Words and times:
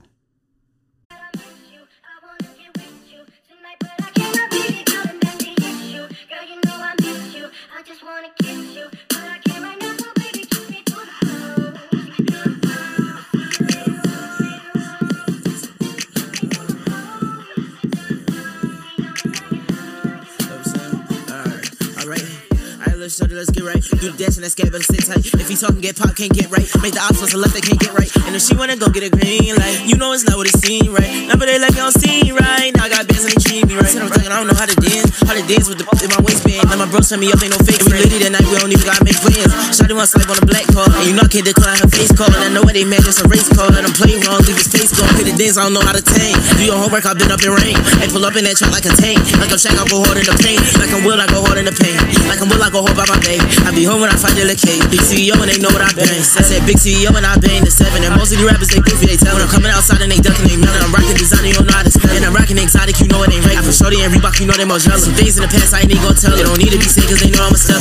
It, 23.10 23.32
let's 23.32 23.50
get 23.50 23.64
right. 23.64 23.81
Do 23.81 24.12
the 24.12 24.18
dance 24.18 24.38
and 24.38 24.46
scab, 24.46 24.72
better 24.72 24.86
sit 24.86 25.02
tight. 25.02 25.25
If 25.25 25.50
he 25.50 25.56
talking, 25.56 25.81
get 25.81 25.97
pop, 25.97 26.16
can't 26.16 26.31
get 26.31 26.52
right. 26.53 26.70
Make 26.81 26.94
the 26.94 27.02
options 27.02 27.34
left, 27.34 27.58
they 27.58 27.62
can't 27.66 27.80
get 27.80 27.94
right. 27.94 28.09
And 28.30 28.36
if 28.38 28.42
she 28.46 28.53
wanna 28.56 28.78
go 28.78 28.90
get 28.90 29.02
a 29.02 29.09
green 29.09 29.56
light, 29.58 29.81
you 29.90 29.97
know 29.97 30.14
it's 30.14 30.25
not 30.30 30.38
what 30.38 30.46
it 30.46 30.58
seems 30.62 30.90
right. 30.90 31.25
Now, 31.25 31.36
but 31.36 31.50
they 31.50 31.58
like, 31.58 31.74
I 31.74 31.90
don't 31.90 31.96
right. 32.38 32.72
Now 32.75 32.86
I 32.86 32.90
got 32.90 33.08
bands 33.08 33.25
and 33.25 33.34
they 33.34 33.42
treat 33.42 33.66
me 33.66 33.75
right. 33.75 33.90
Said 33.90 34.06
I'm 34.06 34.12
talking, 34.14 34.31
I 34.31 34.38
don't 34.38 34.48
know 34.48 34.58
how 34.58 34.69
to 34.69 34.78
dance. 34.78 35.09
How 35.25 35.34
to 35.34 35.44
dance 35.46 35.68
with 35.68 35.81
the 35.81 35.86
in 36.06 36.09
my 36.14 36.22
waistband. 36.22 36.69
Now 36.69 36.78
my 36.80 36.88
bro 36.90 37.02
send 37.02 37.22
me 37.22 37.31
up, 37.34 37.42
ain't 37.42 37.53
no 37.53 37.59
fake. 37.66 37.81
We 37.90 37.98
lady 37.98 38.22
that 38.24 38.31
night, 38.38 38.46
we 38.46 38.56
don't 38.62 38.72
even 38.72 38.86
gotta 38.86 39.03
make 39.03 39.18
plans. 39.19 39.52
Shotty 39.74 39.96
want 39.98 40.09
swipe 40.09 40.30
on 40.30 40.38
the 40.38 40.48
black 40.48 40.66
card. 40.69 40.92
And 41.02 41.06
you 41.09 41.16
know 41.18 41.25
I 41.25 41.31
can't 41.31 41.46
decline 41.46 41.80
her 41.81 41.90
face 41.90 42.14
call. 42.14 42.30
And 42.30 42.44
I 42.46 42.50
know 42.53 42.62
what 42.62 42.78
they 42.78 42.86
mad, 42.86 43.02
just 43.02 43.24
a 43.24 43.28
race 43.28 43.50
call. 43.50 43.72
Let 43.74 43.88
them 43.88 43.96
play 43.96 44.16
wrong, 44.22 44.42
leave 44.46 44.59
his 44.59 44.69
face 44.69 44.94
gone. 44.94 45.09
Hit 45.18 45.28
the 45.31 45.36
dance, 45.36 45.58
I 45.58 45.66
don't 45.66 45.75
know 45.75 45.84
how 45.84 45.96
to 45.96 46.03
tame. 46.03 46.38
Do 46.59 46.64
your 46.64 46.78
homework, 46.78 47.06
I've 47.09 47.18
been 47.18 47.31
up 47.31 47.42
in 47.42 47.52
rain. 47.52 47.75
Hey, 47.98 48.08
pull 48.12 48.24
up 48.24 48.36
in 48.36 48.46
that 48.46 48.56
truck 48.59 48.72
like 48.75 48.86
a 48.86 48.94
tank. 48.94 49.19
Like 49.40 49.52
I'm 49.52 49.59
Shaq, 49.59 49.75
I 49.75 49.84
go 49.88 50.03
hard 50.03 50.19
in 50.19 50.28
the 50.28 50.36
paint. 50.40 50.62
Like 50.80 50.92
I'm 50.92 51.02
Will, 51.03 51.19
I 51.19 51.28
go 51.28 51.42
hard 51.44 51.59
in 51.59 51.66
the 51.68 51.75
paint. 51.75 51.98
Like 52.28 52.40
I'm 52.40 52.50
Will, 52.52 52.62
I 52.62 52.69
go 52.69 52.84
hard 52.86 52.99
by 53.00 53.16
my 53.16 53.20
babe. 53.24 53.40
I 53.64 53.72
be 53.72 53.88
home 53.88 54.04
when 54.04 54.12
I 54.12 54.18
find 54.20 54.36
the 54.36 54.44
case. 54.52 54.84
Big 54.92 55.00
CEO 55.00 55.40
and 55.40 55.48
they 55.48 55.56
know 55.64 55.72
what 55.72 55.80
I 55.80 55.88
bang. 55.96 56.20
I 56.20 56.44
said 56.44 56.68
big 56.68 56.76
CEO 56.76 57.16
and 57.16 57.24
I 57.24 57.40
bang 57.40 57.64
the 57.64 57.72
seven. 57.72 58.04
And 58.04 58.12
most 58.20 58.36
of 58.36 58.44
the 58.44 58.46
rappers 58.46 58.68
they 58.68 58.84
goofy, 58.84 59.08
they 59.08 59.16
tell 59.16 59.40
when 59.40 59.44
I'm 59.44 59.52
coming 59.52 59.72
outside 59.72 60.04
and 60.04 60.12
they 60.12 60.20
ducking, 60.20 60.44
they 60.44 60.60
melting. 60.60 60.84
I'm 60.84 60.92
rocking 60.92 61.16
designer, 61.16 61.48
you 61.48 61.56
don't 61.56 61.68
know 61.72 61.80
how 61.80 61.88
to 61.88 61.94
spell. 61.94 62.12
And 62.12 62.28
I'm 62.28 62.36
rocking 62.36 62.60
exotic, 62.60 63.00
you 63.00 63.08
know 63.08 63.24
it 63.24 63.32
ain't. 63.32 63.48
I 63.48 63.64
for 63.64 63.72
shorty 63.72 64.04
and 64.04 64.12
Reebok, 64.12 64.44
you 64.44 64.52
know 64.52 64.58
they 64.60 64.68
more 64.68 64.84
jealous. 64.84 65.08
Some 65.08 65.16
things 65.16 65.40
in 65.40 65.48
the 65.48 65.52
past 65.52 65.72
I 65.72 65.88
ain't 65.88 65.92
even 65.96 66.04
gonna 66.04 66.20
tell. 66.20 66.36
They 66.36 66.44
don't 66.44 66.60
need 66.60 66.76
to 66.76 66.80
be 66.80 66.90
said 66.92 67.08
cause 67.08 67.24
they 67.24 67.32
know 67.32 67.48
I'm 67.48 67.56
a 67.56 67.60
step. 67.60 67.80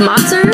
Turn? 0.00 0.48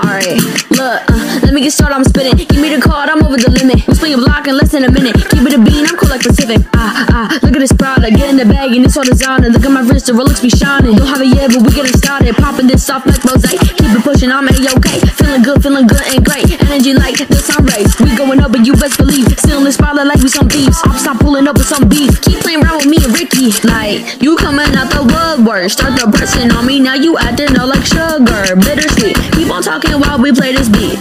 Alright, 0.00 0.40
look, 0.72 1.04
uh, 1.04 1.40
let 1.42 1.52
me 1.52 1.60
get 1.60 1.72
started, 1.72 1.94
I'm 1.96 2.04
spinning. 2.04 2.32
Give 2.48 2.62
me 2.62 2.74
the 2.74 2.80
card, 2.80 3.10
I'm 3.10 3.22
over 3.22 3.36
the 3.36 3.50
limit. 3.50 3.86
I'm 3.86 3.94
swinging 3.94 4.24
block 4.24 4.48
in 4.48 4.56
less 4.56 4.72
than 4.72 4.84
a 4.84 4.90
minute. 4.90 5.16
Keep 5.28 5.44
it 5.44 5.52
a 5.52 5.60
bean, 5.60 5.84
I'm 5.84 5.96
cool 6.00 6.08
like 6.08 6.22
Pacific. 6.22 6.64
Ah, 6.72 7.04
ah, 7.12 7.19
this 7.60 7.72
product, 7.72 8.16
get 8.16 8.32
in 8.32 8.36
the 8.40 8.48
bag 8.48 8.72
and 8.72 8.84
it's 8.84 8.96
all 8.96 9.04
designer. 9.04 9.52
Look 9.52 9.62
at 9.62 9.70
my 9.70 9.84
wrist, 9.84 10.06
the 10.06 10.16
Rolex 10.16 10.40
be 10.40 10.48
shining. 10.48 10.96
Don't 10.96 11.06
have 11.06 11.20
it 11.20 11.28
yet, 11.28 11.52
but 11.52 11.60
we 11.60 11.70
getting 11.76 11.92
started. 11.92 12.34
Popping 12.40 12.66
this 12.66 12.88
off 12.88 13.04
like 13.04 13.20
mosaic. 13.22 13.60
Keep 13.76 13.92
it 13.92 14.02
pushing, 14.02 14.32
I'm 14.32 14.48
A-OK. 14.48 14.88
Feeling 15.20 15.42
good, 15.44 15.60
feeling 15.62 15.86
good 15.86 16.00
and 16.08 16.24
great. 16.24 16.48
Energy 16.64 16.96
like 16.96 17.20
the 17.20 17.36
sun 17.36 17.68
rays. 17.68 17.92
We 18.00 18.16
going 18.16 18.40
up, 18.40 18.56
but 18.56 18.64
you 18.64 18.72
best 18.74 18.96
believe. 18.96 19.28
Still 19.36 19.60
in 19.60 19.64
the 19.64 19.72
spotlight 19.72 20.08
like 20.08 20.24
we 20.24 20.32
some 20.32 20.48
thieves. 20.48 20.80
I'm 20.88 20.96
stop 20.96 21.20
pulling 21.20 21.46
up 21.46 21.60
with 21.60 21.68
some 21.68 21.84
beef. 21.88 22.16
Keep 22.24 22.40
playing 22.40 22.64
around 22.64 22.80
with 22.80 22.88
me 22.88 22.96
and 23.04 23.12
Ricky. 23.12 23.52
Like, 23.68 24.22
you 24.24 24.40
coming 24.40 24.72
out 24.72 24.88
the 24.88 25.04
woodwork. 25.04 25.68
Start 25.68 26.00
the 26.00 26.08
pressing 26.08 26.50
on 26.50 26.64
me, 26.64 26.80
now 26.80 26.96
you 26.96 27.20
acting 27.20 27.58
all 27.60 27.68
like 27.68 27.84
sugar. 27.84 28.56
Bittersweet. 28.56 29.20
Keep 29.36 29.52
on 29.52 29.62
talking 29.62 30.00
while 30.00 30.16
we 30.16 30.32
play 30.32 30.56
this 30.56 30.72
beat. 30.72 30.96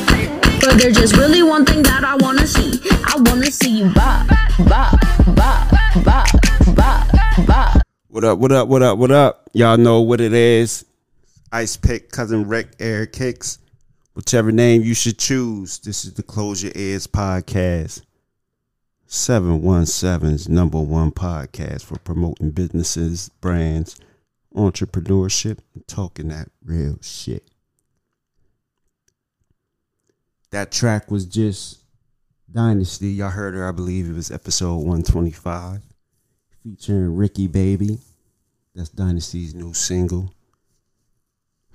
But 0.59 0.75
there's 0.75 0.98
just 0.98 1.16
really 1.16 1.42
one 1.42 1.64
thing 1.64 1.84
that 1.84 2.03
I 2.03 2.19
wanna 2.19 2.46
see. 2.46 2.84
I 3.08 3.16
wanna 3.16 3.50
see 3.50 3.80
you 3.80 3.88
bop, 3.96 4.28
bop, 4.68 5.00
What 8.19 8.25
up, 8.25 8.40
what 8.40 8.52
up, 8.52 8.68
what 8.68 8.84
up, 8.84 8.97
what 8.97 9.12
up? 9.12 9.50
Y'all 9.53 9.78
know 9.78 10.02
what 10.02 10.19
it 10.19 10.34
is. 10.34 10.85
Ice 11.53 11.78
Pick, 11.78 12.12
Cousin 12.12 12.50
Rick, 12.50 12.74
Air 12.78 13.06
Kicks. 13.06 13.59
Whichever 14.13 14.52
name 14.52 14.81
you 14.81 14.94
should 14.94 15.18
choose. 15.18 15.80
This 15.80 16.03
is 16.03 16.16
the 16.16 16.24
Close 16.24 16.62
Your 16.62 16.74
Ears 16.75 17.07
podcast. 17.07 18.02
717's 19.07 20.50
number 20.50 20.81
one 20.81 21.12
podcast 21.12 21.85
for 21.85 21.97
promoting 22.00 22.52
businesses, 22.52 23.30
brands, 23.40 23.96
entrepreneurship, 24.53 25.59
and 25.74 25.88
talking 25.88 26.28
that 26.28 26.50
real 26.62 26.97
shit. 27.01 27.50
That 30.51 30.74
track 30.74 31.09
was 31.09 31.25
just 31.25 31.86
Dynastie. 32.51 33.12
Y'all 33.12 33.30
heard 33.30 33.54
her, 33.54 33.65
I 33.65 33.72
believe 33.72 34.10
it 34.10 34.13
was 34.13 34.30
episode 34.30 34.80
125. 34.80 35.83
Featuring 36.62 37.15
RickyyBabyyy. 37.15 38.00
That's 38.80 38.92
Dynastie's 38.92 39.54
new 39.54 39.74
single. 39.74 40.34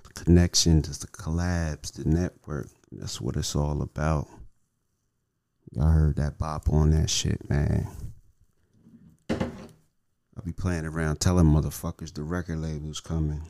The 0.05 0.25
connections, 0.25 0.99
the 0.99 1.07
collabs, 1.07 1.93
the 1.93 2.09
network. 2.09 2.69
That's 2.91 3.21
what 3.21 3.37
it's 3.37 3.55
all 3.55 3.83
about. 3.83 4.27
Y'all 5.73 5.91
heard 5.91 6.17
that 6.17 6.39
bop 6.39 6.71
on 6.71 6.93
that 6.93 7.11
shit, 7.11 7.51
man. 7.51 7.89
I'll 9.29 10.45
be 10.47 10.53
playing 10.53 10.87
around 10.87 11.21
telling 11.21 11.45
motherfuckers 11.45 12.15
the 12.15 12.23
record 12.23 12.61
label's 12.61 13.01
coming. 13.01 13.43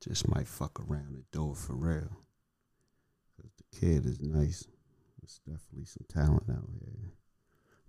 Just 0.00 0.28
might 0.28 0.46
fuck 0.46 0.78
around 0.78 1.08
and 1.08 1.24
do 1.32 1.50
it 1.50 1.56
for 1.56 1.74
real. 1.74 2.16
Cause 3.36 3.50
the 3.56 3.80
kid 3.80 4.06
is 4.06 4.20
nice. 4.20 4.64
There's 5.20 5.40
definitely 5.44 5.86
some 5.86 6.06
talent 6.08 6.44
out 6.50 6.68
here. 6.78 7.10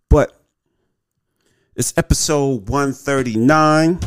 But 0.09 0.40
it's 1.75 1.94
episode 1.97 2.68
139. 2.68 4.00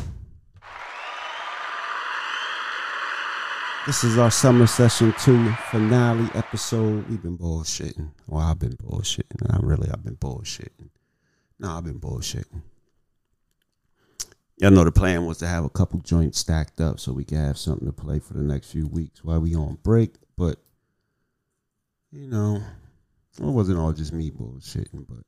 This 3.87 4.05
is 4.05 4.19
our 4.19 4.31
summer 4.31 4.67
session 4.67 5.15
two 5.19 5.51
finale 5.71 6.29
episode. 6.35 7.09
We've 7.09 7.23
been 7.23 7.39
bullshitting. 7.39 8.11
Well, 8.27 8.43
I've 8.43 8.59
been 8.59 8.77
bullshitting. 8.77 9.49
Not 9.51 9.65
really, 9.65 9.91
I've 9.91 10.05
been 10.05 10.17
bullshitting. 10.17 10.91
No, 11.59 11.71
I've 11.71 11.85
been 11.85 12.01
bullshitting. 12.01 12.63
Y'all 14.59 14.71
know 14.71 14.85
the 14.85 14.93
plan 14.93 15.27
was 15.27 15.39
to 15.39 15.47
have 15.47 15.65
a 15.65 15.71
couple 15.71 16.01
joints 16.01 16.39
stacked 16.39 16.81
up 16.81 17.01
so 17.01 17.13
we 17.13 17.25
could 17.25 17.39
have 17.39 17.59
something 17.59 17.87
to 17.87 17.93
play 17.93 18.19
for 18.19 18.35
the 18.35 18.43
next 18.43 18.71
few 18.71 18.87
weeks 18.87 19.25
while 19.25 19.41
we 19.41 19.55
on 19.55 19.79
break. 19.83 20.15
But 20.37 20.59
you 22.13 22.27
know, 22.29 22.63
it 23.39 23.43
wasn't 23.43 23.79
all 23.79 23.93
just 23.93 24.13
me 24.13 24.31
bullshitting, 24.31 25.07
but 25.09 25.25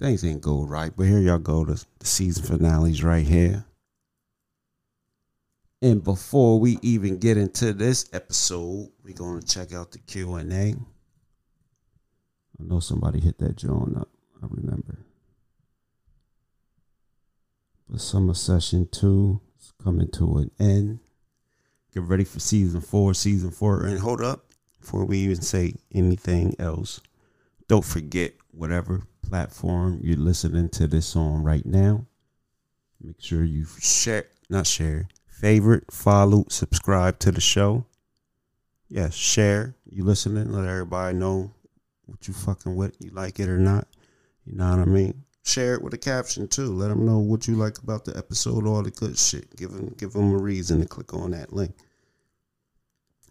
things 0.00 0.24
ain't 0.24 0.40
go 0.40 0.64
right. 0.64 0.92
But 0.96 1.06
here 1.06 1.18
y'all 1.18 1.38
go. 1.38 1.64
The, 1.64 1.84
the 1.98 2.06
season 2.06 2.44
finales 2.44 3.02
right 3.02 3.26
here. 3.26 3.64
And 5.82 6.02
before 6.02 6.58
we 6.58 6.78
even 6.82 7.18
get 7.18 7.36
into 7.36 7.72
this 7.74 8.08
episode, 8.12 8.90
we're 9.04 9.14
gonna 9.14 9.42
check 9.42 9.74
out 9.74 9.92
the 9.92 9.98
Q 9.98 10.36
and 10.36 10.52
A. 10.52 10.74
I 12.58 12.62
know 12.62 12.80
somebody 12.80 13.20
hit 13.20 13.38
that 13.38 13.56
joint 13.56 13.96
up. 13.96 14.08
I 14.42 14.46
remember. 14.48 14.98
But 17.88 18.00
summer 18.00 18.34
session 18.34 18.88
two 18.90 19.42
is 19.60 19.72
coming 19.82 20.10
to 20.12 20.38
an 20.38 20.50
end. 20.58 21.00
Get 21.92 22.04
ready 22.04 22.24
for 22.24 22.40
season 22.40 22.80
four. 22.80 23.12
Season 23.12 23.50
four, 23.50 23.84
and 23.84 23.98
hold 23.98 24.22
up 24.22 24.46
before 24.80 25.04
we 25.04 25.18
even 25.18 25.42
say 25.42 25.74
anything 25.92 26.56
else. 26.58 27.00
Don't 27.68 27.84
forget 27.84 28.32
whatever 28.52 29.02
platform 29.28 30.00
you're 30.02 30.16
listening 30.16 30.68
to 30.70 30.86
this 30.86 31.16
on 31.16 31.42
right 31.42 31.64
now. 31.66 32.06
Make 33.02 33.20
sure 33.20 33.44
you 33.44 33.66
share, 33.80 34.26
not 34.48 34.66
share, 34.66 35.08
favorite, 35.26 35.90
follow, 35.90 36.44
subscribe 36.48 37.18
to 37.20 37.32
the 37.32 37.40
show. 37.40 37.84
Yes, 38.88 39.14
share. 39.14 39.74
You 39.90 40.04
listening? 40.04 40.52
Let 40.52 40.68
everybody 40.68 41.16
know 41.16 41.50
what 42.06 42.26
you 42.28 42.34
fucking 42.34 42.76
with. 42.76 42.96
You 43.00 43.10
like 43.10 43.40
it 43.40 43.48
or 43.48 43.58
not? 43.58 43.88
You 44.44 44.56
know 44.56 44.70
what 44.70 44.80
I 44.80 44.84
mean? 44.84 45.24
Share 45.44 45.74
it 45.74 45.82
with 45.82 45.94
a 45.94 45.98
caption 45.98 46.48
too. 46.48 46.66
Let 46.72 46.88
them 46.88 47.04
know 47.04 47.18
what 47.18 47.46
you 47.46 47.56
like 47.56 47.78
about 47.78 48.04
the 48.04 48.16
episode, 48.16 48.66
all 48.66 48.82
the 48.82 48.90
good 48.90 49.18
shit. 49.18 49.54
Give 49.56 49.70
them, 49.70 49.94
give 49.98 50.12
them 50.12 50.32
a 50.32 50.38
reason 50.38 50.80
to 50.80 50.86
click 50.86 51.12
on 51.12 51.32
that 51.32 51.52
link. 51.52 51.74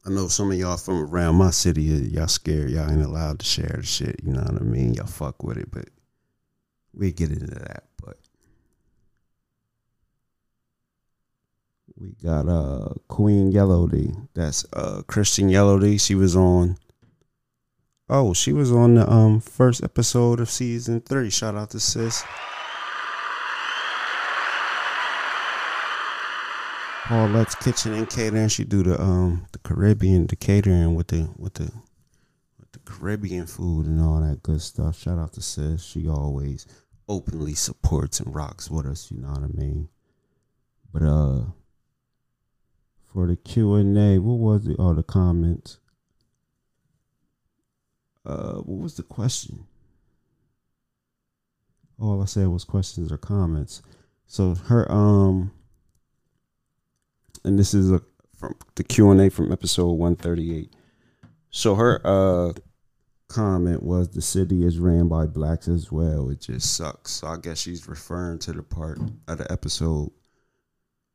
I 0.06 0.10
know 0.10 0.28
some 0.28 0.52
of 0.52 0.58
y'all 0.58 0.76
from 0.76 1.04
around 1.04 1.36
my 1.36 1.52
city, 1.52 1.84
y'all 1.84 2.28
scared. 2.28 2.72
Y'all 2.72 2.92
ain't 2.92 3.02
allowed 3.02 3.40
to 3.40 3.46
share 3.46 3.78
the 3.78 3.84
shit. 3.86 4.20
You 4.24 4.34
know 4.34 4.42
what 4.42 4.62
I 4.62 4.66
mean? 4.66 4.94
Y'all 4.94 5.06
fuck 5.06 5.44
with 5.44 5.58
it, 5.58 5.72
but 5.72 5.90
we 6.94 7.14
get 7.14 7.32
into 7.32 7.46
that. 7.56 7.86
But 8.04 8.18
we 11.98 12.10
got 12.22 12.50
uh 12.50 12.90
Queen 13.08 13.54
Yellowdy. 13.54 14.28
That's 14.34 14.66
uh 14.74 15.04
Christian 15.08 15.50
Yellowdy. 15.50 16.02
She 16.02 16.16
was 16.16 16.36
on. 16.36 16.78
Oh, 18.10 18.34
she 18.34 18.52
was 18.52 18.74
on 18.74 18.96
the 18.96 19.10
um 19.10 19.40
first 19.40 19.84
episode 19.84 20.42
of 20.42 20.50
season 20.50 21.00
three. 21.00 21.30
Shout 21.30 21.56
out 21.56 21.70
to 21.70 21.80
sis. 21.80 22.26
Paulette's 27.06 27.56
Kitchen 27.56 27.94
and 27.94 28.10
Catering. 28.10 28.48
She 28.48 28.64
do 28.64 28.82
the 28.82 29.00
um 29.02 29.46
the 29.52 29.60
Caribbean, 29.60 30.28
the 30.28 30.38
catering 30.38 30.96
with 30.96 31.08
the 31.08 31.30
with 31.38 31.56
the 31.56 31.72
with 32.58 32.72
the 32.72 32.80
Caribbean 32.80 33.46
food 33.46 33.88
and 33.88 34.00
all 34.00 34.22
that 34.22 34.42
good 34.42 34.62
stuff. 34.62 34.98
Shout 34.98 35.20
out 35.20 35.34
to 35.34 35.42
sis. 35.42 35.84
She 35.84 36.08
always 36.08 36.66
openly 37.10 37.56
supports 37.56 38.22
and 38.22 38.34
rocks 38.34 38.72
with 38.72 38.86
us. 38.86 39.12
You 39.12 39.20
know 39.20 39.30
what 39.30 39.44
I 39.44 39.48
mean? 39.48 39.90
But 40.94 41.04
uh, 41.04 41.42
for 43.12 43.28
the 43.28 43.36
Q 43.36 43.76
and 43.76 43.98
A, 43.98 44.20
what 44.20 44.40
was 44.40 44.66
it? 44.68 44.80
All 44.80 44.94
the 44.94 45.04
comments. 45.04 45.80
Uh, 48.26 48.54
what 48.60 48.82
was 48.82 48.96
the 48.96 49.04
question? 49.04 49.66
All 52.00 52.22
I 52.22 52.26
said 52.26 52.48
was 52.48 52.64
questions 52.64 53.12
or 53.12 53.18
comments. 53.18 53.82
So 54.26 54.56
her 54.56 54.90
um 54.90 55.52
and 57.44 57.58
this 57.60 57.74
is 57.74 57.92
a 57.92 58.02
from 58.38 58.56
the 58.76 58.84
Q 58.84 59.12
and 59.12 59.22
A 59.22 59.30
from 59.30 59.52
episode 59.52 59.92
one 59.94 60.16
thirty 60.16 60.58
eight. 60.58 60.74
So 61.50 61.76
her 61.76 62.02
uh 62.04 62.54
comment 63.28 63.82
was 63.82 64.10
the 64.10 64.22
city 64.22 64.64
is 64.66 64.78
ran 64.78 65.08
by 65.08 65.26
blacks 65.26 65.68
as 65.68 65.92
well. 65.92 66.30
It 66.30 66.42
just 66.42 66.76
sucks. 66.76 67.12
So 67.12 67.28
I 67.28 67.38
guess 67.38 67.60
she's 67.60 67.88
referring 67.88 68.40
to 68.40 68.54
the 68.54 68.64
part 68.64 69.00
of 69.28 69.38
the 69.38 69.52
episode 69.52 70.12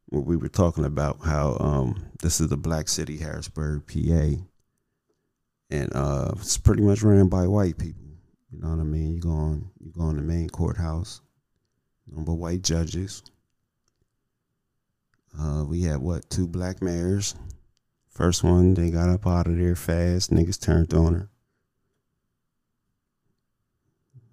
where 0.07 0.23
we 0.23 0.37
were 0.37 0.49
talking 0.49 0.85
about 0.85 1.19
how 1.25 1.57
um 1.61 2.11
this 2.23 2.41
is 2.41 2.49
the 2.49 2.57
black 2.57 2.89
city, 2.89 3.19
Harrisburg, 3.19 3.87
PA. 3.87 4.43
And 5.71 5.95
uh 5.95 6.33
it's 6.37 6.59
pretty 6.59 6.83
much 6.83 7.03
ran 7.03 7.29
by 7.29 7.47
white 7.47 7.79
people. 7.79 8.05
You 8.51 8.61
know 8.61 8.71
what 8.71 8.81
I 8.81 8.85
mean? 8.85 9.15
You 9.15 9.21
go 9.21 9.31
on 9.31 9.71
you 9.81 9.93
go 9.93 10.03
on 10.03 10.17
the 10.17 10.23
main 10.23 10.49
courthouse, 10.49 11.21
number 12.11 12.33
white 12.33 12.63
judges. 12.63 13.23
Uh, 15.37 15.65
we 15.65 15.83
had 15.83 15.99
what 15.99 16.29
two 16.31 16.47
black 16.47 16.81
mayors. 16.83 17.35
First 18.09 18.43
one, 18.43 18.75
they 18.75 18.91
got 18.91 19.09
up 19.09 19.27
out 19.27 19.47
of 19.47 19.57
there 19.57 19.77
fast. 19.77 20.31
Niggas 20.31 20.61
turned 20.61 20.93
on 20.93 21.15
her. 21.15 21.31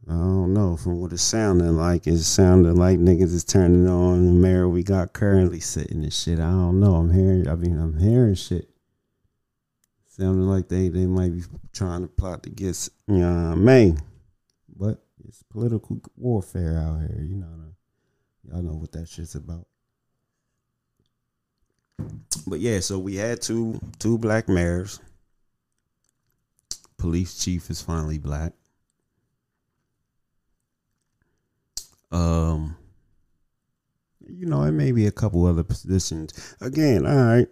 I 0.07 0.13
don't 0.13 0.53
know 0.53 0.77
from 0.77 1.01
what 1.01 1.13
it 1.13 1.18
sounded 1.18 1.71
like. 1.71 2.06
It 2.06 2.19
sounded 2.19 2.74
like 2.74 3.00
niggas 3.00 3.33
is 3.33 3.44
turning 3.44 3.88
on 3.88 4.25
the 4.25 4.31
mayor 4.31 4.69
we 4.69 4.83
got 4.83 5.13
currently 5.13 5.59
sitting 5.59 6.03
and 6.03 6.13
shit. 6.13 6.39
I 6.39 6.50
don't 6.50 6.80
know. 6.80 6.95
I'm 6.95 7.12
hearing. 7.12 7.48
I 7.50 7.56
mean, 7.56 7.80
I'm 7.80 7.98
hearing 7.98 8.36
shit. 8.36 8.69
Sounding 10.07 10.48
like 10.48 10.69
they 10.69 10.89
they 10.89 11.07
might 11.07 11.33
be 11.33 11.41
trying 11.74 12.03
to 12.03 12.07
plot 12.07 12.44
to 12.44 12.50
get 12.50 12.88
you 13.07 13.18
know 13.18 13.50
what 13.50 13.51
I 13.51 13.56
mean. 13.56 14.00
But 14.75 15.03
it's 15.27 15.41
political 15.44 16.00
warfare 16.15 16.77
out 16.77 17.00
here. 17.00 17.21
You 17.21 17.38
know, 17.38 17.48
y'all 18.44 18.62
know 18.62 18.75
what 18.75 18.91
that 18.91 19.09
shit's 19.09 19.33
about. 19.33 19.65
But 22.47 22.59
yeah, 22.59 22.80
so 22.80 23.00
we 23.00 23.15
had 23.15 23.42
two 23.42 23.80
two 24.00 24.18
black 24.18 24.47
mayors. 24.47 25.00
Police 26.97 27.44
chief 27.44 27.69
is 27.69 27.81
finally 27.81 28.18
black. 28.18 28.53
Um, 32.12 32.77
you 34.27 34.45
know, 34.45 34.63
it 34.63 34.71
may 34.71 34.92
be 34.92 35.06
a 35.07 35.12
couple 35.12 35.45
other 35.45 35.63
positions. 35.63 36.56
Again, 36.62 37.06
all 37.06 37.25
right. 37.25 37.47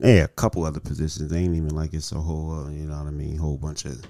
Yeah, 0.00 0.24
a 0.24 0.28
couple 0.28 0.64
other 0.64 0.80
positions. 0.80 1.30
They 1.30 1.38
ain't 1.40 1.56
even 1.56 1.74
like 1.74 1.94
it's 1.94 2.12
a 2.12 2.20
whole, 2.20 2.52
uh, 2.52 2.70
you 2.70 2.86
know 2.86 2.98
what 2.98 3.06
I 3.06 3.10
mean, 3.10 3.36
whole 3.36 3.56
bunch 3.56 3.84
of 3.84 4.04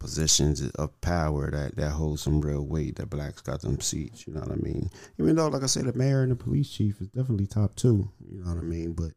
positions 0.00 0.68
of 0.70 1.00
power 1.00 1.50
that 1.50 1.76
that 1.76 1.90
hold 1.90 2.18
some 2.18 2.40
real 2.40 2.66
weight. 2.66 2.96
That 2.96 3.10
blacks 3.10 3.40
got 3.42 3.60
them 3.60 3.80
seats. 3.80 4.26
You 4.26 4.32
know 4.32 4.40
what 4.40 4.50
I 4.50 4.56
mean? 4.56 4.90
Even 5.18 5.36
though, 5.36 5.46
like 5.46 5.62
I 5.62 5.66
said, 5.66 5.84
the 5.84 5.92
mayor 5.92 6.22
and 6.22 6.32
the 6.32 6.36
police 6.36 6.68
chief 6.68 7.00
is 7.00 7.08
definitely 7.08 7.46
top 7.46 7.76
two. 7.76 8.10
You 8.28 8.42
know 8.42 8.52
what 8.52 8.58
I 8.58 8.66
mean? 8.66 8.94
But 8.94 9.12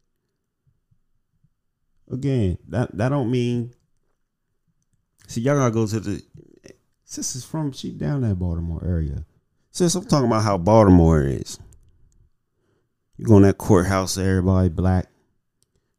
again, 2.12 2.58
that 2.68 2.96
that 2.96 3.08
don't 3.08 3.30
mean. 3.30 3.74
See, 5.26 5.40
y'all 5.40 5.56
gotta 5.56 5.74
go 5.74 5.86
to 5.88 5.98
the. 5.98 6.22
Sis 7.04 7.34
is 7.36 7.44
from 7.44 7.72
she 7.72 7.90
down 7.90 8.22
that 8.22 8.38
Baltimore 8.38 8.82
area. 8.84 9.24
Sis, 9.70 9.94
I'm 9.94 10.04
talking 10.04 10.26
about 10.26 10.44
how 10.44 10.58
Baltimore 10.58 11.22
is. 11.22 11.58
You 13.16 13.26
go 13.26 13.36
in 13.36 13.42
that 13.42 13.58
courthouse, 13.58 14.18
everybody 14.18 14.68
black. 14.68 15.06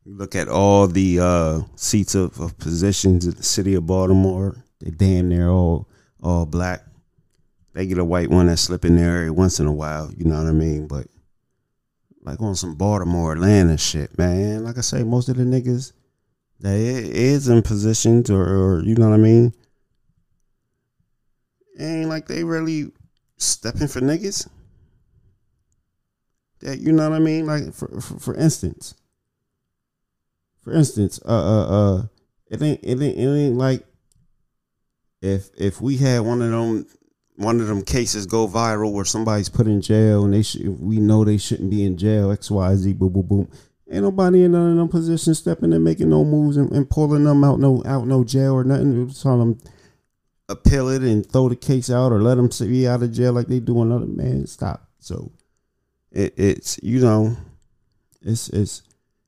You 0.06 0.16
look 0.16 0.36
at 0.36 0.48
all 0.48 0.88
the 0.88 1.20
uh, 1.20 1.62
seats 1.76 2.14
of, 2.14 2.40
of 2.40 2.58
positions 2.60 3.26
in 3.26 3.34
the 3.34 3.44
city 3.44 3.74
of 3.74 3.88
Baltimore. 3.88 4.65
They 4.82 4.92
damn 4.92 5.30
near 5.30 5.50
all 5.50 5.88
all 6.22 6.46
black. 6.46 6.84
They 7.74 7.86
get 7.86 7.98
a 7.98 8.06
white 8.06 8.30
one 8.30 8.48
that 8.48 8.58
slip 8.58 8.86
in 8.86 8.96
there 8.96 9.18
every 9.18 9.32
once 9.32 9.60
in 9.60 9.68
a 9.68 9.74
while. 9.74 10.12
You 10.16 10.26
know 10.26 10.38
what 10.38 10.48
I 10.48 10.52
mean? 10.52 10.88
But 10.88 11.08
like 12.24 12.42
on 12.42 12.56
some 12.56 12.76
Baltimore, 12.76 13.34
Atlanta 13.34 13.78
shit, 13.78 14.18
man. 14.18 14.64
Like 14.64 14.78
I 14.78 14.82
say, 14.82 15.04
most 15.04 15.30
of 15.30 15.38
the 15.38 15.44
niggas 15.44 15.94
that 16.62 16.76
is 16.76 17.48
in 17.48 17.62
positions 17.62 18.30
or, 18.30 18.44
or 18.44 18.84
you 18.84 18.96
know 18.96 19.10
what 19.10 19.16
I 19.16 19.22
mean, 19.22 19.54
ain't 21.80 22.10
like 22.10 22.28
they 22.28 22.44
really 22.44 22.92
stepping 23.38 23.88
for 23.88 24.02
niggas. 24.02 24.48
That 26.62 26.80
you 26.80 26.92
know 26.92 27.10
what 27.10 27.16
I 27.16 27.20
mean? 27.20 27.46
Like 27.46 27.74
for 27.74 28.02
for, 28.02 28.20
for 28.20 28.36
instance, 28.36 28.96
for 30.62 30.74
instance, 30.74 31.20
uh 31.26 31.32
uh 31.32 31.68
uh, 31.68 32.04
it 32.48 32.62
ain't 32.62 32.80
it 32.84 33.02
ain't 33.02 33.18
it 33.18 33.28
ain't 33.28 33.58
like 33.58 33.86
if 35.26 35.50
if 35.58 35.82
we 35.82 35.98
had 35.98 36.20
one 36.20 36.42
of 36.42 36.52
them 36.52 36.86
one 37.38 37.60
of 37.60 37.68
them 37.68 37.82
cases 37.82 38.26
go 38.26 38.48
viral 38.48 38.94
where 38.94 39.04
somebody's 39.04 39.50
put 39.50 39.68
in 39.68 39.82
jail 39.82 40.24
and 40.24 40.34
they 40.34 40.44
should 40.44 40.80
we 40.80 41.00
know 41.00 41.24
they 41.24 41.38
shouldn't 41.38 41.70
be 41.70 41.84
in 41.84 41.98
jail 41.98 42.32
X 42.32 42.52
Y 42.52 42.76
Z 42.76 42.94
boom 42.94 43.12
boom 43.12 43.28
boom. 43.28 43.52
Ain't 43.92 44.04
nobody 44.04 44.44
in 44.44 44.52
none 44.52 44.72
of 44.72 44.78
them 44.78 44.88
positions 44.88 45.40
stepping 45.40 45.74
and 45.74 45.84
making 45.84 46.10
no 46.10 46.24
moves 46.24 46.58
and, 46.58 46.72
and 46.72 46.90
pulling 46.90 47.24
them 47.24 47.44
out 47.44 47.60
no 47.60 47.84
out 47.86 48.08
no 48.08 48.24
jail 48.24 48.54
or 48.54 48.64
nothing. 48.64 49.10
Telling 49.12 49.40
them 49.40 49.58
appeal 50.48 50.90
it 50.90 51.02
and 51.02 51.26
throw 51.26 51.50
the 51.50 51.56
case 51.56 51.90
out 51.90 52.12
or 52.12 52.22
let 52.22 52.36
them 52.36 52.50
be 52.70 52.88
out 52.88 53.02
of 53.02 53.12
jail 53.12 53.34
like 53.34 53.48
they 53.48 53.60
do 53.60 53.82
another 53.82 54.06
man. 54.06 54.46
Stop. 54.46 54.88
So 55.00 55.32
it, 56.12 56.34
it's 56.38 56.80
you 56.84 57.00
know, 57.00 57.36
it's 58.22 58.50
it's 58.50 58.84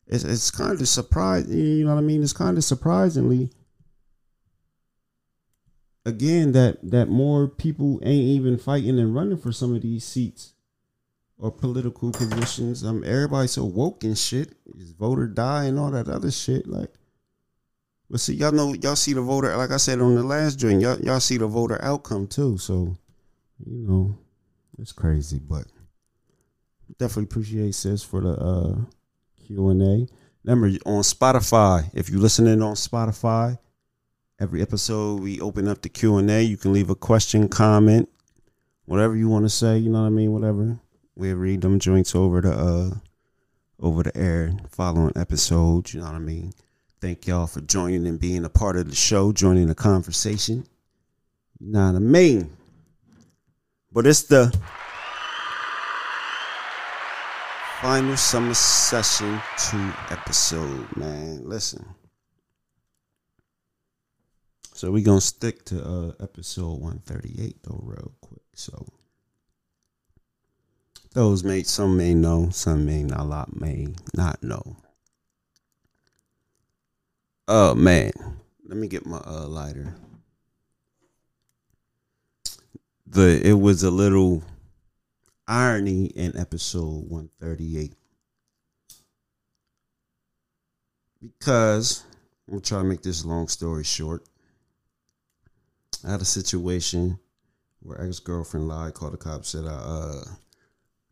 it's 0.05 0.23
it's 0.23 0.51
kind 0.51 0.79
of 0.79 0.87
surprising. 0.87 1.57
You 1.57 1.85
know 1.85 1.95
what 1.95 2.01
I 2.01 2.03
mean? 2.03 2.23
It's 2.23 2.33
kind 2.33 2.57
of 2.57 2.63
surprisingly 2.63 3.49
again 6.07 6.53
that 6.53 6.77
that 6.81 7.09
more 7.09 7.47
people 7.47 7.99
ain't 8.01 8.23
even 8.23 8.57
fighting 8.57 8.97
and 8.97 9.13
running 9.13 9.37
for 9.37 9.51
some 9.51 9.75
of 9.75 9.81
these 9.81 10.05
seats 10.05 10.53
or 11.37 11.51
political 11.51 12.11
positions. 12.11 12.83
Um, 12.83 13.03
everybody's 13.05 13.51
so 13.51 13.65
woke 13.65 14.03
and 14.03 14.17
shit. 14.17 14.53
Is 14.79 14.91
voter 14.93 15.27
die 15.27 15.65
and 15.65 15.77
all 15.77 15.91
that 15.91 16.07
other 16.07 16.31
shit. 16.31 16.65
Like, 16.65 16.93
but 18.09 18.21
see, 18.21 18.35
y'all 18.35 18.53
know, 18.53 18.73
y'all 18.73 18.95
see 18.95 19.13
the 19.13 19.21
voter. 19.21 19.55
Like 19.57 19.71
I 19.71 19.77
said 19.77 19.99
on 19.99 20.15
the 20.15 20.23
last 20.23 20.57
joint, 20.57 20.81
y'all 20.81 20.99
y'all 20.99 21.19
see 21.19 21.37
the 21.37 21.47
voter 21.47 21.77
outcome 21.83 22.27
too. 22.27 22.57
So, 22.57 22.95
you 23.65 23.87
know, 23.87 24.17
it's 24.79 24.93
crazy, 24.93 25.39
but 25.39 25.65
definitely 26.97 27.25
appreciate 27.25 27.75
sis 27.75 28.01
for 28.01 28.21
the 28.21 28.31
uh 28.31 28.75
Q 29.45 29.69
and 29.69 29.81
A. 29.81 30.07
Remember 30.45 30.67
on 30.85 31.01
Spotify, 31.01 31.89
if 31.93 32.09
you're 32.09 32.21
listening 32.21 32.61
on 32.61 32.75
Spotify, 32.75 33.59
every 34.39 34.61
episode 34.61 35.19
we 35.21 35.41
open 35.41 35.67
up 35.67 35.81
the 35.81 35.89
Q 35.89 36.17
and 36.17 36.29
A. 36.29 36.43
You 36.43 36.57
can 36.57 36.73
leave 36.73 36.89
a 36.89 36.95
question, 36.95 37.49
comment, 37.49 38.07
whatever 38.85 39.15
you 39.15 39.27
want 39.27 39.45
to 39.45 39.49
say. 39.49 39.77
You 39.77 39.89
know 39.89 40.01
what 40.01 40.07
I 40.07 40.11
mean? 40.11 40.31
Whatever. 40.31 40.77
We 41.15 41.33
read 41.33 41.61
them 41.61 41.79
joints 41.79 42.15
over 42.15 42.41
the 42.41 42.51
uh 42.51 42.95
over 43.79 44.03
the 44.03 44.15
air 44.15 44.53
following 44.69 45.13
episodes. 45.15 45.93
You 45.93 46.01
know 46.01 46.07
what 46.07 46.15
I 46.15 46.19
mean? 46.19 46.53
Thank 47.01 47.27
y'all 47.27 47.47
for 47.47 47.61
joining 47.61 48.07
and 48.07 48.19
being 48.19 48.45
a 48.45 48.49
part 48.49 48.75
of 48.75 48.89
the 48.89 48.95
show, 48.95 49.31
joining 49.31 49.67
the 49.67 49.75
conversation. 49.75 50.65
You 51.59 51.71
know 51.71 51.87
what 51.87 51.95
I 51.95 51.99
mean? 51.99 52.55
But 53.91 54.05
it's 54.05 54.23
the 54.23 54.55
final 57.81 58.17
summer 58.17 58.53
session 58.53 59.41
two 59.57 59.93
episode, 60.11 60.95
man. 60.95 61.47
Listen. 61.47 61.96
So 64.77 64.91
we're 64.91 65.03
gonna 65.03 65.19
stick 65.21 65.65
to 65.65 65.83
uh 65.83 66.11
episode 66.23 66.79
138 66.79 67.63
though, 67.63 67.79
real 67.81 68.11
quick. 68.21 68.43
So 68.53 68.85
those 71.13 71.43
may 71.43 71.63
some 71.63 71.97
may 71.97 72.13
know, 72.13 72.49
some 72.51 72.85
may 72.85 73.01
not 73.01 73.21
a 73.21 73.23
lot 73.23 73.59
may 73.59 73.87
not 74.13 74.43
know. 74.43 74.77
Oh 77.47 77.73
man. 77.73 78.11
Let 78.67 78.77
me 78.77 78.87
get 78.87 79.07
my 79.07 79.17
uh 79.17 79.47
lighter. 79.47 79.95
The 83.07 83.41
it 83.43 83.53
was 83.53 83.81
a 83.81 83.89
little 83.89 84.43
irony 85.47 86.05
in 86.05 86.37
episode 86.37 87.09
138. 87.09 87.95
Because 91.19 92.03
I'm 92.47 92.53
gonna 92.53 92.61
try 92.61 92.77
to 92.77 92.83
make 92.83 93.01
this 93.01 93.25
long 93.25 93.47
story 93.47 93.83
short. 93.83 94.23
I 96.05 96.11
had 96.11 96.21
a 96.21 96.25
situation 96.25 97.19
where 97.81 98.01
ex 98.01 98.19
girlfriend 98.19 98.67
lied, 98.67 98.93
called 98.93 99.13
the 99.13 99.17
cops, 99.17 99.49
said 99.49 99.65
I 99.65 99.73
uh, 99.73 100.23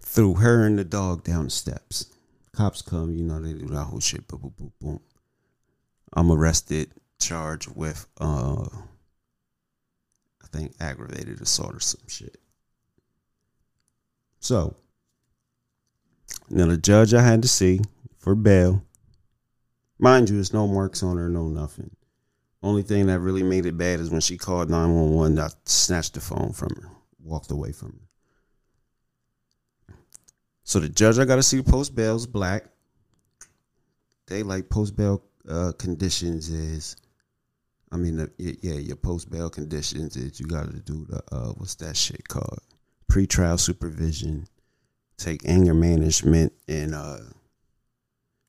threw 0.01 0.35
her 0.35 0.65
and 0.65 0.77
the 0.77 0.83
dog 0.83 1.23
down 1.23 1.45
the 1.45 1.49
steps. 1.49 2.07
Cops 2.51 2.81
come, 2.81 3.11
you 3.11 3.23
know, 3.23 3.41
they 3.41 3.53
do 3.53 3.67
that 3.67 3.85
whole 3.85 3.99
shit. 3.99 4.27
Boom, 4.27 4.39
boom, 4.39 4.53
boom, 4.57 4.73
boom. 4.79 4.99
I'm 6.13 6.31
arrested, 6.31 6.91
charged 7.19 7.75
with, 7.75 8.07
uh, 8.19 8.65
I 10.41 10.47
think, 10.51 10.73
aggravated 10.79 11.41
assault 11.41 11.75
or 11.75 11.79
some 11.79 12.07
shit. 12.07 12.37
So, 14.39 14.75
now 16.49 16.67
the 16.67 16.77
judge 16.77 17.13
I 17.13 17.23
had 17.23 17.41
to 17.41 17.47
see 17.47 17.81
for 18.19 18.35
bail, 18.35 18.83
mind 19.99 20.29
you, 20.29 20.35
there's 20.35 20.53
no 20.53 20.67
marks 20.67 21.03
on 21.03 21.17
her, 21.17 21.27
no 21.27 21.47
nothing. 21.47 21.95
Only 22.65 22.81
thing 22.81 23.05
that 23.05 23.19
really 23.19 23.43
made 23.43 23.67
it 23.67 23.77
bad 23.77 23.99
is 23.99 24.09
when 24.09 24.21
she 24.21 24.37
called 24.39 24.71
911, 24.71 25.37
I 25.37 25.49
snatched 25.65 26.15
the 26.15 26.19
phone 26.19 26.51
from 26.51 26.71
her, 26.81 26.89
walked 27.23 27.51
away 27.51 27.71
from 27.71 27.99
her. 29.89 29.95
So 30.63 30.79
the 30.79 30.89
judge 30.89 31.19
I 31.19 31.25
got 31.25 31.35
to 31.35 31.43
see 31.43 31.61
post 31.61 31.93
bail 31.93 32.15
is 32.15 32.25
black. 32.25 32.65
They 34.25 34.41
like 34.41 34.67
post 34.67 34.95
bail 34.97 35.21
uh, 35.47 35.73
conditions 35.77 36.49
is, 36.49 36.95
I 37.91 37.97
mean, 37.97 38.19
uh, 38.19 38.27
yeah, 38.39 38.79
your 38.79 38.95
post 38.95 39.29
bail 39.29 39.51
conditions 39.51 40.15
is 40.17 40.39
you 40.39 40.47
got 40.47 40.65
to 40.65 40.79
do 40.79 41.05
the 41.07 41.21
uh, 41.31 41.49
what's 41.49 41.75
that 41.75 41.95
shit 41.95 42.27
called? 42.27 42.61
Pretrial 43.11 43.59
supervision, 43.59 44.47
take 45.17 45.47
anger 45.47 45.75
management, 45.75 46.51
and 46.67 46.95
uh, 46.95 47.19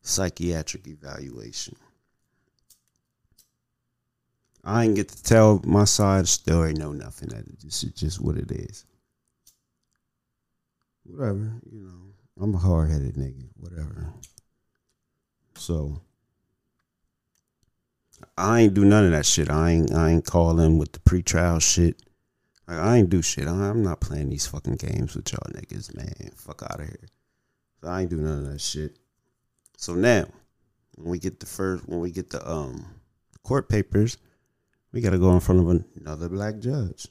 psychiatric 0.01 0.87
evaluation. 0.87 1.77
I 4.67 4.85
ain't 4.85 4.97
get 4.97 5.09
to 5.11 5.23
tell 5.23 5.63
my 5.65 5.85
side 5.85 6.19
of 6.19 6.23
the 6.25 6.27
story, 6.27 6.75
no 6.75 6.91
nothing. 6.91 7.29
That 7.29 7.45
This 7.63 7.85
is 7.85 7.93
just 7.93 8.21
what 8.21 8.37
it 8.37 8.51
is. 8.51 8.85
Whatever, 11.05 11.61
you 11.71 11.83
know. 11.83 12.43
I'm 12.43 12.53
a 12.55 12.59
hard 12.59 12.91
headed 12.91 13.15
nigga. 13.15 13.47
Whatever. 13.57 14.13
So 15.55 16.03
I 18.37 18.63
ain't 18.63 18.75
do 18.75 18.85
none 18.85 19.05
of 19.05 19.13
that 19.13 19.25
shit. 19.25 19.49
I 19.49 19.71
ain't 19.71 19.95
I 19.95 20.11
ain't 20.11 20.27
calling 20.27 20.79
with 20.79 20.93
the 20.93 20.99
pretrial 20.99 21.63
shit. 21.63 22.03
I 22.67 22.97
ain't 22.97 23.11
do 23.11 23.23
shit. 23.23 23.47
I'm 23.47 23.85
not 23.85 24.01
playing 24.01 24.31
these 24.31 24.49
fucking 24.49 24.77
games 24.77 25.15
with 25.15 25.33
y'all 25.33 25.49
niggas, 25.53 25.95
man. 25.97 26.33
Fuck 26.35 26.65
out 26.65 26.81
of 26.81 26.87
here. 26.87 27.09
So 27.81 27.89
I 27.89 28.01
ain't 28.01 28.11
do 28.11 28.17
none 28.17 28.41
of 28.41 28.53
that 28.53 28.61
shit. 28.61 28.99
So 29.77 29.95
now, 29.95 30.27
when 30.97 31.11
we 31.11 31.21
get 31.21 31.39
the 31.39 31.47
first, 31.47 31.89
when 31.89 32.01
we 32.01 32.11
get 32.11 32.31
the 32.31 32.51
um 32.51 32.85
court 33.45 33.69
papers, 33.69 34.19
we 34.93 35.01
got 35.01 35.11
to 35.11 35.19
go 35.19 35.33
in 35.33 35.41
front 35.41 35.61
of 35.61 35.85
another 35.97 36.29
black 36.29 36.59
judge. 36.59 37.09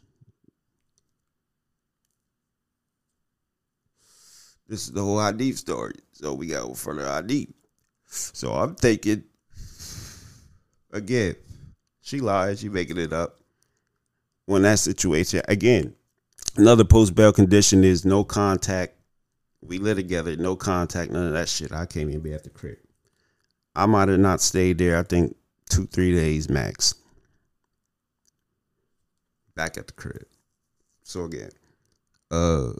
This 4.67 4.87
is 4.87 4.91
the 4.91 5.03
whole 5.03 5.17
Hanif 5.17 5.57
story. 5.57 5.93
So 6.11 6.33
we 6.33 6.47
got 6.47 6.63
go 6.63 6.69
in 6.69 6.75
front 6.75 6.99
of 6.99 7.05
Hanif. 7.05 7.49
So 8.07 8.53
I'm 8.53 8.75
thinking, 8.75 9.23
again, 10.91 11.35
she 12.01 12.19
lied. 12.19 12.59
She 12.59 12.69
making 12.69 12.97
it 12.97 13.13
up. 13.13 13.39
When 14.47 14.61
that 14.63 14.79
situation, 14.79 15.41
again, 15.47 15.95
another 16.55 16.83
post 16.83 17.15
bail 17.15 17.33
condition 17.33 17.83
is 17.83 18.05
no 18.05 18.23
contact. 18.23 18.93
We 19.61 19.79
live 19.79 19.97
together, 19.97 20.35
no 20.35 20.55
contact, 20.55 21.11
none 21.11 21.25
of 21.25 21.33
that 21.33 21.49
shit. 21.49 21.71
I 21.71 21.87
can't 21.87 22.09
even 22.09 22.21
be 22.21 22.33
at 22.33 22.43
the 22.43 22.51
crib. 22.51 22.77
I 23.75 23.87
might 23.87 24.09
have 24.09 24.19
not 24.19 24.41
stayed 24.41 24.77
there. 24.77 24.97
I 24.97 25.03
think 25.03 25.35
two, 25.69 25.87
three 25.87 26.13
days 26.15 26.47
max 26.47 26.93
back 29.55 29.77
at 29.77 29.87
the 29.87 29.93
crib. 29.93 30.25
So 31.03 31.25
again, 31.25 31.51
uh, 32.31 32.73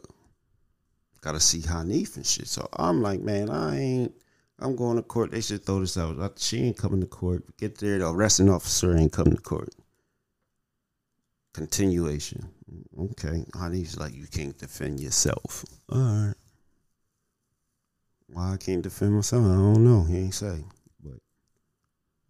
gotta 1.20 1.40
see 1.40 1.60
Hanif 1.60 2.16
and 2.16 2.26
shit. 2.26 2.48
So 2.48 2.68
I'm 2.72 3.02
like, 3.02 3.20
man, 3.20 3.50
I 3.50 3.78
ain't. 3.78 4.14
I'm 4.58 4.74
going 4.74 4.96
to 4.96 5.02
court. 5.02 5.32
They 5.32 5.42
should 5.42 5.66
throw 5.66 5.80
this 5.80 5.98
out. 5.98 6.16
She 6.38 6.62
ain't 6.62 6.78
coming 6.78 7.02
to 7.02 7.06
court. 7.06 7.44
Get 7.58 7.76
there. 7.76 7.98
The 7.98 8.08
arresting 8.08 8.48
officer 8.48 8.96
ain't 8.96 9.12
coming 9.12 9.36
to 9.36 9.42
court. 9.42 9.68
Continuation. 11.52 12.48
Okay. 12.98 13.44
Hanif's 13.52 13.98
like, 13.98 14.14
you 14.14 14.26
can't 14.26 14.56
defend 14.56 15.00
yourself. 15.00 15.62
All 15.90 15.98
right. 15.98 16.34
Why 18.28 18.54
I 18.54 18.56
can't 18.56 18.82
defend 18.82 19.14
myself? 19.14 19.44
I 19.44 19.48
don't 19.48 19.84
know. 19.84 20.04
He 20.04 20.16
ain't 20.16 20.34
say. 20.34 20.64
But 21.04 21.18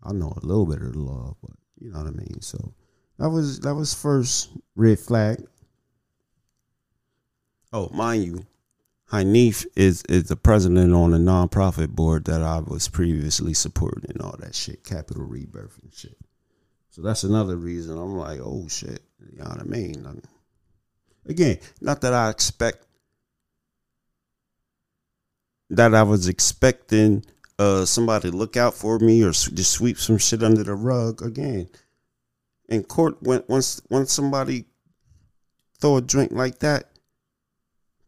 I 0.03 0.13
know 0.13 0.33
a 0.37 0.45
little 0.45 0.67
bit 0.67 0.83
of 0.83 0.95
the 0.95 0.99
law, 0.99 1.37
but 1.41 1.53
you 1.79 1.93
know 1.93 1.99
what 1.99 2.09
I 2.09 2.11
mean. 2.11 2.41
So 2.41 2.73
that 3.19 3.31
was 3.31 3.61
that 3.61 3.75
was 3.75 3.95
first 3.95 4.51
red 4.75 4.99
flag. 4.99 5.43
Oh, 7.73 7.89
mind 7.93 8.25
you, 8.25 8.47
Hanif 9.11 9.67
is 9.75 10.03
is 10.09 10.25
the 10.25 10.37
president 10.37 10.93
on 10.93 11.15
a 11.15 11.19
nonprofit 11.19 11.89
board 11.89 12.27
that 12.27 12.43
I 12.43 12.61
was 12.61 12.89
previously 12.89 13.55
supporting 13.55 14.11
and 14.11 14.21
all 14.21 14.37
that 14.41 14.55
shit, 14.55 14.85
Capital 14.85 15.25
Rebirth 15.25 15.79
and 15.83 15.93
shit. 15.95 16.17
So 16.91 17.03
that's 17.03 17.25
another 17.25 17.57
reason 17.57 17.99
I'm 17.99 18.17
like, 18.17 18.41
oh 18.41 18.67
shit, 18.69 19.03
you 19.31 19.39
know 19.39 19.49
what 19.49 19.61
I 19.61 19.65
mean? 19.65 20.07
I'm, 20.07 20.23
again, 21.27 21.59
not 21.81 22.01
that 22.03 22.13
I 22.13 22.31
expect 22.31 22.87
that 25.71 25.95
I 25.95 26.03
was 26.03 26.29
expecting 26.29 27.25
uh 27.59 27.87
somebody 27.87 28.31
to 28.31 28.37
look 28.37 28.57
out 28.57 28.75
for 28.75 28.99
me 28.99 29.23
or 29.23 29.31
just 29.31 29.71
sweep 29.71 29.99
some 29.99 30.19
shit 30.19 30.43
under 30.43 30.63
the 30.63 30.75
rug 30.75 31.23
again 31.23 31.69
in 32.69 32.83
court 32.85 33.17
when 33.21 33.43
once 33.49 33.81
once 33.91 34.13
somebody 34.13 34.65
throw 35.81 35.97
a 35.99 36.03
drink 36.03 36.33
like 36.33 36.59
that, 36.61 36.91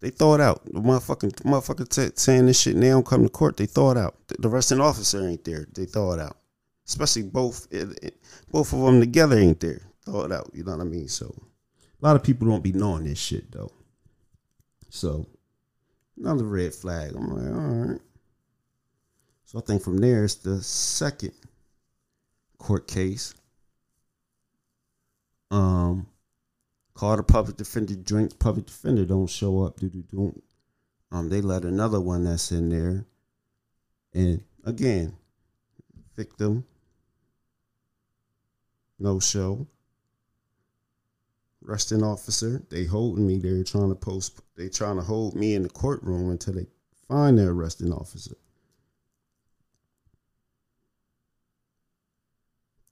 they 0.00 0.10
throw 0.10 0.34
it 0.34 0.40
out. 0.40 0.64
The 0.64 0.80
motherfucking 0.80 1.42
motherfucker 1.42 1.88
t- 1.88 2.14
saying 2.14 2.46
this 2.46 2.60
shit 2.60 2.74
and 2.74 2.82
they 2.82 2.88
don't 2.88 3.06
come 3.06 3.24
to 3.24 3.28
court, 3.28 3.56
they 3.56 3.66
throw 3.66 3.90
it 3.90 3.96
out. 3.96 4.16
The, 4.28 4.36
the 4.38 4.48
arresting 4.48 4.80
officer 4.80 5.26
ain't 5.26 5.44
there, 5.44 5.66
they 5.74 5.86
throw 5.86 6.12
it 6.12 6.20
out. 6.20 6.36
Especially 6.86 7.22
both 7.22 7.68
it, 7.70 7.98
it, 8.02 8.22
both 8.50 8.72
of 8.72 8.80
them 8.80 9.00
together 9.00 9.38
ain't 9.38 9.60
there. 9.60 9.82
Throw 10.04 10.22
it 10.22 10.32
out. 10.32 10.50
You 10.54 10.64
know 10.64 10.72
what 10.72 10.80
I 10.80 10.84
mean? 10.84 11.08
So 11.08 11.26
a 11.26 12.06
lot 12.06 12.16
of 12.16 12.22
people 12.22 12.48
don't 12.48 12.62
be 12.62 12.72
knowing 12.72 13.04
this 13.04 13.18
shit 13.18 13.50
though. 13.52 13.72
So 14.88 15.26
another 16.16 16.44
red 16.44 16.74
flag. 16.74 17.14
I'm 17.14 17.28
like, 17.28 17.54
all 17.54 17.92
right. 17.92 18.00
So 19.44 19.58
I 19.58 19.62
think 19.62 19.82
from 19.82 19.98
there 19.98 20.24
it's 20.24 20.36
the 20.36 20.62
second 20.62 21.32
court 22.58 22.86
case. 22.86 23.34
Um, 25.50 26.07
call 26.95 27.17
the 27.17 27.23
public 27.23 27.57
defender, 27.57 27.95
drink 27.95 28.38
public 28.38 28.67
defender 28.67 29.05
don't 29.05 29.28
show 29.28 29.62
up. 29.62 29.78
Do 29.81 29.88
do 29.88 30.02
do. 30.02 30.43
Um, 31.11 31.28
they 31.28 31.40
let 31.40 31.64
another 31.64 32.00
one 32.00 32.25
that's 32.25 32.52
in 32.52 32.69
there, 32.69 33.07
and 34.12 34.43
again, 34.64 35.17
victim, 36.14 36.64
no 38.99 39.21
show. 39.21 39.67
Arresting 41.67 42.02
officer, 42.02 42.62
they 42.71 42.85
holding 42.85 43.26
me. 43.26 43.38
They're 43.38 43.64
trying 43.64 43.90
to 43.90 43.95
post. 43.95 44.40
They 44.57 44.69
trying 44.69 44.97
to 44.97 45.02
hold 45.02 45.35
me 45.35 45.55
in 45.55 45.62
the 45.62 45.69
courtroom 45.69 46.31
until 46.31 46.55
they 46.55 46.67
find 47.09 47.38
their 47.38 47.50
arresting 47.50 47.93
officer. 47.93 48.37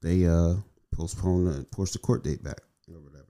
They 0.03 0.27
uh 0.27 0.57
postpone 0.97 1.45
the 1.45 1.65
push 1.65 1.91
the 1.93 1.99
court 1.99 2.25
date 2.25 2.43
back 2.43 2.61
or 2.88 3.00
whatever. 3.00 3.25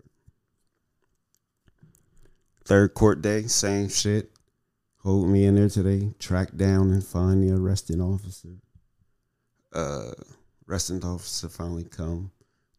Third 2.65 2.95
court 2.95 3.23
day, 3.23 3.43
same 3.43 3.89
shit. 3.89 4.31
Hold 4.99 5.29
me 5.29 5.45
in 5.45 5.55
there 5.55 5.69
today. 5.69 6.13
Track 6.19 6.57
down 6.57 6.91
and 6.91 7.05
find 7.05 7.43
the 7.43 7.55
arresting 7.55 8.01
officer. 8.01 8.57
Uh, 9.73 10.13
arresting 10.69 11.05
officer 11.05 11.49
finally 11.49 11.85
come. 11.85 12.31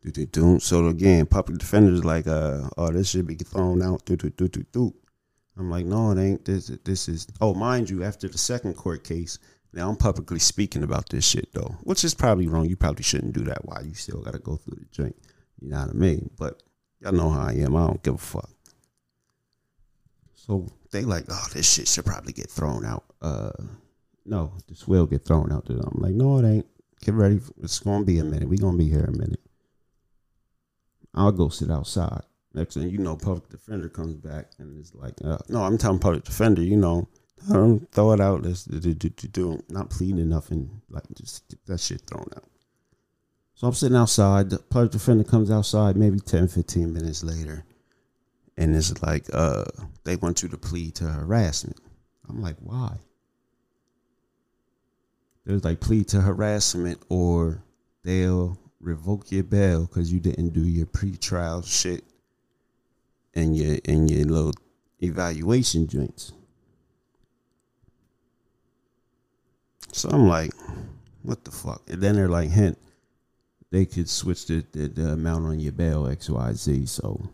Do 0.02 0.12
do 0.12 0.26
do. 0.26 0.60
So 0.60 0.88
again, 0.88 1.26
public 1.26 1.58
defenders 1.58 2.04
like, 2.04 2.28
uh, 2.28 2.70
oh, 2.78 2.92
this 2.92 3.10
should 3.10 3.28
be 3.28 3.36
thrown 3.36 3.82
out. 3.82 4.06
Do 4.06 4.16
do 4.16 4.30
do 4.30 4.48
do 4.48 4.66
do. 4.72 4.94
I'm 5.58 5.72
like, 5.72 5.86
no, 5.86 6.12
it 6.12 6.20
ain't. 6.20 6.46
This 6.46 6.68
this 6.84 7.08
is. 7.08 7.28
Oh, 7.42 7.54
mind 7.54 7.90
you, 7.90 8.04
after 8.04 8.28
the 8.28 8.38
second 8.38 8.76
court 8.76 9.04
case, 9.04 9.40
now 9.78 9.90
I'm 9.90 9.96
publicly 9.96 10.40
speaking 10.40 10.82
about 10.82 11.10
this 11.10 11.24
shit 11.24 11.54
though, 11.54 11.76
which 11.84 12.04
is 12.04 12.16
probably 12.16 12.48
wrong. 12.48 12.66
You 12.66 12.76
probably 12.76 13.04
shouldn't 13.04 13.34
do 13.34 13.44
that. 13.44 13.64
Why 13.64 13.82
you 13.82 13.94
still 13.94 14.22
got 14.22 14.34
to 14.34 14.40
go 14.40 14.56
through 14.56 14.80
the 14.80 14.86
drink? 14.92 15.16
You 15.62 15.70
know 15.70 15.78
what 15.78 15.90
I 15.92 15.94
mean? 15.94 16.32
But 16.36 16.64
y'all 17.00 17.12
know 17.12 17.30
how 17.30 17.42
I 17.42 17.54
am. 17.54 17.76
I 17.76 17.86
don't 17.86 18.02
give 18.02 18.16
a 18.16 18.18
fuck. 18.18 18.50
So 20.34 20.68
they 20.92 21.04
like, 21.04 21.26
oh, 21.30 21.46
this 21.54 21.72
shit 21.72 21.88
should 21.88 22.06
probably 22.06 22.34
get 22.34 22.50
thrown 22.50 22.86
out. 22.86 23.04
Uh, 23.22 23.52
no, 24.26 24.54
this 24.68 24.88
will 24.88 25.06
get 25.06 25.26
thrown 25.26 25.52
out. 25.52 25.70
I'm 25.70 26.02
like, 26.02 26.16
no, 26.16 26.40
it 26.40 26.50
ain't. 26.50 26.66
Get 27.06 27.14
ready. 27.14 27.40
It's 27.62 27.80
gonna 27.80 28.04
be 28.04 28.18
a 28.18 28.24
minute. 28.24 28.50
We 28.50 28.58
gonna 28.58 28.78
be 28.78 28.90
here 28.90 29.06
a 29.06 29.12
minute. 29.12 29.42
I'll 31.14 31.32
go 31.32 31.50
sit 31.50 31.70
outside. 31.70 32.24
Next 32.56 32.74
thing 32.74 32.90
you 32.90 32.98
know, 32.98 33.16
public 33.16 33.48
defender 33.50 33.90
comes 33.90 34.16
back 34.16 34.48
and 34.58 34.80
it's 34.80 34.96
like, 34.96 35.14
uh, 35.24 35.38
no, 35.50 35.62
I'm 35.62 35.78
telling 35.78 36.00
public 36.00 36.24
defender, 36.24 36.64
you 36.64 36.78
know, 36.78 37.08
don't 37.50 37.92
throw 37.92 38.14
it 38.14 38.22
out. 38.22 38.44
Let's 38.44 38.66
do, 38.66 38.80
do, 38.80 39.10
do, 39.10 39.28
do, 39.28 39.64
not 39.70 39.90
pleading 39.90 40.30
nothing. 40.30 40.82
Like 40.90 41.04
just 41.16 41.48
get 41.50 41.66
that 41.68 41.80
shit 41.80 42.02
thrown 42.08 42.28
out. 42.36 42.44
So 43.56 43.68
I'm 43.68 43.74
sitting 43.74 43.98
outside. 43.98 44.50
The 44.50 44.60
public 44.60 44.92
defender 44.92 45.24
comes 45.24 45.50
outside 45.50 45.98
maybe 45.98 46.20
10, 46.20 46.48
15 46.48 46.94
minutes 46.94 47.24
later. 47.24 47.64
And 48.58 48.76
it's 48.76 49.02
like, 49.04 49.26
uh, 49.34 49.66
they 50.04 50.16
want 50.16 50.44
you 50.44 50.50
to 50.50 50.58
plead 50.58 50.96
to 50.96 51.06
harassment. 51.06 51.80
I'm 52.28 52.42
like, 52.42 52.58
why? 52.60 52.98
There's 55.46 55.64
like 55.64 55.80
plead 55.80 56.08
to 56.10 56.22
harassment 56.22 57.02
or 57.10 57.64
they'll 58.04 58.58
revoke 58.82 59.32
your 59.32 59.44
bail 59.44 59.86
because 59.86 60.12
you 60.12 60.20
didn't 60.20 60.50
do 60.50 60.64
your 60.64 60.86
pre-trial 60.86 61.62
shit 61.62 62.04
and 63.34 63.56
your 63.56 63.78
and 63.86 64.10
your 64.10 64.26
little 64.26 64.54
evaluation 65.02 65.88
joints. 65.88 66.34
So 69.92 70.10
I'm 70.10 70.28
like, 70.28 70.52
what 71.24 71.44
the 71.44 71.52
fuck? 71.52 71.84
And 71.90 72.02
then 72.02 72.16
they're 72.16 72.28
like, 72.28 72.50
hint, 72.50 72.78
they 73.72 73.86
could 73.86 74.10
switch 74.10 74.46
the, 74.48 74.66
the, 74.72 74.88
the 74.88 75.10
amount 75.12 75.46
on 75.46 75.60
your 75.60 75.72
bail, 75.72 76.04
XYZ. 76.04 76.88
So 76.88 77.30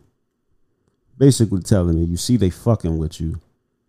basically 1.18 1.62
telling 1.62 1.98
me, 1.98 2.04
you 2.04 2.16
see, 2.16 2.36
they 2.36 2.50
fucking 2.50 2.98
with 2.98 3.20
you. 3.20 3.40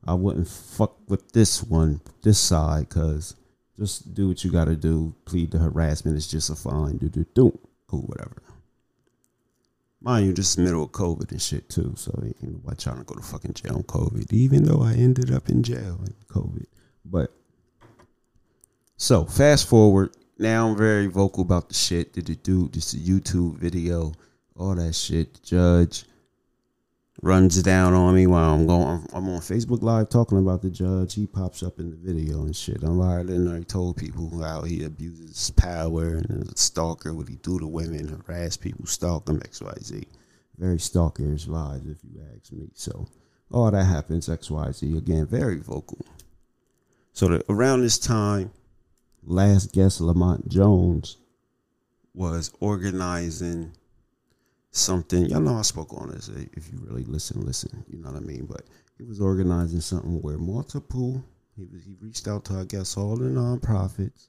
I 0.08 0.14
wouldn't 0.14 0.48
fuck 0.48 0.98
with 1.08 1.32
this 1.32 1.64
one, 1.64 2.02
this 2.22 2.38
side, 2.38 2.90
because 2.90 3.36
just 3.78 4.14
do 4.14 4.28
what 4.28 4.44
you 4.44 4.52
got 4.52 4.66
to 4.66 4.76
do. 4.76 5.16
Plead 5.26 5.52
the 5.52 5.58
harassment. 5.58 6.16
It's 6.16 6.28
just 6.28 6.50
a 6.50 6.56
fine. 6.56 6.98
Do, 6.98 7.10
do, 7.10 7.26
do. 7.34 7.58
Cool, 7.88 8.02
whatever. 8.02 8.42
Mind 10.02 10.28
you, 10.28 10.34
this 10.34 10.52
is 10.52 10.58
middle 10.60 10.84
of 10.84 10.92
COVID 10.92 11.32
and 11.32 11.42
shit, 11.42 11.68
too. 11.70 11.94
So, 11.98 12.12
why 12.62 12.74
trying 12.76 13.00
to 13.00 13.04
go 13.04 13.16
to 13.16 13.24
fucking 13.24 13.54
jail 13.54 13.78
on 13.78 13.84
COVID, 13.84 14.32
even 14.32 14.64
though 14.64 14.84
I 14.84 14.94
ended 14.94 15.34
up 15.34 15.50
in 15.50 15.64
jail 15.64 16.00
in 16.06 16.14
COVID. 16.28 16.68
But 17.04 17.35
so 18.98 19.26
fast 19.26 19.68
forward. 19.68 20.16
Now 20.38 20.68
I'm 20.68 20.78
very 20.78 21.08
vocal 21.08 21.44
about 21.44 21.70
the 21.70 21.76
shit. 21.76 22.14
Did 22.14 22.26
the 22.28 22.36
dude 22.36 22.74
just 22.74 22.94
a 22.94 22.98
YouTube 22.98 23.58
video, 23.58 24.14
all 24.56 24.76
that 24.76 24.94
shit. 24.94 25.34
The 25.34 25.40
judge 25.42 26.06
runs 27.22 27.62
down 27.64 27.94
on 27.94 28.14
me 28.14 28.28
while 28.28 28.54
I'm 28.54 28.68
going. 28.68 29.08
I'm 29.14 29.30
on 29.30 29.40
Facebook 29.40 29.82
Live 29.82 30.10
talking 30.10 30.38
about 30.38 30.62
the 30.62 30.70
judge. 30.70 31.14
He 31.16 31.26
pops 31.26 31.64
up 31.64 31.80
in 31.80 31.90
the 31.90 31.96
video 31.96 32.42
and 32.42 32.56
shit. 32.56 32.84
I'm 32.84 33.00
already 33.00 33.34
already 33.34 33.64
told 33.64 33.98
people 33.98 34.42
how 34.42 34.64
he 34.64 34.84
abuses 34.84 35.52
power 35.52 36.18
and 36.18 36.50
a 36.50 36.58
stalker. 36.58 37.14
What 37.14 37.30
he 37.30 37.36
do 37.38 37.60
to 37.60 37.68
women, 37.68 38.22
harass 38.28 38.58
people, 38.58 38.86
stalk 38.86 39.26
them, 39.26 39.42
X 39.44 39.62
Y 39.62 39.74
Z. 39.82 40.08
Very 40.58 40.78
stalkerish 40.78 41.48
vibes, 41.48 41.92
if 41.92 41.98
you 42.04 42.22
ask 42.36 42.52
me. 42.52 42.70
So 42.74 43.08
all 43.52 43.72
that 43.72 43.86
happens, 43.86 44.30
X 44.30 44.52
Y 44.52 44.72
Z. 44.72 44.98
Again, 44.98 45.26
very 45.28 45.60
vocal. 45.60 46.06
So 47.14 47.30
that 47.30 47.46
around 47.50 47.82
this 47.82 47.98
time 47.98 48.52
last 49.26 49.74
guest 49.74 50.02
Lamont 50.02 50.48
Jones 50.50 51.18
was 52.14 52.54
organizing 52.60 53.72
something. 54.72 55.26
Y'all 55.26 55.42
know 55.42 55.58
I 55.58 55.64
spoke 55.64 55.94
on 55.94 56.12
this. 56.12 56.30
If 56.30 56.72
you 56.72 56.80
really 56.82 57.04
listen, 57.04 57.42
listen. 57.46 57.84
You 57.90 58.00
know 58.00 58.12
what 58.12 58.18
I 58.18 58.22
mean. 58.22 58.46
But 58.46 58.64
he 58.98 59.04
was 59.04 59.20
organizing 59.20 59.82
something 59.82 60.22
where 60.22 60.38
multiple. 60.38 61.24
He 61.58 61.66
was 61.66 61.84
he 61.84 61.96
reached 62.02 62.28
out 62.28 62.46
to 62.46 62.60
I 62.60 62.64
guess 62.66 62.98
all 62.98 63.16
the 63.16 63.26
nonprofits, 63.26 64.28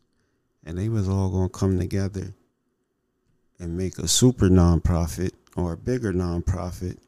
and 0.65 0.79
they 0.79 0.89
was 0.89 1.09
all 1.09 1.31
gonna 1.31 1.49
come 1.49 1.79
together 1.79 2.35
and 3.59 3.77
make 3.77 3.99
a 3.99 4.09
super 4.09 4.49
nonprofit 4.49 5.33
or 5.57 5.73
a 5.73 5.77
bigger 5.77 6.13
nonprofit 6.13 6.99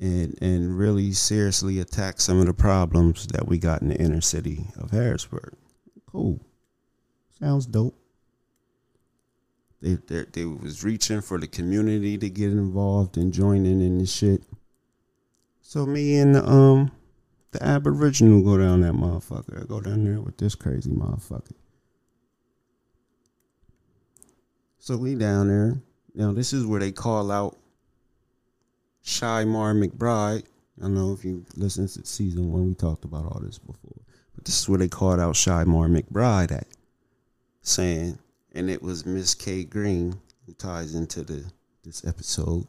and 0.00 0.38
and 0.40 0.78
really 0.78 1.12
seriously 1.12 1.80
attack 1.80 2.20
some 2.20 2.38
of 2.38 2.46
the 2.46 2.54
problems 2.54 3.26
that 3.28 3.48
we 3.48 3.58
got 3.58 3.82
in 3.82 3.88
the 3.88 3.96
inner 3.96 4.20
city 4.20 4.66
of 4.78 4.90
Harrisburg. 4.90 5.54
Cool. 6.18 6.40
Sounds 7.38 7.64
dope. 7.66 7.96
They, 9.80 9.94
they 10.08 10.24
they 10.32 10.44
was 10.44 10.82
reaching 10.82 11.20
for 11.20 11.38
the 11.38 11.46
community 11.46 12.18
to 12.18 12.28
get 12.28 12.50
involved 12.50 13.16
and 13.16 13.32
joining 13.32 13.80
in 13.80 13.98
this 13.98 14.12
shit. 14.12 14.42
So 15.60 15.86
me 15.86 16.18
and 16.18 16.34
the 16.34 16.44
um 16.44 16.90
the 17.52 17.62
Aboriginal 17.62 18.42
go 18.42 18.58
down 18.58 18.80
that 18.80 18.94
motherfucker. 18.94 19.62
I 19.62 19.66
go 19.66 19.80
down 19.80 20.04
there 20.04 20.20
with 20.20 20.38
this 20.38 20.56
crazy 20.56 20.90
motherfucker. 20.90 21.54
So 24.80 24.96
we 24.96 25.14
down 25.14 25.46
there. 25.46 25.80
Now 26.16 26.32
this 26.32 26.52
is 26.52 26.66
where 26.66 26.80
they 26.80 26.90
call 26.90 27.30
out 27.30 27.56
Shy 29.02 29.44
Mar 29.44 29.72
McBride. 29.72 30.46
I 30.82 30.88
know 30.88 31.12
if 31.12 31.24
you 31.24 31.46
listened 31.54 31.90
to 31.90 32.04
season 32.04 32.50
one, 32.50 32.66
we 32.66 32.74
talked 32.74 33.04
about 33.04 33.26
all 33.26 33.40
this 33.40 33.60
before. 33.60 34.02
But 34.38 34.44
this 34.44 34.60
is 34.60 34.68
where 34.68 34.78
they 34.78 34.86
called 34.86 35.18
out 35.18 35.34
Shy 35.34 35.64
McBride 35.64 36.52
at, 36.52 36.68
saying, 37.60 38.20
and 38.52 38.70
it 38.70 38.80
was 38.80 39.04
Miss 39.04 39.34
K 39.34 39.64
Green 39.64 40.20
who 40.46 40.52
ties 40.52 40.94
into 40.94 41.24
the 41.24 41.44
this 41.82 42.06
episode. 42.06 42.66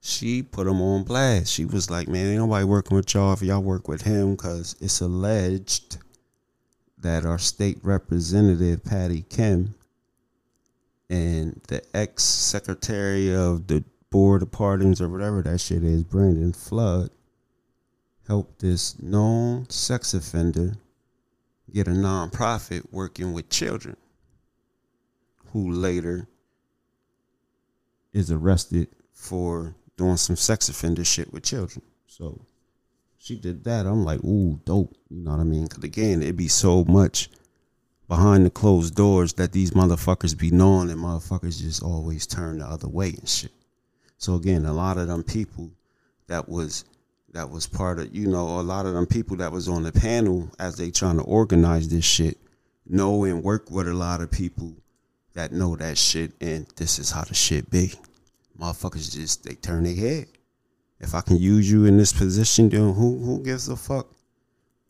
She 0.00 0.42
put 0.42 0.66
him 0.66 0.80
on 0.80 1.02
blast. 1.02 1.52
She 1.52 1.66
was 1.66 1.90
like, 1.90 2.08
"Man, 2.08 2.28
ain't 2.28 2.38
nobody 2.38 2.64
working 2.64 2.96
with 2.96 3.12
y'all 3.12 3.34
if 3.34 3.42
y'all 3.42 3.62
work 3.62 3.86
with 3.86 4.00
him, 4.00 4.30
because 4.30 4.76
it's 4.80 5.02
alleged 5.02 5.98
that 6.96 7.26
our 7.26 7.38
state 7.38 7.78
representative 7.82 8.82
Patty 8.82 9.26
Kim 9.28 9.74
and 11.10 11.60
the 11.68 11.82
ex 11.94 12.24
secretary 12.24 13.30
of 13.34 13.66
the 13.66 13.84
board 14.08 14.40
of 14.40 14.52
pardons 14.52 15.02
or 15.02 15.10
whatever 15.10 15.42
that 15.42 15.60
shit 15.60 15.84
is, 15.84 16.02
Brandon 16.02 16.54
Flood, 16.54 17.10
help 18.26 18.58
this 18.58 19.00
known 19.00 19.68
sex 19.70 20.14
offender 20.14 20.74
get 21.72 21.88
a 21.88 21.92
nonprofit 21.92 22.82
working 22.90 23.32
with 23.32 23.48
children 23.48 23.96
who 25.52 25.70
later 25.70 26.26
is 28.12 28.30
arrested 28.30 28.88
for 29.12 29.74
doing 29.96 30.16
some 30.16 30.36
sex 30.36 30.68
offender 30.68 31.04
shit 31.04 31.32
with 31.32 31.42
children. 31.42 31.82
So 32.06 32.40
she 33.18 33.36
did 33.36 33.64
that. 33.64 33.86
I'm 33.86 34.04
like, 34.04 34.22
ooh, 34.24 34.60
dope. 34.64 34.96
You 35.10 35.22
know 35.22 35.32
what 35.32 35.40
I 35.40 35.44
mean? 35.44 35.64
Because 35.64 35.84
again, 35.84 36.22
it'd 36.22 36.36
be 36.36 36.48
so 36.48 36.84
much 36.84 37.28
behind 38.08 38.46
the 38.46 38.50
closed 38.50 38.94
doors 38.94 39.32
that 39.34 39.52
these 39.52 39.72
motherfuckers 39.72 40.38
be 40.38 40.50
knowing 40.50 40.90
and 40.90 41.00
motherfuckers 41.00 41.60
just 41.60 41.82
always 41.82 42.26
turn 42.26 42.58
the 42.58 42.66
other 42.66 42.88
way 42.88 43.08
and 43.08 43.28
shit. 43.28 43.52
So 44.18 44.34
again, 44.34 44.64
a 44.64 44.72
lot 44.72 44.98
of 44.98 45.08
them 45.08 45.22
people 45.22 45.70
that 46.28 46.48
was 46.48 46.84
that 47.32 47.50
was 47.50 47.66
part 47.66 47.98
of, 47.98 48.14
you 48.14 48.26
know, 48.26 48.60
a 48.60 48.62
lot 48.62 48.86
of 48.86 48.94
them 48.94 49.06
people 49.06 49.36
that 49.36 49.52
was 49.52 49.68
on 49.68 49.82
the 49.82 49.92
panel 49.92 50.50
as 50.58 50.76
they 50.76 50.90
trying 50.90 51.16
to 51.16 51.24
organize 51.24 51.88
this 51.88 52.04
shit 52.04 52.38
know 52.88 53.24
and 53.24 53.42
work 53.42 53.70
with 53.70 53.88
a 53.88 53.94
lot 53.94 54.20
of 54.20 54.30
people 54.30 54.74
that 55.34 55.52
know 55.52 55.76
that 55.76 55.98
shit, 55.98 56.32
and 56.40 56.66
this 56.76 56.98
is 56.98 57.10
how 57.10 57.22
the 57.22 57.34
shit 57.34 57.70
be. 57.70 57.92
Motherfuckers 58.58 59.14
just 59.14 59.44
they 59.44 59.54
turn 59.54 59.84
their 59.84 59.94
head. 59.94 60.26
If 60.98 61.14
I 61.14 61.20
can 61.20 61.36
use 61.36 61.70
you 61.70 61.84
in 61.84 61.98
this 61.98 62.12
position, 62.12 62.70
then 62.70 62.94
who 62.94 63.18
who 63.18 63.42
gives 63.42 63.68
a 63.68 63.76
fuck 63.76 64.06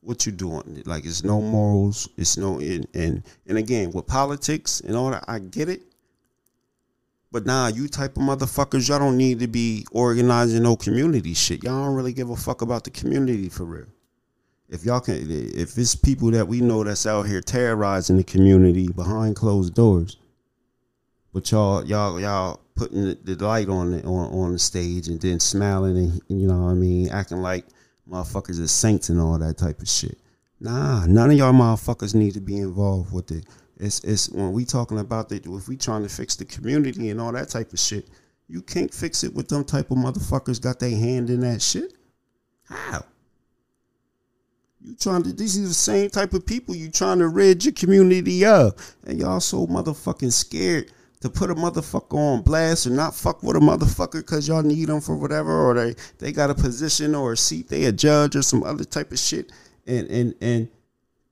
what 0.03 0.25
you 0.25 0.31
doing? 0.31 0.83
Like 0.87 1.05
it's 1.05 1.25
no 1.25 1.41
morals, 1.41 2.09
it's 2.17 2.37
no 2.37 2.61
and 2.61 2.87
and, 2.95 3.23
and 3.47 3.59
again 3.59 3.91
with 3.91 4.07
politics 4.07 4.81
and 4.81 4.95
all 4.95 5.11
that, 5.11 5.25
I 5.27 5.41
get 5.41 5.69
it. 5.69 5.83
But 7.33 7.45
nah, 7.45 7.69
you 7.69 7.89
type 7.89 8.17
of 8.17 8.23
motherfuckers, 8.23 8.89
y'all 8.89 8.99
don't 8.99 9.17
need 9.17 9.41
to 9.41 9.49
be 9.49 9.87
organizing 9.93 10.63
no 10.63 10.77
community 10.77 11.35
shit. 11.35 11.65
Y'all 11.65 11.85
don't 11.85 11.95
really 11.95 12.13
give 12.13 12.31
a 12.31 12.37
fuck 12.37 12.63
about 12.63 12.85
the 12.85 12.91
community 12.91 13.49
for 13.49 13.65
real. 13.65 13.87
If 14.69 14.85
y'all 14.85 15.01
can, 15.01 15.17
if 15.31 15.77
it's 15.79 15.95
people 15.95 16.31
that 16.33 16.49
we 16.49 16.61
know 16.61 16.83
that's 16.83 17.07
out 17.07 17.25
here 17.25 17.41
terrorizing 17.41 18.17
the 18.17 18.25
community 18.25 18.89
behind 18.89 19.37
closed 19.37 19.75
doors, 19.75 20.17
but 21.33 21.51
y'all, 21.51 21.85
y'all, 21.85 22.21
y'all 22.21 22.61
putting 22.75 23.05
the, 23.05 23.19
the 23.23 23.45
light 23.45 23.69
on 23.69 23.93
the, 23.93 24.03
on 24.05 24.33
on 24.33 24.53
the 24.53 24.59
stage 24.59 25.09
and 25.09 25.21
then 25.21 25.41
smiling 25.41 25.97
and 25.97 26.41
you 26.41 26.47
know 26.47 26.65
what 26.65 26.71
I 26.71 26.75
mean, 26.75 27.11
acting 27.11 27.43
like 27.43 27.65
motherfuckers 28.09 28.63
are 28.63 28.69
saints 28.69 29.09
and 29.09 29.21
all 29.21 29.39
that 29.39 29.57
type 29.57 29.81
of 29.81 29.89
shit. 29.89 30.19
Nah, 30.61 31.07
none 31.07 31.31
of 31.31 31.37
y'all 31.37 31.53
motherfuckers 31.53 32.15
need 32.15 32.35
to 32.35 32.41
be 32.41 32.57
involved 32.57 33.13
with 33.13 33.31
it. 33.31 33.45
It's 33.79 34.01
it's 34.05 34.31
when 34.31 34.53
we 34.53 34.65
talking 34.65 34.99
about 34.99 35.29
that 35.29 35.47
if 35.47 35.69
we 35.69 35.77
trying 35.77 36.03
to 36.03 36.09
fix 36.09 36.37
the 36.37 36.45
community 36.45 37.11
and 37.11 37.21
all 37.21 37.33
that 37.33 37.51
type 37.51 37.73
of 37.73 37.79
shit, 37.79 38.09
you 38.49 38.63
can't 38.63 38.93
fix 38.93 39.23
it 39.25 39.35
with 39.35 39.49
them 39.49 39.65
type 39.65 39.91
of 39.91 39.99
motherfuckers 39.99 40.61
got 40.61 40.79
their 40.79 40.91
hand 40.91 41.31
in 41.31 41.41
that 41.41 41.61
shit. 41.61 41.95
How? 42.65 43.05
You 44.81 44.95
trying 44.95 45.25
to 45.25 45.33
these 45.33 45.59
are 45.59 45.67
the 45.67 45.75
same 45.75 46.11
type 46.11 46.33
of 46.33 46.47
people 46.47 46.75
you 46.75 46.91
trying 46.91 47.19
to 47.19 47.29
rid 47.29 47.65
your 47.65 47.73
community 47.75 48.47
of. 48.47 48.75
And 49.05 49.19
y'all 49.19 49.41
so 49.41 49.67
motherfucking 49.67 50.33
scared 50.33 50.93
to 51.21 51.31
put 51.31 51.51
a 51.51 51.55
motherfucker 51.55 52.15
on 52.15 52.43
blast 52.43 52.87
or 52.87 52.91
not 52.91 53.15
fuck 53.15 53.43
with 53.43 53.57
a 53.57 53.61
motherfucker 53.61 54.21
because 54.21 54.47
y'all 54.47 54.63
need 54.63 54.89
them 54.89 55.01
for 55.01 55.17
whatever 55.17 55.53
or 55.53 55.75
they 55.75 55.95
they 56.19 56.33
got 56.33 56.51
a 56.51 56.55
position 56.55 57.15
or 57.15 57.33
a 57.33 57.37
seat 57.37 57.69
they 57.69 57.85
a 57.85 57.93
judge 57.93 58.37
or 58.37 58.43
some 58.43 58.63
other 58.63 58.85
type 58.85 59.11
of 59.11 59.19
shit 59.19 59.51
and 59.87 60.09
and 60.09 60.35
and 60.41 60.69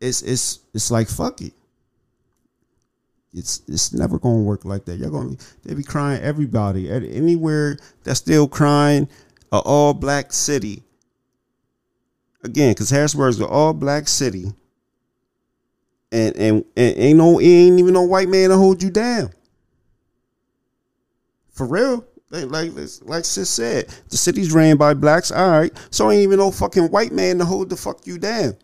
it's 0.00 0.22
it's 0.22 0.61
it's 0.72 0.90
like 0.90 1.09
fuck 1.09 1.40
it 1.40 1.52
it's 3.34 3.62
it's 3.68 3.92
never 3.92 4.18
gonna 4.18 4.42
work 4.42 4.64
like 4.64 4.84
that 4.84 4.96
y'all 4.96 5.10
gonna 5.10 5.30
be 5.30 5.38
they 5.64 5.74
be 5.74 5.82
crying 5.82 6.22
everybody 6.22 6.90
at 6.90 7.02
anywhere 7.02 7.76
that's 8.04 8.20
still 8.20 8.48
crying 8.48 9.08
a 9.52 9.58
all 9.58 9.92
black 9.92 10.32
city 10.32 10.82
again 12.42 12.72
because 12.72 12.90
harrisburg's 12.90 13.40
an 13.40 13.46
all 13.46 13.72
black 13.72 14.08
city 14.08 14.46
and, 16.12 16.36
and 16.36 16.64
and 16.76 16.96
ain't 16.96 17.18
no 17.18 17.40
ain't 17.40 17.78
even 17.78 17.92
no 17.92 18.02
white 18.02 18.28
man 18.28 18.50
to 18.50 18.56
hold 18.56 18.82
you 18.82 18.90
down 18.90 19.30
for 21.54 21.66
real. 21.66 22.04
Like 22.30 22.50
like 22.50 22.72
like 23.02 23.24
sis 23.24 23.48
said, 23.48 23.88
the 24.10 24.16
city's 24.16 24.52
ran 24.52 24.76
by 24.76 24.94
blacks. 24.94 25.30
All 25.30 25.48
right, 25.48 25.72
so 25.90 26.10
ain't 26.10 26.22
even 26.22 26.38
no 26.38 26.50
fucking 26.50 26.88
white 26.88 27.12
man 27.12 27.38
to 27.38 27.44
hold 27.44 27.70
the 27.70 27.76
fuck 27.76 28.06
you 28.06 28.18
down. 28.18 28.56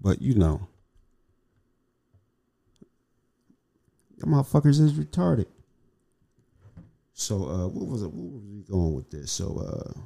But 0.00 0.20
you 0.20 0.34
know, 0.34 0.66
the 4.18 4.26
motherfuckers 4.26 4.80
is 4.80 4.92
retarded. 4.94 5.46
So 7.12 7.48
uh, 7.48 7.66
what 7.66 7.88
was 7.88 8.02
it? 8.02 8.12
What 8.12 8.32
was 8.32 8.42
we 8.44 8.62
going 8.62 8.94
with 8.94 9.10
this? 9.10 9.32
So 9.32 9.58
uh, 9.58 10.00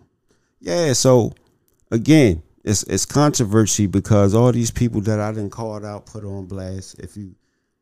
yeah. 0.61 0.93
So 0.95 1.35
again, 1.91 2.43
it's 2.65 2.85
it's 2.85 3.05
controversy 3.05 3.87
because 3.87 4.35
all 4.35 4.51
these 4.53 4.71
people 4.71 5.01
that 5.03 5.21
I 5.21 5.31
didn't 5.33 5.51
call 5.51 5.85
out, 5.85 6.07
put 6.07 6.25
on 6.25 6.47
blast. 6.47 6.99
If 7.01 7.17
you 7.17 7.35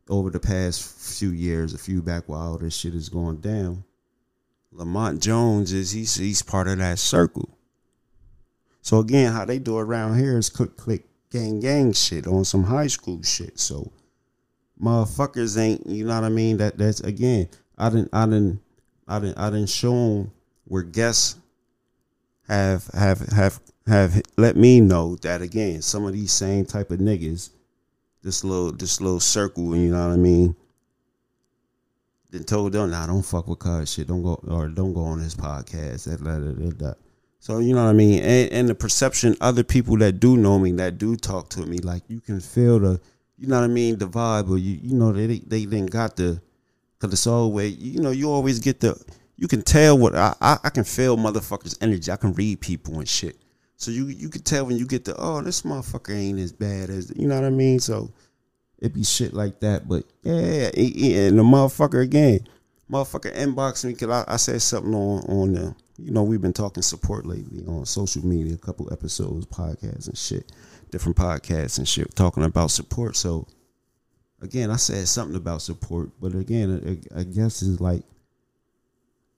over 0.08 0.30
the 0.30 0.40
past 0.40 0.82
few 1.18 1.30
years, 1.30 1.74
a 1.74 1.78
few 1.78 2.02
back 2.02 2.24
while 2.28 2.52
all 2.52 2.58
this 2.58 2.74
shit 2.74 2.94
is 2.94 3.08
going 3.08 3.36
down, 3.36 3.84
Lamont 4.72 5.22
Jones 5.22 5.72
is 5.72 5.92
he's 5.92 6.16
he's 6.16 6.42
part 6.42 6.66
of 6.66 6.78
that 6.78 6.98
circle. 6.98 7.56
So 8.82 8.98
again, 8.98 9.32
how 9.32 9.44
they 9.44 9.58
do 9.58 9.78
around 9.78 10.18
here 10.18 10.38
is 10.38 10.48
click 10.48 10.76
click 10.76 11.06
gang 11.30 11.60
gang 11.60 11.92
shit 11.92 12.26
on 12.26 12.44
some 12.44 12.64
high 12.64 12.88
school 12.88 13.22
shit. 13.22 13.60
So 13.60 13.92
motherfuckers 14.80 15.58
ain't 15.58 15.86
you 15.86 16.04
know 16.04 16.14
what 16.14 16.24
I 16.24 16.28
mean? 16.30 16.56
That 16.58 16.78
that's 16.78 17.00
again, 17.00 17.48
I 17.78 17.90
didn't 17.90 18.10
I 18.12 18.24
didn't 18.26 18.60
I 19.06 19.18
didn't 19.18 19.38
I 19.38 19.50
didn't 19.50 19.68
show 19.68 19.92
them 19.92 20.32
where 20.64 20.82
guests 20.82 21.36
have 22.48 22.86
have 22.88 23.20
have 23.28 23.60
have 23.86 24.22
let 24.36 24.56
me 24.56 24.80
know 24.80 25.16
that 25.16 25.42
again, 25.42 25.82
some 25.82 26.04
of 26.04 26.12
these 26.12 26.32
same 26.32 26.64
type 26.64 26.90
of 26.90 26.98
niggas 26.98 27.50
this 28.22 28.44
little 28.44 28.72
this 28.72 29.00
little 29.00 29.20
circle, 29.20 29.76
you 29.76 29.90
know 29.90 30.08
what 30.08 30.14
I 30.14 30.16
mean? 30.16 30.54
Then 32.30 32.44
told 32.44 32.72
them, 32.72 32.90
nah, 32.90 33.06
don't 33.06 33.22
fuck 33.22 33.48
with 33.48 33.58
cuz 33.58 33.92
shit. 33.92 34.06
Don't 34.06 34.22
go 34.22 34.40
or 34.46 34.68
don't 34.68 34.92
go 34.92 35.02
on 35.02 35.20
his 35.20 35.34
podcast. 35.34 36.04
That, 36.04 36.22
that, 36.22 36.58
that, 36.58 36.78
that. 36.78 36.96
So 37.40 37.58
you 37.58 37.74
know 37.74 37.84
what 37.84 37.90
I 37.90 37.94
mean? 37.94 38.22
And, 38.22 38.52
and 38.52 38.68
the 38.68 38.74
perception 38.74 39.36
other 39.40 39.64
people 39.64 39.96
that 39.98 40.20
do 40.20 40.36
know 40.36 40.58
me, 40.58 40.72
that 40.72 40.98
do 40.98 41.16
talk 41.16 41.48
to 41.50 41.66
me, 41.66 41.78
like 41.78 42.02
you 42.08 42.20
can 42.20 42.40
feel 42.40 42.78
the 42.78 43.00
you 43.40 43.46
know 43.46 43.58
what 43.58 43.64
I 43.64 43.72
mean, 43.72 43.98
the 43.98 44.06
vibe 44.06 44.50
or 44.50 44.58
you 44.58 44.78
you 44.82 44.94
know 44.94 45.12
they 45.12 45.38
they 45.38 45.64
didn't 45.64 45.90
got 45.90 46.16
the 46.16 46.40
cause 46.98 47.12
it's 47.12 47.26
always 47.26 47.76
you 47.78 48.00
know, 48.00 48.10
you 48.10 48.30
always 48.30 48.58
get 48.58 48.80
the 48.80 49.02
you 49.36 49.48
can 49.48 49.62
tell 49.62 49.96
what 49.96 50.14
I, 50.14 50.34
I, 50.42 50.58
I 50.64 50.68
can 50.68 50.84
feel 50.84 51.16
motherfuckers 51.16 51.76
energy. 51.80 52.12
I 52.12 52.16
can 52.16 52.34
read 52.34 52.60
people 52.60 52.98
and 52.98 53.08
shit. 53.08 53.38
So 53.76 53.90
you 53.90 54.08
you 54.08 54.28
could 54.28 54.44
tell 54.44 54.66
when 54.66 54.76
you 54.76 54.86
get 54.86 55.06
the 55.06 55.16
oh 55.16 55.40
this 55.40 55.62
motherfucker 55.62 56.14
ain't 56.14 56.38
as 56.38 56.52
bad 56.52 56.90
as 56.90 57.10
you 57.16 57.26
know 57.26 57.36
what 57.36 57.46
I 57.46 57.50
mean. 57.50 57.80
So 57.80 58.12
it 58.78 58.92
be 58.92 59.04
shit 59.04 59.32
like 59.32 59.60
that. 59.60 59.88
But 59.88 60.04
yeah, 60.22 60.68
and 60.74 61.38
the 61.38 61.42
motherfucker 61.42 62.02
again, 62.02 62.40
motherfucker 62.90 63.34
inbox 63.34 63.86
me 63.86 63.94
because 63.94 64.10
I, 64.10 64.34
I, 64.34 64.36
said 64.36 64.60
something 64.60 64.94
on 64.94 65.20
on 65.30 65.52
the 65.54 65.74
you 65.96 66.10
know 66.10 66.22
we've 66.22 66.42
been 66.42 66.52
talking 66.52 66.82
support 66.82 67.24
lately 67.24 67.64
on 67.66 67.86
social 67.86 68.24
media, 68.24 68.54
a 68.54 68.58
couple 68.58 68.92
episodes, 68.92 69.46
podcasts 69.46 70.08
and 70.08 70.18
shit, 70.18 70.52
different 70.90 71.16
podcasts 71.16 71.78
and 71.78 71.88
shit 71.88 72.14
talking 72.14 72.44
about 72.44 72.70
support. 72.70 73.16
So 73.16 73.46
again, 74.40 74.70
I 74.70 74.76
said 74.76 75.06
something 75.08 75.36
about 75.36 75.62
support, 75.62 76.10
but 76.20 76.34
again, 76.34 77.00
I, 77.14 77.20
I 77.20 77.24
guess 77.24 77.62
it's 77.62 77.80
like 77.80 78.02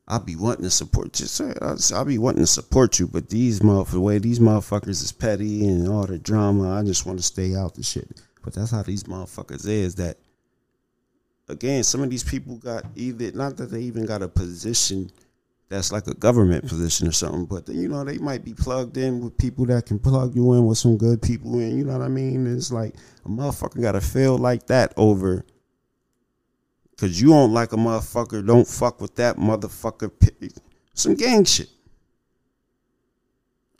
I'll 0.08 0.20
be 0.20 0.36
wanting 0.36 0.64
to 0.64 0.70
support 0.70 1.20
you. 1.20 1.54
I'll 1.60 2.04
be 2.04 2.18
wanting 2.18 2.42
to 2.42 2.46
support 2.46 2.98
you, 2.98 3.06
but 3.06 3.30
these 3.30 3.60
motherfuckers, 3.60 3.90
the 3.92 4.00
way 4.00 4.18
these 4.18 4.40
motherfuckers 4.40 5.02
is 5.02 5.12
petty 5.12 5.66
and 5.66 5.88
all 5.88 6.06
the 6.06 6.18
drama, 6.18 6.78
I 6.78 6.82
just 6.82 7.06
want 7.06 7.18
to 7.18 7.24
stay 7.24 7.54
out 7.54 7.74
the 7.74 7.82
shit. 7.82 8.20
But 8.42 8.54
that's 8.54 8.72
how 8.72 8.82
these 8.82 9.04
motherfuckers 9.04 9.66
is. 9.68 9.94
That 9.94 10.18
again, 11.48 11.84
some 11.84 12.02
of 12.02 12.10
these 12.10 12.24
people 12.24 12.56
got 12.56 12.84
either 12.96 13.32
not 13.32 13.56
that 13.58 13.70
they 13.70 13.82
even 13.82 14.04
got 14.04 14.22
a 14.22 14.28
position 14.28 15.10
that's 15.72 15.90
like 15.90 16.06
a 16.06 16.14
government 16.14 16.68
position 16.68 17.08
or 17.08 17.12
something, 17.12 17.46
but 17.46 17.68
you 17.68 17.88
know 17.88 18.04
they 18.04 18.18
might 18.18 18.44
be 18.44 18.54
plugged 18.54 18.96
in 18.96 19.20
with 19.20 19.36
people 19.38 19.66
that 19.66 19.86
can 19.86 19.98
plug 19.98 20.36
you 20.36 20.52
in 20.52 20.66
with 20.66 20.78
some 20.78 20.96
good 20.96 21.20
people, 21.20 21.58
and 21.58 21.76
you 21.76 21.84
know 21.84 21.98
what 21.98 22.04
I 22.04 22.08
mean. 22.08 22.46
It's 22.46 22.70
like 22.70 22.94
a 23.24 23.28
motherfucker 23.28 23.80
got 23.82 23.92
to 23.92 24.00
feel 24.00 24.38
like 24.38 24.66
that 24.66 24.92
over 24.96 25.44
Cause 27.02 27.20
you 27.20 27.30
don't 27.30 27.52
like 27.52 27.72
a 27.72 27.76
motherfucker, 27.76 28.46
don't 28.46 28.64
fuck 28.64 29.00
with 29.00 29.16
that 29.16 29.36
motherfucker. 29.36 30.12
Some 30.94 31.14
gang 31.16 31.44
shit. 31.44 31.68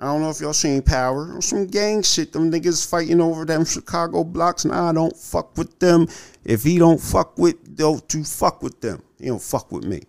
I 0.01 0.07
don't 0.07 0.23
know 0.23 0.31
if 0.31 0.41
y'all 0.41 0.53
seen 0.53 0.83
Power. 0.83 1.37
Or 1.37 1.41
some 1.41 1.69
gang 1.69 2.03
shit. 2.03 2.33
Them 2.33 2.51
niggas 2.51 2.89
fighting 2.91 3.21
over 3.21 3.45
them 3.45 3.65
Chicago 3.65 4.25
blocks. 4.25 4.65
Nah, 4.65 4.91
I 4.91 4.93
don't 4.93 5.17
fuck 5.17 5.57
with 5.57 5.79
them. 5.79 6.09
If 6.45 6.65
he 6.65 6.79
don't 6.79 7.01
fuck 7.01 7.39
with, 7.39 7.77
don't 7.77 8.13
you 8.13 8.25
fuck 8.25 8.61
with 8.61 8.81
them. 8.81 9.01
He 9.21 9.27
don't 9.27 9.41
fuck 9.41 9.71
with 9.71 9.85
me. 9.85 10.03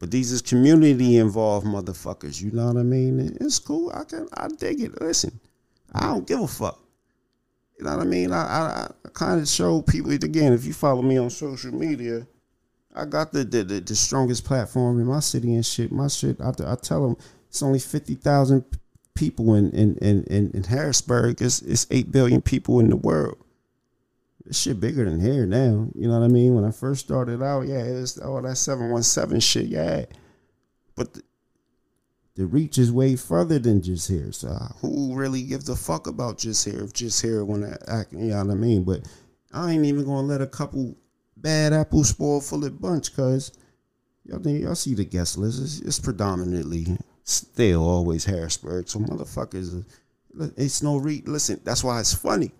But 0.00 0.10
these 0.10 0.32
is 0.32 0.40
community 0.40 1.18
involved 1.18 1.66
motherfuckers. 1.66 2.42
You 2.42 2.50
know 2.52 2.68
what 2.68 2.78
I 2.78 2.82
mean? 2.82 3.36
It's 3.38 3.58
cool. 3.58 3.92
I 3.94 4.04
can 4.04 4.26
I 4.34 4.48
dig 4.48 4.80
it. 4.80 5.00
Listen, 5.00 5.38
I 5.92 6.06
don't 6.06 6.26
give 6.26 6.40
a 6.40 6.48
fuck. 6.48 6.80
You 7.78 7.84
know 7.84 7.96
what 7.96 8.06
I 8.06 8.08
mean? 8.08 8.32
I, 8.32 8.42
I, 8.42 8.90
I 9.04 9.08
kind 9.10 9.40
of 9.40 9.46
show 9.46 9.82
people 9.82 10.10
again. 10.10 10.54
If 10.54 10.64
you 10.64 10.72
follow 10.72 11.02
me 11.02 11.18
on 11.18 11.28
social 11.28 11.72
media, 11.72 12.26
I 12.96 13.04
got 13.04 13.32
the 13.32 13.44
the, 13.44 13.62
the, 13.62 13.80
the 13.80 13.94
strongest 13.94 14.44
platform 14.44 15.00
in 15.00 15.06
my 15.06 15.20
city 15.20 15.54
and 15.54 15.64
shit. 15.64 15.92
My 15.92 16.08
shit, 16.08 16.40
I, 16.40 16.50
I 16.66 16.76
tell 16.76 17.06
them 17.06 17.16
it's 17.48 17.62
only 17.62 17.78
fifty 17.78 18.14
thousand 18.14 18.64
people 19.14 19.54
in 19.54 19.70
in, 19.72 19.96
in, 19.96 20.24
in 20.24 20.50
in 20.52 20.64
Harrisburg. 20.64 21.42
It's 21.42 21.60
it's 21.60 21.86
eight 21.90 22.10
billion 22.10 22.40
people 22.40 22.80
in 22.80 22.88
the 22.88 22.96
world. 22.96 23.36
This 24.50 24.58
shit 24.58 24.80
bigger 24.80 25.04
than 25.04 25.20
here 25.20 25.46
now. 25.46 25.86
You 25.94 26.08
know 26.08 26.18
what 26.18 26.24
I 26.24 26.28
mean? 26.28 26.56
When 26.56 26.64
I 26.64 26.72
first 26.72 27.04
started 27.04 27.40
out, 27.40 27.68
yeah, 27.68 27.84
it's 27.84 28.18
all 28.18 28.42
that 28.42 28.56
seven 28.56 28.90
one 28.90 29.04
seven 29.04 29.38
shit, 29.38 29.66
yeah. 29.66 30.06
But 30.96 31.14
the, 31.14 31.22
the 32.34 32.46
reach 32.46 32.76
is 32.76 32.90
way 32.90 33.14
further 33.14 33.60
than 33.60 33.80
just 33.80 34.08
here. 34.08 34.32
So 34.32 34.48
who 34.80 35.14
really 35.14 35.44
gives 35.44 35.68
a 35.68 35.76
fuck 35.76 36.08
about 36.08 36.38
just 36.38 36.64
here 36.64 36.82
if 36.82 36.92
just 36.92 37.22
here 37.22 37.44
when 37.44 37.62
I 37.62 37.76
act, 37.86 38.12
you 38.12 38.30
know 38.30 38.42
what 38.42 38.50
I 38.50 38.54
mean? 38.56 38.82
But 38.82 39.06
I 39.52 39.70
ain't 39.70 39.84
even 39.84 40.04
gonna 40.04 40.26
let 40.26 40.40
a 40.40 40.48
couple 40.48 40.96
bad 41.36 41.72
apples 41.72 42.08
spoil 42.08 42.40
full 42.40 42.64
of 42.64 42.80
bunch, 42.80 43.14
cause 43.14 43.52
y'all 44.24 44.44
y'all 44.48 44.74
see 44.74 44.94
the 44.94 45.04
guest 45.04 45.38
list. 45.38 45.62
It's, 45.62 45.78
it's 45.78 46.00
predominantly 46.00 46.98
still 47.22 47.88
always 47.88 48.24
Harrisburg. 48.24 48.88
So 48.88 48.98
motherfuckers 48.98 49.84
It's 50.56 50.82
no 50.82 50.96
re. 50.96 51.22
Listen, 51.24 51.60
that's 51.62 51.84
why 51.84 52.00
it's 52.00 52.14
funny. 52.14 52.50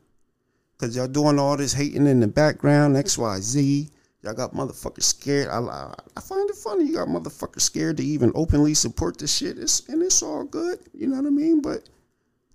Cause 0.81 0.97
y'all 0.97 1.07
doing 1.07 1.39
all 1.39 1.59
this 1.59 1.75
hating 1.75 2.07
in 2.07 2.21
the 2.21 2.27
background, 2.27 2.97
X, 2.97 3.19
Y, 3.19 3.41
Z. 3.41 3.91
Y'all 4.23 4.33
got 4.33 4.55
motherfuckers 4.55 5.03
scared. 5.03 5.49
I, 5.49 5.59
I, 5.59 5.95
I 6.17 6.21
find 6.23 6.49
it 6.49 6.57
funny. 6.57 6.87
You 6.87 6.95
got 6.95 7.09
motherfuckers 7.09 7.61
scared 7.61 7.99
to 7.99 8.03
even 8.03 8.33
openly 8.35 8.73
support 8.73 9.19
this 9.19 9.37
shit. 9.37 9.59
It's, 9.59 9.87
and 9.91 10.03
it's 10.03 10.23
all 10.23 10.45
good. 10.45 10.79
You 10.95 11.09
know 11.09 11.19
what 11.19 11.27
I 11.27 11.31
mean? 11.31 11.61
But 11.61 11.87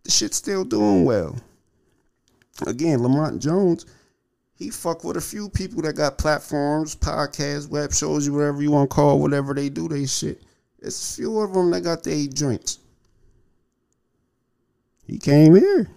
the 0.02 0.10
shit's 0.10 0.38
still 0.38 0.64
doing 0.64 1.06
well. 1.06 1.36
Again, 2.66 3.04
Lamont 3.04 3.44
Jones, 3.44 3.86
he 4.56 4.72
fuck 4.72 5.04
with 5.04 5.18
a 5.18 5.22
few 5.22 5.48
people 5.48 5.84
that 5.84 5.94
got 5.94 6.18
platforms, 6.18 6.96
podcasts, 6.96 7.70
web 7.70 7.94
shows, 7.94 8.28
whatever 8.28 8.60
you 8.60 8.72
want 8.72 8.90
to 8.90 8.96
call, 8.96 9.20
whatever 9.20 9.54
they 9.54 9.70
do, 9.70 9.88
they 9.88 10.08
shit. 10.08 10.42
It's 10.80 11.16
few 11.16 11.40
of 11.42 11.54
them 11.54 11.70
that 11.70 11.82
got 11.82 12.02
their 12.02 12.26
joints. 12.26 12.80
He 15.06 15.20
came 15.20 15.54
here. 15.56 15.92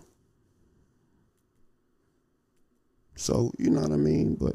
So 3.18 3.52
you 3.58 3.68
know 3.68 3.80
what 3.80 3.90
I 3.90 3.96
mean, 3.96 4.36
but 4.36 4.54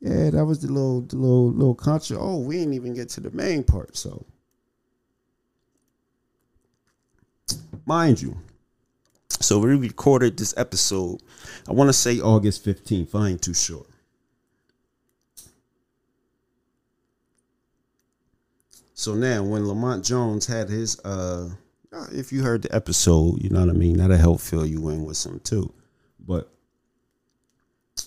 yeah, 0.00 0.30
that 0.30 0.44
was 0.44 0.60
the 0.60 0.68
little, 0.68 1.00
the 1.00 1.16
little, 1.16 1.50
little 1.50 1.74
contra. 1.74 2.16
Oh, 2.16 2.38
we 2.38 2.58
didn't 2.58 2.74
even 2.74 2.94
get 2.94 3.08
to 3.10 3.20
the 3.20 3.30
main 3.32 3.64
part. 3.64 3.96
So, 3.96 4.24
mind 7.84 8.22
you, 8.22 8.36
so 9.40 9.58
we 9.58 9.74
recorded 9.74 10.36
this 10.36 10.54
episode. 10.56 11.22
I 11.68 11.72
want 11.72 11.88
to 11.88 11.92
say 11.92 12.20
August 12.20 12.62
fifteenth. 12.62 13.14
I 13.16 13.30
ain't 13.30 13.42
too 13.42 13.52
sure. 13.52 13.86
So 18.92 19.14
now, 19.14 19.42
when 19.42 19.66
Lamont 19.66 20.04
Jones 20.04 20.46
had 20.46 20.68
his, 20.68 21.00
uh, 21.00 21.50
if 22.12 22.32
you 22.32 22.44
heard 22.44 22.62
the 22.62 22.72
episode, 22.72 23.42
you 23.42 23.50
know 23.50 23.60
what 23.60 23.70
I 23.70 23.72
mean. 23.72 23.96
That'll 23.96 24.16
help 24.16 24.40
fill 24.40 24.64
you 24.64 24.88
in 24.90 25.04
with 25.04 25.16
some 25.16 25.40
too. 25.40 25.74
But 26.20 26.53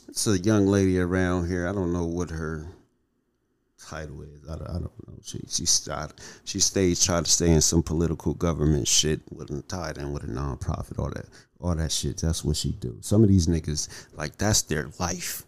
it's 0.08 0.28
a 0.28 0.38
young 0.40 0.68
lady 0.68 1.00
around 1.00 1.48
here. 1.48 1.68
I 1.68 1.74
don't 1.74 1.94
know 1.94 2.06
what 2.06 2.30
her 2.32 2.68
title 3.88 4.24
is. 4.24 4.48
I, 4.50 4.54
I 4.54 4.74
don't 4.74 5.08
know. 5.08 5.14
She 5.24 5.40
she 5.48 5.66
started, 5.66 6.20
she 6.44 6.60
stayed 6.60 6.98
trying 6.98 7.24
to 7.24 7.30
stay 7.30 7.52
in 7.52 7.62
some 7.62 7.84
political 7.84 8.34
government 8.34 8.88
shit 8.88 9.22
with 9.32 9.68
tied 9.68 9.98
in 9.98 10.14
with 10.14 10.24
a 10.24 10.28
nonprofit, 10.28 11.00
all 11.00 11.10
that 11.10 11.26
all 11.60 11.76
that 11.76 11.92
shit. 11.92 12.18
That's 12.18 12.44
what 12.44 12.56
she 12.56 12.72
do. 12.72 12.98
Some 13.02 13.24
of 13.24 13.30
these 13.30 13.48
niggas 13.48 14.08
like 14.16 14.38
that's 14.38 14.62
their 14.64 14.90
life. 15.00 15.44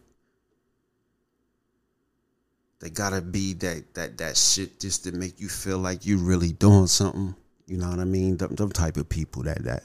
They 2.80 2.90
gotta 2.90 3.22
be 3.22 3.54
that 3.54 3.94
that 3.96 4.18
that 4.18 4.38
shit 4.38 4.80
just 4.80 5.04
to 5.04 5.12
make 5.12 5.40
you 5.40 5.50
feel 5.50 5.80
like 5.80 6.06
you 6.06 6.18
really 6.18 6.52
doing 6.52 6.88
something. 6.88 7.36
You 7.68 7.78
know 7.78 7.90
what 7.90 8.00
I 8.00 8.06
mean? 8.06 8.38
Them, 8.38 8.56
them 8.56 8.72
type 8.72 8.98
of 8.98 9.10
people 9.10 9.44
that 9.44 9.64
that 9.64 9.84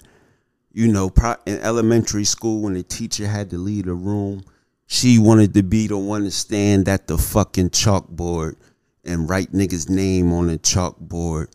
you 0.75 0.87
know 0.87 1.11
in 1.47 1.59
elementary 1.61 2.25
school 2.25 2.61
when 2.61 2.75
the 2.75 2.83
teacher 2.83 3.27
had 3.27 3.49
to 3.49 3.57
leave 3.57 3.87
the 3.87 3.95
room 3.95 4.45
she 4.87 5.19
wanted 5.19 5.55
to 5.55 5.63
be 5.63 5.87
the 5.87 5.97
one 5.97 6.25
to 6.25 6.31
stand 6.31 6.89
at 6.89 7.07
the 7.07 7.17
fucking 7.17 7.71
chalkboard 7.71 8.57
and 9.05 9.29
write 9.29 9.53
niggas' 9.53 9.89
name 9.89 10.33
on 10.33 10.49
the 10.49 10.59
chalkboard 10.59 11.49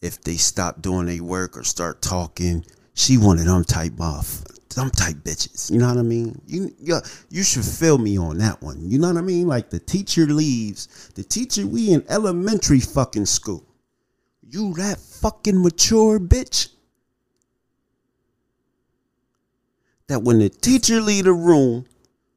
if 0.00 0.20
they 0.22 0.36
stop 0.36 0.82
doing 0.82 1.06
their 1.06 1.22
work 1.22 1.56
or 1.56 1.64
start 1.64 2.02
talking. 2.02 2.64
She 2.94 3.18
wanted 3.18 3.46
them 3.46 3.64
type 3.64 4.00
off, 4.00 4.42
them 4.74 4.90
type 4.90 5.16
bitches. 5.16 5.70
You 5.70 5.78
know 5.78 5.88
what 5.88 5.98
I 5.98 6.02
mean? 6.02 6.40
You, 6.46 6.74
you 6.78 6.98
you 7.28 7.42
should 7.42 7.64
feel 7.64 7.98
me 7.98 8.18
on 8.18 8.38
that 8.38 8.62
one. 8.62 8.88
You 8.88 8.98
know 8.98 9.08
what 9.08 9.18
I 9.18 9.22
mean? 9.22 9.46
Like 9.46 9.70
the 9.70 9.80
teacher 9.80 10.26
leaves, 10.26 11.10
the 11.14 11.24
teacher 11.24 11.66
we 11.66 11.92
in 11.92 12.04
elementary 12.08 12.80
fucking 12.80 13.26
school. 13.26 13.66
You 14.48 14.74
that 14.74 14.98
fucking 14.98 15.60
mature 15.60 16.18
bitch. 16.20 16.68
That 20.08 20.22
when 20.22 20.38
the 20.38 20.48
teacher 20.48 21.00
leave 21.00 21.24
the 21.24 21.32
room, 21.32 21.86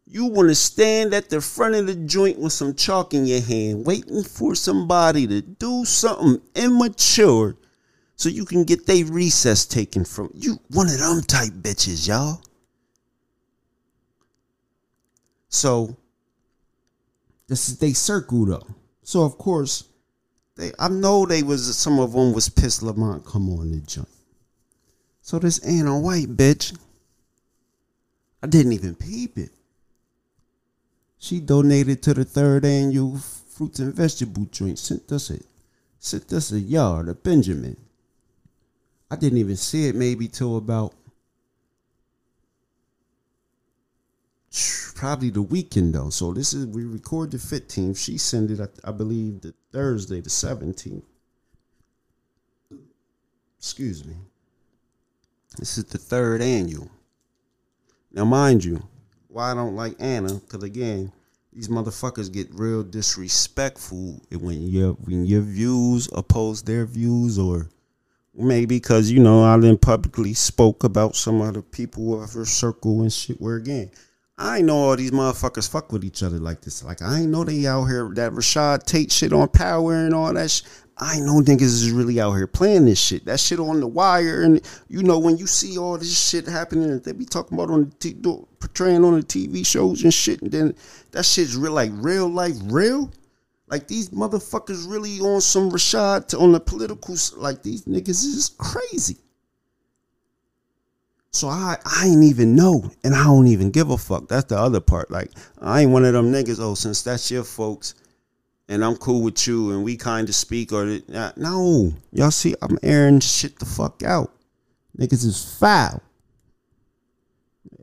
you 0.06 0.26
want 0.26 0.50
to 0.50 0.56
stand 0.56 1.14
at 1.14 1.30
the 1.30 1.40
front 1.40 1.76
of 1.76 1.86
the 1.86 1.96
joint 1.96 2.40
with 2.40 2.52
some 2.52 2.74
chalk 2.74 3.14
in 3.14 3.28
your 3.28 3.42
hand, 3.42 3.86
waiting 3.86 4.24
for 4.24 4.56
somebody 4.56 5.28
to 5.28 5.42
do 5.42 5.86
something 5.86 6.42
immature 6.56 7.56
so 8.16 8.28
you 8.28 8.44
can 8.44 8.64
get 8.64 8.88
their 8.88 9.06
recess 9.06 9.66
taken 9.66 10.04
from 10.04 10.32
you. 10.34 10.60
One 10.70 10.88
of 10.88 10.98
them 10.98 11.22
type 11.22 11.52
bitches, 11.52 12.08
y'all. 12.08 12.42
So 15.50 15.96
this 17.48 17.70
is 17.70 17.80
they 17.80 17.94
circle 17.94 18.46
though. 18.46 18.68
So 19.04 19.24
of 19.24 19.38
course, 19.38 19.86
they 20.56 20.72
I 20.80 20.90
know 20.90 21.26
they 21.26 21.44
was 21.44 21.78
some 21.78 22.00
of 22.00 22.14
them 22.14 22.34
was 22.34 22.50
pissed 22.50 22.84
Lamont 22.84 23.26
come 23.26 23.50
on 23.50 23.72
the 23.72 23.82
joint. 23.82 24.08
So 25.22 25.40
this 25.40 25.60
Anna 25.60 26.00
White 26.00 26.36
bitch, 26.36 26.78
I 28.42 28.48
didn't 28.48 28.74
even 28.74 28.96
peep 28.96 29.38
it. 29.38 29.52
She 31.18 31.40
donated 31.40 32.02
to 32.04 32.14
the 32.14 32.24
third 32.24 32.64
annual 32.66 33.18
fruits 33.18 33.80
and 33.80 33.94
vegetable 33.94 34.46
joint. 34.46 34.80
Sent 34.80 35.12
us 35.12 35.30
a 35.30 35.40
sent 36.00 36.32
us 36.32 36.52
a 36.52 36.60
yard, 36.60 37.10
a 37.10 37.14
Benjamin. 37.14 37.76
I 39.12 39.18
didn't 39.18 39.40
even 39.40 39.58
see 39.58 39.88
it 39.88 39.96
maybe 39.96 40.28
till 40.28 40.56
about 40.56 40.94
probably 44.96 45.30
the 45.30 45.42
weekend 45.42 45.96
though. 45.96 46.10
So 46.10 46.34
this 46.34 46.54
is 46.54 46.66
we 46.66 46.84
record 46.84 47.32
the 47.32 47.38
15th. 47.38 47.98
She 47.98 48.18
sent 48.18 48.52
it, 48.52 48.60
I, 48.60 48.90
I 48.90 48.92
believe, 48.92 49.42
the 49.42 49.54
Thursday, 49.72 50.22
the 50.22 50.30
17th. 50.30 51.04
Excuse 53.58 54.06
me. 54.06 54.16
This 55.58 55.78
is 55.78 55.86
the 55.86 55.98
third 55.98 56.42
annual. 56.42 56.90
Now, 58.12 58.26
mind 58.26 58.64
you, 58.64 58.82
why 59.28 59.52
I 59.52 59.54
don't 59.54 59.76
like 59.76 59.96
Anna, 60.00 60.34
because 60.36 60.64
again, 60.64 61.12
these 61.54 61.68
motherfuckers 61.68 62.32
get 62.32 62.48
real 62.54 62.84
disrespectful 62.84 64.22
when 64.32 64.62
your 64.64 64.94
when 64.94 65.26
your 65.26 65.42
views 65.42 66.10
oppose 66.14 66.64
their 66.64 66.86
views, 66.86 67.38
or 67.38 67.70
maybe 68.34 68.78
because 68.78 69.12
you 69.12 69.20
know 69.20 69.44
I 69.44 69.58
then 69.58 69.78
publicly 69.78 70.34
spoke 70.34 70.84
about 70.84 71.16
some 71.16 71.42
other 71.42 71.62
people 71.62 72.24
of 72.24 72.34
her 72.34 72.46
circle 72.46 73.02
and 73.02 73.14
shit. 73.14 73.40
Where 73.42 73.58
again, 73.58 73.92
I 74.38 74.62
know 74.62 74.78
all 74.78 74.96
these 74.96 75.12
motherfuckers 75.12 75.70
fuck 75.70 75.92
with 75.92 76.04
each 76.04 76.24
other 76.24 76.40
like 76.40 76.62
this. 76.62 76.84
Like 76.84 77.02
I 77.02 77.20
ain't 77.20 77.30
know 77.30 77.44
they 77.44 77.68
out 77.68 77.86
here 77.86 78.10
that 78.16 78.32
Rashad 78.32 78.86
Tate 78.86 79.12
shit 79.12 79.34
on 79.34 79.50
power 79.50 79.94
and 79.94 80.14
all 80.14 80.34
that. 80.34 80.50
Sh- 80.50 80.64
I 81.02 81.20
know 81.22 81.40
niggas 81.40 81.62
is 81.62 81.92
really 81.92 82.20
out 82.20 82.34
here 82.34 82.46
playing 82.46 82.86
this 82.86 83.00
shit. 83.00 83.24
That 83.26 83.40
shit 83.40 83.60
on 83.60 83.80
the 83.80 83.88
wire, 83.88 84.42
and 84.42 84.62
you 84.90 85.02
know 85.02 85.18
when 85.18 85.38
you 85.38 85.48
see 85.48 85.78
all 85.78 85.98
this 85.98 86.30
shit 86.30 86.46
happening, 86.46 87.00
they 87.00 87.14
be 87.14 87.24
talking 87.24 87.58
about 87.58 87.72
on 87.72 87.90
the 87.90 87.96
t- 87.96 88.46
portraying 88.60 89.06
on 89.06 89.16
the 89.16 89.26
TV 89.26 89.66
shows 89.66 90.04
and 90.04 90.14
shit, 90.14 90.42
and 90.42 90.52
then 90.52 90.76
that 91.12 91.26
shit's 91.26 91.56
real, 91.56 91.72
like 91.72 91.92
real 91.94 92.28
life, 92.28 92.56
real. 92.66 93.10
Like 93.68 93.88
these 93.88 94.10
motherfuckers 94.10 94.90
really 94.90 95.20
on 95.20 95.40
some 95.42 95.72
Rashad 95.72 96.38
on 96.38 96.52
the 96.52 96.60
political, 96.60 97.16
like 97.38 97.64
these 97.64 97.86
niggas 97.86 98.26
is 98.26 98.52
crazy. 98.58 99.18
So 101.32 101.48
I 101.48 101.78
I 101.86 102.08
ain't 102.08 102.24
even 102.24 102.56
know, 102.56 102.92
and 103.06 103.16
I 103.16 103.24
don't 103.24 103.48
even 103.48 103.72
give 103.72 103.90
a 103.90 103.98
fuck. 103.98 104.28
That's 104.28 104.46
the 104.46 104.58
other 104.58 104.82
part. 104.82 105.12
Like 105.12 105.32
I 105.62 105.82
ain't 105.82 105.92
one 105.92 106.04
of 106.04 106.14
them 106.14 106.34
niggas. 106.34 106.60
Oh, 106.60 106.74
since 106.74 107.04
that's 107.04 107.32
your 107.32 107.44
folks 107.46 107.94
and 108.70 108.86
I'm 108.86 108.96
cool 108.96 109.24
with 109.24 109.48
you 109.48 109.72
and 109.72 109.84
we 109.84 109.98
kind 109.98 110.30
of 110.30 110.36
speak 110.36 110.72
or 110.72 111.00
uh, 111.14 111.32
no, 111.36 111.92
y'all 112.14 112.32
see 112.32 112.56
I'm 112.62 112.78
airing 112.84 113.20
shit 113.20 113.58
the 113.60 113.66
fuck 113.66 114.04
out. 114.04 114.32
Niggas 114.98 115.26
is 115.26 115.58
foul. 115.60 116.02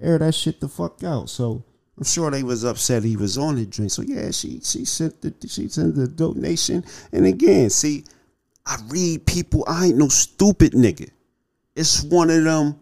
Air 0.00 0.18
that 0.18 0.34
shit 0.34 0.60
the 0.60 0.68
fuck 0.68 1.02
out. 1.02 1.28
So 1.28 1.64
I'm 1.98 2.04
sure 2.04 2.30
they 2.30 2.44
was 2.44 2.64
upset 2.64 3.02
he 3.02 3.16
was 3.16 3.36
on 3.36 3.56
the 3.56 3.66
drink. 3.66 3.90
So 3.90 4.02
yeah, 4.02 4.30
she 4.30 4.60
she 4.62 4.84
sent 4.84 5.20
the 5.22 5.34
she 5.48 5.68
sent 5.68 5.96
the 5.96 6.06
donation. 6.06 6.84
And 7.12 7.26
again, 7.26 7.68
see, 7.68 8.04
I 8.64 8.78
read 8.88 9.26
people. 9.26 9.64
I 9.66 9.86
ain't 9.86 9.98
no 9.98 10.08
stupid 10.08 10.72
nigga. 10.72 11.10
It's 11.74 12.02
one 12.04 12.30
of 12.30 12.44
them. 12.44 12.78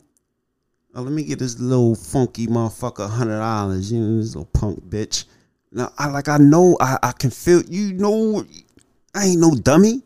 Oh, 0.94 1.02
let 1.02 1.12
me 1.12 1.24
get 1.24 1.38
this 1.38 1.58
little 1.58 1.94
funky 1.96 2.46
motherfucker 2.48 3.08
hundred 3.08 3.38
dollars. 3.38 3.90
You 3.90 4.00
know, 4.00 4.18
this 4.18 4.34
little 4.34 4.50
punk 4.52 4.84
bitch. 4.84 5.24
Now, 5.74 5.92
I 5.98 6.06
like 6.06 6.28
I 6.28 6.38
know 6.38 6.76
I, 6.80 6.98
I 7.02 7.12
can 7.12 7.30
feel 7.30 7.62
you 7.64 7.92
know 7.92 8.46
I 9.12 9.26
ain't 9.26 9.40
no 9.40 9.50
dummy. 9.50 10.02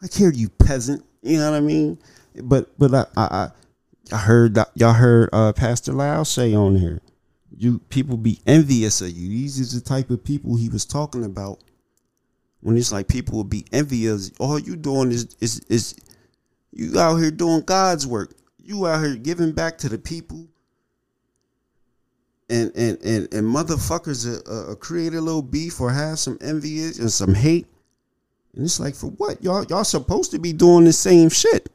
I 0.00 0.06
hear 0.12 0.30
you 0.30 0.48
peasant. 0.48 1.04
You 1.22 1.38
know 1.38 1.50
what 1.50 1.56
I 1.56 1.60
mean? 1.60 1.98
But 2.40 2.70
but 2.78 2.94
I 2.94 3.06
I 3.16 3.50
I 4.12 4.16
heard 4.16 4.54
that 4.54 4.70
y'all 4.74 4.92
heard 4.92 5.28
uh, 5.32 5.52
Pastor 5.52 5.92
Lau 5.92 6.22
say 6.22 6.54
on 6.54 6.76
here. 6.76 7.00
You 7.56 7.80
people 7.90 8.16
be 8.16 8.38
envious 8.46 9.00
of 9.00 9.10
you. 9.10 9.28
These 9.28 9.58
is 9.58 9.72
the 9.74 9.80
type 9.80 10.10
of 10.10 10.22
people 10.22 10.54
he 10.54 10.68
was 10.68 10.84
talking 10.84 11.24
about. 11.24 11.58
When 12.60 12.76
it's 12.76 12.92
like 12.92 13.08
people 13.08 13.38
will 13.38 13.44
be 13.44 13.64
envious. 13.72 14.30
All 14.38 14.58
you 14.58 14.76
doing 14.76 15.10
is 15.10 15.36
is 15.40 15.58
is 15.68 15.96
you 16.72 16.96
out 16.96 17.16
here 17.16 17.32
doing 17.32 17.62
God's 17.62 18.06
work. 18.06 18.34
You 18.56 18.86
out 18.86 19.04
here 19.04 19.16
giving 19.16 19.50
back 19.50 19.78
to 19.78 19.88
the 19.88 19.98
people 19.98 20.46
and 22.50 22.72
and 22.74 22.98
and, 23.04 23.32
and 23.34 23.46
motherfuckers 23.46 24.26
uh, 24.26 24.72
uh, 24.72 24.74
create 24.76 25.14
a 25.14 25.20
little 25.20 25.42
beef 25.42 25.80
or 25.80 25.90
have 25.90 26.18
some 26.18 26.38
envy 26.40 26.82
and 26.82 27.10
some 27.12 27.34
hate, 27.34 27.66
and 28.54 28.64
it's 28.64 28.80
like 28.80 28.94
for 28.94 29.08
what 29.08 29.42
y'all 29.42 29.64
y'all 29.64 29.84
supposed 29.84 30.30
to 30.30 30.38
be 30.38 30.52
doing 30.52 30.84
the 30.84 30.92
same 30.92 31.28
shit. 31.28 31.68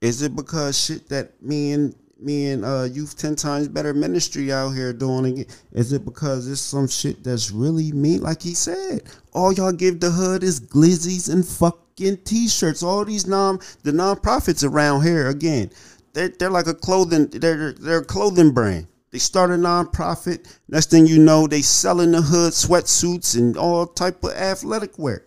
Is 0.00 0.22
it 0.22 0.36
because 0.36 0.78
shit 0.78 1.08
that 1.08 1.42
me 1.42 1.72
and 1.72 1.94
me 2.18 2.50
and 2.50 2.64
uh 2.64 2.84
youth 2.84 3.16
ten 3.18 3.34
times 3.34 3.68
better 3.68 3.92
ministry 3.92 4.52
out 4.52 4.70
here 4.70 4.92
doing 4.92 5.38
it? 5.38 5.62
Is 5.72 5.92
it 5.92 6.04
because 6.04 6.48
it's 6.48 6.60
some 6.60 6.86
shit 6.86 7.24
that's 7.24 7.50
really 7.50 7.92
me? 7.92 8.18
Like 8.18 8.42
he 8.42 8.54
said, 8.54 9.02
all 9.32 9.52
y'all 9.52 9.72
give 9.72 10.00
the 10.00 10.10
hood 10.10 10.44
is 10.44 10.60
glizzies 10.60 11.32
and 11.32 11.44
fucking 11.44 12.18
t-shirts. 12.18 12.82
All 12.82 13.04
these 13.04 13.26
non 13.26 13.58
the 13.82 13.92
non-profits 13.92 14.62
around 14.62 15.02
here 15.02 15.28
again, 15.28 15.70
they're 16.16 16.28
they're 16.30 16.50
like 16.50 16.66
a 16.66 16.74
clothing 16.74 17.26
they're 17.26 17.72
they're 17.72 17.98
a 17.98 18.04
clothing 18.04 18.52
brand. 18.52 18.88
They 19.10 19.18
start 19.18 19.50
a 19.50 19.56
non-profit. 19.56 20.48
Next 20.66 20.90
thing 20.90 21.06
you 21.06 21.18
know, 21.18 21.46
they 21.46 21.62
selling 21.62 22.12
the 22.12 22.22
hood 22.22 22.52
sweatsuits 22.54 23.36
and 23.36 23.56
all 23.56 23.86
type 23.86 24.24
of 24.24 24.32
athletic 24.32 24.98
wear. 24.98 25.24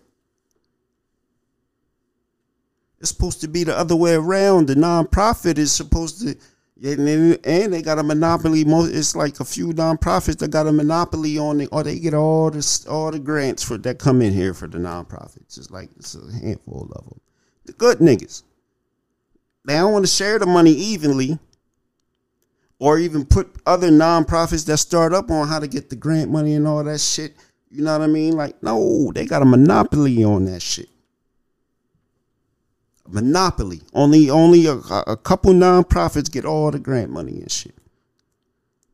It's 2.99 3.09
supposed 3.09 3.39
to 3.41 3.47
be 3.47 3.63
the 3.63 3.77
other 3.77 3.95
way 3.95 4.15
around. 4.15 4.67
The 4.67 4.75
nonprofit 4.75 5.57
is 5.57 5.71
supposed 5.71 6.21
to, 6.21 6.35
and 6.83 7.73
they 7.73 7.81
got 7.81 7.99
a 7.99 8.03
monopoly. 8.03 8.63
It's 8.67 9.15
like 9.15 9.39
a 9.39 9.45
few 9.45 9.67
nonprofits 9.67 10.39
that 10.39 10.49
got 10.51 10.67
a 10.67 10.71
monopoly 10.71 11.37
on 11.37 11.61
it, 11.61 11.69
or 11.71 11.83
they 11.83 11.99
get 11.99 12.15
all 12.15 12.49
the 12.49 12.85
all 12.89 13.11
the 13.11 13.19
grants 13.19 13.63
for 13.63 13.77
that 13.77 13.99
come 13.99 14.21
in 14.23 14.33
here 14.33 14.55
for 14.55 14.67
the 14.67 14.79
nonprofits. 14.79 15.57
It's 15.57 15.69
like 15.69 15.89
it's 15.97 16.15
a 16.15 16.31
handful 16.33 16.89
of 16.91 17.05
them. 17.05 17.21
The 17.65 17.73
good 17.73 17.99
niggas, 17.99 18.43
they 19.69 19.75
don't 19.75 19.93
want 19.93 20.05
to 20.05 20.11
share 20.11 20.39
the 20.39 20.45
money 20.45 20.71
evenly, 20.71 21.39
or 22.79 22.97
even 22.97 23.25
put 23.25 23.55
other 23.65 23.89
nonprofits 23.89 24.65
that 24.65 24.77
start 24.77 25.13
up 25.13 25.29
on 25.29 25.47
how 25.47 25.59
to 25.59 25.67
get 25.67 25.89
the 25.89 25.95
grant 25.95 26.31
money 26.31 26.53
and 26.55 26.67
all 26.67 26.83
that 26.83 26.99
shit. 26.99 27.33
You 27.69 27.83
know 27.83 27.97
what 27.97 28.03
I 28.03 28.07
mean? 28.07 28.33
Like, 28.33 28.61
no, 28.63 29.11
they 29.13 29.25
got 29.25 29.41
a 29.41 29.45
monopoly 29.45 30.23
on 30.23 30.45
that 30.45 30.61
shit 30.61 30.89
monopoly. 33.11 33.81
Only 33.93 34.29
only 34.29 34.65
a, 34.65 34.73
a 34.73 35.17
couple 35.17 35.53
nonprofits 35.53 36.31
get 36.31 36.45
all 36.45 36.71
the 36.71 36.79
grant 36.79 37.11
money 37.11 37.39
and 37.39 37.51
shit. 37.51 37.75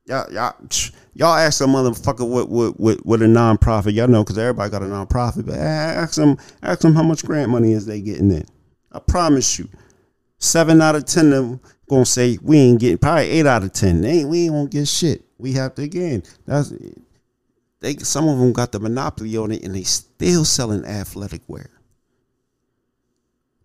Y'all, 0.05 0.31
y'all, 0.31 0.55
y'all 1.13 1.35
ask 1.35 1.61
a 1.61 1.65
motherfucker 1.65 2.27
what, 2.27 2.49
what, 2.49 2.79
what, 2.79 3.05
what 3.05 3.21
a 3.21 3.25
nonprofit. 3.25 3.93
Y'all 3.93 4.07
know 4.07 4.23
because 4.23 4.38
everybody 4.38 4.69
got 4.69 4.83
a 4.83 4.85
nonprofit, 4.85 5.45
but 5.45 5.55
ask 5.55 6.15
them, 6.15 6.38
ask 6.61 6.81
them 6.81 6.95
how 6.95 7.03
much 7.03 7.25
grant 7.25 7.49
money 7.49 7.73
is 7.73 7.85
they 7.85 8.01
getting 8.01 8.31
in. 8.31 8.45
I 8.91 8.99
promise 8.99 9.59
you, 9.59 9.67
seven 10.45 10.81
out 10.81 10.95
of 10.95 11.05
ten 11.05 11.34
of 11.34 11.49
them 11.49 11.60
gonna 11.89 12.05
say 12.05 12.38
we 12.41 12.58
ain't 12.58 12.79
getting. 12.79 12.97
Probably 12.97 13.29
eight 13.29 13.45
out 13.45 13.63
of 13.63 13.73
ten, 13.73 14.01
they 14.01 14.19
ain't, 14.19 14.29
we 14.29 14.45
ain't 14.45 14.53
gonna 14.53 14.69
get 14.69 14.88
shit. 14.88 15.23
We 15.38 15.53
have 15.53 15.75
to 15.75 15.84
again. 15.84 16.23
That's 16.45 16.73
they. 17.81 17.95
Some 17.97 18.27
of 18.27 18.39
them 18.39 18.53
got 18.53 18.71
the 18.71 18.79
monopoly 18.79 19.36
on 19.38 19.51
it, 19.51 19.63
and 19.63 19.75
they 19.75 19.84
still 19.84 20.45
selling 20.45 20.86
athletic 20.86 21.41
wear. 21.47 21.69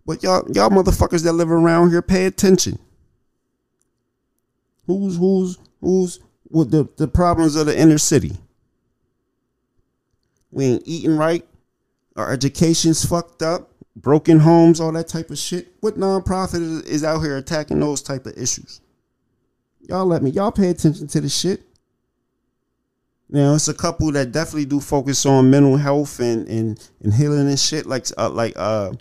But 0.04 0.22
y'all, 0.22 0.44
y'all 0.52 0.70
motherfuckers 0.70 1.22
that 1.24 1.32
live 1.34 1.50
around 1.50 1.90
here, 1.90 2.02
pay 2.02 2.26
attention. 2.26 2.78
Who's 4.86 5.16
who's 5.16 5.58
who's 5.80 6.18
with 6.48 6.72
the, 6.72 6.88
the 6.96 7.06
problems 7.06 7.54
of 7.54 7.66
the 7.66 7.78
inner 7.78 7.98
city? 7.98 8.36
We 10.50 10.64
ain't 10.64 10.82
eating 10.84 11.16
right. 11.16 11.46
Our 12.16 12.32
education's 12.32 13.04
fucked 13.04 13.42
up. 13.42 13.69
Broken 14.00 14.40
homes, 14.40 14.80
all 14.80 14.92
that 14.92 15.08
type 15.08 15.30
of 15.30 15.38
shit. 15.38 15.68
What 15.80 15.98
nonprofit 15.98 16.62
is, 16.62 16.82
is 16.82 17.04
out 17.04 17.20
here 17.20 17.36
attacking 17.36 17.80
those 17.80 18.00
type 18.00 18.24
of 18.26 18.36
issues? 18.36 18.80
Y'all 19.80 20.06
let 20.06 20.22
me. 20.22 20.30
Y'all 20.30 20.52
pay 20.52 20.68
attention 20.70 21.06
to 21.08 21.20
the 21.20 21.28
shit. 21.28 21.62
Now 23.28 23.54
it's 23.54 23.68
a 23.68 23.74
couple 23.74 24.10
that 24.12 24.32
definitely 24.32 24.64
do 24.64 24.80
focus 24.80 25.26
on 25.26 25.50
mental 25.50 25.76
health 25.76 26.18
and 26.18 26.48
and, 26.48 26.90
and 27.02 27.14
healing 27.14 27.48
and 27.48 27.58
shit 27.58 27.86
like 27.86 28.06
uh, 28.16 28.30
like 28.30 28.54
uh 28.56 28.92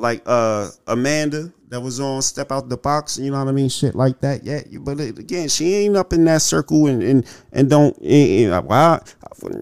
like 0.00 0.22
uh 0.26 0.70
Amanda 0.86 1.52
that 1.68 1.80
was 1.80 2.00
on 2.00 2.20
Step 2.20 2.50
Out 2.50 2.68
the 2.68 2.76
Box, 2.76 3.16
you 3.16 3.30
know 3.30 3.38
what 3.38 3.48
I 3.48 3.52
mean, 3.52 3.68
shit 3.68 3.94
like 3.94 4.20
that. 4.20 4.42
Yeah, 4.42 4.60
but 4.80 4.98
uh, 4.98 5.04
again, 5.04 5.48
she 5.48 5.74
ain't 5.76 5.96
up 5.96 6.12
in 6.12 6.24
that 6.24 6.42
circle 6.42 6.86
and 6.86 7.02
and 7.02 7.26
and 7.52 7.70
don't. 7.70 7.96
And, 7.98 8.44
and, 8.44 8.52
uh, 8.52 8.62
well, 8.64 9.04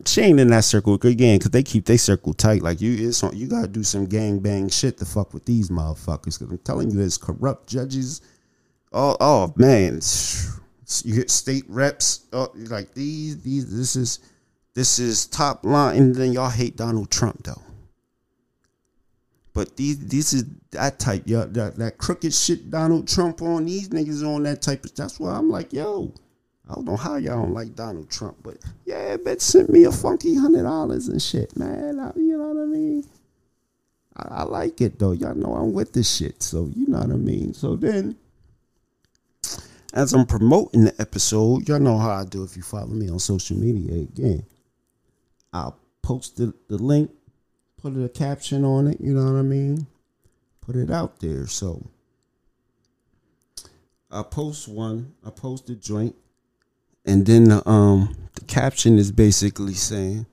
she 0.07 0.23
ain't 0.23 0.41
in 0.41 0.49
that 0.49 0.65
circle 0.65 0.95
again 0.95 1.39
because 1.39 1.51
they 1.51 1.63
keep 1.63 1.85
their 1.85 1.99
circle 1.99 2.33
tight. 2.33 2.63
Like 2.63 2.81
you, 2.81 3.09
it's 3.09 3.23
on, 3.23 3.37
you 3.37 3.47
gotta 3.47 3.69
do 3.69 3.83
some 3.83 4.07
gang 4.07 4.39
bang 4.39 4.69
shit 4.69 4.97
to 4.99 5.05
fuck 5.05 5.35
with 5.35 5.45
these 5.45 5.69
motherfuckers. 5.69 6.39
Because 6.39 6.51
I'm 6.51 6.59
telling 6.59 6.91
you, 6.91 6.97
there's 6.97 7.19
corrupt 7.19 7.69
judges. 7.69 8.23
Oh, 8.93 9.17
oh 9.21 9.53
man, 9.57 10.01
you 11.05 11.15
get 11.15 11.31
state 11.31 11.65
reps. 11.69 12.27
Oh, 12.33 12.51
like 12.55 12.95
these, 12.95 13.43
these. 13.43 13.77
This 13.77 13.97
is 13.97 14.21
this 14.73 14.99
is 14.99 15.27
top 15.27 15.65
line. 15.65 15.97
And 15.97 16.15
then 16.15 16.33
y'all 16.33 16.49
hate 16.49 16.77
Donald 16.77 17.11
Trump 17.11 17.45
though. 17.45 17.63
But 19.59 19.77
these 19.77 19.99
this 19.99 20.33
is 20.33 20.45
that 20.71 21.01
type, 21.01 21.25
yo, 21.27 21.45
that, 21.45 21.75
that 21.79 21.99
crooked 21.99 22.33
shit 22.33 22.71
Donald 22.71 23.09
Trump 23.09 23.43
on 23.43 23.65
these 23.65 23.89
niggas 23.89 24.25
on 24.25 24.45
that 24.45 24.63
type 24.63 24.85
of 24.85 24.95
that's 24.95 25.19
why 25.19 25.33
I'm 25.33 25.51
like, 25.51 25.73
yo, 25.73 26.15
I 26.71 26.77
don't 26.77 26.85
know 26.85 26.95
how 26.95 27.17
y'all 27.17 27.43
don't 27.43 27.55
like 27.55 27.75
Donald 27.75 28.09
Trump, 28.09 28.37
but 28.45 28.59
yeah, 28.85 29.17
bet 29.17 29.43
sent 29.43 29.69
me 29.69 29.83
a 29.83 29.91
funky 29.91 30.37
hundred 30.37 30.63
dollars 30.63 31.09
and 31.09 31.21
shit, 31.21 31.57
man. 31.57 31.99
I, 31.99 32.13
you 32.15 32.39
know 32.39 32.51
what 32.51 32.63
I 32.63 32.67
mean? 32.67 33.05
I, 34.17 34.29
I 34.31 34.43
like 34.45 34.81
it 34.81 34.97
though. 34.97 35.11
Y'all 35.11 35.35
know 35.35 35.53
I'm 35.55 35.73
with 35.73 35.93
this 35.93 36.09
shit, 36.09 36.41
so 36.41 36.71
you 36.77 36.87
know 36.87 37.01
what 37.01 37.11
I 37.11 37.17
mean. 37.17 37.53
So 37.53 37.75
then 37.75 38.17
as 39.93 40.13
I'm 40.13 40.25
promoting 40.25 40.85
the 40.85 40.95
episode, 41.01 41.69
y'all 41.69 41.81
know 41.81 41.99
how 41.99 42.13
I 42.13 42.25
do 42.25 42.45
if 42.45 42.57
you 42.57 42.63
follow 42.63 42.87
me 42.87 43.11
on 43.11 43.19
social 43.19 43.57
media 43.57 44.03
again. 44.03 44.47
I'll 45.53 45.77
post 46.01 46.37
the, 46.37 46.55
the 46.69 46.79
link 46.79 47.11
put 47.79 47.97
a 47.97 48.09
caption 48.09 48.65
on 48.65 48.89
it, 48.89 49.01
you 49.01 49.15
know 49.15 49.33
what 49.33 49.39
I 49.39 49.43
mean? 49.43 49.87
Put 50.61 50.77
it 50.77 50.91
out 50.91 51.21
there. 51.21 51.47
So 51.47 51.87
I 54.11 54.23
post 54.23 54.69
one, 54.69 55.15
I 55.25 55.31
post 55.31 55.71
a 55.71 55.75
joint, 55.75 56.15
and 57.07 57.25
then 57.25 57.45
the 57.45 57.69
um 57.69 58.15
the 58.35 58.45
caption 58.45 58.99
is 58.99 59.11
basically 59.11 59.75
saying, 59.75 60.27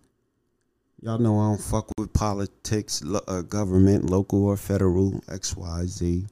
Y'all 1.01 1.19
know 1.19 1.39
I 1.39 1.49
don't 1.49 1.61
fuck 1.61 1.89
with 1.97 2.13
politics, 2.13 3.03
lo- 3.03 3.23
uh, 3.27 3.41
government, 3.41 4.09
local 4.09 4.45
or 4.45 4.57
federal, 4.57 5.21
X, 5.29 5.55
Y, 5.55 5.85
Z. 5.85 6.25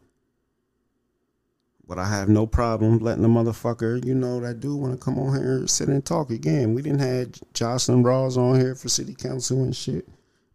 But 1.88 2.00
I 2.00 2.10
have 2.10 2.28
no 2.30 2.48
problem 2.48 3.00
letting 3.00 3.26
a 3.26 3.28
motherfucker, 3.28 4.04
you 4.04 4.16
know, 4.16 4.40
that 4.40 4.62
do 4.62 4.76
want 4.76 4.94
to 4.94 4.98
come 4.98 5.20
on 5.20 5.36
here 5.36 5.68
sit 5.68 5.90
and 5.90 6.04
talk 6.04 6.32
again. 6.32 6.74
We 6.74 6.82
didn't 6.82 7.02
have 7.02 7.34
Jocelyn 7.54 8.04
Rawls 8.04 8.38
on 8.38 8.60
here 8.60 8.74
for 8.74 8.90
city 8.90 9.14
council 9.14 9.62
and 9.64 9.76
shit 9.76 10.08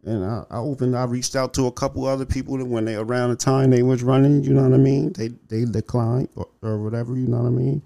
and 0.05 0.25
I, 0.25 0.45
I 0.51 0.59
opened. 0.59 0.97
I 0.97 1.05
reached 1.05 1.37
out 1.37 1.55
to 1.55 1.67
a 1.67 1.73
couple 1.73 2.07
other 2.07 2.27
people 2.27 2.59
that 2.59 2.65
when 2.65 2.85
they 2.85 2.95
around 2.95 3.31
the 3.31 3.37
time 3.37 3.71
they 3.71 3.83
was 3.83 4.03
running, 4.03 4.45
you 4.45 4.55
know 4.55 4.63
what 4.63 4.75
I 4.75 4.79
mean. 4.79 5.13
They 5.13 5.29
they 5.49 5.65
declined 5.65 6.29
or, 6.37 6.49
or 6.63 6.79
whatever, 6.83 7.17
you 7.17 7.27
know 7.27 7.39
what 7.39 7.47
I 7.47 7.51
mean. 7.51 7.83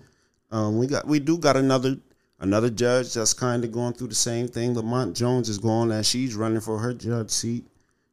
Um, 0.51 0.79
we 0.79 0.87
got 0.87 1.07
we 1.07 1.19
do 1.19 1.39
got 1.39 1.57
another 1.57 1.97
another 2.41 2.71
judge 2.71 3.15
that's 3.15 3.33
kind 3.33 3.65
of 3.65 3.73
going 3.73 3.95
through 3.95 4.09
the 4.09 4.15
same 4.15 4.49
thing. 4.49 4.75
Lamont 4.75 5.17
Jones 5.17 5.49
is 5.49 5.59
going 5.59 5.91
as 5.91 6.07
she's 6.07 6.35
running 6.35 6.61
for 6.61 6.79
her 6.79 6.93
judge 6.93 7.31
seat. 7.31 7.65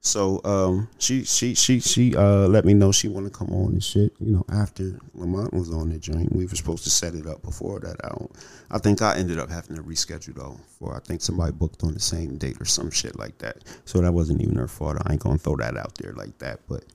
So 0.01 0.39
um, 0.45 0.87
she 0.97 1.25
she 1.25 1.55
she 1.55 1.81
she 1.81 2.15
uh, 2.15 2.47
let 2.47 2.63
me 2.63 2.73
know 2.73 2.91
she 2.91 3.09
want 3.09 3.25
to 3.25 3.37
come 3.37 3.49
on 3.49 3.73
and 3.73 3.83
shit. 3.83 4.13
You 4.19 4.31
know, 4.31 4.45
after 4.49 4.97
Lamont 5.13 5.53
was 5.53 5.71
on 5.73 5.89
the 5.89 5.99
joint, 5.99 6.33
we 6.33 6.45
were 6.45 6.55
supposed 6.55 6.85
to 6.85 6.89
set 6.89 7.15
it 7.15 7.27
up 7.27 7.41
before 7.41 7.81
that. 7.81 7.97
I 8.05 8.09
don't. 8.09 8.31
I 8.71 8.77
think 8.77 9.01
I 9.01 9.17
ended 9.17 9.39
up 9.39 9.49
having 9.49 9.75
to 9.75 9.83
reschedule 9.83 10.35
though. 10.35 10.57
For 10.77 10.95
I 10.95 10.99
think 10.99 11.19
somebody 11.19 11.51
booked 11.51 11.83
on 11.83 11.93
the 11.93 11.99
same 11.99 12.37
date 12.37 12.61
or 12.61 12.65
some 12.65 12.89
shit 12.91 13.19
like 13.19 13.37
that. 13.39 13.57
So 13.83 13.99
that 13.99 14.13
wasn't 14.13 14.41
even 14.41 14.55
her 14.55 14.69
fault. 14.69 14.97
I 15.05 15.11
ain't 15.11 15.21
gonna 15.21 15.37
throw 15.37 15.57
that 15.57 15.75
out 15.75 15.95
there 15.95 16.13
like 16.13 16.37
that. 16.37 16.61
But 16.69 16.85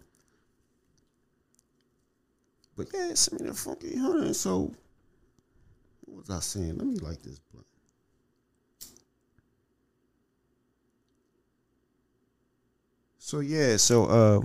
but 2.75 2.87
yeah, 2.95 3.13
send 3.13 3.43
me 3.43 3.49
the 3.49 3.55
funky 3.55 3.99
hunter. 3.99 4.33
So 4.33 4.73
what 6.07 6.27
was 6.27 6.31
I 6.31 6.41
saying? 6.41 6.79
Let 6.79 6.87
me 6.87 6.97
like 7.01 7.23
this 7.23 7.39
blunt. 7.39 7.67
So 13.25 13.41
yeah, 13.41 13.79
so 13.79 14.05
uh 14.05 14.41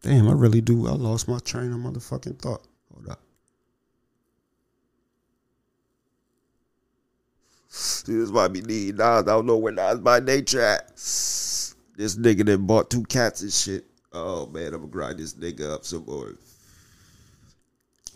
Damn, 0.00 0.30
I 0.30 0.32
really 0.32 0.62
do. 0.62 0.86
I 0.86 0.92
lost 0.92 1.28
my 1.28 1.38
train 1.40 1.72
of 1.72 1.80
motherfucking 1.80 2.38
thought. 2.38 2.62
Hold 2.94 3.10
up. 3.10 3.20
See, 7.68 8.14
this 8.14 8.30
might 8.30 8.48
be 8.48 8.62
need 8.62 8.96
Nas. 8.96 9.04
I 9.04 9.22
don't 9.24 9.44
know 9.44 9.58
where 9.58 9.74
Nas 9.74 9.98
by 9.98 10.20
nature 10.20 10.62
at. 10.62 10.94
This 10.94 11.76
nigga 11.98 12.46
that 12.46 12.58
bought 12.66 12.88
two 12.88 13.02
cats 13.04 13.42
and 13.42 13.52
shit. 13.52 13.84
Oh 14.10 14.46
man, 14.46 14.68
I'm 14.68 14.80
gonna 14.80 14.86
grind 14.86 15.18
this 15.18 15.34
nigga 15.34 15.74
up 15.74 15.84
some 15.84 16.06
more. 16.06 16.32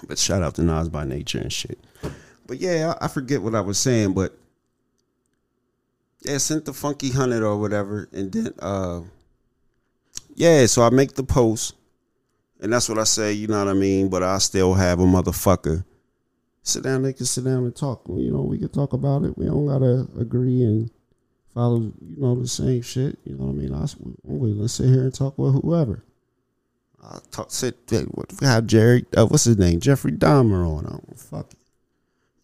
But 0.08 0.16
shout 0.16 0.42
out 0.42 0.54
to 0.54 0.62
Nas 0.62 0.88
by 0.88 1.04
nature 1.04 1.38
and 1.38 1.52
shit. 1.52 1.78
But 2.46 2.60
yeah, 2.60 2.94
I 2.98 3.08
forget 3.08 3.42
what 3.42 3.54
I 3.54 3.60
was 3.60 3.78
saying, 3.78 4.14
but 4.14 4.39
yeah, 6.22 6.38
sent 6.38 6.64
the 6.64 6.72
funky 6.72 7.10
hundred 7.10 7.42
or 7.42 7.56
whatever, 7.56 8.08
and 8.12 8.32
then 8.32 8.54
uh, 8.60 9.00
yeah, 10.34 10.66
so 10.66 10.82
I 10.82 10.90
make 10.90 11.14
the 11.14 11.22
post, 11.22 11.74
and 12.60 12.72
that's 12.72 12.88
what 12.88 12.98
I 12.98 13.04
say. 13.04 13.32
You 13.32 13.48
know 13.48 13.58
what 13.58 13.68
I 13.68 13.74
mean? 13.74 14.08
But 14.08 14.22
I 14.22 14.38
still 14.38 14.74
have 14.74 15.00
a 15.00 15.04
motherfucker. 15.04 15.84
Sit 16.62 16.82
down, 16.82 17.02
they 17.02 17.14
can 17.14 17.26
sit 17.26 17.44
down 17.44 17.64
and 17.64 17.74
talk. 17.74 18.02
You 18.08 18.32
know, 18.32 18.42
we 18.42 18.58
can 18.58 18.68
talk 18.68 18.92
about 18.92 19.24
it. 19.24 19.36
We 19.38 19.46
don't 19.46 19.66
gotta 19.66 20.06
agree 20.18 20.62
and 20.62 20.90
follow, 21.54 21.80
you 21.80 22.16
know, 22.18 22.40
the 22.40 22.48
same 22.48 22.82
shit. 22.82 23.18
You 23.24 23.36
know 23.36 23.46
what 23.46 23.52
I 23.52 23.54
mean? 23.54 23.74
I, 23.74 23.86
to 23.86 24.68
sit 24.68 24.86
here 24.86 25.02
and 25.02 25.14
talk 25.14 25.38
with 25.38 25.54
whoever. 25.62 26.04
I 27.02 27.18
talk, 27.30 27.50
sit, 27.50 27.76
have 28.42 28.66
Jerry, 28.66 29.06
uh, 29.16 29.26
what's 29.26 29.44
his 29.44 29.56
name? 29.56 29.80
Jeffrey 29.80 30.12
Dahmer 30.12 30.68
on. 30.68 30.86
I 30.86 30.90
don't 30.90 31.18
fuck 31.18 31.52
it. 31.52 31.58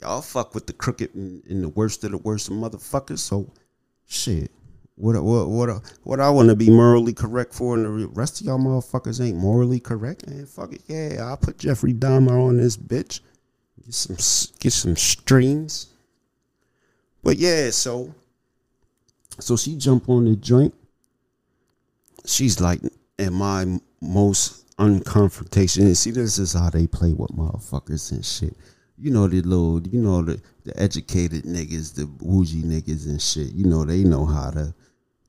Y'all 0.00 0.22
fuck 0.22 0.54
with 0.54 0.66
the 0.66 0.72
crooked 0.72 1.14
and, 1.14 1.42
and 1.44 1.62
the 1.62 1.68
worst 1.68 2.04
of 2.04 2.10
the 2.10 2.18
worst 2.18 2.48
of 2.48 2.54
motherfuckers. 2.54 3.18
So, 3.18 3.50
shit. 4.06 4.50
What 4.96 5.22
what 5.22 5.48
what 5.48 5.82
what 6.04 6.20
I 6.20 6.30
want 6.30 6.48
to 6.48 6.56
be 6.56 6.70
morally 6.70 7.12
correct 7.12 7.52
for, 7.52 7.74
and 7.74 7.84
the 7.84 8.06
rest 8.08 8.40
of 8.40 8.46
y'all 8.46 8.58
motherfuckers 8.58 9.20
ain't 9.24 9.36
morally 9.36 9.78
correct. 9.78 10.22
And 10.22 10.48
fuck 10.48 10.72
it, 10.72 10.82
yeah, 10.86 11.18
I'll 11.22 11.36
put 11.36 11.58
Jeffrey 11.58 11.92
Dahmer 11.92 12.48
on 12.48 12.56
this 12.56 12.76
bitch. 12.76 13.20
Get 13.84 13.94
some 13.94 14.16
get 14.58 14.72
some 14.72 14.96
streams. 14.96 15.88
But 17.22 17.36
yeah, 17.36 17.70
so 17.70 18.14
so 19.38 19.56
she 19.56 19.76
jump 19.76 20.08
on 20.08 20.24
the 20.24 20.36
joint. 20.36 20.74
She's 22.24 22.60
like, 22.60 22.80
in 23.18 23.32
my 23.32 23.78
most 24.00 24.74
unconfrontation. 24.76 25.82
And 25.82 25.96
see, 25.96 26.10
this 26.10 26.38
is 26.38 26.52
how 26.52 26.70
they 26.70 26.86
play 26.86 27.12
with 27.12 27.30
motherfuckers 27.30 28.12
and 28.12 28.24
shit. 28.24 28.56
You 28.98 29.10
know 29.10 29.26
the 29.28 29.42
little, 29.42 29.86
you 29.86 30.00
know 30.00 30.22
the 30.22 30.40
the 30.64 30.78
educated 30.80 31.44
niggas, 31.44 31.94
the 31.94 32.06
bougie 32.06 32.62
niggas 32.62 33.06
and 33.06 33.20
shit. 33.20 33.52
You 33.52 33.66
know 33.66 33.84
they 33.84 34.04
know 34.04 34.24
how 34.24 34.50
to 34.50 34.74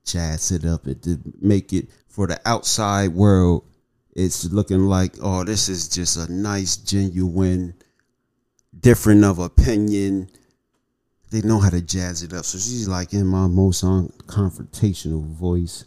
jazz 0.04 0.50
it 0.52 0.64
up 0.64 0.86
and 0.86 1.02
to 1.02 1.18
make 1.40 1.72
it 1.72 1.88
for 2.06 2.26
the 2.26 2.40
outside 2.46 3.08
world. 3.10 3.64
It's 4.14 4.46
looking 4.46 4.86
like, 4.86 5.14
oh, 5.22 5.44
this 5.44 5.68
is 5.68 5.88
just 5.88 6.16
a 6.16 6.32
nice, 6.32 6.76
genuine, 6.76 7.74
different 8.80 9.24
of 9.24 9.38
opinion 9.38 10.28
they 11.30 11.42
know 11.42 11.58
how 11.58 11.70
to 11.70 11.80
jazz 11.80 12.22
it 12.22 12.32
up. 12.32 12.44
So 12.44 12.58
she's 12.58 12.88
like 12.88 13.12
in 13.12 13.26
my 13.26 13.46
most 13.46 13.84
confrontational 13.84 15.24
voice. 15.24 15.84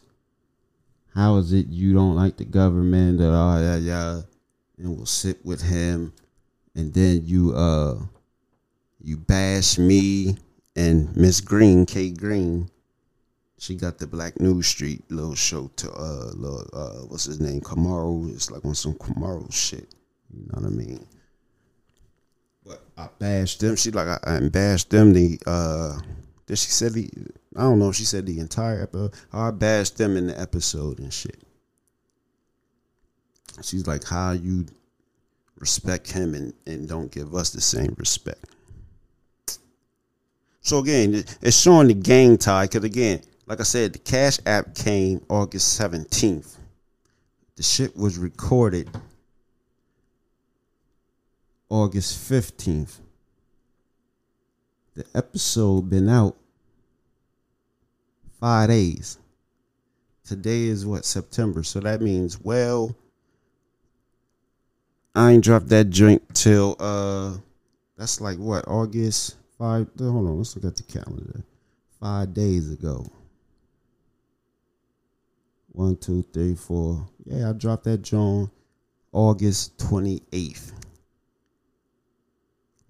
How 1.15 1.37
is 1.37 1.51
it 1.51 1.67
you 1.67 1.93
don't 1.93 2.15
like 2.15 2.37
the 2.37 2.45
government? 2.45 3.19
Ah 3.21 3.59
yeah 3.59 3.75
yeah, 3.77 4.21
and 4.77 4.95
we'll 4.95 5.05
sit 5.05 5.43
with 5.45 5.61
him, 5.61 6.13
and 6.75 6.93
then 6.93 7.21
you 7.25 7.53
uh 7.53 7.97
you 9.03 9.17
bash 9.17 9.77
me 9.77 10.37
and 10.75 11.15
Miss 11.15 11.41
Green 11.41 11.85
Kate 11.85 12.17
Green. 12.17 12.69
She 13.57 13.75
got 13.75 13.99
the 13.99 14.07
Black 14.07 14.39
News 14.39 14.67
Street 14.67 15.03
little 15.09 15.35
show 15.35 15.69
to 15.75 15.91
uh 15.91 16.31
little 16.33 16.67
uh 16.73 17.05
what's 17.07 17.25
his 17.25 17.39
name 17.39 17.61
Kamaru. 17.61 18.33
It's 18.33 18.49
like 18.51 18.65
on 18.65 18.75
some 18.75 18.93
Kamaru 18.95 19.51
shit. 19.51 19.93
You 20.33 20.43
know 20.43 20.61
what 20.61 20.65
I 20.65 20.69
mean? 20.69 21.05
But 22.65 22.83
I 22.97 23.09
bashed 23.19 23.59
them. 23.59 23.75
She 23.75 23.91
like 23.91 24.07
I, 24.07 24.37
I 24.37 24.49
bashed 24.49 24.89
them. 24.89 25.13
The 25.13 25.39
uh, 25.45 25.99
did 26.45 26.57
she 26.57 26.69
said 26.69 26.93
the 26.93 27.09
I 27.55 27.61
don't 27.61 27.79
know. 27.79 27.91
She 27.91 28.05
said 28.05 28.25
the 28.25 28.39
entire 28.39 28.83
episode. 28.83 29.13
I 29.33 29.51
bashed 29.51 29.97
them 29.97 30.15
in 30.15 30.27
the 30.27 30.39
episode 30.39 30.99
and 30.99 31.13
shit. 31.13 31.41
She's 33.61 33.85
like, 33.85 34.03
how 34.03 34.31
you 34.31 34.65
respect 35.61 36.11
him 36.11 36.33
and, 36.33 36.53
and 36.65 36.89
don't 36.89 37.11
give 37.11 37.33
us 37.33 37.51
the 37.51 37.61
same 37.61 37.95
respect. 37.97 38.43
So 40.59 40.79
again, 40.79 41.23
it's 41.41 41.57
showing 41.57 41.87
the 41.87 41.93
gang 41.93 42.37
tie. 42.37 42.67
Cause 42.67 42.83
again, 42.83 43.21
like 43.45 43.59
I 43.59 43.63
said, 43.63 43.93
the 43.93 43.99
Cash 43.99 44.39
App 44.45 44.75
came 44.75 45.21
August 45.29 45.79
17th. 45.79 46.57
The 47.55 47.63
shit 47.63 47.95
was 47.95 48.17
recorded 48.17 48.89
August 51.69 52.29
15th. 52.29 52.97
The 54.95 55.05
episode 55.15 55.89
been 55.89 56.09
out 56.09 56.35
five 58.39 58.69
days. 58.69 59.17
Today 60.25 60.63
is 60.63 60.85
what 60.85 61.05
September, 61.05 61.63
so 61.63 61.79
that 61.81 62.01
means 62.01 62.39
well, 62.39 62.95
I 65.13 65.31
ain't 65.31 65.43
dropped 65.43 65.67
that 65.69 65.89
joint 65.89 66.23
till 66.33 66.75
uh, 66.79 67.37
that's 67.97 68.21
like 68.21 68.37
what 68.37 68.67
August 68.67 69.35
five. 69.57 69.87
Hold 69.99 70.27
on, 70.27 70.37
let's 70.37 70.55
look 70.55 70.65
at 70.65 70.77
the 70.77 70.83
calendar. 70.83 71.43
Five 71.99 72.33
days 72.33 72.71
ago. 72.71 73.05
One, 75.73 75.95
two, 75.97 76.23
three, 76.33 76.55
four. 76.55 77.07
Yeah, 77.25 77.49
I 77.49 77.53
dropped 77.53 77.83
that 77.85 78.01
joint 78.01 78.49
August 79.11 79.77
twenty 79.79 80.21
eighth 80.31 80.73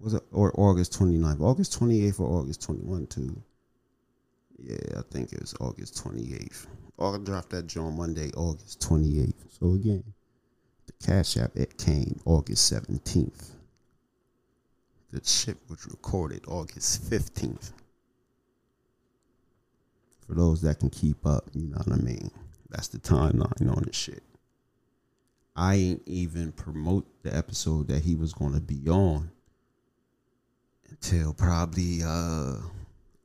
was 0.02 0.14
it 0.14 0.22
or 0.32 0.52
August 0.58 0.98
29th? 0.98 1.40
August 1.40 1.78
28th 1.78 2.20
or 2.20 2.40
August 2.40 2.62
21 2.62 3.06
too. 3.06 3.40
Yeah, 4.58 4.98
I 4.98 5.02
think 5.10 5.32
it 5.32 5.40
was 5.40 5.54
August 5.60 6.04
28th. 6.04 6.66
I 6.98 7.18
dropped 7.18 7.50
that 7.50 7.66
joint 7.66 7.96
Monday, 7.96 8.30
August 8.36 8.80
28th. 8.80 9.34
So 9.58 9.72
again, 9.74 10.04
Cash 11.02 11.36
App 11.36 11.56
it 11.56 11.76
came 11.78 12.20
August 12.24 12.72
17th. 12.72 13.50
The 15.12 15.20
shit 15.24 15.58
was 15.68 15.86
recorded 15.86 16.44
August 16.48 17.10
15th. 17.10 17.72
For 20.26 20.34
those 20.34 20.62
that 20.62 20.78
can 20.80 20.90
keep 20.90 21.26
up, 21.26 21.48
you 21.52 21.68
know 21.68 21.78
what 21.84 21.98
I 21.98 22.02
mean. 22.02 22.30
That's 22.70 22.88
the 22.88 22.98
timeline 22.98 23.76
on 23.76 23.82
the 23.82 23.92
shit. 23.92 24.22
I 25.54 25.74
ain't 25.74 26.02
even 26.06 26.52
promote 26.52 27.06
the 27.22 27.36
episode 27.36 27.88
that 27.88 28.02
he 28.02 28.14
was 28.14 28.32
gonna 28.32 28.60
be 28.60 28.88
on 28.88 29.30
until 30.88 31.34
probably 31.34 32.00
uh 32.02 32.54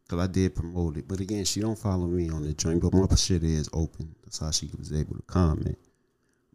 Cause 0.07 0.19
I 0.19 0.27
did 0.27 0.55
promote 0.55 0.95
it, 0.95 1.05
but 1.05 1.19
again, 1.19 1.43
she 1.43 1.59
don't 1.59 1.77
follow 1.77 2.07
me 2.07 2.29
on 2.29 2.43
the 2.43 2.53
joint. 2.53 2.81
But 2.81 2.93
my 2.93 3.13
shit 3.15 3.43
is 3.43 3.69
open. 3.73 4.15
That's 4.23 4.39
how 4.39 4.51
she 4.51 4.69
was 4.77 4.93
able 4.93 5.17
to 5.17 5.21
comment. 5.23 5.77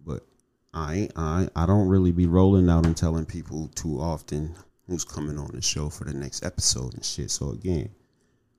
But 0.07 0.25
I 0.75 1.09
I 1.17 1.49
I 1.55 1.67
don't 1.67 1.89
really 1.89 2.13
be 2.13 2.27
rolling 2.27 2.69
out 2.71 2.87
and 2.87 2.97
telling 2.97 3.27
people 3.27 3.69
too 3.75 4.01
often 4.01 4.55
who's 4.87 5.05
coming 5.05 5.39
on 5.39 5.51
the 5.53 5.63
show 5.63 5.89
for 5.89 6.05
the 6.05 6.15
next 6.15 6.45
episode 6.45 6.95
and 6.95 7.05
shit. 7.05 7.31
So 7.31 7.51
again, 7.51 7.91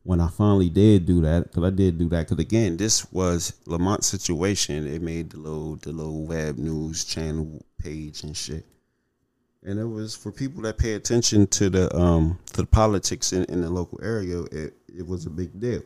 when 0.04 0.20
I 0.20 0.30
finally 0.30 0.70
did 0.70 1.06
do 1.06 1.22
that, 1.22 1.44
because 1.44 1.64
I 1.64 1.70
did 1.70 1.98
do 1.98 2.10
that, 2.10 2.28
because 2.28 2.40
again, 2.40 2.78
this 2.78 3.12
was 3.12 3.54
Lamont's 3.66 4.08
situation. 4.08 4.88
It 4.88 5.02
made 5.02 5.32
the 5.32 5.38
little 5.38 5.76
the 5.78 5.92
little 5.92 6.26
web 6.26 6.58
news 6.58 7.04
channel 7.06 7.66
page 7.78 8.24
and 8.24 8.36
shit 8.36 8.66
and 9.66 9.80
it 9.80 9.86
was 9.86 10.16
for 10.16 10.32
people 10.32 10.62
that 10.64 10.78
pay 10.78 10.94
attention 10.94 11.48
to 11.48 11.70
the 11.70 11.96
um 11.96 12.40
to 12.54 12.62
the 12.62 12.68
politics 12.68 13.34
in, 13.34 13.46
in 13.46 13.62
the 13.62 13.70
local 13.70 14.00
area. 14.04 14.42
It 14.52 14.74
it 14.88 15.08
was 15.08 15.26
a 15.26 15.30
big 15.30 15.60
deal. 15.60 15.82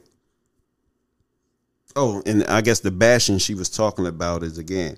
Oh, 1.96 2.22
and 2.26 2.44
I 2.46 2.62
guess 2.62 2.80
the 2.80 2.92
bashing 2.92 3.38
she 3.38 3.56
was 3.56 3.70
talking 3.70 4.08
about 4.08 4.44
is 4.44 4.58
again 4.58 4.98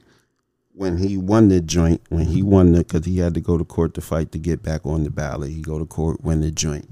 when 0.74 0.98
he 0.98 1.18
won 1.18 1.50
the 1.50 1.62
joint, 1.62 2.02
when 2.10 2.26
he 2.26 2.44
won 2.44 2.72
the 2.72 2.80
because 2.80 3.06
he 3.06 3.20
had 3.20 3.34
to 3.34 3.42
go 3.42 3.58
to 3.58 3.66
court 3.66 3.94
to 3.96 4.02
fight 4.02 4.32
to 4.32 4.40
get 4.40 4.64
back 4.64 4.86
on 4.86 5.04
the 5.04 5.10
ballot. 5.10 5.52
He 5.52 5.62
go 5.62 5.80
to 5.80 5.86
court, 5.86 6.24
win 6.24 6.42
the 6.42 6.52
joint, 6.52 6.90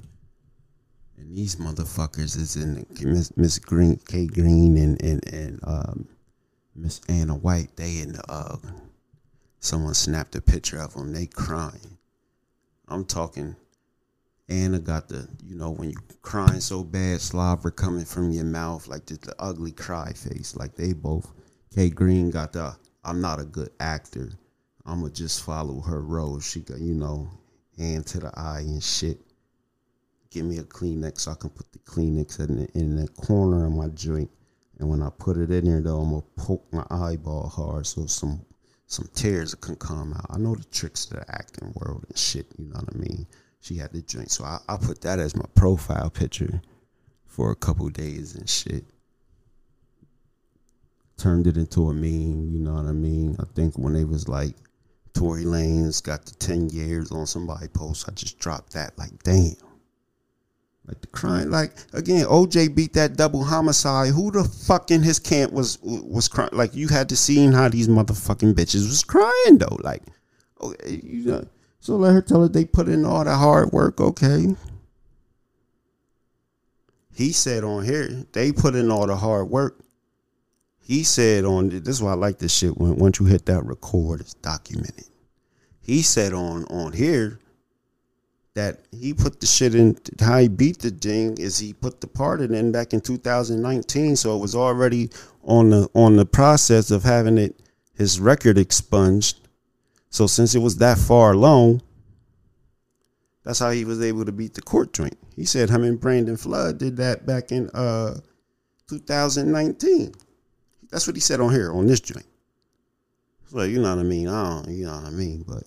and 1.17 1.36
these 1.36 1.55
motherfuckers 1.55 2.38
is 2.38 2.55
in 2.55 2.86
Miss 3.01 3.36
Miss 3.38 3.59
Green, 3.59 3.97
K 4.07 4.28
Green, 4.28 4.78
and 4.78 5.01
and 5.01 5.34
and 5.34 5.59
um, 5.63 6.07
Miss 6.75 7.01
Anna 7.07 7.36
White. 7.36 7.75
They 7.75 7.99
in 7.99 8.13
the 8.13 8.23
uh, 8.32 8.57
Someone 9.59 9.95
snapped 9.95 10.36
a 10.36 10.41
picture 10.41 10.80
of 10.80 10.93
them. 10.93 11.11
They 11.13 11.25
crying. 11.25 11.97
I'm 12.88 13.05
talking. 13.05 13.55
Anna 14.49 14.80
got 14.80 15.09
the, 15.09 15.28
you 15.45 15.55
know, 15.55 15.71
when 15.71 15.89
you 15.89 15.97
crying 16.21 16.61
so 16.61 16.84
bad, 16.84 17.19
slobber 17.19 17.69
coming 17.69 18.05
from 18.05 18.32
your 18.32 18.45
mouth, 18.45 18.88
like 18.88 19.07
just 19.07 19.23
the 19.23 19.36
ugly 19.39 19.71
cry 19.73 20.13
face. 20.13 20.55
Like 20.55 20.75
they 20.75 20.93
both. 20.93 21.30
K 21.75 21.89
Green 21.89 22.30
got 22.30 22.53
the, 22.53 22.78
I'm 23.08 23.22
not 23.22 23.39
a 23.39 23.45
good 23.45 23.70
actor. 23.80 24.34
I'ma 24.86 25.08
just 25.08 25.43
follow 25.43 25.80
her 25.80 26.01
role. 26.01 26.41
She 26.41 26.60
got, 26.60 26.80
you 26.80 26.93
know, 26.93 27.30
hand 27.78 28.05
to 28.08 28.20
the 28.20 28.32
eye 28.38 28.60
and 28.60 28.84
shit. 28.84 29.18
Give 30.30 30.45
me 30.45 30.58
a 30.58 30.64
Kleenex 30.64 31.22
so 31.22 31.32
I 31.32 31.36
can 31.36 31.49
put 31.49 31.72
the 31.72 31.80
Kleenex 31.80 32.39
in 32.41 32.58
the, 32.58 32.78
in 32.78 32.95
the 32.97 33.08
corner 33.08 33.66
of 33.66 33.72
my 33.72 33.88
drink. 33.88 34.30
And 34.80 34.89
when 34.89 35.01
I 35.01 35.10
put 35.18 35.38
it 35.38 35.49
in 35.51 35.66
there, 35.66 35.80
though, 35.80 36.01
I'm 36.01 36.10
gonna 36.10 36.24
poke 36.36 36.66
my 36.74 36.86
eyeball 36.89 37.47
hard 37.47 37.88
so 37.88 38.05
some 38.08 38.45
some 38.88 39.10
tears 39.14 39.55
can 39.55 39.78
come 39.78 40.14
out. 40.14 40.26
I 40.30 40.38
know 40.38 40.55
the 40.55 40.66
tricks 40.66 41.05
of 41.05 41.18
the 41.18 41.32
acting 41.32 41.74
world 41.76 42.05
and 42.08 42.18
shit. 42.18 42.47
You 42.58 42.66
know 42.66 42.80
what 42.80 42.93
I 42.93 42.97
mean? 42.97 43.26
She 43.62 43.76
had 43.76 43.91
the 43.93 44.01
drink, 44.01 44.30
so 44.30 44.43
I, 44.43 44.60
I 44.68 44.78
put 44.78 45.01
that 45.01 45.20
as 45.20 45.36
my 45.36 45.45
profile 45.55 46.10
picture 46.10 46.62
for 47.26 47.51
a 47.51 47.55
couple 47.55 47.89
days 47.89 48.36
and 48.36 48.49
shit. 48.49 48.86
Turned 51.18 51.47
it 51.47 51.57
into 51.57 51.89
a 51.89 51.93
meme. 51.93 52.49
You 52.51 52.59
know 52.59 52.74
what 52.74 52.86
I 52.86 52.91
mean? 52.91 53.36
I 53.39 53.43
think 53.55 53.78
when 53.78 53.93
they 53.93 54.03
was 54.03 54.28
like, 54.28 54.55
Tory 55.13 55.45
Lanez 55.45 56.03
got 56.03 56.26
the 56.26 56.36
ten 56.36 56.70
years 56.70 57.11
on 57.11 57.26
somebody 57.26 57.68
post, 57.68 58.07
I 58.07 58.11
just 58.13 58.38
dropped 58.39 58.74
that. 58.74 58.97
Like, 58.97 59.24
damn. 59.24 59.55
Like 60.88 61.01
the 61.01 61.07
crime, 61.07 61.51
like 61.51 61.74
again, 61.91 62.26
OJ 62.28 62.74
beat 62.74 62.93
that 62.93 63.18
double 63.18 63.43
homicide. 63.43 64.13
Who 64.13 64.32
the 64.32 64.45
fuck 64.45 64.89
in 64.89 65.03
his 65.03 65.20
camp 65.20 65.51
was 65.51 65.78
was 65.82 66.30
crying? 66.30 66.51
Like 66.53 66.76
you 66.76 66.88
had 66.88 67.09
to 67.09 67.18
see 67.18 67.45
how 67.51 67.68
these 67.68 67.89
motherfucking 67.89 68.53
bitches 68.53 68.88
was 68.88 69.03
crying 69.03 69.57
though. 69.57 69.78
Like, 69.82 70.03
okay, 70.61 71.01
you 71.03 71.26
know. 71.26 71.47
So 71.82 71.97
let 71.97 72.13
her 72.13 72.22
tell 72.22 72.41
her 72.41 72.47
they 72.47 72.63
put 72.63 72.88
in 72.88 73.03
all 73.03 73.26
the 73.26 73.36
hard 73.36 73.74
work. 73.74 73.99
Okay. 73.99 74.55
he 77.18 77.32
said 77.32 77.63
on 77.63 77.84
here 77.84 78.07
they 78.34 78.51
put 78.51 78.76
in 78.76 78.91
all 78.91 79.07
the 79.07 79.15
hard 79.15 79.49
work. 79.49 79.80
He 80.88 81.03
said 81.03 81.43
on 81.43 81.67
this 81.67 81.97
is 81.97 82.01
why 82.01 82.11
I 82.11 82.15
like 82.15 82.38
this 82.38 82.55
shit 82.55 82.77
when 82.77 82.95
once 82.95 83.19
you 83.19 83.25
hit 83.25 83.45
that 83.47 83.65
record, 83.65 84.21
it's 84.21 84.35
documented. 84.35 85.09
He 85.81 86.01
said 86.01 86.31
on 86.31 86.63
on 86.65 86.93
here 86.93 87.41
that 88.53 88.85
he 88.91 89.13
put 89.13 89.41
the 89.41 89.47
shit 89.47 89.75
in 89.75 89.97
how 90.21 90.38
he 90.38 90.47
beat 90.47 90.79
the 90.79 90.89
ding 90.89 91.38
is 91.39 91.59
he 91.59 91.73
put 91.73 91.99
the 91.99 92.07
part 92.07 92.39
in 92.39 92.71
back 92.71 92.93
in 92.93 93.01
2019 93.01 94.15
so 94.15 94.38
it 94.38 94.39
was 94.39 94.55
already 94.55 95.09
on 95.43 95.71
the 95.71 95.89
on 95.93 96.15
the 96.15 96.25
process 96.25 96.89
of 96.89 97.03
having 97.03 97.38
it 97.38 97.59
his 97.93 98.21
record 98.21 98.57
expunged. 98.57 99.45
So 100.09 100.25
since 100.25 100.55
it 100.55 100.59
was 100.59 100.77
that 100.77 100.97
far 100.97 101.33
along 101.33 101.81
that's 103.43 103.59
how 103.59 103.71
he 103.71 103.83
was 103.83 104.01
able 104.01 104.23
to 104.23 104.31
beat 104.31 104.53
the 104.53 104.61
court 104.61 104.93
joint. 104.93 105.17
He 105.35 105.43
said 105.43 105.69
him 105.69 105.83
and 105.83 105.99
brandon 105.99 106.38
flood 106.38 106.77
did 106.77 106.95
that 106.95 107.25
back 107.25 107.51
in 107.51 107.69
uh 107.71 108.21
2019 108.88 110.13
that's 110.91 111.07
what 111.07 111.15
he 111.15 111.21
said 111.21 111.39
on 111.39 111.51
here 111.51 111.71
on 111.71 111.88
this 111.88 111.99
joint 111.99 112.25
so 113.47 113.61
you 113.63 113.81
know 113.81 113.95
what 113.95 113.99
i 113.99 114.03
mean 114.03 114.27
i 114.27 114.49
don't 114.49 114.69
you 114.69 114.85
know 114.85 114.93
what 114.93 115.05
i 115.05 115.09
mean 115.09 115.43
but 115.47 115.63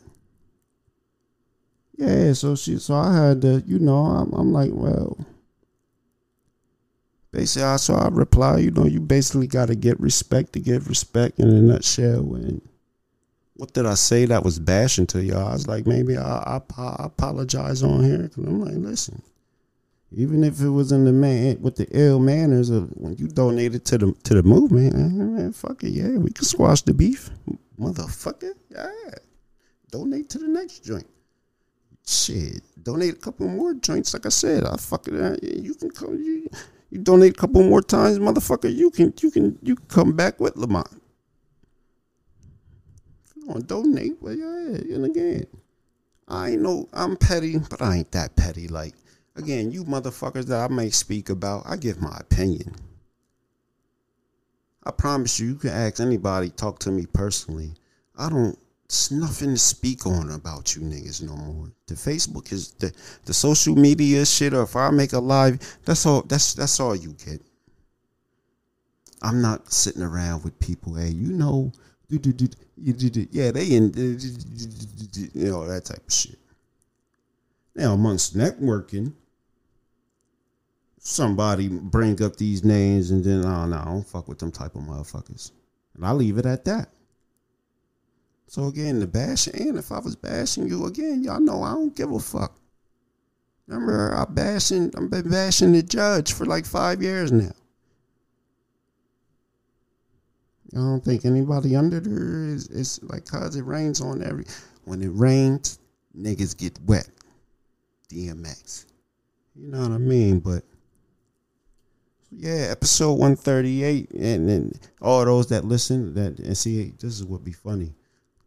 yeah, 2.00 2.32
so 2.32 2.56
she, 2.56 2.78
so 2.78 2.94
I 2.94 3.14
had 3.14 3.42
to, 3.42 3.62
you 3.66 3.78
know, 3.78 3.98
I'm, 3.98 4.32
I'm 4.32 4.52
like, 4.54 4.70
well, 4.72 5.18
basically, 7.30 7.64
I 7.64 7.76
so 7.76 7.94
I 7.94 8.08
reply, 8.08 8.56
you 8.56 8.70
know, 8.70 8.86
you 8.86 9.00
basically 9.00 9.46
got 9.46 9.68
to 9.68 9.74
get 9.74 10.00
respect 10.00 10.54
to 10.54 10.60
give 10.60 10.88
respect 10.88 11.38
in 11.38 11.48
a 11.48 11.60
nutshell. 11.60 12.36
And 12.36 12.62
what 13.52 13.74
did 13.74 13.84
I 13.84 13.94
say 13.94 14.24
that 14.24 14.44
was 14.44 14.58
bashing 14.58 15.06
to 15.08 15.22
y'all? 15.22 15.48
I 15.48 15.52
was 15.52 15.68
like, 15.68 15.86
maybe 15.86 16.16
I, 16.16 16.22
I, 16.22 16.60
I 16.78 16.96
apologize 17.00 17.82
on 17.82 18.02
here 18.02 18.22
because 18.22 18.44
I'm 18.44 18.62
like, 18.62 18.76
listen, 18.76 19.20
even 20.12 20.42
if 20.44 20.60
it 20.60 20.68
was 20.70 20.92
in 20.92 21.04
the 21.04 21.12
man 21.12 21.60
with 21.60 21.76
the 21.76 21.86
ill 21.90 22.18
manners 22.18 22.70
of 22.70 22.90
when 22.96 23.14
you 23.16 23.28
donated 23.28 23.84
to 23.86 23.98
the 23.98 24.12
to 24.24 24.34
the 24.34 24.42
movement, 24.42 24.94
man, 24.94 25.52
fuck 25.52 25.82
it, 25.84 25.90
yeah, 25.90 26.16
we 26.18 26.30
can 26.30 26.44
squash 26.44 26.82
the 26.82 26.94
beef, 26.94 27.30
motherfucker, 27.78 28.52
yeah, 28.70 28.90
donate 29.90 30.28
to 30.30 30.38
the 30.38 30.48
next 30.48 30.84
joint 30.84 31.06
shit, 32.10 32.62
donate 32.82 33.14
a 33.14 33.18
couple 33.18 33.48
more 33.48 33.74
joints. 33.74 34.12
Like 34.12 34.26
I 34.26 34.30
said, 34.30 34.64
I 34.64 34.76
fucking 34.76 35.20
uh, 35.20 35.36
you 35.42 35.74
can 35.74 35.90
come 35.90 36.16
you 36.16 36.48
you 36.90 36.98
donate 36.98 37.36
a 37.36 37.40
couple 37.40 37.62
more 37.62 37.82
times, 37.82 38.18
motherfucker. 38.18 38.74
You 38.74 38.90
can 38.90 39.14
you 39.20 39.30
can 39.30 39.58
you 39.62 39.76
can 39.76 39.86
come 39.86 40.12
back 40.12 40.40
with 40.40 40.56
Lamont. 40.56 40.88
Want 43.46 43.60
to 43.60 43.66
donate, 43.66 44.20
well 44.20 44.34
yeah, 44.34 44.94
and 44.94 45.04
again, 45.04 45.46
I 46.28 46.56
know 46.56 46.88
I'm 46.92 47.16
petty, 47.16 47.58
but 47.58 47.80
I 47.80 47.96
ain't 47.96 48.12
that 48.12 48.36
petty. 48.36 48.68
Like 48.68 48.94
again, 49.36 49.72
you 49.72 49.84
motherfuckers 49.84 50.46
that 50.46 50.70
I 50.70 50.72
may 50.72 50.90
speak 50.90 51.30
about, 51.30 51.64
I 51.66 51.76
give 51.76 52.00
my 52.00 52.16
opinion. 52.18 52.74
I 54.84 54.90
promise 54.90 55.38
you, 55.38 55.48
you 55.48 55.54
can 55.56 55.70
ask 55.70 56.00
anybody, 56.00 56.50
talk 56.50 56.78
to 56.80 56.90
me 56.90 57.06
personally. 57.06 57.72
I 58.16 58.28
don't 58.28 58.58
it's 58.90 59.12
nothing 59.12 59.50
to 59.50 59.56
speak 59.56 60.04
on 60.04 60.32
about 60.32 60.74
you 60.74 60.82
niggas 60.82 61.22
no 61.22 61.36
more. 61.36 61.70
The 61.86 61.94
Facebook 61.94 62.52
is 62.52 62.72
the 62.72 62.92
the 63.24 63.32
social 63.32 63.76
media 63.76 64.26
shit, 64.26 64.52
or 64.52 64.64
if 64.64 64.74
I 64.74 64.90
make 64.90 65.12
a 65.12 65.20
live, 65.20 65.60
that's 65.84 66.04
all. 66.06 66.22
That's 66.22 66.54
that's 66.54 66.80
all 66.80 66.96
you 66.96 67.12
get. 67.24 67.40
I'm 69.22 69.40
not 69.40 69.72
sitting 69.72 70.02
around 70.02 70.42
with 70.42 70.58
people. 70.58 70.96
Hey, 70.96 71.10
you 71.10 71.30
know, 71.32 71.70
yeah, 72.08 73.52
they 73.52 73.66
in, 73.66 73.92
you 73.94 75.50
know, 75.50 75.68
that 75.68 75.84
type 75.84 76.04
of 76.04 76.12
shit. 76.12 76.39
Now, 77.74 77.94
amongst 77.94 78.36
networking, 78.36 79.14
somebody 80.98 81.68
bring 81.68 82.22
up 82.22 82.36
these 82.36 82.64
names, 82.64 83.10
and 83.10 83.24
then 83.24 83.44
oh 83.44 83.66
no, 83.66 83.76
I 83.76 83.84
don't 83.84 84.06
fuck 84.06 84.28
with 84.28 84.38
them 84.38 84.52
type 84.52 84.74
of 84.74 84.82
motherfuckers, 84.82 85.52
and 85.94 86.04
I 86.04 86.12
leave 86.12 86.38
it 86.38 86.46
at 86.46 86.64
that. 86.66 86.90
So 88.46 88.66
again, 88.66 88.98
the 88.98 89.06
bashing, 89.06 89.68
and 89.68 89.78
if 89.78 89.92
I 89.92 90.00
was 90.00 90.16
bashing 90.16 90.68
you 90.68 90.86
again, 90.86 91.22
y'all 91.22 91.40
know 91.40 91.62
I 91.62 91.72
don't 91.72 91.94
give 91.94 92.10
a 92.10 92.18
fuck. 92.18 92.56
Remember, 93.68 94.12
I 94.12 94.24
bashing, 94.24 94.92
I've 94.96 95.08
been 95.08 95.30
bashing 95.30 95.72
the 95.72 95.82
judge 95.84 96.32
for 96.32 96.44
like 96.44 96.66
five 96.66 97.00
years 97.00 97.30
now. 97.30 97.52
I 100.72 100.78
don't 100.78 101.04
think 101.04 101.24
anybody 101.24 101.76
under 101.76 102.00
there 102.00 102.44
is, 102.46 102.68
is 102.68 103.00
like 103.04 103.24
cause 103.24 103.56
it 103.56 103.64
rains 103.64 104.00
on 104.00 104.22
every 104.22 104.44
when 104.84 105.02
it 105.02 105.10
rains, 105.12 105.78
niggas 106.16 106.56
get 106.56 106.78
wet. 106.86 107.08
DMX. 108.10 108.86
You 109.54 109.68
know 109.68 109.80
what 109.80 109.92
I 109.92 109.98
mean? 109.98 110.40
But 110.40 110.64
yeah, 112.30 112.68
episode 112.70 113.12
138 113.12 114.10
and, 114.12 114.50
and 114.50 114.90
all 115.00 115.24
those 115.24 115.48
that 115.48 115.64
listen 115.64 116.14
that 116.14 116.38
and 116.38 116.56
see 116.56 116.92
this 117.00 117.18
is 117.18 117.24
what 117.24 117.42
be 117.44 117.52
funny 117.52 117.92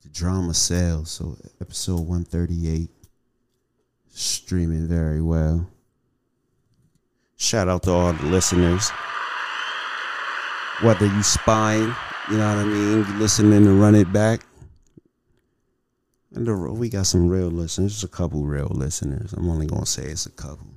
the 0.04 0.10
drama 0.10 0.54
sells. 0.54 1.12
So 1.12 1.38
episode 1.62 2.02
138 2.02 2.90
streaming 4.10 4.88
very 4.88 5.22
well. 5.22 5.68
Shout 7.38 7.68
out 7.68 7.84
to 7.84 7.92
all 7.92 8.14
the 8.14 8.26
listeners. 8.26 8.90
Whether 10.82 11.06
you 11.06 11.24
spying, 11.24 11.94
you 12.30 12.38
know 12.38 12.56
what 12.56 12.58
I 12.58 12.66
mean, 12.66 13.06
you 13.06 13.14
listening 13.20 13.64
to 13.64 13.74
run 13.74 13.96
it 13.96 14.12
back. 14.12 14.42
And 16.36 16.48
the, 16.48 16.56
we 16.56 16.90
got 16.90 17.06
some 17.06 17.30
real 17.30 17.50
listeners, 17.50 17.94
Just 17.94 18.04
a 18.04 18.08
couple 18.08 18.44
real 18.44 18.72
listeners. 18.72 19.34
I'm 19.34 19.50
only 19.50 19.68
gonna 19.68 19.86
say 19.86 20.06
it's 20.06 20.26
a 20.26 20.32
couple. 20.32 20.68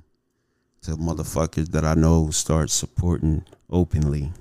To 0.83 0.91
motherfuckers 0.91 1.71
that 1.71 1.83
I 1.83 1.95
know 1.95 2.29
start 2.29 2.69
supporting 2.69 3.43
openly. 3.69 4.31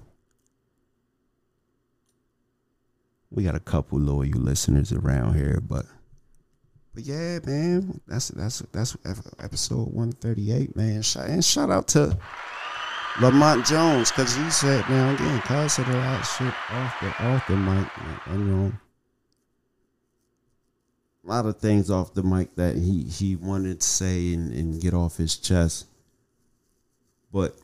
we 3.36 3.44
got 3.44 3.54
a 3.54 3.60
couple 3.60 3.98
loyal 3.98 4.40
listeners 4.40 4.92
around 4.92 5.34
here, 5.34 5.60
but 5.60 5.84
but 6.94 7.04
yeah, 7.04 7.38
man, 7.44 8.00
that's 8.08 8.28
that's 8.28 8.60
that's 8.72 8.96
episode 9.38 9.92
one 9.92 10.12
thirty 10.12 10.52
eight, 10.52 10.74
man. 10.74 11.02
And 11.16 11.44
shout 11.44 11.70
out 11.70 11.88
to 11.88 12.18
Lamont 13.20 13.66
Jones 13.66 14.10
because 14.10 14.34
he 14.34 14.50
said 14.50 14.88
now 14.88 15.14
again, 15.14 15.40
cause 15.42 15.74
said 15.74 15.86
a 15.86 15.92
lot 15.92 16.20
of 16.20 16.26
shit 16.26 16.54
off 16.70 17.00
the 17.00 17.24
off 17.24 17.46
the 17.46 17.56
mic, 17.56 17.88
and 18.26 18.40
you 18.40 18.44
know. 18.44 18.72
A 21.27 21.29
lot 21.29 21.47
of 21.47 21.59
things 21.59 21.91
off 21.91 22.14
the 22.14 22.22
mic 22.22 22.55
that 22.55 22.77
he, 22.77 23.03
he 23.03 23.35
wanted 23.35 23.81
to 23.81 23.87
say 23.87 24.33
and, 24.33 24.53
and 24.53 24.81
get 24.81 24.95
off 24.95 25.16
his 25.16 25.37
chest. 25.37 25.87
But 27.33 27.57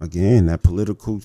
again, 0.00 0.46
that 0.46 0.62
political 0.62 1.20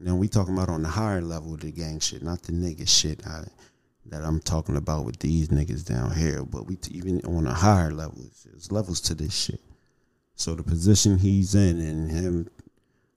now 0.00 0.14
we 0.14 0.28
talking 0.28 0.54
about 0.54 0.68
on 0.68 0.82
the 0.82 0.88
higher 0.88 1.20
level 1.20 1.54
of 1.54 1.60
the 1.60 1.72
gang 1.72 1.98
shit, 2.00 2.22
not 2.22 2.42
the 2.42 2.52
nigga 2.52 2.88
shit 2.88 3.26
I, 3.26 3.44
that 4.06 4.22
I'm 4.22 4.40
talking 4.40 4.76
about 4.76 5.04
with 5.04 5.18
these 5.18 5.48
niggas 5.48 5.84
down 5.84 6.14
here. 6.14 6.44
But 6.44 6.66
we 6.66 6.78
even 6.90 7.20
on 7.26 7.46
a 7.46 7.54
higher 7.54 7.90
level, 7.90 8.24
there's 8.44 8.70
levels 8.70 9.00
to 9.02 9.14
this 9.14 9.34
shit. 9.34 9.60
So 10.34 10.54
the 10.54 10.62
position 10.62 11.18
he's 11.18 11.54
in 11.54 11.80
and 11.80 12.10
him 12.10 12.48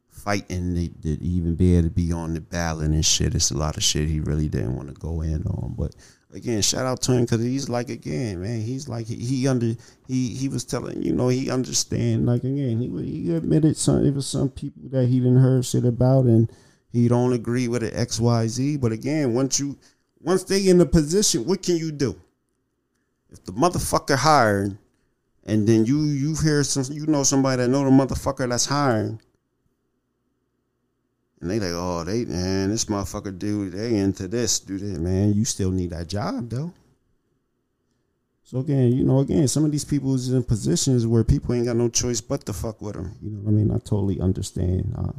fighting 0.10 0.76
to, 0.76 1.16
to 1.16 1.24
even 1.24 1.56
be 1.56 1.76
able 1.76 1.90
to 1.90 1.94
be 1.94 2.12
on 2.12 2.34
the 2.34 2.42
ballot 2.42 2.90
and 2.90 3.06
shit, 3.06 3.36
it's 3.36 3.52
a 3.52 3.58
lot 3.58 3.78
of 3.78 3.84
shit 3.84 4.10
he 4.10 4.20
really 4.20 4.50
didn't 4.50 4.76
want 4.76 4.88
to 4.88 5.00
go 5.00 5.22
in 5.22 5.44
on. 5.44 5.76
But 5.78 5.96
again, 6.34 6.62
shout 6.62 6.86
out 6.86 7.02
to 7.04 7.14
him 7.14 7.22
because 7.22 7.42
he's 7.42 7.70
like 7.70 7.90
again, 7.90 8.42
man. 8.42 8.62
He's 8.62 8.88
like 8.88 9.08
he, 9.08 9.16
he 9.16 9.48
under 9.48 9.76
he 10.08 10.30
he 10.30 10.50
was 10.50 10.64
telling 10.64 11.02
you 11.04 11.14
know 11.14 11.28
he 11.28 11.50
understand 11.50 12.26
like 12.26 12.44
again 12.44 12.80
he 12.82 13.04
he 13.04 13.36
admitted 13.36 13.78
some 13.78 14.06
it 14.06 14.14
was 14.14 14.28
some 14.28 14.50
people 14.50 14.84
that 14.90 15.08
he 15.08 15.20
didn't 15.20 15.42
heard 15.42 15.66
shit 15.66 15.86
about 15.86 16.26
and 16.26 16.52
he 16.92 17.08
don't 17.08 17.34
agree 17.34 17.68
with 17.68 17.84
it 17.84 17.94
X 17.96 18.20
Y 18.20 18.48
Z. 18.48 18.78
But 18.78 18.92
again, 18.92 19.34
once 19.34 19.60
you 19.60 19.78
once 20.20 20.44
they 20.44 20.68
in 20.68 20.78
the 20.78 20.86
position, 20.86 21.46
what 21.46 21.64
can 21.64 21.78
you 21.78 21.92
do? 21.92 22.20
If 23.30 23.44
the 23.46 23.54
motherfucker 23.54 24.18
hired, 24.18 24.78
and 25.46 25.68
then 25.68 25.86
you 25.86 26.02
you 26.02 26.36
hear 26.36 26.64
some 26.64 26.84
you 26.94 27.08
know 27.08 27.24
somebody 27.24 27.62
that 27.62 27.70
know 27.70 27.84
the 27.84 27.90
motherfucker 27.92 28.48
that's 28.50 28.66
hiring, 28.66 29.22
and 31.42 31.50
they 31.50 31.60
like, 31.60 31.72
oh 31.74 32.04
they 32.04 32.26
man, 32.26 32.70
this 32.70 32.86
motherfucker 32.86 33.38
dude, 33.38 33.74
they 33.74 33.96
into 33.98 34.28
this, 34.28 34.60
do 34.60 34.78
that, 34.78 35.02
man. 35.02 35.34
You 35.34 35.44
still 35.46 35.72
need 35.72 35.90
that 35.90 36.08
job 36.08 36.50
though. 36.50 36.74
So 38.44 38.60
again, 38.60 38.92
you 38.92 39.04
know, 39.04 39.20
again, 39.20 39.48
some 39.48 39.64
of 39.66 39.72
these 39.72 39.86
people 39.86 40.14
is 40.14 40.32
in 40.32 40.44
positions 40.44 41.08
where 41.08 41.24
people 41.24 41.56
ain't 41.56 41.66
got 41.66 41.78
no 41.78 41.88
choice 41.88 42.20
but 42.20 42.46
to 42.46 42.54
fuck 42.54 42.82
with 42.82 42.96
them. 42.96 43.16
You 43.22 43.32
know 43.32 43.40
what 43.40 43.52
I 43.52 43.54
mean? 43.54 43.72
I 43.72 43.78
totally 43.78 44.20
understand. 44.20 44.94
Uh, 44.98 45.14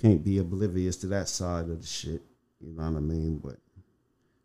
can't 0.00 0.24
be 0.24 0.38
oblivious 0.38 0.96
to 0.98 1.08
that 1.08 1.28
side 1.28 1.68
of 1.68 1.80
the 1.80 1.86
shit. 1.86 2.22
You 2.60 2.74
know 2.74 2.84
what 2.84 2.96
I 2.96 3.00
mean? 3.00 3.38
But, 3.38 3.56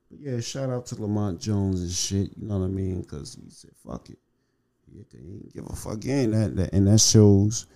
but 0.09 0.19
yeah, 0.19 0.39
shout 0.41 0.69
out 0.69 0.85
to 0.87 1.01
Lamont 1.01 1.39
Jones 1.39 1.81
and 1.81 1.91
shit. 1.91 2.31
You 2.37 2.47
know 2.47 2.59
what 2.59 2.65
I 2.65 2.69
mean? 2.69 3.01
Because 3.01 3.37
he 3.41 3.49
said, 3.49 3.71
"Fuck 3.87 4.09
it." 4.09 4.17
He 4.91 5.03
didn't 5.09 5.53
give 5.53 5.65
a 5.65 5.75
fuck. 5.75 5.93
Again, 5.93 6.31
that, 6.31 6.55
that 6.55 6.73
and 6.73 6.87
that 6.87 6.99
shows 6.99 7.67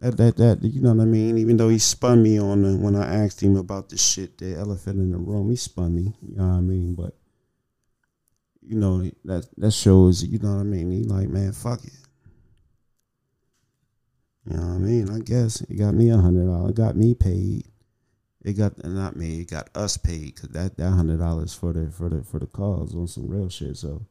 that 0.00 0.16
that 0.18 0.36
that 0.36 0.58
you 0.62 0.80
know 0.80 0.92
what 0.92 1.02
I 1.02 1.06
mean. 1.06 1.38
Even 1.38 1.56
though 1.56 1.68
he 1.68 1.78
spun 1.78 2.22
me 2.22 2.38
on 2.38 2.62
the, 2.62 2.76
when 2.76 2.94
I 2.94 3.24
asked 3.24 3.42
him 3.42 3.56
about 3.56 3.88
the 3.88 3.96
shit, 3.96 4.38
the 4.38 4.54
elephant 4.54 5.00
in 5.00 5.10
the 5.10 5.18
room, 5.18 5.50
he 5.50 5.56
spun 5.56 5.94
me. 5.94 6.14
You 6.22 6.36
know 6.36 6.48
what 6.48 6.56
I 6.56 6.60
mean? 6.60 6.94
But 6.94 7.14
you 8.60 8.76
know 8.76 9.10
that 9.24 9.48
that 9.56 9.72
shows. 9.72 10.22
You 10.22 10.38
know 10.38 10.54
what 10.54 10.60
I 10.60 10.64
mean? 10.64 10.90
He 10.90 11.04
like, 11.04 11.28
man, 11.28 11.52
fuck 11.52 11.82
it. 11.84 11.92
You 14.48 14.56
know 14.56 14.66
what 14.66 14.74
I 14.74 14.78
mean? 14.78 15.10
I 15.10 15.18
guess 15.20 15.62
it 15.62 15.76
got 15.76 15.94
me 15.94 16.10
a 16.10 16.18
hundred 16.18 16.46
dollars. 16.46 16.72
Got 16.72 16.96
me 16.96 17.14
paid. 17.14 17.66
It 18.44 18.52
got 18.52 18.84
not 18.84 19.16
me. 19.16 19.40
It 19.40 19.50
got 19.50 19.70
us 19.74 19.96
paid 19.96 20.34
because 20.34 20.50
that 20.50 20.76
that 20.76 20.90
hundred 20.90 21.18
dollars 21.18 21.54
for 21.54 21.72
the 21.72 21.90
for 21.90 22.10
the 22.10 22.22
for 22.22 22.38
the 22.38 22.46
cause 22.46 22.94
on 22.94 23.08
some 23.08 23.28
real 23.28 23.48
shit. 23.48 23.76
So 23.78 24.06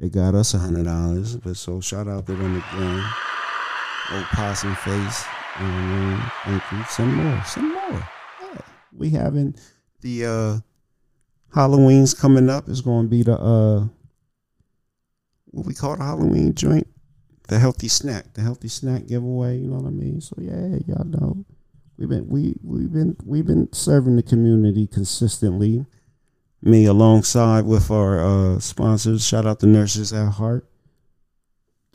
it 0.00 0.12
got 0.12 0.34
us 0.34 0.54
a 0.54 0.58
hundred 0.58 0.86
dollars. 0.86 1.36
But 1.36 1.56
so 1.56 1.80
shout 1.80 2.08
out 2.08 2.26
to 2.26 2.34
them 2.34 2.56
again. 2.56 3.04
Old 4.12 4.24
possum 4.26 4.74
face. 4.76 5.24
You 5.58 5.66
know 5.66 5.72
what 5.72 5.82
I 5.82 5.96
mean? 5.96 6.22
Thank 6.44 6.72
you. 6.72 6.84
Some 6.88 7.14
more. 7.14 7.44
Some 7.44 7.72
more. 7.72 8.08
Yeah. 8.42 8.60
We 8.92 9.10
having 9.10 9.56
the 10.00 10.24
uh 10.26 10.58
Halloween's 11.54 12.14
coming 12.14 12.48
up. 12.48 12.68
It's 12.68 12.80
gonna 12.82 13.08
be 13.08 13.22
the 13.22 13.38
uh 13.38 13.86
what 15.46 15.66
we 15.66 15.74
call 15.74 15.96
the 15.96 16.04
Halloween 16.04 16.54
joint. 16.54 16.86
The 17.48 17.58
healthy 17.58 17.88
snack. 17.88 18.34
The 18.34 18.42
healthy 18.42 18.68
snack 18.68 19.06
giveaway, 19.06 19.58
you 19.58 19.68
know 19.68 19.76
what 19.76 19.88
I 19.88 19.90
mean? 19.90 20.20
So 20.20 20.36
yeah, 20.38 20.78
y'all 20.86 21.04
know. 21.04 21.44
We've 21.98 22.08
been 22.08 22.28
we 22.28 22.54
we've 22.62 22.92
been 22.92 23.16
we've 23.24 23.46
been 23.46 23.72
serving 23.72 24.16
the 24.16 24.22
community 24.22 24.86
consistently. 24.86 25.86
Me 26.62 26.84
alongside 26.84 27.64
with 27.64 27.90
our 27.90 28.20
uh 28.20 28.58
sponsors. 28.60 29.26
Shout 29.26 29.46
out 29.46 29.60
to 29.60 29.66
Nurses 29.66 30.12
at 30.12 30.32
Heart. 30.32 30.68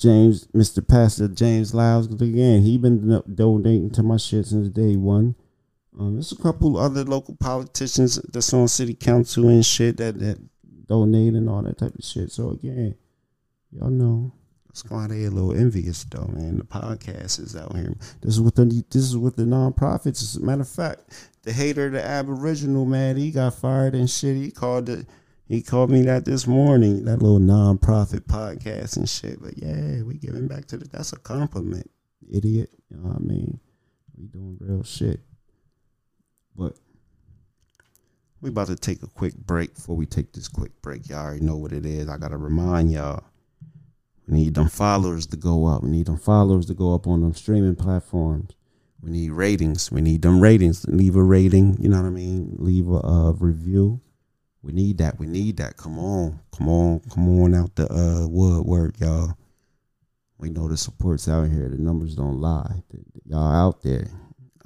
James, 0.02 0.48
Mr. 0.48 0.86
Pastor 0.86 1.28
James 1.28 1.76
Lyles 1.76 2.08
again. 2.08 2.64
He 2.64 2.78
been 2.78 3.08
do- 3.08 3.24
donating 3.34 3.92
to 3.92 4.04
my 4.04 4.18
shit 4.18 4.48
since 4.48 4.70
day 4.70 4.96
one. 4.96 5.36
Um, 6.00 6.16
there's 6.16 6.32
a 6.32 6.38
couple 6.38 6.78
other 6.78 7.04
local 7.04 7.36
politicians 7.36 8.16
that's 8.32 8.54
on 8.54 8.68
city 8.68 8.96
council 8.96 9.48
and 9.50 9.66
shit 9.66 9.98
that 9.98 10.20
that 10.20 10.40
donate 10.88 11.34
and 11.34 11.48
all 11.50 11.62
that 11.62 11.78
type 11.78 11.94
of 11.94 12.04
shit. 12.04 12.32
So 12.32 12.52
again, 12.52 12.96
y'all 13.72 13.90
know 13.90 14.32
that's 14.68 14.90
why 14.90 15.06
they 15.06 15.26
a 15.26 15.30
little 15.30 15.54
envious 15.54 16.06
though, 16.06 16.30
man. 16.34 16.58
The 16.58 16.64
podcast 16.64 17.40
is 17.40 17.56
out 17.56 17.76
here. 17.76 17.94
This 18.22 18.36
is 18.36 18.42
what 18.42 18.56
the 18.56 18.66
this 18.90 19.04
is 19.04 19.18
what 19.18 19.36
the 19.36 19.44
nonprofits. 19.44 20.24
As 20.24 20.38
a 20.38 20.42
matter 20.42 20.62
of 20.62 20.70
fact, 20.70 21.30
the 21.44 21.52
hater, 21.54 21.90
the 21.90 22.04
Aboriginal 22.04 22.86
man, 22.86 23.18
he 23.18 23.32
got 23.32 23.54
fired 23.54 23.94
and 23.94 24.10
shit. 24.10 24.36
He 24.36 24.50
called 24.50 24.90
it. 24.90 25.06
He 25.48 25.62
called 25.62 25.90
me 25.90 26.04
that 26.04 26.26
this 26.26 26.48
morning. 26.48 27.06
That 27.06 27.22
little 27.22 27.40
nonprofit 27.40 28.22
podcast 28.22 28.98
and 28.98 29.10
shit. 29.10 29.42
But 29.42 29.58
yeah, 29.58 30.02
we 30.04 30.16
giving 30.16 30.48
back 30.48 30.66
to 30.68 30.78
the. 30.78 30.88
That's 30.88 31.14
a 31.14 31.20
compliment, 31.20 31.90
idiot. 32.32 32.70
You 32.90 32.98
know 32.98 33.10
what 33.10 33.18
I 33.18 33.20
mean? 33.20 33.60
We 34.18 34.28
doing 34.28 34.58
real 34.60 34.84
shit. 34.84 35.20
But 36.56 36.78
we 38.42 38.50
about 38.50 38.68
to 38.68 38.76
take 38.76 39.04
a 39.04 39.08
quick 39.08 39.36
break. 39.36 39.76
Before 39.76 39.96
we 39.96 40.06
take 40.06 40.34
this 40.34 40.48
quick 40.48 40.82
break, 40.82 41.10
y'all 41.10 41.20
already 41.20 41.42
know 41.42 41.58
what 41.58 41.74
it 41.74 41.86
is. 41.86 42.10
I 42.10 42.18
gotta 42.18 42.38
remind 42.38 42.92
y'all. 42.92 43.24
We 44.28 44.38
need 44.38 44.54
them 44.54 44.70
followers 44.70 45.28
to 45.28 45.38
go 45.38 45.66
up. 45.66 45.84
We 45.84 45.90
need 45.90 46.06
them 46.06 46.18
followers 46.18 46.68
to 46.68 46.74
go 46.74 46.96
up 46.96 47.08
on 47.08 47.22
them 47.22 47.34
streaming 47.34 47.76
platforms. 47.76 48.52
We 49.02 49.12
need 49.12 49.32
ratings. 49.32 49.92
We 49.92 50.02
need 50.02 50.22
them 50.22 50.40
ratings. 50.40 50.86
Leave 50.88 51.16
a 51.16 51.24
rating. 51.24 51.78
You 51.82 51.90
know 51.90 51.98
what 51.98 52.08
I 52.08 52.12
mean? 52.12 52.56
Leave 52.60 52.88
a 52.88 53.06
uh, 53.06 53.32
review. 53.34 54.00
We 54.64 54.74
need 54.74 55.00
that. 55.00 55.20
We 55.20 55.28
need 55.28 55.58
that. 55.58 55.78
Come 55.78 55.98
on. 55.98 56.40
Come 56.56 56.70
on. 56.70 57.00
Come 57.10 57.42
on 57.42 57.56
out 57.56 57.76
the 57.76 57.92
uh, 57.92 58.28
woodwork, 58.28 59.00
y'all. 59.00 59.34
We 60.38 60.50
know 60.50 60.68
the 60.68 60.78
support's 60.78 61.28
out 61.28 61.50
here. 61.50 61.70
The 61.70 61.78
numbers 61.78 62.16
don't 62.16 62.40
lie. 62.40 62.84
Y'all 63.26 63.52
out 63.54 63.82
there. 63.82 64.08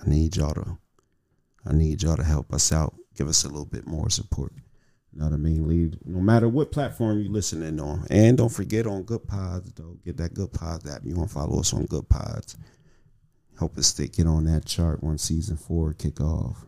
I 0.06 0.10
need 0.10 0.36
y'all 0.36 0.54
to 0.54 0.78
I 1.68 1.74
need 1.74 2.04
y'all 2.04 2.16
to 2.16 2.24
help 2.24 2.54
us 2.54 2.72
out. 2.72 2.94
Give 3.16 3.28
us 3.28 3.44
a 3.44 3.48
little 3.48 3.66
bit 3.66 3.88
more 3.88 4.10
support. 4.10 4.54
You 5.12 5.20
know 5.20 5.26
what 5.26 5.34
I 5.34 5.38
mean? 5.38 5.68
Leave 5.68 5.98
no 6.06 6.20
matter 6.20 6.50
what 6.50 6.72
platform 6.72 7.22
you 7.22 7.32
listening 7.32 7.80
on. 7.80 8.06
And 8.10 8.38
don't 8.38 8.50
forget 8.50 8.86
on 8.86 9.06
Goodpods, 9.06 9.74
though. 9.76 9.98
Get 10.04 10.18
that 10.18 10.34
Goodpods 10.34 10.94
app. 10.94 11.02
You 11.06 11.16
want 11.16 11.30
to 11.30 11.34
follow 11.34 11.60
us 11.60 11.74
on 11.74 11.88
Goodpods. 11.88 12.58
Help 13.58 13.78
us 13.78 13.88
stay, 13.88 14.08
get 14.08 14.28
on 14.28 14.44
that 14.46 14.66
chart 14.66 15.02
when 15.02 15.18
season 15.18 15.56
four 15.56 15.94
kick 15.94 16.20
off. 16.20 16.66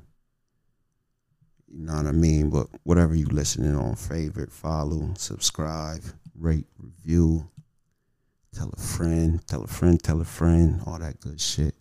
You 1.70 1.86
know 1.86 1.96
what 1.96 2.08
I 2.08 2.12
mean? 2.12 2.50
But 2.50 2.68
whatever 2.84 3.14
you 3.14 3.26
listening 3.26 3.76
on, 3.76 3.96
favorite, 3.96 4.52
follow, 4.52 5.14
subscribe, 5.18 6.04
rate, 6.36 6.68
review, 6.78 7.50
tell 8.56 8.72
a 8.76 8.80
friend, 8.80 9.46
tell 9.48 9.64
a 9.64 9.68
friend, 9.68 10.02
tell 10.02 10.22
a 10.22 10.26
friend, 10.26 10.82
all 10.86 11.00
that 11.00 11.20
good 11.20 11.42
shit. 11.42 11.76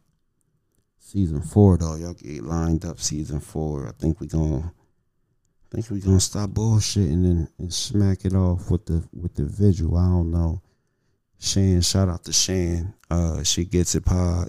Season 0.98 1.40
four 1.40 1.78
though, 1.78 1.94
y'all 1.94 2.14
get 2.14 2.42
lined 2.42 2.84
up. 2.84 2.98
Season 2.98 3.38
four, 3.38 3.86
I 3.86 3.92
think 3.92 4.20
we 4.20 4.26
gonna, 4.26 4.72
I 4.72 5.74
think 5.74 5.88
we 5.90 6.00
gonna 6.00 6.18
stop 6.18 6.50
bullshitting 6.50 7.24
and, 7.24 7.48
and 7.58 7.72
smack 7.72 8.24
it 8.24 8.34
off 8.34 8.70
with 8.70 8.86
the 8.86 9.04
with 9.14 9.34
the 9.34 9.44
visual. 9.44 9.96
I 9.96 10.08
don't 10.08 10.32
know. 10.32 10.62
Shan, 11.38 11.80
shout 11.82 12.08
out 12.08 12.24
to 12.24 12.32
Shan. 12.32 12.92
Uh, 13.08 13.44
she 13.44 13.64
gets 13.64 13.94
it 13.94 14.04
pod. 14.04 14.48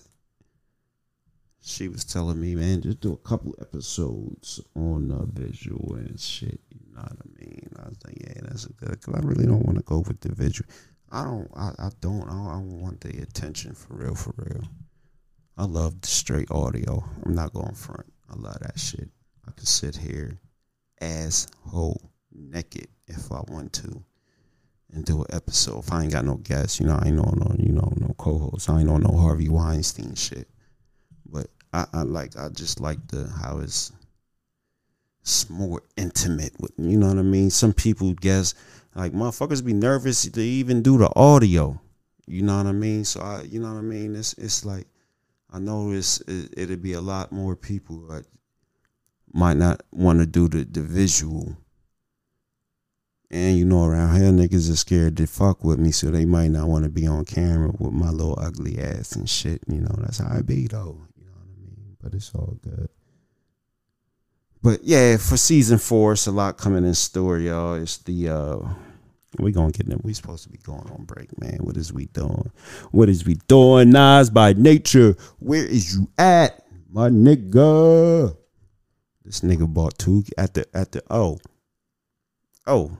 She 1.68 1.90
was 1.90 2.06
telling 2.06 2.40
me, 2.40 2.56
man, 2.56 2.82
just 2.82 3.02
do 3.02 3.12
a 3.12 3.18
couple 3.18 3.54
episodes 3.60 4.62
on 4.74 5.12
uh, 5.12 5.26
visual 5.26 5.96
and 5.96 6.18
shit. 6.18 6.62
You 6.70 6.96
know 6.96 7.02
what 7.02 7.12
I 7.12 7.42
mean? 7.42 7.70
I 7.78 7.90
was 7.90 7.98
like, 8.06 8.16
yeah, 8.22 8.40
that's 8.44 8.68
a 8.68 8.72
good. 8.72 9.02
Cause 9.02 9.14
I 9.14 9.20
really 9.20 9.46
don't 9.46 9.66
want 9.66 9.78
to 9.78 9.84
go 9.84 10.00
with 10.00 10.22
the 10.22 10.34
visual. 10.34 10.70
I 11.12 11.26
don't. 11.26 11.50
I, 11.58 11.74
I 11.78 11.90
don't. 12.00 12.24
I 12.24 12.32
don't, 12.32 12.48
I 12.48 12.54
don't 12.54 12.82
want 12.82 13.02
the 13.02 13.22
attention 13.22 13.74
for 13.74 13.96
real. 13.96 14.16
For 14.16 14.34
real. 14.38 14.64
I 15.58 15.66
love 15.66 16.00
the 16.00 16.08
straight 16.08 16.50
audio. 16.52 17.04
I'm 17.26 17.36
not 17.36 17.52
going 17.52 17.76
front. 17.76 18.06
I 18.30 18.36
love 18.38 18.60
that 18.62 18.80
shit. 18.80 19.10
I 19.46 19.52
could 19.52 19.68
sit 19.68 19.98
here, 19.98 20.40
asshole 21.02 22.12
naked 22.32 22.88
if 23.08 23.30
I 23.30 23.42
want 23.50 23.74
to, 23.74 24.04
and 24.94 25.04
do 25.04 25.20
an 25.20 25.36
episode. 25.36 25.80
If 25.80 25.92
I 25.92 26.04
ain't 26.04 26.14
got 26.14 26.24
no 26.24 26.36
guests, 26.36 26.80
you 26.80 26.86
know, 26.86 26.98
I 27.02 27.10
ain't 27.10 27.20
on 27.20 27.40
no, 27.40 27.54
you 27.60 27.74
know, 27.74 27.92
no 27.98 28.16
co-hosts. 28.18 28.70
I 28.70 28.80
ain't 28.80 28.90
on 28.90 29.02
no 29.02 29.18
Harvey 29.18 29.50
Weinstein 29.50 30.16
shit. 30.16 30.48
I, 31.74 31.86
I 31.94 32.02
like, 32.04 32.38
I 32.38 32.50
just 32.50 32.80
like 32.80 33.06
the 33.08 33.28
how 33.42 33.60
it's, 33.60 33.92
it's 35.22 35.50
more 35.50 35.82
intimate 35.98 36.54
with, 36.60 36.72
you 36.78 36.98
know 36.98 37.08
what 37.08 37.18
I 37.18 37.24
mean. 37.24 37.50
Some 37.50 37.74
people 37.74 38.14
guess 38.14 38.54
like 38.96 39.14
motherfuckers 39.14 39.64
be 39.64 39.74
nervous 39.74 40.24
to 40.24 40.42
even 40.42 40.82
do 40.82 40.98
the 40.98 41.10
audio. 41.16 41.80
You 42.26 42.42
know 42.42 42.58
what 42.58 42.66
I 42.66 42.72
mean. 42.72 43.06
So 43.06 43.22
I, 43.22 43.44
you 43.44 43.60
know 43.60 43.74
what 43.74 43.80
I 43.80 43.84
mean. 43.84 44.16
It's 44.16 44.34
it's 44.34 44.66
like 44.66 44.88
I 45.52 45.60
know 45.60 45.92
it's 45.92 46.20
it, 46.22 46.54
it'd 46.58 46.82
be 46.82 46.94
a 46.94 47.02
lot 47.02 47.32
more 47.32 47.56
people 47.56 48.00
that 48.08 48.26
might 49.34 49.56
not 49.56 49.82
want 49.92 50.20
to 50.20 50.26
do 50.26 50.50
the, 50.50 50.64
the 50.66 50.82
visual. 50.82 51.56
And 53.30 53.58
you 53.58 53.66
know, 53.66 53.86
around 53.86 54.16
here 54.16 54.32
niggas 54.32 54.72
are 54.72 54.76
scared 54.76 55.16
to 55.18 55.28
fuck 55.28 55.64
with 55.64 55.80
me, 55.80 55.92
so 55.92 56.10
they 56.10 56.26
might 56.26 56.50
not 56.50 56.68
want 56.68 56.84
to 56.86 56.90
be 56.90 57.06
on 57.06 57.24
camera 57.26 57.72
with 57.78 57.94
my 57.94 58.10
little 58.10 58.38
ugly 58.42 58.80
ass 58.80 59.16
and 59.16 59.30
shit. 59.30 59.62
You 59.68 59.82
know, 59.82 59.96
that's 60.00 60.18
how 60.18 60.36
I 60.36 60.42
be 60.42 60.68
though. 60.68 60.98
You 61.16 61.26
know 61.26 61.34
what 61.34 61.46
I 61.46 61.62
mean? 61.62 61.87
But 62.02 62.14
it's 62.14 62.34
all 62.34 62.58
good. 62.62 62.90
But 64.62 64.84
yeah, 64.84 65.18
for 65.18 65.38
season 65.38 65.78
four, 65.78 66.14
it's 66.14 66.28
a 66.28 66.32
lot 66.32 66.58
coming 66.58 66.86
in 66.86 66.94
store, 66.94 67.38
y'all. 67.38 67.76
It's 67.76 67.98
the 67.98 68.30
uh 68.30 68.58
we 69.40 69.52
gonna 69.52 69.72
get 69.72 69.88
them. 69.88 70.02
We 70.04 70.14
supposed 70.14 70.44
to 70.44 70.50
be 70.50 70.58
going 70.58 70.90
on 70.90 71.06
break, 71.06 71.40
man. 71.40 71.60
What 71.62 71.78
is 71.78 71.94
we 71.94 72.06
doing? 72.08 72.52
What 72.92 73.10
is 73.10 73.26
we 73.26 73.36
doing? 73.48 73.92
Nas 73.92 74.30
by 74.30 74.54
nature. 74.54 75.16
Where 75.40 75.66
is 75.66 75.96
you 75.96 76.10
at, 76.18 76.66
my 76.90 77.10
nigga? 77.10 78.36
This 79.24 79.42
nigga 79.42 79.72
bought 79.72 79.98
two 79.98 80.24
at 80.38 80.54
the 80.54 80.66
at 80.74 80.92
the 80.92 81.04
oh 81.10 81.40
oh. 82.66 82.98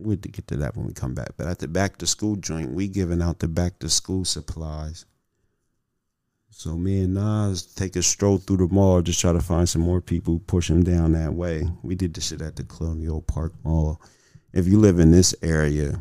We'll 0.00 0.16
get 0.16 0.46
to 0.46 0.56
that 0.58 0.76
when 0.76 0.86
we 0.86 0.92
come 0.92 1.14
back. 1.14 1.30
But 1.36 1.48
at 1.48 1.58
the 1.58 1.66
back 1.66 1.98
to 1.98 2.06
school 2.06 2.36
joint, 2.36 2.70
we 2.70 2.86
giving 2.86 3.20
out 3.20 3.40
the 3.40 3.48
back 3.48 3.80
to 3.80 3.88
school 3.88 4.24
supplies. 4.24 5.04
So 6.50 6.76
me 6.76 7.02
and 7.02 7.14
Nas 7.14 7.62
take 7.62 7.94
a 7.96 8.02
stroll 8.02 8.38
through 8.38 8.56
the 8.58 8.68
mall, 8.68 9.02
just 9.02 9.20
try 9.20 9.32
to 9.32 9.40
find 9.40 9.68
some 9.68 9.82
more 9.82 10.00
people, 10.00 10.40
push 10.40 10.68
them 10.68 10.82
down 10.82 11.12
that 11.12 11.34
way. 11.34 11.68
We 11.82 11.94
did 11.94 12.14
this 12.14 12.28
shit 12.28 12.42
at 12.42 12.56
the 12.56 12.64
Colonial 12.64 13.22
Park 13.22 13.52
Mall 13.62 14.00
if 14.52 14.66
you 14.66 14.78
live 14.78 14.98
in 14.98 15.10
this 15.10 15.34
area, 15.42 16.00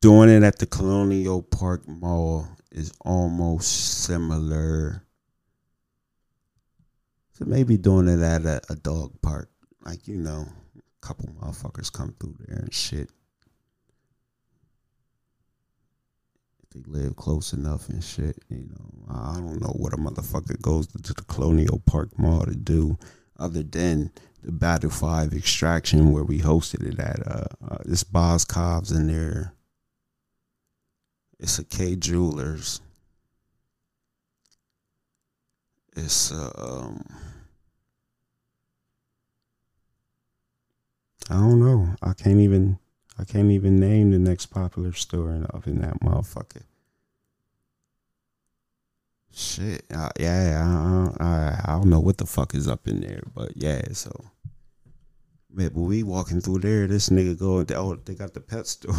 doing 0.00 0.28
it 0.28 0.42
at 0.42 0.58
the 0.58 0.66
Colonial 0.66 1.42
Park 1.42 1.88
Mall 1.88 2.46
is 2.70 2.92
almost 3.00 4.04
similar 4.04 5.04
to 7.36 7.44
maybe 7.46 7.76
doing 7.76 8.08
it 8.08 8.20
at 8.20 8.44
a, 8.44 8.60
a 8.68 8.76
dog 8.76 9.12
park. 9.22 9.50
Like, 9.84 10.06
you 10.06 10.16
know, 10.16 10.46
a 10.76 11.06
couple 11.06 11.28
motherfuckers 11.28 11.92
come 11.92 12.14
through 12.20 12.36
there 12.40 12.58
and 12.58 12.72
shit. 12.72 13.10
They 16.74 16.82
live 16.86 17.16
close 17.16 17.52
enough 17.52 17.88
and 17.88 18.02
shit, 18.02 18.36
you 18.48 18.68
know. 18.68 19.14
I 19.14 19.34
don't 19.34 19.60
know 19.60 19.74
what 19.76 19.94
a 19.94 19.96
motherfucker 19.96 20.60
goes 20.60 20.86
to 20.88 21.12
the 21.12 21.22
Colonial 21.22 21.80
Park 21.86 22.18
Mall 22.18 22.44
to 22.44 22.54
do 22.54 22.98
other 23.38 23.62
than 23.62 24.10
the 24.42 24.52
Battle 24.52 24.90
Five 24.90 25.32
extraction 25.32 26.12
where 26.12 26.24
we 26.24 26.40
hosted 26.40 26.86
it 26.86 26.98
at. 26.98 27.26
Uh, 27.26 27.44
uh 27.68 27.78
this 27.84 28.02
Boz 28.02 28.46
in 28.90 29.06
there. 29.06 29.52
It's 31.38 31.58
a 31.58 31.64
K 31.64 31.96
Jewelers. 31.96 32.80
It's 35.96 36.32
uh, 36.32 36.50
um. 36.56 37.04
I 41.30 41.34
don't 41.34 41.60
know. 41.60 41.94
I 42.02 42.12
can't 42.14 42.40
even. 42.40 42.78
I 43.18 43.24
can't 43.24 43.50
even 43.50 43.78
name 43.78 44.10
the 44.10 44.18
next 44.18 44.46
popular 44.46 44.92
store 44.92 45.46
up 45.52 45.66
in 45.66 45.80
that 45.80 46.00
motherfucker. 46.00 46.62
Shit, 49.32 49.84
uh, 49.92 50.10
yeah, 50.18 51.12
I, 51.18 51.24
I, 51.24 51.60
I 51.64 51.72
don't 51.72 51.90
know 51.90 52.00
what 52.00 52.18
the 52.18 52.26
fuck 52.26 52.54
is 52.54 52.68
up 52.68 52.86
in 52.86 53.00
there, 53.00 53.22
but 53.34 53.52
yeah, 53.56 53.82
so. 53.92 54.12
Man, 55.50 55.70
but 55.74 55.80
we 55.80 56.02
walking 56.02 56.40
through 56.40 56.60
there, 56.60 56.86
this 56.86 57.10
nigga 57.10 57.38
going, 57.38 57.66
oh, 57.74 57.94
they 57.96 58.14
got 58.14 58.34
the 58.34 58.40
pet 58.40 58.66
store. 58.66 58.94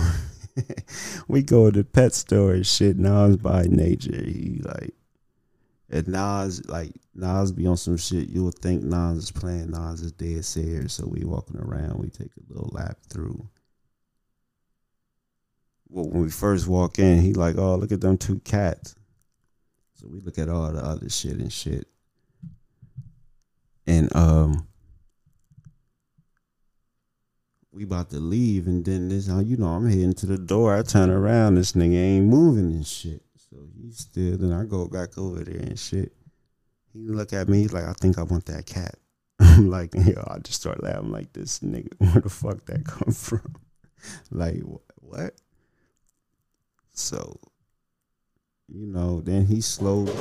we 1.27 1.41
go 1.41 1.69
to 1.69 1.79
the 1.79 1.83
pet 1.83 2.13
store 2.13 2.53
and 2.53 2.65
shit. 2.65 2.97
Nas 2.97 3.37
by 3.37 3.63
nature, 3.63 4.23
he 4.23 4.61
like, 4.63 4.93
and 5.89 6.07
Nas 6.07 6.65
like 6.67 6.93
Nas 7.13 7.51
be 7.51 7.67
on 7.67 7.77
some 7.77 7.97
shit. 7.97 8.29
You 8.29 8.45
would 8.45 8.59
think 8.59 8.83
Nas 8.83 9.17
is 9.17 9.31
playing. 9.31 9.71
Nas 9.71 10.01
is 10.01 10.11
dead 10.13 10.45
serious. 10.45 10.93
So 10.93 11.07
we 11.07 11.23
walking 11.25 11.59
around. 11.59 11.99
We 11.99 12.09
take 12.09 12.31
a 12.37 12.53
little 12.53 12.69
lap 12.73 12.97
through. 13.09 13.47
Well, 15.95 16.09
when 16.09 16.23
we 16.23 16.29
first 16.29 16.67
walk 16.67 16.99
in, 16.99 17.21
he 17.21 17.33
like, 17.33 17.57
oh, 17.57 17.75
look 17.75 17.93
at 17.93 18.01
them 18.01 18.17
two 18.17 18.39
cats. 18.39 18.95
So 19.93 20.07
we 20.09 20.19
look 20.19 20.37
at 20.37 20.49
all 20.49 20.69
the 20.73 20.83
other 20.83 21.09
shit 21.09 21.37
and 21.37 21.53
shit. 21.53 21.87
And 23.87 24.13
um 24.13 24.67
we 27.71 27.85
about 27.85 28.09
to 28.09 28.19
leave 28.19 28.67
and 28.67 28.83
then 28.83 29.07
this 29.07 29.27
how 29.27 29.39
you 29.39 29.55
know 29.55 29.67
I'm 29.67 29.87
heading 29.87 30.11
to 30.15 30.25
the 30.25 30.37
door. 30.37 30.75
I 30.75 30.83
turn 30.83 31.09
around, 31.09 31.55
this 31.55 31.71
nigga 31.71 31.95
ain't 31.95 32.25
moving 32.25 32.73
and 32.73 32.85
shit. 32.85 33.21
So 33.49 33.55
he's 33.81 33.99
still 33.99 34.37
then 34.37 34.51
I 34.51 34.65
go 34.65 34.89
back 34.89 35.17
over 35.17 35.45
there 35.45 35.61
and 35.61 35.79
shit. 35.79 36.11
He 36.91 37.07
look 37.07 37.31
at 37.31 37.47
me, 37.47 37.61
he's 37.61 37.73
like, 37.73 37.85
I 37.85 37.93
think 37.93 38.19
I 38.19 38.23
want 38.23 38.47
that 38.47 38.65
cat. 38.65 38.95
I'm 39.39 39.69
like, 39.69 39.93
yo, 39.93 40.21
I 40.27 40.39
just 40.39 40.59
start 40.59 40.83
laughing 40.83 41.13
like 41.13 41.31
this 41.31 41.59
nigga, 41.59 41.93
where 41.99 42.21
the 42.21 42.29
fuck 42.29 42.65
that 42.65 42.83
come 42.83 43.13
from? 43.13 43.55
like 44.29 44.59
what? 44.95 45.39
So 46.95 47.39
you 48.67 48.87
know, 48.87 49.21
then 49.21 49.45
he 49.45 49.61
slowly. 49.61 50.13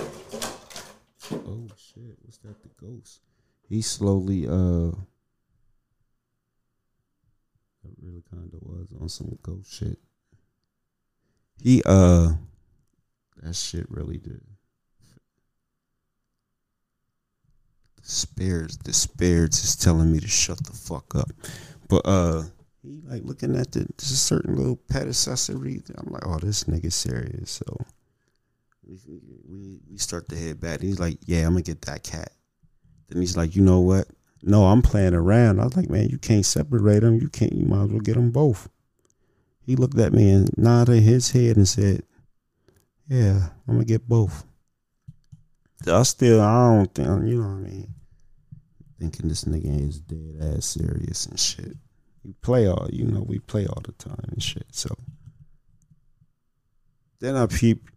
Oh 1.33 1.67
shit! 1.77 2.19
What's 2.23 2.39
that? 2.39 2.63
The 2.63 2.69
ghost. 2.79 3.21
He 3.69 3.81
slowly. 3.81 4.47
Uh. 4.47 4.93
That 7.83 7.95
really 8.03 8.23
kind 8.31 8.51
of 8.53 8.63
was 8.63 8.89
on 9.01 9.09
some 9.09 9.39
ghost 9.43 9.73
shit. 9.73 9.99
He 11.63 11.83
uh. 11.87 12.33
That 13.43 13.55
shit 13.55 13.87
really 13.89 14.19
did. 14.19 14.43
The 18.03 18.11
spirits, 18.11 18.77
the 18.77 18.93
spirits 18.93 19.65
is 19.65 19.77
telling 19.77 20.13
me 20.13 20.21
to 20.21 20.29
shut 20.29 20.63
the 20.65 20.73
fuck 20.73 21.15
up, 21.15 21.31
but 21.89 22.03
uh 22.05 22.43
he 22.85 23.03
like 23.07 23.23
looking 23.25 23.57
at 23.57 23.73
the 23.73 23.87
a 23.99 24.03
certain 24.03 24.57
little 24.57 24.77
pet 24.77 25.09
accessory. 25.09 25.83
I'm 25.97 26.13
like, 26.13 26.27
oh, 26.27 26.39
this 26.39 26.65
nigga 26.65 26.93
serious. 26.93 27.51
So 27.51 27.79
we, 28.87 28.99
we 29.49 29.81
we 29.91 29.97
start 29.97 30.29
to 30.29 30.37
head 30.37 30.61
back. 30.61 30.81
He's 30.81 31.01
like, 31.01 31.19
yeah, 31.25 31.47
I'm 31.47 31.53
gonna 31.53 31.63
get 31.63 31.83
that 31.83 32.05
cat. 32.05 32.31
Then 33.09 33.21
he's 33.21 33.37
like, 33.37 33.57
you 33.57 33.63
know 33.63 33.81
what? 33.81 34.09
No, 34.43 34.67
I'm 34.67 34.83
playing 34.83 35.15
around. 35.15 35.61
I 35.61 35.65
was 35.65 35.77
like, 35.77 35.89
man, 35.89 36.09
you 36.09 36.19
can't 36.19 36.45
separate 36.45 37.01
them. 37.01 37.19
You 37.21 37.29
can't. 37.29 37.55
You 37.55 37.65
might 37.65 37.85
as 37.85 37.91
well 37.91 38.01
get 38.01 38.15
them 38.15 38.31
both. 38.31 38.69
He 39.63 39.77
looked 39.77 39.99
at 39.99 40.13
me 40.13 40.31
and 40.31 40.51
nodded 40.59 41.03
his 41.03 41.31
head 41.31 41.57
and 41.57 41.67
said, 41.67 42.03
yeah, 43.09 43.49
I'm 43.67 43.75
gonna 43.75 43.85
get 43.85 44.09
both. 44.09 44.45
I 45.87 46.03
still, 46.03 46.41
I 46.41 46.77
don't 46.77 46.95
think, 46.95 47.09
you 47.27 47.43
know 47.43 47.49
what 47.49 47.67
I 47.67 47.71
mean. 47.71 47.95
Thinking 48.99 49.29
this 49.29 49.45
nigga 49.45 49.89
is 49.89 50.01
dead 50.01 50.57
ass 50.57 50.67
serious 50.67 51.27
and 51.27 51.39
shit. 51.39 51.77
You 52.25 52.35
play 52.41 52.67
all, 52.67 52.89
you 52.91 53.05
know, 53.05 53.23
we 53.23 53.39
play 53.39 53.67
all 53.67 53.83
the 53.85 53.93
time 53.93 54.25
and 54.33 54.43
shit. 54.43 54.67
So 54.73 54.97
then 57.21 57.37
I 57.37 57.47
peep 57.47 57.89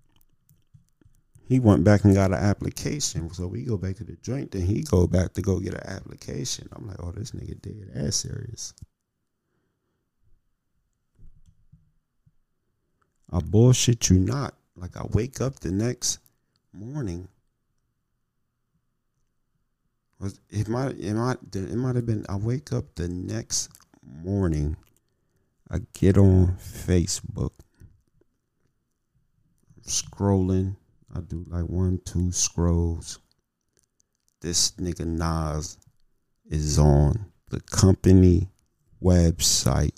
he 1.47 1.61
went 1.61 1.86
back 1.86 2.03
and 2.03 2.13
got 2.13 2.32
an 2.32 2.43
application. 2.43 3.34
So 3.34 3.47
we 3.47 3.63
go 3.63 3.78
back 3.78 3.95
to 3.97 4.03
the 4.03 4.17
joint, 4.17 4.51
then 4.51 4.63
he 4.63 4.84
go 4.84 5.07
back 5.07 5.34
to 5.34 5.41
go 5.41 5.59
get 5.59 5.75
an 5.75 5.88
application. 5.88 6.67
I'm 6.75 6.88
like, 6.88 6.97
oh, 7.01 7.11
this 7.11 7.32
nigga 7.32 7.61
dead 7.61 7.89
ass 7.95 8.17
serious. 8.17 8.73
I 13.32 13.39
bullshit 13.39 14.09
you 14.09 14.19
not. 14.19 14.55
Like 14.75 14.97
I 14.97 15.05
wake 15.11 15.39
up 15.39 15.59
the 15.59 15.71
next 15.71 16.19
morning. 16.73 17.30
Was 20.19 20.39
it 20.49 20.67
might 20.67 20.97
it 20.97 21.13
might 21.13 21.38
it 21.53 21.75
might 21.75 21.95
have 21.95 22.05
been 22.05 22.25
I 22.28 22.36
wake 22.36 22.73
up 22.73 22.95
the 22.95 23.07
next 23.07 23.69
morning. 24.08 24.78
I 25.70 25.80
get 25.93 26.18
on 26.18 26.58
Facebook. 26.58 27.51
Scrolling 29.86 30.76
I 31.18 31.22
do 31.22 31.43
like 31.47 31.64
one, 31.64 31.99
two 32.05 32.32
scrolls. 32.32 33.20
This 34.41 34.72
nigga 34.72 35.05
Nas 35.05 35.80
is 36.45 36.78
on 36.78 37.32
the 37.49 37.60
company 37.62 38.49
website 39.01 39.95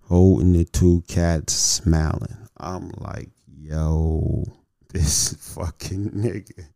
holding 0.00 0.52
the 0.54 0.64
two 0.64 1.04
cats 1.06 1.52
smiling. 1.52 2.48
I'm 2.56 2.90
like, 2.96 3.30
yo, 3.46 4.44
this 4.92 5.34
fucking 5.54 6.10
nigga. 6.10 6.66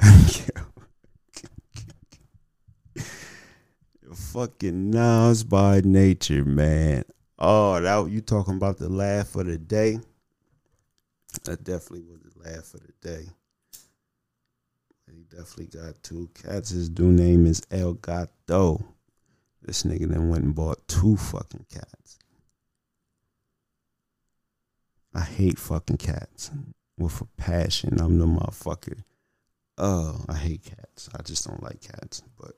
fucking 4.14 4.90
Nas 4.90 5.44
by 5.44 5.80
nature, 5.84 6.44
man. 6.44 7.04
Oh, 7.38 7.80
that 7.80 8.10
you 8.10 8.20
talking 8.20 8.54
about 8.54 8.78
the 8.78 8.88
laugh 8.88 9.34
of 9.34 9.46
the 9.46 9.58
day? 9.58 9.98
That 11.44 11.64
definitely 11.64 12.02
was 12.02 12.20
the 12.20 12.50
laugh 12.50 12.74
of 12.74 12.80
the 12.80 12.92
day. 13.08 13.24
He 15.10 15.24
definitely 15.24 15.66
got 15.66 16.02
two 16.02 16.30
cats. 16.34 16.70
His 16.70 16.90
new 16.90 17.12
name 17.12 17.46
is 17.46 17.62
El 17.70 17.94
Gato. 17.94 18.82
This 19.62 19.82
nigga 19.82 20.08
then 20.08 20.28
went 20.28 20.44
and 20.44 20.54
bought 20.54 20.86
two 20.88 21.16
fucking 21.16 21.66
cats. 21.72 22.18
I 25.14 25.20
hate 25.20 25.58
fucking 25.58 25.98
cats 25.98 26.50
with 26.98 27.20
a 27.20 27.26
passion. 27.36 28.00
I'm 28.00 28.18
the 28.18 28.26
motherfucker. 28.26 29.02
Oh, 29.78 30.24
I 30.28 30.34
hate 30.34 30.64
cats. 30.64 31.08
I 31.16 31.22
just 31.22 31.46
don't 31.46 31.62
like 31.62 31.80
cats. 31.80 32.22
But 32.38 32.52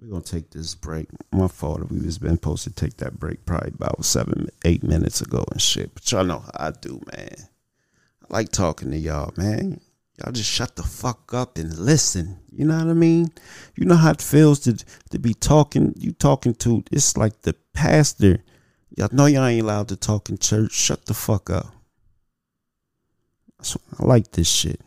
we're 0.00 0.08
gonna 0.08 0.22
take 0.22 0.50
this 0.50 0.74
break. 0.74 1.08
My 1.32 1.48
fault. 1.48 1.90
We 1.90 2.00
was 2.00 2.18
been 2.18 2.32
supposed 2.32 2.64
to 2.64 2.70
take 2.70 2.98
that 2.98 3.18
break 3.18 3.46
probably 3.46 3.72
about 3.74 4.04
seven, 4.04 4.48
eight 4.64 4.82
minutes 4.82 5.20
ago 5.20 5.44
and 5.50 5.60
shit. 5.60 5.94
But 5.94 6.10
y'all 6.12 6.24
know 6.24 6.40
how 6.40 6.50
I 6.54 6.70
do, 6.72 7.00
man. 7.12 7.34
I 8.22 8.26
like 8.28 8.50
talking 8.50 8.90
to 8.90 8.98
y'all, 8.98 9.32
man. 9.36 9.80
Y'all 10.18 10.32
just 10.32 10.50
shut 10.50 10.76
the 10.76 10.82
fuck 10.82 11.32
up 11.34 11.58
and 11.58 11.76
listen. 11.78 12.38
You 12.50 12.66
know 12.66 12.76
what 12.78 12.88
I 12.88 12.94
mean? 12.94 13.32
You 13.76 13.86
know 13.86 13.96
how 13.96 14.10
it 14.10 14.22
feels 14.22 14.60
to 14.60 14.76
to 15.10 15.18
be 15.18 15.34
talking. 15.34 15.94
You 15.96 16.12
talking 16.12 16.54
to 16.56 16.84
it's 16.90 17.16
like 17.16 17.42
the 17.42 17.54
pastor. 17.72 18.42
Y'all 18.96 19.08
know 19.12 19.26
y'all 19.26 19.46
ain't 19.46 19.62
allowed 19.62 19.88
to 19.88 19.96
talk 19.96 20.28
in 20.28 20.38
church. 20.38 20.72
Shut 20.72 21.06
the 21.06 21.14
fuck 21.14 21.50
up. 21.50 21.66
So 23.62 23.80
I 23.98 24.04
like 24.04 24.32
this 24.32 24.48
shit. 24.48 24.80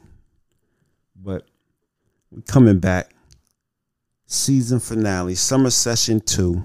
But 1.15 1.47
we 2.31 2.41
coming 2.43 2.79
back. 2.79 3.13
Season 4.31 4.79
finale, 4.79 5.33
summer 5.33 5.71
session 5.71 6.19
two. 6.19 6.61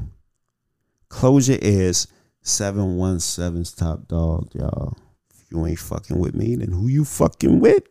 Close 1.08 1.48
your 1.48 1.56
ears. 1.62 2.06
717's 2.42 3.72
top 3.72 4.06
dog, 4.06 4.50
y'all 4.52 4.94
If 5.30 5.50
you 5.50 5.64
ain't 5.64 5.78
fucking 5.78 6.18
with 6.18 6.34
me, 6.34 6.56
then 6.56 6.72
who 6.72 6.88
you 6.88 7.06
fucking 7.06 7.60
with? 7.60 7.84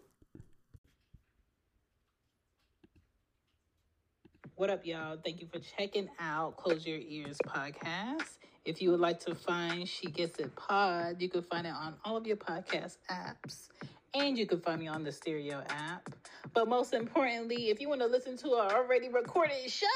What 4.54 4.70
up, 4.70 4.86
y'all? 4.86 5.18
Thank 5.26 5.42
you 5.42 5.48
for 5.52 5.58
checking 5.58 6.08
out 6.20 6.56
Close 6.56 6.86
Your 6.86 7.00
Ears 7.00 7.40
podcast. 7.44 8.38
If 8.66 8.80
you 8.80 8.92
would 8.92 9.00
like 9.00 9.22
to 9.22 9.34
find 9.34 9.90
She 9.90 10.06
Gets 10.06 10.38
It 10.38 10.56
Pod, 10.56 11.20
you 11.20 11.30
can 11.30 11.42
find 11.42 11.66
it 11.66 11.74
on 11.74 11.96
all 12.06 12.16
of 12.16 12.28
your 12.28 12.38
podcast 12.38 12.98
apps. 13.10 13.70
And 14.16 14.38
you 14.38 14.46
can 14.46 14.62
find 14.62 14.80
me 14.80 14.88
on 14.88 15.04
the 15.04 15.12
Stereo 15.12 15.64
app. 15.70 16.10
But 16.54 16.68
most 16.68 16.94
importantly, 16.94 17.70
if 17.70 17.82
you 17.82 17.90
want 17.90 18.02
to 18.02 18.08
listen 18.08 18.38
to 18.38 18.52
our 18.52 18.72
already 18.72 19.10
recorded 19.10 19.70
show 19.70 19.88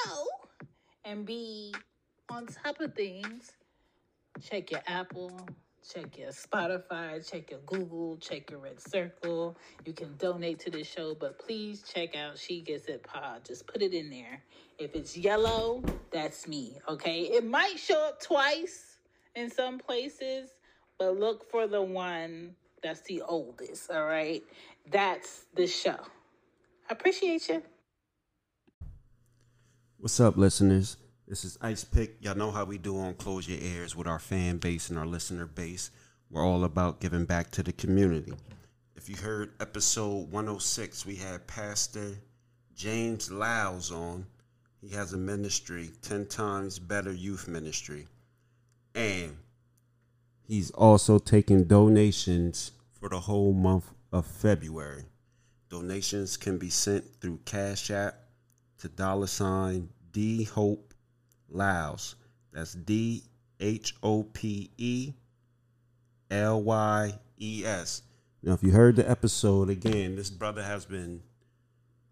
and 1.06 1.26
be 1.26 1.74
on 2.30 2.48
top 2.48 2.82
of 2.82 2.96
things, 2.96 3.52
check 4.42 4.72
your 4.72 4.82
Apple, 4.88 5.32
check 5.88 6.18
your 6.18 6.30
Spotify, 6.30 7.30
check 7.30 7.52
your 7.52 7.60
Google, 7.68 8.18
check 8.18 8.50
your 8.50 8.60
RedCircle. 8.60 9.56
You 9.86 9.94
can 9.94 10.16
donate 10.18 10.60
to 10.62 10.72
the 10.72 10.84
show, 10.84 11.16
but 11.16 11.38
please 11.38 11.84
check 11.84 12.16
out 12.16 12.40
She 12.40 12.62
Gets 12.62 12.86
It 12.86 13.04
Pod. 13.04 13.46
Just 13.46 13.68
put 13.68 13.84
it 13.84 13.94
in 13.94 14.10
there. 14.10 14.42
If 14.80 14.96
it's 14.96 15.16
yellow, 15.16 15.84
that's 16.12 16.48
me, 16.48 16.80
okay? 16.90 17.22
It 17.22 17.46
might 17.46 17.78
show 17.78 18.08
up 18.08 18.20
twice 18.20 18.98
in 19.36 19.52
some 19.52 19.78
places, 19.78 20.50
but 20.98 21.20
look 21.20 21.50
for 21.52 21.68
the 21.68 21.82
one 21.82 22.56
that's 22.84 23.02
the 23.02 23.22
oldest, 23.22 23.90
all 23.92 24.06
right? 24.06 24.44
That's 24.92 25.46
the 25.56 25.68
show. 25.68 25.98
I 26.90 26.94
appreciate 26.94 27.50
you. 27.50 27.62
What's 29.98 30.20
up, 30.20 30.38
listeners? 30.38 30.98
This 31.28 31.44
is 31.44 31.58
Ice 31.62 31.84
Pick. 31.84 32.18
Y'all 32.22 32.36
know 32.36 32.52
how 32.52 32.64
we 32.64 32.78
do 32.78 32.98
on 33.00 33.14
Close 33.16 33.50
Your 33.50 33.60
Ears 33.60 33.96
with 33.96 34.08
our 34.08 34.20
fan 34.20 34.58
base 34.58 34.90
and 34.90 34.98
our 34.98 35.06
listener 35.06 35.46
base. 35.46 35.92
We're 36.30 36.46
all 36.46 36.64
about 36.64 37.00
giving 37.00 37.26
back 37.26 37.52
to 37.52 37.64
the 37.64 37.74
community. 37.74 38.34
If 38.96 39.10
you 39.10 39.16
heard 39.16 39.54
episode 39.60 40.32
106, 40.32 41.06
we 41.06 41.16
had 41.16 41.46
Pastor 41.48 42.16
James 42.76 43.32
Lyles 43.32 43.92
on. 43.92 44.26
He 44.80 44.90
has 44.90 45.14
a 45.14 45.18
ministry, 45.18 45.90
10 46.02 46.28
times 46.28 46.80
better 46.80 47.12
youth 47.12 47.48
ministry. 47.48 48.08
And 48.96 49.36
he's 50.48 50.72
also 50.72 51.20
taking 51.20 51.66
donations 51.66 52.72
for 52.94 53.10
the 53.10 53.20
whole 53.20 53.54
month 53.54 53.92
of 54.12 54.26
February. 54.26 55.04
Donations 55.70 56.38
can 56.38 56.58
be 56.58 56.70
sent 56.70 57.04
through 57.20 57.40
Cash 57.46 57.92
App 57.92 58.16
to 58.80 58.88
dollar 58.88 59.28
sign 59.28 59.90
D 60.12 60.44
Hope 60.44 60.94
Lyles. 61.50 62.16
That's 62.54 62.74
D 62.74 63.24
H 63.60 63.96
O 64.02 64.24
P 64.24 64.72
E 64.78 65.14
L 66.32 66.64
Y 66.64 67.14
E 67.40 67.64
S. 67.66 68.02
Now, 68.42 68.54
if 68.54 68.64
you 68.64 68.72
heard 68.72 68.96
the 68.96 69.10
episode 69.10 69.70
again, 69.70 70.16
this 70.16 70.30
brother 70.30 70.64
has 70.64 70.86
been 70.86 71.22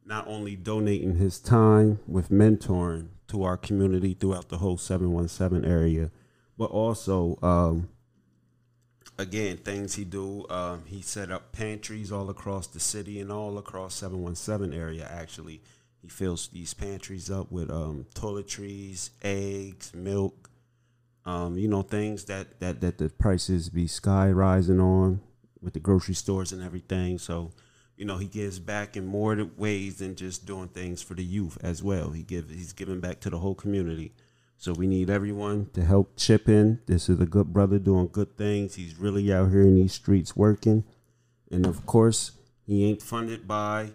not 0.06 0.28
only 0.28 0.56
donating 0.56 1.16
his 1.16 1.40
time 1.40 2.00
with 2.08 2.30
mentoring 2.30 3.08
to 3.28 3.44
our 3.44 3.58
community 3.58 4.14
throughout 4.14 4.50
the 4.50 4.58
whole 4.58 4.78
717 4.78 5.70
area, 5.70 6.12
but 6.58 6.70
also, 6.72 7.40
um, 7.42 7.90
again, 9.18 9.58
things 9.58 9.96
he 9.96 10.04
do. 10.04 10.46
Um, 10.50 10.84
he 10.86 11.02
set 11.02 11.32
up 11.32 11.52
pantries 11.52 12.12
all 12.12 12.30
across 12.30 12.68
the 12.68 12.80
city 12.80 13.20
and 13.20 13.32
all 13.32 13.58
across 13.58 13.96
717 13.96 14.78
area, 14.78 15.08
actually. 15.10 15.62
He 16.02 16.08
fills 16.08 16.48
these 16.50 16.74
pantries 16.74 17.32
up 17.32 17.52
with 17.52 17.72
um, 17.72 18.06
toiletries, 18.14 19.10
eggs, 19.24 19.94
milk, 19.94 20.50
um, 21.26 21.58
you 21.58 21.68
know, 21.68 21.82
things 21.82 22.26
that, 22.26 22.60
that, 22.60 22.82
that 22.82 23.00
the 23.00 23.10
prices 23.10 23.70
be 23.70 23.88
sky 23.88 24.30
rising 24.30 24.80
on 24.80 25.22
with 25.62 25.74
the 25.74 25.80
grocery 25.80 26.14
stores 26.14 26.52
and 26.52 26.62
everything. 26.62 27.18
So, 27.18 27.52
you 27.98 28.06
know, 28.06 28.18
he 28.18 28.28
gives 28.28 28.60
back 28.60 28.96
in 28.96 29.06
more 29.06 29.36
ways 29.58 29.98
than 29.98 30.16
just 30.16 30.46
doing 30.46 30.68
things 30.68 31.02
for 31.02 31.16
the 31.16 31.24
youth 31.24 31.58
as 31.62 31.82
well. 31.82 32.12
He 32.12 32.22
give 32.22 32.50
he's 32.50 32.74
giving 32.74 33.00
back 33.00 33.20
to 33.22 33.32
the 33.32 33.40
whole 33.40 33.56
community. 33.56 34.14
So 34.58 34.74
we 34.74 34.88
need 34.88 35.10
everyone 35.10 35.70
to 35.74 35.84
help 35.84 36.16
chip 36.18 36.50
in. 36.50 36.80
This 36.88 37.10
is 37.10 37.20
a 37.20 37.26
good 37.26 37.54
brother 37.54 37.78
doing 37.78 38.10
good 38.12 38.38
things. 38.38 38.76
He's 38.76 38.98
really 38.98 39.32
out 39.32 39.52
here 39.52 39.62
in 39.62 39.76
these 39.76 39.94
streets 39.94 40.36
working. 40.36 40.84
And 41.52 41.66
of 41.66 41.86
course, 41.86 42.32
he 42.66 42.86
ain't 42.86 43.02
funded 43.02 43.48
by 43.48 43.92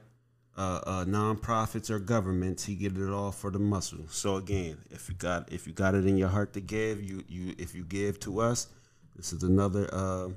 uh, 0.57 0.81
uh, 0.87 1.05
nonprofits 1.05 1.91
or 1.91 1.99
governments. 1.99 2.65
He 2.65 2.75
get 2.75 2.97
it 2.97 3.11
all 3.11 3.33
for 3.33 3.51
the 3.51 3.59
muscle. 3.59 4.05
So 4.09 4.37
again, 4.37 4.79
if 4.91 5.09
you 5.09 5.15
got 5.15 5.53
if 5.53 5.67
you 5.67 5.73
got 5.73 5.95
it 5.95 6.07
in 6.07 6.17
your 6.17 6.29
heart 6.29 6.53
to 6.53 6.61
give, 6.61 7.03
you 7.03 7.25
you 7.29 7.55
if 7.59 7.75
you 7.75 7.85
give 7.85 8.21
to 8.21 8.41
us, 8.41 8.69
this 9.17 9.33
is 9.33 9.43
another 9.43 9.89
uh, 9.93 10.29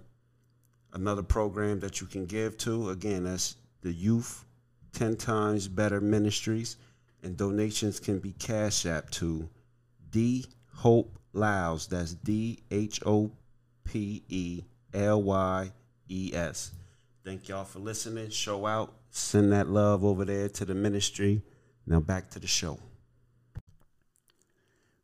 another 0.93 1.23
program 1.23 1.79
that 1.81 2.01
you 2.01 2.07
can 2.07 2.25
give 2.25 2.57
to. 2.59 2.89
Again, 2.89 3.25
that's 3.25 3.57
the 3.81 3.91
Youth 3.91 4.45
Ten 4.93 5.17
Times 5.17 5.67
Better 5.67 5.99
Ministries, 5.99 6.77
and 7.21 7.35
donations 7.35 7.99
can 7.99 8.19
be 8.19 8.31
cash 8.31 8.85
app 8.85 9.09
to 9.11 9.49
D 10.13 10.45
Hope 10.75 11.17
Lyles. 11.33 11.87
That's 11.87 12.13
D 12.13 12.59
H 12.71 13.01
O 13.05 13.31
P 13.83 14.23
E 14.29 14.61
L 14.93 15.23
Y 15.23 15.71
E 16.07 16.31
S. 16.33 16.71
Thank 17.25 17.49
y'all 17.49 17.65
for 17.65 17.79
listening. 17.79 18.29
Show 18.29 18.65
out. 18.65 18.93
Send 19.09 19.51
that 19.51 19.67
love 19.67 20.05
over 20.05 20.23
there 20.23 20.49
to 20.49 20.65
the 20.65 20.75
ministry. 20.75 21.41
Now 21.87 21.99
back 21.99 22.29
to 22.31 22.39
the 22.39 22.47
show. 22.47 22.77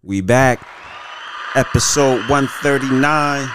We 0.03 0.21
back. 0.21 0.65
Episode 1.55 2.29
139. 2.29 3.49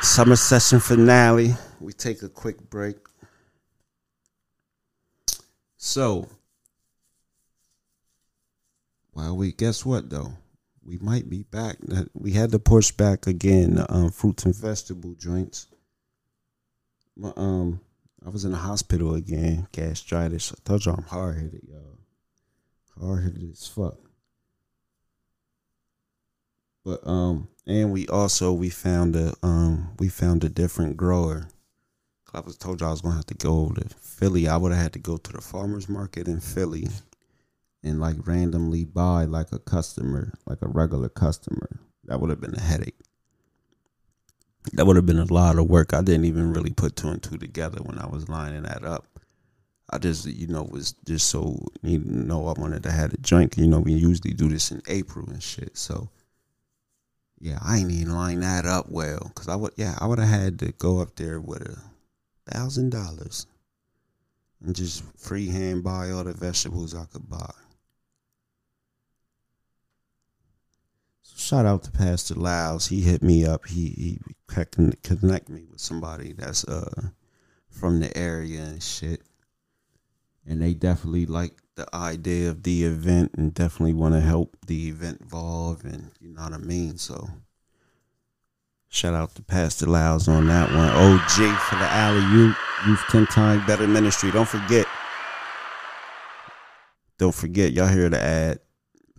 Summer 0.00 0.36
session 0.36 0.80
finale. 0.80 1.54
We 1.80 1.92
take 1.92 2.22
a 2.22 2.28
quick 2.30 2.70
break. 2.70 2.96
So, 5.76 6.28
well, 9.14 9.36
we 9.36 9.52
guess 9.52 9.84
what 9.86 10.10
though? 10.10 10.34
We 10.84 10.98
might 10.98 11.30
be 11.30 11.44
back. 11.44 11.76
We 12.12 12.32
had 12.32 12.50
to 12.52 12.58
push 12.58 12.90
back 12.90 13.26
again. 13.26 13.84
Um, 13.88 14.10
fruits 14.10 14.44
and 14.44 14.54
vegetable 14.54 15.14
joints. 15.14 15.66
My, 17.16 17.32
um, 17.36 17.80
I 18.24 18.28
was 18.28 18.44
in 18.44 18.50
the 18.50 18.58
hospital 18.58 19.14
again, 19.14 19.68
gastritis. 19.72 20.52
I 20.52 20.56
told 20.64 20.84
you 20.84 20.92
I'm 20.92 21.04
hard 21.04 21.36
headed, 21.36 21.62
y'all. 21.66 21.98
Hard 23.00 23.24
headed 23.24 23.50
as 23.50 23.66
fuck. 23.66 23.96
But 26.84 27.06
um, 27.06 27.48
and 27.66 27.92
we 27.92 28.06
also 28.08 28.52
we 28.52 28.68
found 28.68 29.16
a 29.16 29.32
um 29.42 29.94
we 29.98 30.08
found 30.08 30.44
a 30.44 30.50
different 30.50 30.96
grower. 30.96 31.48
I 32.34 32.40
was 32.40 32.58
told 32.58 32.80
you 32.80 32.86
I 32.86 32.90
was 32.90 33.00
gonna 33.00 33.14
have 33.14 33.26
to 33.26 33.34
go 33.34 33.70
to 33.70 33.88
Philly. 34.00 34.48
I 34.48 34.56
would 34.56 34.72
have 34.72 34.82
had 34.82 34.92
to 34.94 34.98
go 34.98 35.16
to 35.16 35.32
the 35.32 35.40
farmers 35.40 35.88
market 35.88 36.26
in 36.28 36.40
Philly 36.40 36.88
and 37.84 38.00
like 38.00 38.16
randomly 38.26 38.84
buy 38.84 39.24
like 39.24 39.52
a 39.52 39.58
customer, 39.58 40.32
like 40.46 40.62
a 40.62 40.68
regular 40.68 41.08
customer. 41.08 41.80
That 42.04 42.20
would 42.20 42.30
have 42.30 42.40
been 42.40 42.54
a 42.54 42.60
headache. 42.60 42.98
That 44.72 44.86
would 44.86 44.96
have 44.96 45.06
been 45.06 45.18
a 45.18 45.32
lot 45.32 45.58
of 45.58 45.68
work. 45.68 45.92
I 45.92 46.00
didn't 46.00 46.24
even 46.24 46.52
really 46.52 46.72
put 46.72 46.96
two 46.96 47.08
and 47.08 47.22
two 47.22 47.36
together 47.36 47.82
when 47.82 47.98
I 47.98 48.06
was 48.06 48.28
lining 48.28 48.62
that 48.62 48.84
up. 48.84 49.06
I 49.90 49.98
just, 49.98 50.26
you 50.26 50.46
know, 50.46 50.62
was 50.62 50.92
just 51.04 51.28
so 51.28 51.58
you 51.82 51.98
know 51.98 52.48
I 52.48 52.58
wanted 52.58 52.82
to 52.84 52.90
have 52.90 53.12
a 53.12 53.18
drink. 53.18 53.58
You 53.58 53.68
know, 53.68 53.80
we 53.80 53.92
usually 53.92 54.32
do 54.32 54.48
this 54.48 54.70
in 54.70 54.82
April 54.88 55.28
and 55.28 55.42
shit. 55.42 55.76
So 55.76 56.08
yeah, 57.38 57.58
I 57.62 57.78
ain't 57.78 57.90
even 57.90 58.14
line 58.14 58.40
that 58.40 58.64
up 58.64 58.86
well. 58.88 59.30
Cause 59.34 59.48
I 59.48 59.56
would, 59.56 59.72
yeah, 59.76 59.96
I 60.00 60.06
would 60.06 60.18
have 60.18 60.28
had 60.28 60.58
to 60.60 60.72
go 60.72 61.00
up 61.00 61.14
there 61.16 61.40
with 61.40 61.60
a 61.60 62.50
thousand 62.50 62.90
dollars 62.90 63.46
and 64.64 64.74
just 64.74 65.04
freehand 65.18 65.84
buy 65.84 66.10
all 66.10 66.24
the 66.24 66.32
vegetables 66.32 66.94
I 66.94 67.04
could 67.04 67.28
buy. 67.28 67.52
Shout 71.34 71.66
out 71.66 71.82
to 71.84 71.90
Pastor 71.90 72.34
Lyles. 72.34 72.86
He 72.86 73.00
hit 73.00 73.22
me 73.22 73.44
up. 73.46 73.66
He 73.66 73.88
he 73.88 74.18
connect 75.02 75.48
me 75.48 75.64
with 75.70 75.80
somebody 75.80 76.32
that's 76.32 76.64
uh 76.64 77.08
from 77.68 78.00
the 78.00 78.16
area 78.16 78.62
and 78.62 78.82
shit. 78.82 79.22
And 80.46 80.62
they 80.62 80.74
definitely 80.74 81.26
like 81.26 81.52
the 81.74 81.92
idea 81.94 82.50
of 82.50 82.62
the 82.62 82.84
event 82.84 83.32
and 83.36 83.52
definitely 83.52 83.94
want 83.94 84.14
to 84.14 84.20
help 84.20 84.56
the 84.66 84.88
event 84.88 85.22
evolve 85.22 85.84
and 85.84 86.10
you 86.20 86.28
know 86.28 86.42
what 86.42 86.52
I 86.52 86.58
mean. 86.58 86.98
So 86.98 87.28
shout 88.88 89.14
out 89.14 89.34
to 89.34 89.42
Pastor 89.42 89.86
Lyles 89.86 90.28
on 90.28 90.46
that 90.46 90.70
one. 90.70 90.88
OG 90.88 91.58
for 91.60 91.76
the 91.76 91.88
alley 91.90 92.22
youth, 92.36 92.56
youth 92.86 93.02
ten 93.10 93.26
times 93.26 93.66
better 93.66 93.88
ministry. 93.88 94.30
Don't 94.30 94.48
forget, 94.48 94.86
don't 97.18 97.34
forget, 97.34 97.72
y'all 97.72 97.88
hear 97.88 98.08
the 98.08 98.20
ad. 98.20 98.60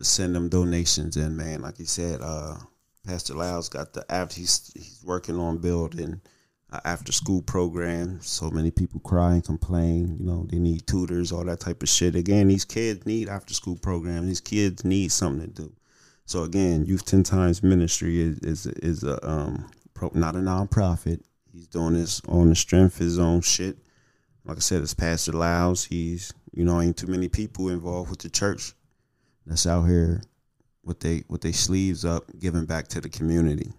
Send 0.01 0.35
them 0.35 0.49
donations 0.49 1.15
in, 1.15 1.37
man. 1.37 1.61
Like 1.61 1.77
he 1.77 1.85
said, 1.85 2.19
uh, 2.21 2.57
Pastor 3.05 3.33
Lyles 3.33 3.69
got 3.69 3.93
the 3.93 4.05
after 4.11 4.35
he's 4.35 4.71
he's 4.75 5.01
working 5.05 5.39
on 5.39 5.59
building 5.59 6.21
after 6.83 7.11
school 7.11 7.41
program. 7.41 8.19
So 8.21 8.49
many 8.49 8.71
people 8.71 8.99
cry 8.99 9.33
and 9.33 9.43
complain. 9.43 10.17
You 10.19 10.25
know, 10.25 10.47
they 10.49 10.59
need 10.59 10.87
tutors, 10.87 11.31
all 11.31 11.45
that 11.45 11.59
type 11.59 11.83
of 11.83 11.89
shit. 11.89 12.15
Again, 12.15 12.47
these 12.47 12.65
kids 12.65 13.05
need 13.05 13.29
after 13.29 13.53
school 13.53 13.77
programs. 13.77 14.27
These 14.27 14.41
kids 14.41 14.83
need 14.83 15.11
something 15.11 15.47
to 15.47 15.61
do. 15.63 15.73
So 16.25 16.43
again, 16.43 16.85
Youth 16.85 17.05
Ten 17.05 17.23
Times 17.23 17.63
Ministry 17.63 18.19
is 18.19 18.39
is 18.39 18.65
is 18.65 19.03
a 19.03 19.25
um 19.27 19.69
pro, 19.93 20.11
not 20.13 20.35
a 20.35 20.39
nonprofit. 20.39 21.21
He's 21.51 21.67
doing 21.67 21.93
this 21.93 22.21
on 22.27 22.49
the 22.49 22.55
strength 22.55 22.95
of 22.95 23.05
his 23.05 23.19
own 23.19 23.41
shit. 23.41 23.77
Like 24.43 24.57
I 24.57 24.59
said, 24.59 24.81
it's 24.81 24.93
Pastor 24.93 25.31
Lyles. 25.31 25.85
He's 25.85 26.33
you 26.53 26.65
know 26.65 26.81
ain't 26.81 26.97
too 26.97 27.07
many 27.07 27.29
people 27.29 27.69
involved 27.69 28.09
with 28.09 28.19
the 28.19 28.29
church 28.29 28.73
that's 29.45 29.67
out 29.67 29.83
here 29.83 30.21
with 30.83 30.99
they 30.99 31.23
with 31.27 31.41
their 31.41 31.53
sleeves 31.53 32.05
up, 32.05 32.25
giving 32.39 32.65
back 32.65 32.87
to 32.89 33.01
the 33.01 33.09
community 33.09 33.73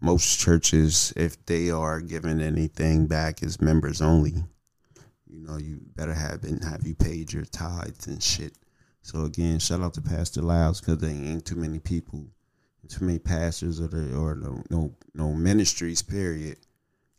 most 0.00 0.38
churches, 0.38 1.12
if 1.16 1.44
they 1.46 1.70
are 1.70 2.00
giving 2.00 2.40
anything 2.40 3.06
back, 3.06 3.42
is 3.42 3.60
members 3.60 4.02
only. 4.02 4.34
You 5.26 5.46
know, 5.46 5.56
you 5.56 5.80
better 5.96 6.14
have 6.14 6.42
been 6.42 6.60
have 6.60 6.86
you 6.86 6.94
paid 6.94 7.32
your 7.32 7.44
tithes 7.44 8.06
and 8.06 8.22
shit. 8.22 8.54
So 9.02 9.24
again, 9.24 9.58
shout 9.58 9.80
out 9.80 9.94
to 9.94 10.00
Pastor 10.00 10.42
Lyles 10.42 10.80
because 10.80 10.98
there 10.98 11.10
ain't 11.10 11.44
too 11.44 11.56
many 11.56 11.78
people, 11.78 12.26
too 12.88 13.04
many 13.04 13.18
pastors 13.18 13.80
or 13.80 13.88
the, 13.88 14.16
or 14.16 14.34
no, 14.34 14.62
no 14.70 14.94
no 15.14 15.32
ministries. 15.32 16.02
Period. 16.02 16.58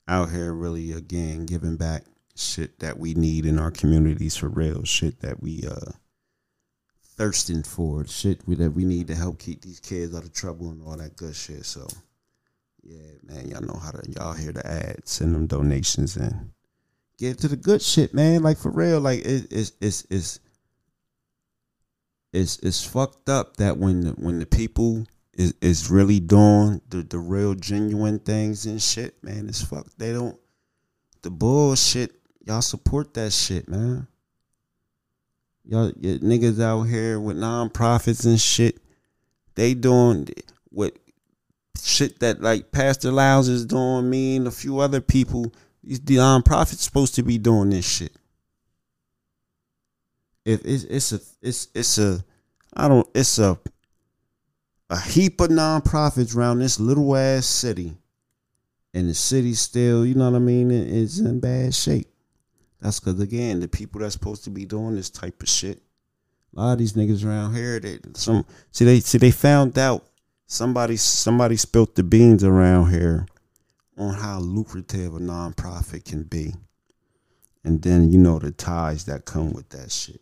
Out 0.08 0.32
here, 0.32 0.54
really 0.54 0.94
again 0.94 1.46
giving 1.46 1.76
back 1.76 2.06
shit 2.36 2.80
that 2.80 2.98
we 2.98 3.14
need 3.14 3.46
in 3.46 3.60
our 3.60 3.72
communities 3.72 4.38
for 4.38 4.48
real. 4.48 4.84
Shit 4.84 5.20
that 5.22 5.42
we 5.42 5.64
uh 5.70 5.92
thirsting 7.18 7.64
for. 7.64 8.02
it, 8.02 8.10
Shit 8.10 8.42
we, 8.48 8.56
that 8.56 8.72
we 8.72 8.86
need 8.86 9.08
to 9.08 9.16
help 9.16 9.40
keep 9.40 9.62
these 9.62 9.80
kids 9.80 10.16
out 10.16 10.24
of 10.24 10.34
trouble 10.34 10.70
and 10.70 10.82
all 10.84 10.98
that 10.98 11.16
good 11.16 11.36
shit. 11.36 11.66
So 11.66 11.88
yeah, 12.84 13.12
man, 13.24 13.50
y'all 13.50 13.62
know 13.62 13.80
how 13.80 13.92
to 13.92 14.10
y'all 14.12 14.34
hear 14.34 14.52
the 14.52 14.66
ads, 14.66 15.12
send 15.12 15.36
them 15.36 15.48
donations 15.48 16.16
and 16.16 16.52
give 17.18 17.38
to 17.38 17.48
the 17.48 17.58
good 17.58 17.82
shit, 17.82 18.14
man. 18.14 18.44
Like 18.44 18.58
for 18.58 18.72
real, 18.72 19.00
like 19.00 19.20
it, 19.20 19.48
it's 19.52 19.74
it's 19.82 20.08
it's 20.10 20.40
it's 22.32 22.60
it's 22.60 22.86
fucked 22.86 23.30
up 23.30 23.58
that 23.58 23.78
when 23.78 24.02
the, 24.02 24.12
when 24.12 24.40
the 24.40 24.46
people 24.46 25.06
is 25.34 25.54
is 25.62 25.90
really 25.90 26.20
doing 26.20 26.82
the 26.90 27.02
the 27.02 27.20
real 27.20 27.56
genuine 27.56 28.20
things 28.20 28.66
and 28.66 28.82
shit, 28.82 29.22
man, 29.24 29.50
it's 29.50 29.64
fucked. 29.64 29.98
They 30.00 30.14
don't 30.14 30.38
the 31.24 31.32
bullshit, 31.32 32.12
y'all 32.46 32.62
support 32.62 33.14
that 33.16 33.34
shit, 33.34 33.68
man. 33.68 34.08
Y'all 35.68 35.92
niggas 35.92 36.62
out 36.62 36.84
here 36.84 37.20
with 37.20 37.36
non-profits 37.36 38.24
and 38.24 38.40
shit. 38.40 38.80
They 39.56 39.74
doing 39.74 40.30
what 40.70 40.98
shit 41.84 42.20
that 42.20 42.42
like 42.42 42.72
Pastor 42.72 43.12
Lyles 43.12 43.50
is 43.50 43.66
doing, 43.66 44.10
me 44.10 44.38
and 44.38 44.48
a 44.48 44.52
few 44.52 44.80
other 44.80 45.02
people. 45.02 45.54
These 45.84 46.02
non-profits 46.08 46.84
supposed 46.84 47.16
to 47.16 47.24
be 47.24 47.38
doing 47.38 47.72
this 47.72 47.86
shit. 47.86 48.14
If 50.46 50.62
it's 50.64 50.86
it's 50.86 51.12
a 51.12 51.20
it's 51.42 51.68
it's 51.76 51.98
a 51.98 52.24
I 52.74 52.88
don't 52.88 53.08
it's 53.14 53.38
a 53.38 53.60
a 54.90 55.00
heap 55.02 55.42
of 55.42 55.52
non-profits 55.52 56.34
around 56.34 56.60
this 56.60 56.80
little 56.80 57.14
ass 57.18 57.46
city. 57.46 57.98
And 58.94 59.10
the 59.10 59.14
city 59.14 59.54
still, 59.54 60.06
you 60.06 60.16
know 60.16 60.32
what 60.32 60.38
I 60.38 60.40
mean, 60.40 60.72
it's 60.72 61.20
in 61.20 61.42
bad 61.42 61.76
shape. 61.76 62.08
That's 62.82 63.00
because 63.00 63.20
again, 63.20 63.60
the 63.60 63.68
people 63.68 64.02
that's 64.02 64.14
supposed 64.14 64.44
to 64.44 64.50
be 64.50 64.66
doing 64.66 64.96
this 64.96 65.10
type 65.10 65.42
of 65.42 65.50
shit, 65.50 65.82
a 66.56 66.60
lot 66.60 66.74
of 66.74 66.78
these 66.80 66.94
niggas 66.94 67.26
around 67.26 67.56
here, 67.56 67.80
they 67.80 68.00
some 68.14 68.46
see 68.72 68.86
they 68.86 69.00
see 69.00 69.18
they 69.18 69.32
found 69.32 69.78
out 69.78 70.06
somebody 70.46 70.96
somebody 70.96 71.56
spilt 71.56 71.96
the 71.96 72.04
beans 72.04 72.44
around 72.44 72.92
here 72.92 73.28
on 73.98 74.14
how 74.14 74.40
lucrative 74.40 75.16
a 75.16 75.20
nonprofit 75.20 76.06
can 76.06 76.24
be, 76.24 76.54
and 77.64 77.82
then 77.82 78.12
you 78.12 78.18
know 78.18 78.40
the 78.40 78.52
ties 78.52 79.06
that 79.06 79.26
come 79.26 79.54
with 79.54 79.70
that 79.70 79.92
shit. 79.92 80.22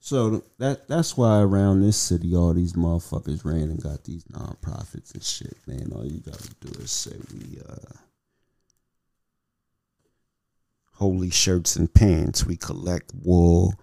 So 0.00 0.42
that 0.58 0.88
that's 0.88 1.16
why 1.16 1.40
around 1.40 1.80
this 1.80 1.96
city, 1.96 2.34
all 2.34 2.52
these 2.54 2.72
motherfuckers 2.72 3.44
ran 3.44 3.70
and 3.70 3.82
got 3.82 4.02
these 4.02 4.24
nonprofits 4.24 5.14
and 5.14 5.22
shit, 5.22 5.56
man. 5.66 5.92
All 5.94 6.04
you 6.04 6.20
gotta 6.20 6.50
do 6.60 6.80
is 6.80 6.90
say 6.90 7.16
we 7.32 7.60
uh 7.60 7.92
holy 10.94 11.30
shirts 11.30 11.76
and 11.76 11.92
pants. 11.92 12.46
We 12.46 12.56
collect 12.56 13.12
wool. 13.14 13.74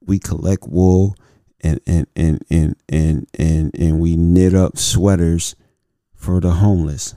We 0.00 0.18
collect 0.18 0.66
wool 0.66 1.16
and 1.60 1.80
and 1.86 2.06
and 2.14 2.44
and 2.50 2.76
and 2.88 3.26
and, 3.38 3.74
and 3.74 4.00
we 4.00 4.16
knit 4.16 4.54
up 4.54 4.78
sweaters 4.78 5.56
for 6.14 6.40
the 6.40 6.50
homeless. 6.50 7.14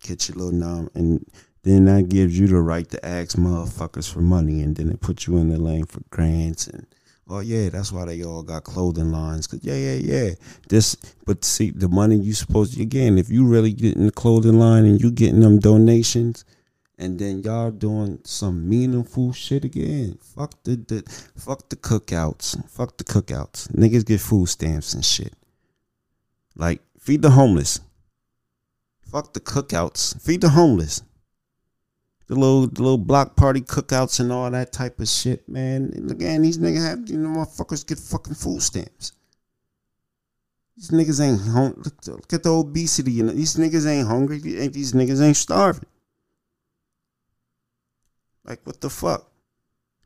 Get 0.00 0.28
your 0.28 0.36
little 0.36 0.52
nom 0.52 0.90
and 0.94 1.24
then 1.62 1.84
that 1.84 2.08
gives 2.08 2.38
you 2.38 2.48
the 2.48 2.60
right 2.60 2.88
to 2.90 3.04
ask 3.06 3.36
motherfuckers 3.36 4.12
for 4.12 4.20
money 4.20 4.62
and 4.62 4.76
then 4.76 4.90
it 4.90 5.00
puts 5.00 5.26
you 5.26 5.36
in 5.36 5.48
the 5.48 5.58
lane 5.58 5.84
for 5.84 6.00
grants 6.10 6.66
and 6.66 6.86
oh 7.28 7.38
yeah 7.40 7.68
that's 7.68 7.92
why 7.92 8.04
they 8.04 8.22
all 8.24 8.42
got 8.42 8.64
clothing 8.64 9.12
lines 9.12 9.46
because 9.46 9.64
yeah 9.64 9.76
yeah 9.76 9.94
yeah 9.94 10.30
this 10.68 10.96
but 11.24 11.44
see 11.44 11.70
the 11.70 11.88
money 11.88 12.16
you 12.16 12.32
supposed 12.32 12.74
to 12.74 12.82
again 12.82 13.16
if 13.16 13.30
you 13.30 13.46
really 13.46 13.72
get 13.72 13.96
in 13.96 14.06
the 14.06 14.12
clothing 14.12 14.58
line 14.58 14.84
and 14.84 15.00
you 15.00 15.10
getting 15.10 15.40
them 15.40 15.58
donations 15.58 16.44
and 17.02 17.18
then 17.18 17.42
y'all 17.42 17.72
doing 17.72 18.20
some 18.22 18.68
meaningful 18.68 19.32
shit 19.32 19.64
again. 19.64 20.16
Fuck 20.22 20.62
the, 20.62 20.76
the 20.76 21.02
fuck 21.36 21.68
the 21.68 21.74
cookouts. 21.74 22.70
Fuck 22.70 22.96
the 22.96 23.02
cookouts. 23.02 23.72
Niggas 23.72 24.06
get 24.06 24.20
food 24.20 24.48
stamps 24.48 24.94
and 24.94 25.04
shit. 25.04 25.34
Like 26.54 26.80
feed 27.00 27.22
the 27.22 27.30
homeless. 27.30 27.80
Fuck 29.10 29.32
the 29.34 29.40
cookouts. 29.40 30.22
Feed 30.22 30.42
the 30.42 30.50
homeless. 30.50 31.02
The 32.28 32.36
little 32.36 32.68
the 32.68 32.82
little 32.82 32.98
block 32.98 33.34
party 33.34 33.62
cookouts 33.62 34.20
and 34.20 34.30
all 34.30 34.48
that 34.52 34.72
type 34.72 35.00
of 35.00 35.08
shit, 35.08 35.48
man. 35.48 36.08
Again, 36.08 36.42
these 36.42 36.58
niggas 36.58 36.86
have 36.86 37.10
you 37.10 37.18
know 37.18 37.30
motherfuckers 37.30 37.84
get 37.84 37.98
fucking 37.98 38.34
food 38.34 38.62
stamps. 38.62 39.12
These 40.76 40.90
niggas 40.90 41.20
ain't 41.20 41.40
hungry. 41.40 41.82
Look 42.06 42.32
at 42.32 42.44
the 42.44 42.50
obesity. 42.50 43.10
You 43.10 43.24
know, 43.24 43.32
these 43.32 43.56
niggas 43.56 43.88
ain't 43.88 44.06
hungry. 44.06 44.38
These 44.38 44.92
niggas 44.92 45.20
ain't 45.20 45.36
starving. 45.36 45.88
Like, 48.44 48.60
what 48.64 48.80
the 48.80 48.90
fuck? 48.90 49.30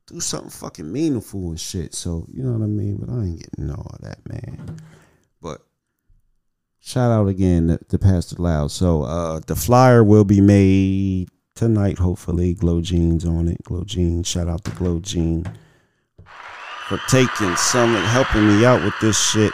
Do 0.06 0.20
something 0.20 0.50
fucking 0.50 0.90
meaningful 0.90 1.48
and 1.48 1.60
shit. 1.60 1.94
So, 1.94 2.26
you 2.32 2.42
know 2.42 2.52
what 2.52 2.64
I 2.64 2.68
mean? 2.68 2.96
But 2.96 3.10
I 3.10 3.24
ain't 3.24 3.40
getting 3.40 3.70
all 3.70 3.96
that, 4.00 4.18
man. 4.28 4.76
But 5.40 5.62
shout 6.80 7.10
out 7.10 7.28
again 7.28 7.68
to, 7.68 7.78
to 7.88 7.98
Pastor 7.98 8.36
Loud. 8.36 8.70
So, 8.70 9.02
uh, 9.02 9.40
the 9.46 9.56
flyer 9.56 10.04
will 10.04 10.24
be 10.24 10.40
made 10.40 11.28
tonight, 11.56 11.98
hopefully. 11.98 12.54
Glow 12.54 12.80
Jeans 12.80 13.24
on 13.24 13.48
it. 13.48 13.62
Glow 13.64 13.82
Jeans. 13.82 14.28
Shout 14.28 14.48
out 14.48 14.64
to 14.64 14.70
Glow 14.72 15.00
Jean 15.00 15.44
for 16.88 16.98
taking 17.08 17.56
some 17.56 17.96
and 17.96 18.06
helping 18.06 18.46
me 18.46 18.64
out 18.64 18.84
with 18.84 18.94
this 19.00 19.18
shit. 19.18 19.52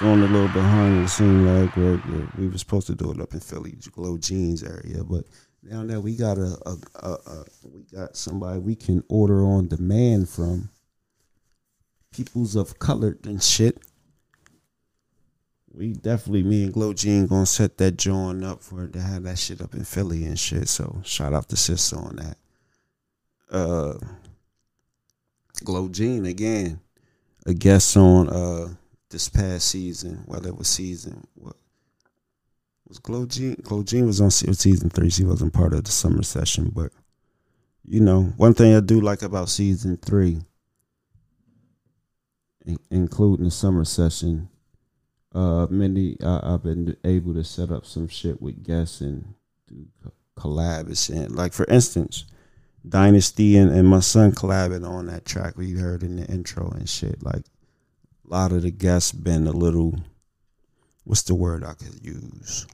Going 0.00 0.22
a 0.22 0.26
little 0.26 0.48
behind 0.48 1.04
the 1.04 1.08
scene 1.08 1.46
like 1.46 1.76
we 1.76 1.96
we 2.36 2.48
were 2.48 2.58
supposed 2.58 2.88
to 2.88 2.94
do 2.94 3.12
it 3.12 3.20
up 3.20 3.32
in 3.32 3.40
Philly, 3.40 3.76
Glow 3.92 4.18
Jeans 4.18 4.62
area, 4.62 5.04
but 5.04 5.24
now 5.62 5.84
that 5.84 6.00
we 6.00 6.16
got 6.16 6.38
a, 6.38 6.56
a, 6.66 6.76
a, 6.96 7.10
a, 7.10 7.44
we 7.64 7.82
got 7.94 8.16
somebody 8.16 8.58
we 8.58 8.74
can 8.74 9.04
order 9.08 9.44
on 9.44 9.68
demand 9.68 10.28
from. 10.28 10.70
Peoples 12.12 12.56
of 12.56 12.78
color 12.78 13.16
and 13.24 13.42
shit. 13.42 13.78
We 15.72 15.94
definitely 15.94 16.42
me 16.42 16.64
and 16.64 16.72
glow 16.72 16.92
jean 16.92 17.26
gonna 17.26 17.46
set 17.46 17.78
that 17.78 17.96
joint 17.96 18.44
up 18.44 18.62
for 18.62 18.86
to 18.86 19.00
have 19.00 19.22
that 19.22 19.38
shit 19.38 19.62
up 19.62 19.72
in 19.74 19.84
philly 19.84 20.24
and 20.26 20.38
shit 20.38 20.68
so 20.68 21.00
shout 21.02 21.32
out 21.32 21.48
to 21.48 21.56
sister 21.56 21.96
on 21.96 22.16
that. 22.16 22.36
Uh 23.50 23.98
glow 25.64 25.86
again 25.86 26.80
a 27.46 27.54
guest 27.54 27.96
on 27.96 28.28
uh 28.28 28.68
this 29.08 29.30
past 29.30 29.68
season 29.68 30.22
whether 30.26 30.48
it 30.48 30.56
was 30.56 30.68
season 30.68 31.26
what 31.34 31.56
was 32.92 32.98
Glow 32.98 33.24
Jean. 33.24 33.54
Glow 33.62 33.82
Jean 33.82 34.06
was 34.06 34.20
on 34.20 34.30
season 34.30 34.90
three. 34.90 35.08
She 35.08 35.24
wasn't 35.24 35.54
part 35.54 35.72
of 35.72 35.84
the 35.84 35.90
summer 35.90 36.22
session, 36.22 36.70
but 36.74 36.92
you 37.84 38.00
know, 38.00 38.24
one 38.36 38.52
thing 38.52 38.74
I 38.74 38.80
do 38.80 39.00
like 39.00 39.22
about 39.22 39.48
season 39.48 39.96
three, 39.96 40.42
including 42.90 43.46
the 43.46 43.50
summer 43.50 43.86
session, 43.86 44.50
uh, 45.34 45.66
many 45.70 46.18
I, 46.22 46.50
have 46.50 46.64
been 46.64 46.94
able 47.02 47.32
to 47.32 47.44
set 47.44 47.70
up 47.70 47.86
some 47.86 48.08
shit 48.08 48.42
with 48.42 48.62
guests 48.62 49.00
and 49.00 49.34
do 49.66 49.86
collabs 50.36 51.08
and 51.08 51.34
like 51.34 51.54
for 51.54 51.64
instance, 51.70 52.26
Dynastie 52.86 53.56
and, 53.56 53.70
and 53.70 53.88
my 53.88 54.00
son 54.00 54.32
collabing 54.32 54.86
on 54.86 55.06
that 55.06 55.24
track 55.24 55.56
we 55.56 55.72
heard 55.72 56.02
in 56.02 56.16
the 56.16 56.26
intro 56.26 56.68
and 56.70 56.86
shit. 56.86 57.22
Like 57.22 57.44
a 58.26 58.28
lot 58.28 58.52
of 58.52 58.62
the 58.62 58.70
guests 58.70 59.12
been 59.12 59.46
a 59.46 59.52
little 59.52 59.98
what's 61.04 61.22
the 61.22 61.34
word 61.34 61.64
I 61.64 61.72
could 61.72 62.04
use? 62.04 62.66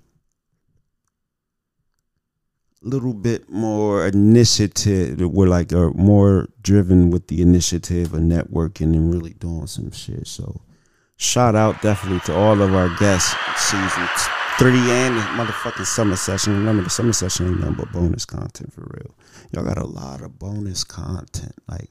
Little 2.83 3.15
bit 3.15 3.49
more 3.49 4.07
initiative. 4.07 5.21
We're 5.21 5.49
like 5.49 5.73
are 5.73 5.91
more 5.93 6.49
driven 6.63 7.11
with 7.11 7.29
the 7.29 7.43
initiative 7.43 8.15
of 8.15 8.21
networking 8.21 8.95
and 8.95 9.13
really 9.13 9.35
doing 9.35 9.67
some 9.67 9.91
shit. 9.91 10.27
So 10.27 10.61
shout 11.17 11.55
out 11.55 11.83
definitely 11.83 12.21
to 12.21 12.37
all 12.37 12.61
of 12.61 12.75
our 12.75 12.89
guests 12.99 13.35
season 13.57 14.09
three 14.59 14.91
and 14.91 15.17
the 15.17 15.23
motherfucking 15.23 15.87
summer 15.87 16.17
session. 16.17 16.55
Remember 16.55 16.83
the 16.83 16.91
summer 16.91 17.13
session 17.13 17.49
ain't 17.49 17.61
nothing 17.61 17.75
but 17.75 17.93
bonus 17.93 18.25
content 18.25 18.73
for 18.73 18.89
real. 18.95 19.15
Y'all 19.53 19.65
got 19.65 19.79
a 19.79 19.87
lot 19.87 20.21
of 20.21 20.39
bonus 20.39 20.85
content. 20.85 21.55
Like 21.69 21.91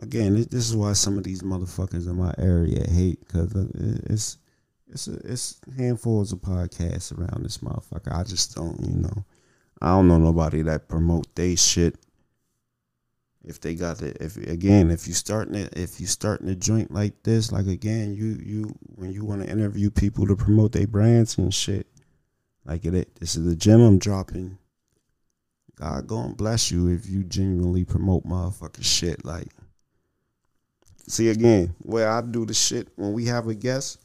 again, 0.00 0.34
this 0.34 0.68
is 0.68 0.76
why 0.76 0.92
some 0.92 1.18
of 1.18 1.24
these 1.24 1.42
motherfuckers 1.42 2.06
in 2.06 2.16
my 2.16 2.34
area 2.38 2.84
hate 2.88 3.20
because 3.20 3.54
uh, 3.54 3.66
it's 4.10 4.38
it's 4.94 5.08
a, 5.08 5.14
it's 5.24 5.60
handfuls 5.76 6.32
of 6.32 6.38
podcasts 6.38 7.16
around 7.16 7.42
this 7.42 7.58
motherfucker. 7.58 8.16
I 8.16 8.22
just 8.22 8.54
don't, 8.54 8.80
you 8.80 8.96
know, 8.96 9.24
I 9.82 9.88
don't 9.88 10.08
know 10.08 10.18
nobody 10.18 10.62
that 10.62 10.88
promote 10.88 11.34
they 11.34 11.56
shit. 11.56 11.98
If 13.44 13.60
they 13.60 13.74
got 13.74 14.00
it, 14.00 14.16
if 14.20 14.38
again, 14.38 14.90
if 14.90 15.06
you 15.06 15.12
starting 15.12 15.54
it, 15.56 15.76
if 15.76 16.00
you 16.00 16.06
starting 16.06 16.48
a 16.48 16.54
joint 16.54 16.90
like 16.90 17.22
this, 17.24 17.52
like 17.52 17.66
again, 17.66 18.14
you 18.14 18.38
you 18.42 18.74
when 18.94 19.12
you 19.12 19.24
want 19.24 19.42
to 19.42 19.50
interview 19.50 19.90
people 19.90 20.26
to 20.26 20.36
promote 20.36 20.72
their 20.72 20.86
brands 20.86 21.36
and 21.36 21.52
shit, 21.52 21.86
like 22.64 22.86
it, 22.86 23.14
this 23.16 23.36
is 23.36 23.44
the 23.44 23.54
gem 23.54 23.82
I'm 23.82 23.98
dropping. 23.98 24.56
God 25.76 26.06
go 26.06 26.20
and 26.20 26.36
bless 26.36 26.70
you 26.70 26.88
if 26.88 27.06
you 27.06 27.24
genuinely 27.24 27.84
promote 27.84 28.24
motherfucking 28.24 28.84
shit. 28.84 29.24
Like, 29.26 29.48
see 31.06 31.28
again, 31.28 31.74
where 31.80 32.08
I 32.08 32.22
do 32.22 32.46
the 32.46 32.54
shit 32.54 32.88
when 32.96 33.12
we 33.12 33.26
have 33.26 33.48
a 33.48 33.54
guest, 33.54 33.98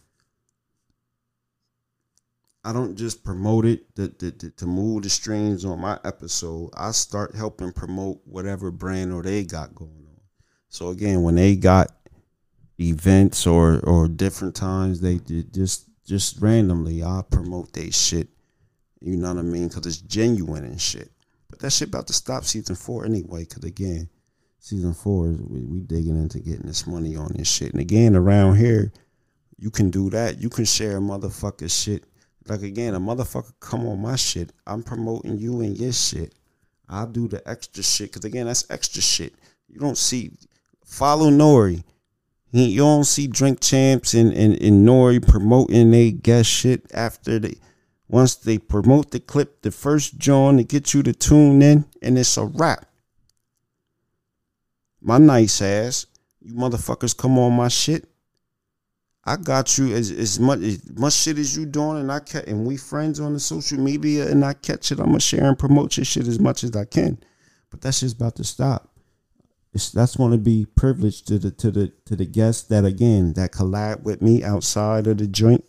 I 2.70 2.72
don't 2.72 2.96
just 2.96 3.24
promote 3.24 3.66
it 3.66 3.96
to, 3.96 4.10
to, 4.10 4.32
to, 4.32 4.66
move 4.68 5.02
the 5.02 5.10
streams 5.10 5.66
on 5.66 5.82
my 5.82 5.98
episode. 6.04 6.70
I 6.78 6.92
start 6.92 7.36
helping 7.36 7.72
promote 7.72 8.22
whatever 8.26 8.70
brand 8.70 9.12
or 9.12 9.24
they 9.24 9.44
got 9.44 9.74
going 9.74 9.90
on. 9.90 10.22
So 10.68 10.90
again, 10.90 11.24
when 11.24 11.34
they 11.34 11.56
got 11.56 11.88
events 12.80 13.48
or 13.48 13.80
or 13.80 14.08
different 14.08 14.56
times, 14.56 15.02
they 15.02 15.18
just 15.18 15.90
just 16.06 16.40
randomly 16.40 17.04
I 17.04 17.24
promote 17.32 17.74
they 17.74 17.90
shit. 17.90 18.28
You 19.02 19.18
know 19.18 19.34
what 19.34 19.40
I 19.40 19.42
mean? 19.42 19.70
Because 19.70 19.88
it's 19.88 20.02
genuine 20.02 20.64
and 20.64 20.80
shit. 20.80 21.10
But 21.50 21.58
that 21.62 21.74
shit 21.74 21.88
about 21.88 22.06
to 22.06 22.14
stop 22.14 22.44
season 22.44 22.76
four 22.76 23.04
anyway. 23.04 23.46
Because 23.46 23.64
again, 23.64 24.10
season 24.60 24.94
four 24.94 25.32
is 25.32 25.42
we, 25.42 25.66
we 25.66 25.80
digging 25.80 26.22
into 26.22 26.40
getting 26.40 26.68
this 26.68 26.86
money 26.86 27.16
on 27.16 27.32
this 27.34 27.52
shit. 27.52 27.72
And 27.72 27.82
again, 27.82 28.16
around 28.16 28.58
here, 28.58 28.94
you 29.58 29.72
can 29.72 29.90
do 29.90 30.12
that. 30.12 30.40
You 30.40 30.50
can 30.50 30.66
share 30.66 31.02
motherfucker 31.02 31.72
shit 31.72 32.04
Like 32.48 32.64
again, 32.64 32.96
a 32.96 33.00
motherfucker 33.00 33.54
come 33.60 33.86
on 33.88 34.02
my 34.02 34.16
shit. 34.16 34.52
I'm 34.66 34.84
promoting 34.84 35.38
you 35.38 35.62
and 35.62 35.78
your 35.78 35.94
shit. 35.94 36.34
I'll 36.88 37.08
do 37.08 37.28
the 37.28 37.48
extra 37.48 37.84
shit 37.84 38.12
because 38.12 38.26
again, 38.26 38.48
that's 38.48 38.70
extra 38.70 39.02
shit. 39.02 39.36
You 39.68 39.80
don't 39.80 39.98
see 39.98 40.32
follow 40.84 41.30
Nori. 41.30 41.84
You 42.52 42.78
don't 42.78 43.04
see 43.04 43.28
Drink 43.28 43.60
Champs 43.60 44.16
and, 44.16 44.34
and, 44.34 44.60
and 44.60 44.88
Nori 44.88 45.26
promoting 45.26 45.92
they 45.92 46.12
guest 46.12 46.50
shit 46.50 46.90
after 46.94 47.38
they 47.38 47.58
once 48.08 48.34
they 48.34 48.58
promote 48.58 49.12
the 49.12 49.20
clip, 49.20 49.62
the 49.62 49.70
first 49.70 50.18
John 50.18 50.58
to 50.58 50.64
get 50.64 50.96
you 50.96 51.04
to 51.04 51.14
tune 51.14 51.62
in, 51.62 51.86
and 52.02 52.18
it's 52.18 52.38
a 52.38 52.46
wrap. 52.46 52.88
My 55.00 55.20
nice 55.20 55.62
ass, 55.62 56.08
you 56.42 56.56
motherfuckers 56.56 57.16
come 57.16 57.38
on 57.38 57.54
my 57.54 57.68
shit. 57.68 58.09
I 59.26 59.36
got 59.36 59.78
you 59.78 59.94
as, 59.94 60.12
as 60.12 60.40
much 60.40 60.60
as 60.60 60.98
much 60.98 61.14
shit 61.14 61.38
as 61.38 61.56
you 61.56 61.66
doing, 61.66 62.00
and 62.00 62.12
I 62.12 62.20
catch 62.20 62.48
and 62.48 62.66
we 62.66 62.78
friends 62.78 63.20
on 63.20 63.34
the 63.34 63.40
social 63.40 63.78
media, 63.80 64.30
and 64.30 64.44
I 64.44 64.54
catch 64.54 64.92
it. 64.92 65.00
I'ma 65.00 65.18
share 65.18 65.46
and 65.46 65.60
promote 65.60 65.98
your 65.98 66.06
shit 66.06 66.28
as 66.28 66.40
much 66.40 66.64
as 66.64 66.76
I 66.76 66.86
can, 66.86 67.20
but 67.70 67.82
that 67.82 67.94
shit's 67.94 68.14
about 68.14 68.36
to 68.38 68.44
stop. 68.44 68.90
It's, 69.74 69.92
that's 69.92 70.16
going 70.16 70.32
to 70.32 70.38
be 70.38 70.66
privileged 70.66 71.28
to 71.28 71.38
the 71.38 71.52
to 71.52 71.70
the 71.70 71.92
to 72.06 72.16
the 72.16 72.26
guests 72.26 72.64
that 72.70 72.86
again 72.86 73.34
that 73.34 73.52
collab 73.52 74.04
with 74.04 74.22
me 74.22 74.44
outside 74.44 75.06
of 75.06 75.18
the 75.18 75.28
joint, 75.28 75.64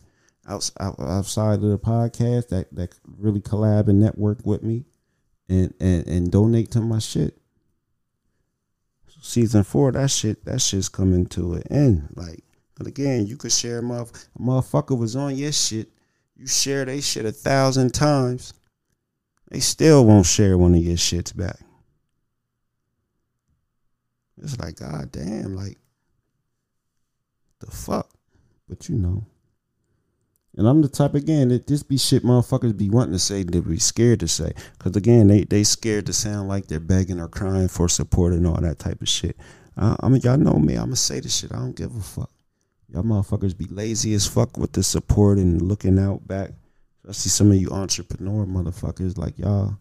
outside 0.49 0.95
outside 0.99 1.55
of 1.55 1.63
the 1.63 1.79
podcast 1.79 2.49
that 2.49 2.75
that 2.75 2.95
really 3.19 3.43
collab 3.43 3.89
and 3.89 4.01
network 4.01 4.39
with 4.47 4.63
me, 4.63 4.85
and 5.49 5.75
and 5.81 6.07
and 6.07 6.31
donate 6.31 6.71
to 6.71 6.81
my 6.81 6.99
shit. 6.99 7.37
Season 9.23 9.65
four, 9.65 9.93
that 9.93 10.11
shit 10.11 10.47
that 10.47 10.63
shit's 10.63 10.89
coming 10.89 11.27
to 11.27 11.55
an 11.55 11.63
end. 11.71 12.09
Like 12.15 12.43
but 12.81 12.87
again, 12.87 13.27
you 13.27 13.37
could 13.37 13.53
share 13.53 13.83
motherf- 13.83 14.27
a 14.35 14.43
motherfucker 14.43 14.99
was 14.99 15.15
on 15.15 15.37
your 15.37 15.53
shit. 15.53 15.91
You 16.35 16.47
share 16.47 16.87
they 16.87 17.03
shit 17.03 17.27
a 17.27 17.31
thousand 17.31 17.93
times. 17.93 18.55
They 19.51 19.61
still 19.61 20.07
won't 20.07 20.25
share 20.25 20.57
one 20.57 20.75
of 20.75 20.81
your 20.83 20.97
shits 20.97 21.37
back. 21.37 21.61
It's 24.43 24.59
like, 24.59 24.77
god 24.77 25.13
damn, 25.13 25.55
like 25.55 25.77
the 27.59 27.71
fuck. 27.71 28.09
But 28.67 28.89
you 28.89 28.97
know. 28.97 29.27
And 30.57 30.67
I'm 30.67 30.81
the 30.81 30.89
type 30.89 31.15
again 31.15 31.51
that 31.51 31.67
this 31.67 31.83
be 31.83 31.99
shit 31.99 32.25
motherfuckers 32.25 32.75
be 32.75 32.89
wanting 32.89 33.13
to 33.13 33.19
say 33.19 33.43
they 33.43 33.61
be 33.61 33.79
scared 33.79 34.21
to 34.21 34.29
say. 34.29 34.55
Cause 34.79 34.97
again, 34.97 35.27
they 35.27 35.45
they 35.45 35.65
scared 35.65 36.07
to 36.07 36.15
sound 36.15 36.49
like 36.49 36.69
they're 36.69 36.81
begging 36.81 37.21
or 37.21 37.29
crying 37.29 37.69
for 37.69 37.91
support 37.91 38.33
and 38.33 38.47
all 38.47 38.59
that 38.63 38.79
type 38.79 39.03
of 39.03 39.09
shit. 39.11 39.37
I, 39.77 39.97
I 40.01 40.09
mean, 40.09 40.23
y'all 40.23 40.39
know 40.39 40.55
me. 40.55 40.79
I'ma 40.79 40.95
say 40.95 41.21
the 41.21 41.29
shit. 41.29 41.53
I 41.53 41.57
don't 41.57 41.77
give 41.77 41.95
a 41.95 42.01
fuck. 42.01 42.31
Y'all 42.93 43.05
motherfuckers 43.05 43.57
be 43.57 43.67
lazy 43.67 44.15
as 44.15 44.27
fuck 44.27 44.57
with 44.57 44.73
the 44.73 44.83
support 44.83 45.39
and 45.39 45.63
looking 45.63 45.99
out 45.99 46.27
back. 46.27 46.51
I 47.09 47.13
see 47.13 47.29
some 47.29 47.51
of 47.51 47.57
you 47.57 47.71
entrepreneur 47.71 48.45
motherfuckers 48.47 49.17
like 49.17 49.39
y'all. 49.39 49.77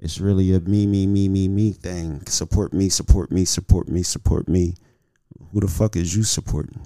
It's 0.00 0.20
really 0.20 0.52
a 0.54 0.60
me, 0.60 0.86
me, 0.86 1.06
me, 1.06 1.28
me, 1.28 1.46
me 1.46 1.72
thing. 1.72 2.26
Support 2.26 2.72
me, 2.72 2.88
support 2.88 3.30
me, 3.30 3.44
support 3.44 3.88
me, 3.88 4.02
support 4.02 4.48
me. 4.48 4.74
Who 5.52 5.60
the 5.60 5.68
fuck 5.68 5.94
is 5.94 6.14
you 6.14 6.24
supporting? 6.24 6.80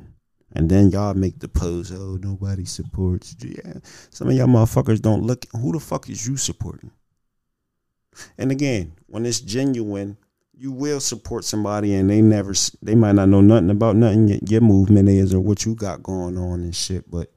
And 0.53 0.71
then 0.71 0.91
y'all 0.91 1.15
make 1.15 1.39
the 1.39 1.49
pose, 1.49 1.93
oh, 1.93 2.19
nobody 2.23 2.65
supports. 2.67 3.35
Yeah. 3.41 3.75
Some 4.11 4.29
of 4.29 4.35
y'all 4.35 4.47
motherfuckers 4.47 5.01
don't 5.01 5.23
look. 5.23 5.47
Who 5.53 5.73
the 5.73 5.81
fuck 5.81 6.09
is 6.11 6.27
you 6.27 6.37
supporting? 6.37 6.91
And 8.37 8.51
again, 8.51 8.93
when 9.07 9.25
it's 9.25 9.41
genuine, 9.41 10.19
you 10.59 10.73
will 10.73 10.99
support 10.99 11.45
somebody 11.45 11.95
and 11.95 12.11
they 12.11 12.21
never, 12.21 12.53
they 12.83 12.97
might 12.97 13.15
not 13.15 13.29
know 13.29 13.41
nothing 13.41 13.71
about 13.71 13.95
nothing 13.95 14.41
your 14.49 14.61
movement 14.61 15.09
is 15.09 15.33
or 15.33 15.39
what 15.41 15.65
you 15.65 15.75
got 15.75 16.03
going 16.03 16.37
on 16.37 16.61
and 16.61 16.75
shit. 16.75 17.09
But 17.09 17.31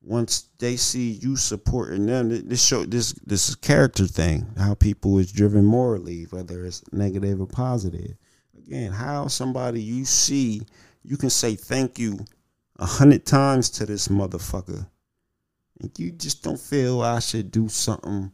once 0.00 0.48
they 0.58 0.76
see 0.76 1.10
you 1.10 1.36
supporting 1.36 2.06
them, 2.06 2.48
this 2.48 2.64
show 2.64 2.84
this 2.84 3.12
this 3.24 3.50
is 3.50 3.56
character 3.56 4.06
thing. 4.06 4.46
How 4.56 4.74
people 4.74 5.18
is 5.18 5.30
driven 5.30 5.64
morally, 5.66 6.24
whether 6.30 6.64
it's 6.64 6.82
negative 6.92 7.40
or 7.40 7.46
positive. 7.46 8.16
Again, 8.56 8.92
how 8.92 9.26
somebody 9.26 9.82
you 9.82 10.04
see, 10.04 10.62
you 11.02 11.16
can 11.16 11.30
say 11.30 11.56
thank 11.56 11.98
you 11.98 12.18
a 12.78 12.86
hundred 12.86 13.26
times 13.26 13.68
to 13.70 13.86
this 13.86 14.08
motherfucker, 14.08 14.86
and 15.80 15.90
you 15.98 16.10
just 16.10 16.42
don't 16.42 16.58
feel 16.58 17.02
I 17.02 17.18
should 17.18 17.50
do 17.50 17.68
something. 17.68 18.32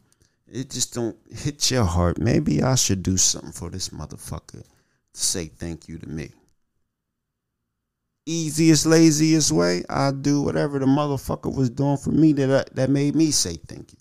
It 0.51 0.69
just 0.71 0.93
don't 0.93 1.17
hit 1.31 1.69
your 1.71 1.85
heart. 1.85 2.17
Maybe 2.17 2.61
I 2.63 2.75
should 2.75 3.03
do 3.03 3.17
something 3.17 3.51
for 3.51 3.69
this 3.69 3.89
motherfucker 3.89 4.63
to 4.63 4.63
say 5.13 5.45
thank 5.47 5.87
you 5.87 5.97
to 5.99 6.09
me 6.09 6.31
easiest, 8.29 8.85
laziest 8.85 9.51
way, 9.51 9.83
I 9.89 10.11
do 10.11 10.41
whatever 10.41 10.79
the 10.79 10.85
motherfucker 10.85 11.53
was 11.53 11.69
doing 11.69 11.97
for 11.97 12.11
me 12.11 12.33
that 12.33 12.67
I, 12.67 12.75
that 12.75 12.89
made 12.89 13.15
me 13.15 13.31
say 13.31 13.55
thank 13.67 13.91
you. 13.91 13.97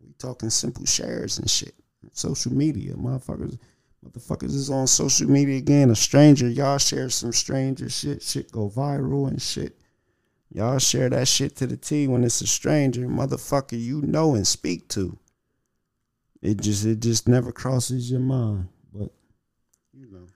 We 0.00 0.12
talking 0.18 0.50
simple 0.50 0.86
shares 0.86 1.38
and 1.38 1.50
shit. 1.50 1.74
Social 2.12 2.52
media, 2.52 2.94
motherfuckers, 2.94 3.58
motherfuckers 4.04 4.54
is 4.54 4.70
on 4.70 4.86
social 4.86 5.28
media 5.28 5.58
again. 5.58 5.90
A 5.90 5.96
stranger, 5.96 6.48
y'all 6.48 6.78
share 6.78 7.10
some 7.10 7.32
stranger 7.32 7.90
shit. 7.90 8.22
Shit 8.22 8.52
go 8.52 8.70
viral 8.70 9.28
and 9.28 9.42
shit. 9.42 9.76
Y'all 10.50 10.78
share 10.78 11.10
that 11.10 11.28
shit 11.28 11.56
to 11.56 11.66
the 11.66 11.76
T 11.76 12.08
when 12.08 12.24
it's 12.24 12.40
a 12.40 12.46
stranger, 12.46 13.06
motherfucker 13.06 13.80
you 13.80 14.00
know 14.02 14.34
and 14.34 14.46
speak 14.46 14.88
to. 14.88 15.18
It 16.40 16.60
just 16.60 16.86
it 16.86 17.00
just 17.00 17.28
never 17.28 17.52
crosses 17.52 18.10
your 18.10 18.20
mind. 18.20 18.68
But 18.92 19.10
you 19.92 20.10
know 20.10 20.26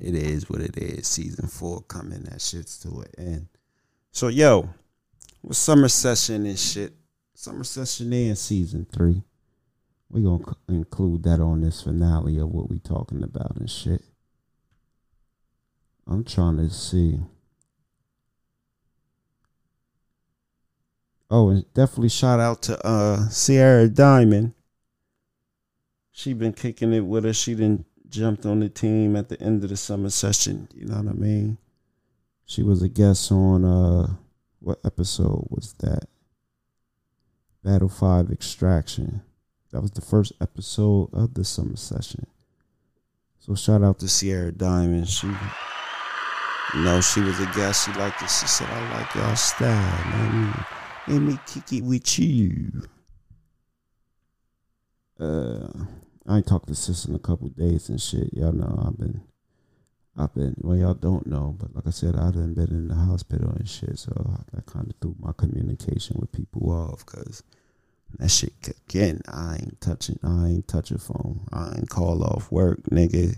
it 0.00 0.14
is 0.14 0.50
what 0.50 0.60
it 0.60 0.76
is. 0.76 1.06
Season 1.06 1.48
four 1.48 1.82
coming, 1.82 2.24
that 2.24 2.40
shit's 2.40 2.78
to 2.80 3.00
an 3.00 3.26
end. 3.26 3.48
So 4.10 4.28
yo, 4.28 4.68
with 5.42 5.56
summer 5.56 5.88
session 5.88 6.44
and 6.44 6.58
shit, 6.58 6.92
summer 7.34 7.64
session 7.64 8.12
and 8.12 8.36
season 8.36 8.86
three, 8.92 9.22
we 10.10 10.22
gonna 10.22 10.44
include 10.68 11.22
that 11.22 11.40
on 11.40 11.62
this 11.62 11.82
finale 11.82 12.38
of 12.38 12.50
what 12.50 12.68
we 12.68 12.78
talking 12.80 13.22
about 13.22 13.56
and 13.56 13.70
shit. 13.70 14.02
I'm 16.06 16.24
trying 16.24 16.58
to 16.58 16.68
see. 16.68 17.20
Oh, 21.34 21.48
and 21.48 21.64
definitely 21.72 22.10
shout 22.10 22.40
out 22.40 22.60
to 22.64 22.86
uh 22.86 23.26
Sierra 23.30 23.88
Diamond. 23.88 24.52
She 26.10 26.34
been 26.34 26.52
kicking 26.52 26.92
it 26.92 27.06
with 27.06 27.24
us. 27.24 27.36
She 27.36 27.54
didn't 27.54 27.86
jumped 28.10 28.44
on 28.44 28.60
the 28.60 28.68
team 28.68 29.16
at 29.16 29.30
the 29.30 29.40
end 29.40 29.64
of 29.64 29.70
the 29.70 29.76
summer 29.78 30.10
session. 30.10 30.68
You 30.74 30.84
know 30.84 30.96
what 30.96 31.08
I 31.08 31.14
mean? 31.14 31.56
She 32.44 32.62
was 32.62 32.82
a 32.82 32.88
guest 32.90 33.32
on 33.32 33.64
uh 33.64 34.08
what 34.60 34.80
episode 34.84 35.46
was 35.48 35.72
that? 35.78 36.04
Battle 37.64 37.88
Five 37.88 38.30
Extraction. 38.30 39.22
That 39.70 39.80
was 39.80 39.92
the 39.92 40.02
first 40.02 40.34
episode 40.38 41.08
of 41.14 41.32
the 41.32 41.46
summer 41.46 41.76
session. 41.76 42.26
So 43.38 43.54
shout 43.54 43.82
out 43.82 44.00
to 44.00 44.08
Sierra 44.08 44.52
Diamond. 44.52 45.08
She 45.08 45.28
you 46.74 46.84
know, 46.84 47.00
she 47.00 47.20
was 47.20 47.40
a 47.40 47.46
guest. 47.46 47.86
She 47.86 47.92
liked 47.98 48.20
it. 48.20 48.28
She 48.28 48.46
said, 48.46 48.68
I 48.68 48.98
like 48.98 49.14
y'all 49.14 49.34
style. 49.34 50.81
Let 51.08 51.20
me 51.20 51.38
kick 51.46 51.72
it 51.72 51.84
with 51.84 52.18
you. 52.18 52.82
Uh 55.18 55.68
I 56.26 56.36
ain't 56.36 56.46
talked 56.46 56.68
to 56.68 56.74
sis 56.74 57.04
in 57.06 57.14
a 57.14 57.18
couple 57.18 57.48
days 57.48 57.88
and 57.88 58.00
shit. 58.00 58.32
Y'all 58.32 58.52
know 58.52 58.84
I've 58.86 58.96
been, 58.96 59.22
I've 60.16 60.32
been. 60.34 60.54
Well, 60.58 60.76
y'all 60.76 60.94
don't 60.94 61.26
know, 61.26 61.56
but 61.58 61.74
like 61.74 61.86
I 61.86 61.90
said, 61.90 62.14
I've 62.16 62.34
been 62.34 62.54
been 62.54 62.70
in 62.70 62.88
the 62.88 62.94
hospital 62.94 63.50
and 63.50 63.68
shit. 63.68 63.98
So 63.98 64.12
I 64.56 64.60
kind 64.70 64.88
of 64.88 64.94
threw 65.00 65.16
my 65.18 65.32
communication 65.36 66.18
with 66.20 66.30
people 66.30 66.70
off 66.70 67.04
because 67.04 67.42
that 68.18 68.30
shit 68.30 68.52
again. 68.88 69.20
I 69.28 69.56
ain't 69.56 69.80
touching. 69.80 70.18
I 70.22 70.48
ain't 70.48 70.68
touch 70.68 70.92
a 70.92 70.98
phone. 70.98 71.40
I 71.52 71.74
ain't 71.76 71.90
call 71.90 72.22
off 72.22 72.52
work, 72.52 72.82
nigga. 72.84 73.36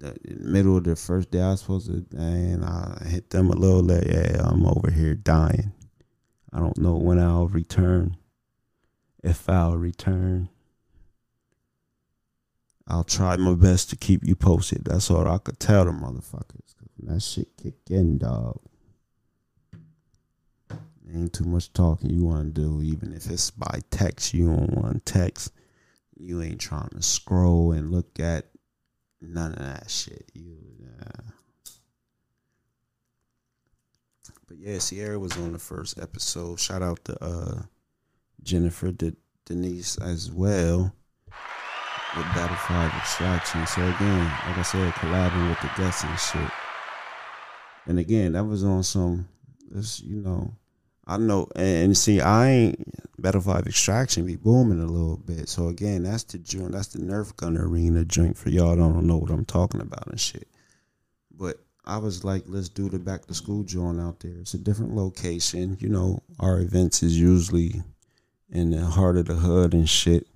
In 0.00 0.10
the 0.24 0.34
middle 0.40 0.76
of 0.76 0.84
the 0.84 0.96
first 0.96 1.30
day 1.30 1.40
I 1.40 1.52
was 1.52 1.60
supposed 1.60 1.86
to, 1.86 2.04
and 2.18 2.64
I 2.64 3.00
hit 3.06 3.30
them 3.30 3.50
a 3.50 3.54
little. 3.54 3.82
Like, 3.82 4.06
yeah, 4.06 4.42
I'm 4.44 4.66
over 4.66 4.90
here 4.90 5.14
dying. 5.14 5.72
I 6.56 6.60
don't 6.60 6.78
know 6.78 6.96
when 6.96 7.18
I'll 7.18 7.48
return. 7.48 8.16
If 9.22 9.46
I'll 9.46 9.76
return. 9.76 10.48
I'll 12.88 13.04
try 13.04 13.36
my 13.36 13.54
best 13.54 13.90
to 13.90 13.96
keep 13.96 14.24
you 14.24 14.34
posted. 14.34 14.86
That's 14.86 15.10
all 15.10 15.28
I 15.28 15.36
could 15.36 15.60
tell 15.60 15.84
the 15.84 15.90
motherfuckers. 15.90 16.74
that 17.02 17.20
shit 17.20 17.48
kick 17.62 17.74
in, 17.90 18.16
dog. 18.16 18.58
Ain't 21.12 21.34
too 21.34 21.44
much 21.44 21.70
talking 21.74 22.08
you 22.08 22.24
want 22.24 22.54
to 22.54 22.60
do, 22.62 22.82
even 22.82 23.12
if 23.12 23.30
it's 23.30 23.50
by 23.50 23.80
text. 23.90 24.32
You 24.32 24.46
don't 24.46 24.74
want 24.74 25.04
text. 25.04 25.52
You 26.16 26.40
ain't 26.40 26.60
trying 26.60 26.88
to 26.88 27.02
scroll 27.02 27.72
and 27.72 27.90
look 27.90 28.18
at 28.18 28.46
none 29.20 29.52
of 29.52 29.58
that 29.58 29.90
shit. 29.90 30.30
You, 30.32 30.56
but 34.56 34.66
yeah, 34.66 34.78
Sierra 34.78 35.18
was 35.18 35.36
on 35.36 35.52
the 35.52 35.58
first 35.58 35.98
episode. 35.98 36.60
Shout 36.60 36.82
out 36.82 37.04
to 37.06 37.24
uh, 37.24 37.62
Jennifer 38.42 38.92
De- 38.92 39.16
Denise 39.44 39.98
as 39.98 40.30
well 40.30 40.92
with 42.16 42.26
Battle 42.34 42.56
5 42.56 42.92
Extraction. 42.94 43.66
So 43.66 43.82
again, 43.82 44.24
like 44.24 44.58
I 44.58 44.62
said, 44.62 44.92
collabing 44.94 45.48
with 45.48 45.60
the 45.60 45.70
guests 45.76 46.04
and 46.04 46.18
shit. 46.18 46.50
And 47.86 47.98
again, 47.98 48.32
that 48.32 48.44
was 48.44 48.64
on 48.64 48.82
some 48.82 49.28
let's 49.70 50.00
you 50.00 50.16
know, 50.16 50.52
I 51.06 51.18
know, 51.18 51.48
and, 51.54 51.84
and 51.84 51.96
see, 51.96 52.20
I 52.20 52.48
ain't 52.48 53.20
Battle 53.20 53.40
Five 53.40 53.66
Extraction 53.66 54.26
be 54.26 54.36
booming 54.36 54.80
a 54.80 54.86
little 54.86 55.18
bit. 55.18 55.48
So 55.48 55.68
again, 55.68 56.02
that's 56.02 56.24
the 56.24 56.38
joint, 56.38 56.72
that's 56.72 56.88
the 56.88 56.98
Nerf 56.98 57.36
gun 57.36 57.56
arena 57.56 58.04
joint 58.04 58.36
for 58.36 58.48
y'all 58.48 58.76
don't 58.76 59.06
know 59.06 59.18
what 59.18 59.30
I'm 59.30 59.44
talking 59.44 59.80
about 59.80 60.08
and 60.08 60.20
shit. 60.20 60.48
I 61.86 61.98
was 61.98 62.24
like, 62.24 62.44
let's 62.46 62.68
do 62.68 62.88
the 62.88 62.98
back 62.98 63.26
to 63.26 63.34
school 63.34 63.62
joint 63.62 64.00
out 64.00 64.20
there. 64.20 64.34
It's 64.40 64.54
a 64.54 64.58
different 64.58 64.94
location. 64.94 65.76
You 65.80 65.88
know, 65.88 66.22
our 66.40 66.60
events 66.60 67.02
is 67.02 67.18
usually 67.18 67.82
in 68.50 68.70
the 68.70 68.84
heart 68.84 69.16
of 69.16 69.26
the 69.26 69.34
hood 69.34 69.72
and 69.72 69.88
shit. 69.88 70.26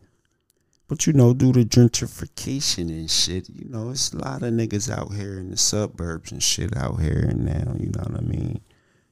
But 0.86 1.06
you 1.06 1.12
know, 1.12 1.35
due 1.35 1.52
to 1.52 1.64
gentrification 1.64 2.89
and 2.89 3.10
shit, 3.10 3.48
you 3.48 3.68
know, 3.68 3.90
it's 3.90 4.12
a 4.12 4.18
lot 4.18 4.43
of 4.43 4.52
niggas 4.52 4.90
out 4.90 5.12
here 5.12 5.39
in 5.39 5.51
the 5.51 5.56
suburbs 5.56 6.32
and 6.32 6.43
shit 6.43 6.77
out 6.77 7.01
here 7.01 7.27
and 7.28 7.44
now, 7.44 7.74
you 7.78 7.90
know 7.90 8.02
what 8.02 8.18
I 8.18 8.22
mean? 8.22 8.60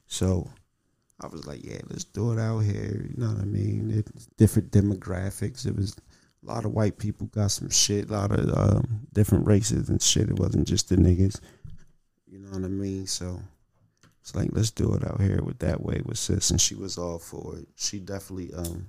So 0.06 0.48
I 1.20 1.26
was 1.28 1.46
like, 1.46 1.64
yeah, 1.64 1.80
let's 1.88 2.04
do 2.04 2.32
it 2.32 2.38
out 2.40 2.60
here. 2.60 3.06
You 3.08 3.14
know 3.16 3.32
what 3.32 3.42
I 3.42 3.44
mean? 3.44 3.92
It's 3.94 4.26
different 4.36 4.70
demographics. 4.70 5.66
It 5.66 5.76
was 5.76 5.96
a 6.42 6.46
lot 6.46 6.64
of 6.64 6.72
white 6.72 6.98
people 6.98 7.26
got 7.28 7.50
some 7.50 7.70
shit, 7.70 8.10
a 8.10 8.12
lot 8.12 8.32
of 8.32 8.56
um, 8.56 9.06
different 9.12 9.46
races 9.46 9.88
and 9.88 10.00
shit. 10.00 10.30
It 10.30 10.38
wasn't 10.38 10.66
just 10.66 10.88
the 10.88 10.96
niggas. 10.96 11.40
You 12.30 12.38
know 12.38 12.50
what 12.50 12.64
I 12.64 12.68
mean? 12.68 13.06
So 13.06 13.40
it's 14.20 14.34
like, 14.34 14.50
let's 14.52 14.70
do 14.70 14.94
it 14.94 15.06
out 15.06 15.20
here 15.20 15.42
with 15.42 15.58
that 15.60 15.82
way 15.82 16.02
with 16.04 16.18
sis. 16.18 16.50
And 16.50 16.60
she 16.60 16.74
was 16.74 16.98
all 16.98 17.18
for 17.18 17.56
it. 17.56 17.68
She 17.76 17.98
definitely, 17.98 18.52
um, 18.54 18.88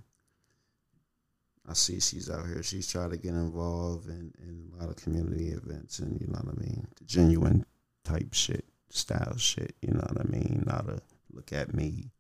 I 1.68 1.74
see 1.74 2.00
she's 2.00 2.30
out 2.30 2.48
here. 2.48 2.64
She's 2.64 2.92
trying 2.92 3.12
to 3.12 3.18
get 3.18 3.34
involved 3.34 4.10
in, 4.10 4.34
in 4.42 4.72
a 4.74 4.82
lot 4.82 4.90
of 4.90 4.98
community 4.98 5.50
events 5.50 6.00
and 6.00 6.20
you 6.20 6.28
know 6.28 6.40
what 6.44 6.56
I 6.58 6.60
mean? 6.60 6.88
The 6.98 7.06
genuine 7.06 7.66
type 8.04 8.34
shit, 8.34 8.66
style 8.90 9.38
shit, 9.38 9.76
you 9.82 9.94
know 9.94 10.06
what 10.12 10.20
I 10.20 10.30
mean? 10.30 10.64
Not 10.66 10.90
a 10.90 11.00
look 11.32 11.54
at 11.54 11.74
me, 11.74 12.12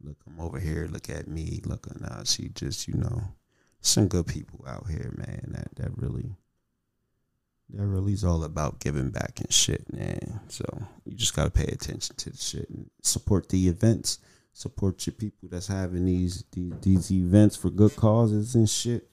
look, 0.00 0.16
I'm 0.26 0.40
over 0.40 0.58
here, 0.58 0.88
look 0.90 1.10
at 1.10 1.28
me, 1.28 1.60
look, 1.64 1.88
now 2.00 2.22
she 2.24 2.48
just, 2.50 2.88
you 2.88 2.94
know, 2.94 3.22
some 3.80 4.08
good 4.08 4.26
people 4.26 4.64
out 4.68 4.86
here, 4.88 5.12
man, 5.16 5.46
that, 5.48 5.74
that 5.76 5.90
really, 5.96 6.36
that 7.72 7.86
really 7.86 8.12
is 8.12 8.24
all 8.24 8.44
about 8.44 8.80
giving 8.80 9.10
back 9.10 9.40
and 9.40 9.52
shit, 9.52 9.92
man. 9.92 10.40
So 10.48 10.64
you 11.04 11.16
just 11.16 11.34
got 11.34 11.44
to 11.44 11.50
pay 11.50 11.64
attention 11.64 12.16
to 12.16 12.30
the 12.30 12.36
shit 12.36 12.68
and 12.70 12.90
support 13.02 13.48
the 13.48 13.68
events 13.68 14.18
support 14.52 15.06
your 15.06 15.14
people 15.14 15.48
that's 15.50 15.66
having 15.66 16.04
these, 16.04 16.44
these 16.52 16.72
these 16.82 17.10
events 17.10 17.56
for 17.56 17.70
good 17.70 17.94
causes 17.96 18.54
and 18.54 18.68
shit. 18.68 19.08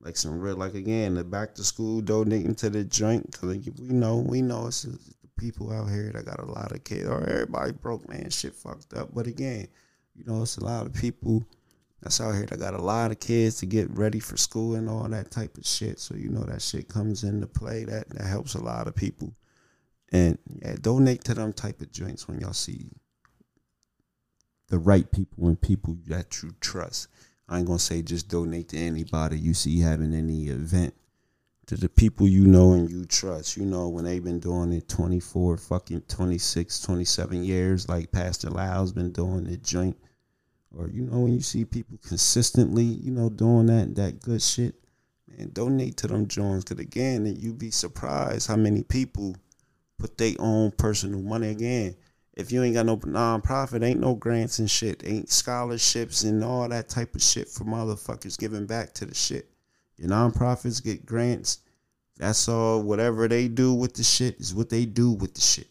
Like 0.00 0.16
some 0.16 0.40
real, 0.40 0.56
like 0.56 0.74
again, 0.74 1.14
the 1.14 1.24
back 1.24 1.54
to 1.56 1.64
school 1.64 2.00
donating 2.00 2.54
to 2.56 2.70
the 2.70 2.84
joint. 2.84 3.30
Cause 3.32 3.54
like 3.54 3.74
we 3.78 3.88
know, 3.88 4.16
we 4.16 4.40
know 4.40 4.68
it's 4.68 4.82
the 4.82 4.98
people 5.36 5.70
out 5.70 5.90
here 5.90 6.10
that 6.14 6.24
got 6.24 6.40
a 6.40 6.50
lot 6.50 6.72
of 6.72 6.84
kids, 6.84 7.06
or 7.06 7.22
everybody 7.28 7.72
broke, 7.72 8.08
man, 8.08 8.30
shit 8.30 8.54
fucked 8.54 8.94
up. 8.94 9.10
But 9.12 9.26
again, 9.26 9.68
you 10.14 10.24
know, 10.24 10.42
it's 10.42 10.56
a 10.56 10.64
lot 10.64 10.86
of 10.86 10.94
people 10.94 11.44
that's 12.02 12.20
out 12.20 12.34
here 12.34 12.46
that 12.46 12.58
got 12.58 12.74
a 12.74 12.82
lot 12.82 13.10
of 13.10 13.20
kids 13.20 13.56
to 13.58 13.66
get 13.66 13.90
ready 13.90 14.20
for 14.20 14.36
school 14.36 14.74
and 14.74 14.88
all 14.88 15.08
that 15.08 15.30
type 15.30 15.58
of 15.58 15.66
shit. 15.66 15.98
So 16.00 16.14
you 16.14 16.30
know 16.30 16.44
that 16.44 16.62
shit 16.62 16.88
comes 16.88 17.24
into 17.24 17.46
play. 17.46 17.84
That 17.84 18.08
that 18.10 18.26
helps 18.26 18.54
a 18.54 18.62
lot 18.62 18.86
of 18.86 18.94
people. 18.94 19.34
And 20.12 20.38
yeah, 20.62 20.76
donate 20.80 21.24
to 21.24 21.34
them 21.34 21.52
type 21.52 21.80
of 21.80 21.92
joints 21.92 22.26
when 22.26 22.40
y'all 22.40 22.52
see 22.52 22.90
the 24.68 24.78
right 24.78 25.10
people 25.10 25.48
and 25.48 25.60
people 25.60 25.98
that 26.06 26.42
you 26.42 26.52
trust. 26.60 27.08
I 27.48 27.58
ain't 27.58 27.66
gonna 27.66 27.78
say 27.78 28.00
just 28.00 28.28
donate 28.28 28.70
to 28.70 28.78
anybody 28.78 29.38
you 29.38 29.52
see 29.52 29.80
having 29.80 30.14
any 30.14 30.48
event. 30.48 30.94
To 31.66 31.76
the 31.76 31.88
people 31.88 32.26
you 32.26 32.46
know 32.46 32.72
and 32.72 32.90
you 32.90 33.04
trust. 33.04 33.56
You 33.56 33.64
know, 33.64 33.88
when 33.88 34.04
they've 34.04 34.24
been 34.24 34.40
doing 34.40 34.72
it 34.72 34.88
24, 34.88 35.56
fucking 35.56 36.02
26, 36.08 36.80
27 36.80 37.44
years, 37.44 37.88
like 37.88 38.10
Pastor 38.10 38.50
Lyle's 38.50 38.92
been 38.92 39.12
doing 39.12 39.46
it 39.46 39.62
joint. 39.62 39.96
Or, 40.76 40.88
you 40.88 41.02
know, 41.02 41.20
when 41.20 41.34
you 41.34 41.40
see 41.40 41.64
people 41.64 41.98
consistently, 42.06 42.84
you 42.84 43.10
know, 43.10 43.28
doing 43.28 43.66
that 43.66 43.94
that 43.96 44.20
good 44.20 44.40
shit, 44.40 44.74
man, 45.26 45.50
donate 45.52 45.96
to 45.98 46.06
them 46.06 46.28
joints. 46.28 46.64
Cause 46.64 46.78
again, 46.78 47.26
you'd 47.38 47.58
be 47.58 47.70
surprised 47.70 48.48
how 48.48 48.56
many 48.56 48.82
people 48.82 49.36
put 49.98 50.16
their 50.16 50.34
own 50.38 50.70
personal 50.72 51.20
money 51.20 51.48
again 51.48 51.96
if 52.40 52.50
you 52.50 52.62
ain't 52.62 52.74
got 52.74 52.86
no 52.86 52.96
nonprofit, 52.96 53.84
ain't 53.84 54.00
no 54.00 54.14
grants 54.14 54.58
and 54.58 54.70
shit, 54.70 55.02
ain't 55.04 55.30
scholarships 55.30 56.22
and 56.22 56.42
all 56.42 56.68
that 56.68 56.88
type 56.88 57.14
of 57.14 57.22
shit 57.22 57.48
for 57.48 57.64
motherfuckers 57.64 58.38
giving 58.38 58.66
back 58.66 58.94
to 58.94 59.04
the 59.04 59.14
shit. 59.14 59.50
Your 59.96 60.08
nonprofits 60.08 60.82
get 60.82 61.04
grants. 61.04 61.58
That's 62.16 62.48
all. 62.48 62.82
Whatever 62.82 63.28
they 63.28 63.48
do 63.48 63.74
with 63.74 63.94
the 63.94 64.02
shit 64.02 64.40
is 64.40 64.54
what 64.54 64.70
they 64.70 64.86
do 64.86 65.12
with 65.12 65.34
the 65.34 65.40
shit. 65.40 65.68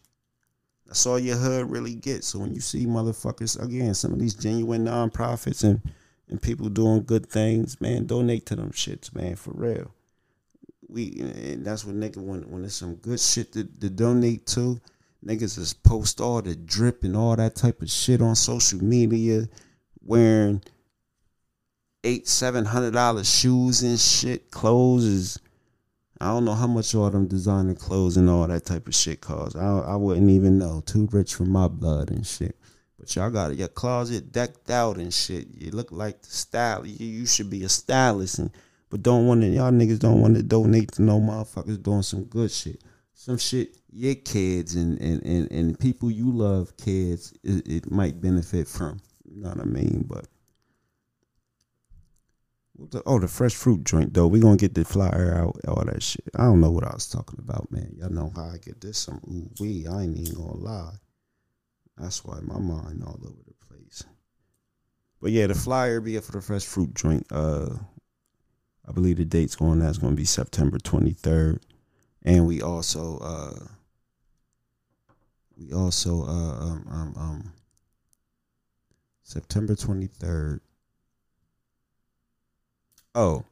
That's 0.89 1.05
all 1.05 1.17
your 1.17 1.37
hood 1.37 1.71
really 1.71 1.95
gets. 1.95 2.27
So 2.27 2.39
when 2.39 2.53
you 2.53 2.59
see 2.59 2.85
motherfuckers 2.85 3.63
again, 3.63 3.93
some 3.93 4.11
of 4.11 4.19
these 4.19 4.33
genuine 4.33 4.85
nonprofits 4.85 5.63
and 5.63 5.81
and 6.27 6.41
people 6.41 6.69
doing 6.69 7.03
good 7.05 7.27
things, 7.27 7.79
man, 7.79 8.05
donate 8.05 8.45
to 8.47 8.55
them 8.55 8.71
shits, 8.71 9.15
man, 9.15 9.37
for 9.37 9.51
real. 9.53 9.93
We 10.89 11.21
and 11.21 11.65
that's 11.65 11.85
what 11.85 11.95
nigga 11.95 12.17
when 12.17 12.41
when 12.49 12.63
there's 12.63 12.75
some 12.75 12.95
good 12.95 13.21
shit 13.21 13.53
to, 13.53 13.63
to 13.63 13.89
donate 13.89 14.45
to 14.47 14.81
Niggas 15.25 15.57
is 15.57 15.73
post 15.73 16.21
all 16.21 16.41
the 16.41 16.55
drip 16.55 17.03
and 17.03 17.15
all 17.15 17.35
that 17.35 17.55
type 17.55 17.81
of 17.81 17.89
shit 17.89 18.21
on 18.21 18.35
social 18.35 18.81
media, 18.81 19.49
wearing 20.01 20.61
eight, 22.05 22.27
seven 22.27 22.63
hundred 22.63 22.93
dollar 22.93 23.25
shoes 23.25 23.83
and 23.83 23.99
shit. 23.99 24.49
Clothes 24.49 25.03
is 25.03 25.39
I 26.21 26.27
don't 26.27 26.45
know 26.45 26.53
how 26.53 26.67
much 26.67 26.93
all 26.95 27.09
them 27.09 27.27
designer 27.27 27.75
clothes 27.75 28.17
and 28.17 28.29
all 28.29 28.47
that 28.47 28.65
type 28.65 28.87
of 28.87 28.95
shit 28.95 29.21
costs. 29.21 29.55
I 29.55 29.65
I 29.65 29.95
wouldn't 29.95 30.29
even 30.29 30.57
know. 30.57 30.81
Too 30.85 31.07
rich 31.11 31.35
for 31.35 31.45
my 31.45 31.67
blood 31.67 32.11
and 32.11 32.25
shit. 32.25 32.55
But 32.97 33.15
y'all 33.15 33.29
got 33.29 33.55
your 33.55 33.69
closet 33.69 34.31
decked 34.31 34.69
out 34.69 34.97
and 34.97 35.13
shit. 35.13 35.47
You 35.57 35.71
look 35.71 35.91
like 35.91 36.21
the 36.21 36.29
style. 36.29 36.85
You, 36.85 37.05
you 37.05 37.25
should 37.25 37.49
be 37.49 37.63
a 37.63 37.69
stylist 37.69 38.39
and 38.39 38.51
but 38.89 39.03
don't 39.03 39.27
want 39.27 39.41
to 39.41 39.47
y'all 39.47 39.71
niggas 39.71 39.99
don't 39.99 40.21
want 40.21 40.35
to 40.35 40.43
donate 40.43 40.91
to 40.93 41.01
no 41.03 41.19
motherfuckers 41.19 41.81
doing 41.81 42.01
some 42.01 42.23
good 42.23 42.51
shit 42.51 42.81
some 43.13 43.37
shit 43.37 43.75
your 43.91 44.15
kids 44.15 44.75
and, 44.75 44.99
and, 45.01 45.21
and, 45.23 45.51
and 45.51 45.79
people 45.79 46.09
you 46.09 46.31
love 46.31 46.75
kids 46.77 47.33
it, 47.43 47.67
it 47.67 47.91
might 47.91 48.21
benefit 48.21 48.67
from. 48.67 48.99
You 49.25 49.41
know 49.41 49.49
what 49.49 49.59
I 49.59 49.65
mean? 49.65 50.05
But 50.07 50.25
oh, 53.05 53.19
the 53.19 53.27
fresh 53.27 53.53
fruit 53.53 53.83
joint 53.83 54.13
though. 54.13 54.27
We 54.27 54.39
gonna 54.39 54.57
get 54.57 54.73
the 54.73 54.85
flyer 54.85 55.35
out, 55.35 55.59
all 55.67 55.85
that 55.85 56.03
shit. 56.03 56.29
I 56.35 56.43
don't 56.43 56.61
know 56.61 56.71
what 56.71 56.85
I 56.85 56.93
was 56.93 57.07
talking 57.07 57.39
about, 57.39 57.71
man. 57.71 57.95
Y'all 57.97 58.09
know 58.09 58.31
how 58.35 58.49
I 58.49 58.57
get 58.57 58.81
this 58.81 58.97
some 58.97 59.21
ooh 59.27 59.49
wee. 59.59 59.87
I 59.87 60.03
ain't 60.03 60.17
even 60.17 60.35
gonna 60.35 60.57
lie. 60.57 60.93
That's 61.97 62.23
why 62.23 62.39
my 62.41 62.59
mind 62.59 63.03
all 63.03 63.19
over 63.23 63.43
the 63.45 63.65
place. 63.67 64.03
But 65.21 65.31
yeah, 65.31 65.47
the 65.47 65.55
flyer 65.55 65.99
be 65.99 66.17
for 66.19 66.31
the 66.31 66.41
fresh 66.41 66.65
fruit 66.65 66.93
joint. 66.93 67.27
Uh, 67.31 67.75
I 68.87 68.91
believe 68.91 69.17
the 69.17 69.25
date's 69.25 69.55
going. 69.55 69.79
That's 69.79 69.97
gonna 69.97 70.15
be 70.15 70.25
September 70.25 70.77
twenty 70.79 71.11
third 71.11 71.59
and 72.23 72.45
we 72.45 72.61
also 72.61 73.17
uh, 73.19 73.65
we 75.57 75.71
also 75.73 76.23
uh, 76.23 76.61
um, 76.61 76.87
um, 76.89 77.13
um, 77.17 77.53
September 79.23 79.75
twenty 79.75 80.07
third. 80.07 80.61
Oh, 83.15 83.43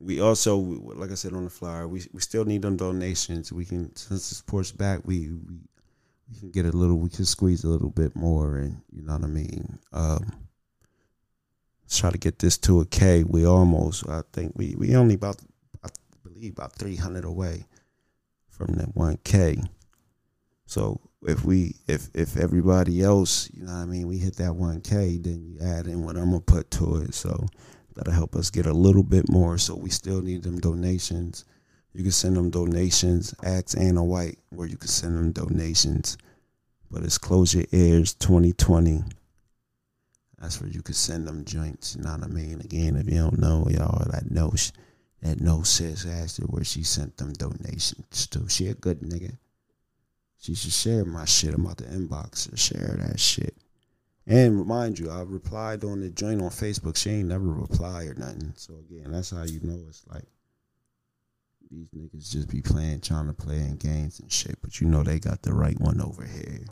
we 0.00 0.20
also 0.20 0.56
like 0.56 1.10
I 1.10 1.14
said 1.14 1.32
on 1.32 1.44
the 1.44 1.50
flyer, 1.50 1.88
we 1.88 2.02
we 2.12 2.20
still 2.20 2.44
need 2.44 2.62
them 2.62 2.76
donations. 2.76 3.52
We 3.52 3.64
can 3.64 3.94
since 3.96 4.28
this 4.28 4.42
porch 4.42 4.76
back, 4.76 5.00
we 5.04 5.30
we 5.30 5.58
we 6.30 6.38
can 6.38 6.50
get 6.50 6.66
a 6.66 6.76
little, 6.76 6.98
we 6.98 7.08
can 7.08 7.24
squeeze 7.24 7.64
a 7.64 7.68
little 7.68 7.90
bit 7.90 8.14
more, 8.14 8.58
and 8.58 8.80
you 8.92 9.02
know 9.02 9.14
what 9.14 9.24
I 9.24 9.28
mean. 9.28 9.78
Um, 9.92 10.32
let's 11.82 11.98
try 11.98 12.10
to 12.10 12.18
get 12.18 12.38
this 12.38 12.58
to 12.58 12.80
a 12.80 12.86
K. 12.86 13.24
We 13.24 13.46
almost, 13.46 14.08
I 14.08 14.22
think 14.32 14.52
we 14.54 14.74
we 14.76 14.94
only 14.94 15.14
about 15.14 15.36
I 15.82 15.88
believe 16.22 16.52
about 16.52 16.74
300 16.74 17.24
away 17.24 17.64
from 18.50 18.74
that 18.74 18.94
1K. 18.94 19.66
So 20.66 21.00
if 21.22 21.44
we 21.44 21.76
if 21.86 22.08
if 22.14 22.36
everybody 22.36 23.02
else, 23.02 23.50
you 23.54 23.64
know 23.64 23.72
what 23.72 23.78
I 23.78 23.86
mean, 23.86 24.06
we 24.06 24.18
hit 24.18 24.36
that 24.36 24.52
1K, 24.52 25.22
then 25.22 25.42
you 25.42 25.58
add 25.66 25.86
in 25.86 26.04
what 26.04 26.16
I'm 26.16 26.30
gonna 26.30 26.40
put 26.40 26.70
to 26.72 26.96
it. 26.96 27.14
So 27.14 27.46
that'll 27.98 28.12
help 28.12 28.36
us 28.36 28.50
get 28.50 28.66
a 28.66 28.72
little 28.72 29.02
bit 29.02 29.28
more. 29.28 29.58
So 29.58 29.74
we 29.74 29.90
still 29.90 30.22
need 30.22 30.44
them 30.44 30.60
donations. 30.60 31.44
You 31.92 32.02
can 32.02 32.12
send 32.12 32.36
them 32.36 32.50
donations. 32.50 33.34
Ask 33.42 33.76
Anna 33.76 34.04
White 34.04 34.38
where 34.50 34.68
you 34.68 34.76
can 34.76 34.88
send 34.88 35.16
them 35.16 35.32
donations. 35.32 36.16
But 36.90 37.02
it's 37.02 37.18
Close 37.18 37.54
Your 37.54 37.64
Ears 37.72 38.14
2020. 38.14 39.02
That's 40.38 40.60
where 40.60 40.70
you 40.70 40.80
can 40.80 40.94
send 40.94 41.26
them 41.26 41.44
joints. 41.44 41.96
You 41.96 42.04
know 42.04 42.12
what 42.12 42.22
I 42.22 42.28
mean? 42.28 42.60
Again, 42.60 42.96
if 42.96 43.10
you 43.10 43.16
don't 43.18 43.40
know, 43.40 43.66
y'all 43.68 44.08
that 44.10 44.30
know 44.30 44.52
that 45.22 45.40
no 45.40 45.62
sis 45.64 46.06
asked 46.06 46.38
her 46.38 46.44
where 46.44 46.62
she 46.62 46.84
sent 46.84 47.16
them 47.16 47.32
donations 47.32 48.28
to. 48.28 48.48
She 48.48 48.68
a 48.68 48.74
good 48.74 49.00
nigga. 49.00 49.36
She 50.38 50.54
should 50.54 50.72
share 50.72 51.04
my 51.04 51.24
shit. 51.24 51.54
I'm 51.54 51.64
about 51.64 51.78
to 51.78 51.84
inbox 51.84 52.48
her, 52.48 52.56
share 52.56 52.96
that 53.00 53.18
shit. 53.18 53.56
And 54.28 54.58
remind 54.58 54.98
you, 54.98 55.10
I 55.10 55.22
replied 55.22 55.84
on 55.84 56.00
the 56.00 56.10
joint 56.10 56.42
on 56.42 56.50
Facebook. 56.50 56.98
She 56.98 57.08
ain't 57.10 57.28
never 57.28 57.46
reply 57.46 58.04
or 58.04 58.14
nothing. 58.14 58.52
So 58.56 58.74
again, 58.74 59.10
that's 59.10 59.30
how 59.30 59.44
you 59.44 59.58
know 59.62 59.80
it's 59.88 60.04
like 60.06 60.26
these 61.70 61.88
niggas 61.96 62.30
just 62.30 62.48
be 62.50 62.60
playing, 62.60 63.00
trying 63.00 63.26
to 63.28 63.32
play 63.32 63.56
in 63.56 63.76
games 63.76 64.20
and 64.20 64.30
shit. 64.30 64.58
But 64.60 64.82
you 64.82 64.86
know 64.86 65.02
they 65.02 65.18
got 65.18 65.40
the 65.40 65.54
right 65.54 65.80
one 65.80 66.02
over 66.02 66.26
here. 66.26 66.66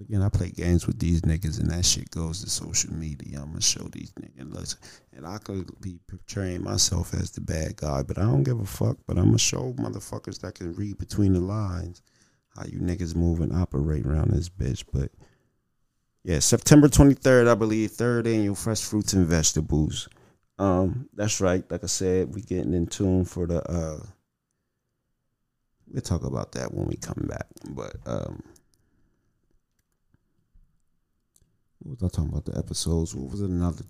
again, 0.00 0.20
I 0.20 0.28
play 0.28 0.50
games 0.50 0.88
with 0.88 0.98
these 0.98 1.20
niggas, 1.22 1.60
and 1.60 1.70
that 1.70 1.86
shit 1.86 2.10
goes 2.10 2.42
to 2.42 2.50
social 2.50 2.92
media. 2.92 3.38
I'm 3.40 3.50
gonna 3.50 3.60
show 3.60 3.84
these 3.92 4.12
niggas, 4.14 4.76
and 5.16 5.24
I 5.24 5.38
could 5.38 5.80
be 5.80 6.00
portraying 6.08 6.64
myself 6.64 7.14
as 7.14 7.30
the 7.30 7.40
bad 7.40 7.76
guy, 7.76 8.02
but 8.02 8.18
I 8.18 8.22
don't 8.22 8.42
give 8.42 8.58
a 8.58 8.66
fuck. 8.66 8.96
But 9.06 9.16
I'm 9.16 9.26
gonna 9.26 9.38
show 9.38 9.74
motherfuckers 9.74 10.40
that 10.40 10.56
can 10.56 10.74
read 10.74 10.98
between 10.98 11.34
the 11.34 11.40
lines 11.40 12.02
how 12.56 12.64
you 12.64 12.80
niggas 12.80 13.14
move 13.14 13.40
and 13.40 13.54
operate 13.54 14.06
around 14.06 14.32
this 14.32 14.48
bitch. 14.48 14.82
But 14.92 15.12
yeah, 16.26 16.40
September 16.40 16.88
23rd, 16.88 17.48
I 17.48 17.54
believe, 17.54 17.92
third 17.92 18.26
annual 18.26 18.56
Fresh 18.56 18.82
Fruits 18.82 19.12
and 19.12 19.28
Vegetables. 19.28 20.08
Um, 20.58 21.08
that's 21.14 21.40
right. 21.40 21.62
Like 21.70 21.84
I 21.84 21.86
said, 21.86 22.34
we 22.34 22.42
getting 22.42 22.74
in 22.74 22.88
tune 22.88 23.24
for 23.24 23.46
the. 23.46 23.62
uh 23.62 24.00
We'll 25.88 26.02
talk 26.02 26.24
about 26.24 26.50
that 26.52 26.74
when 26.74 26.88
we 26.88 26.96
come 26.96 27.28
back, 27.28 27.46
but 27.70 27.94
um. 28.06 28.42
What 31.78 32.00
was 32.00 32.10
I 32.12 32.16
talking 32.16 32.32
about? 32.32 32.44
The 32.46 32.58
episodes. 32.58 33.14
What 33.14 33.30
was 33.30 33.42
another 33.42 33.84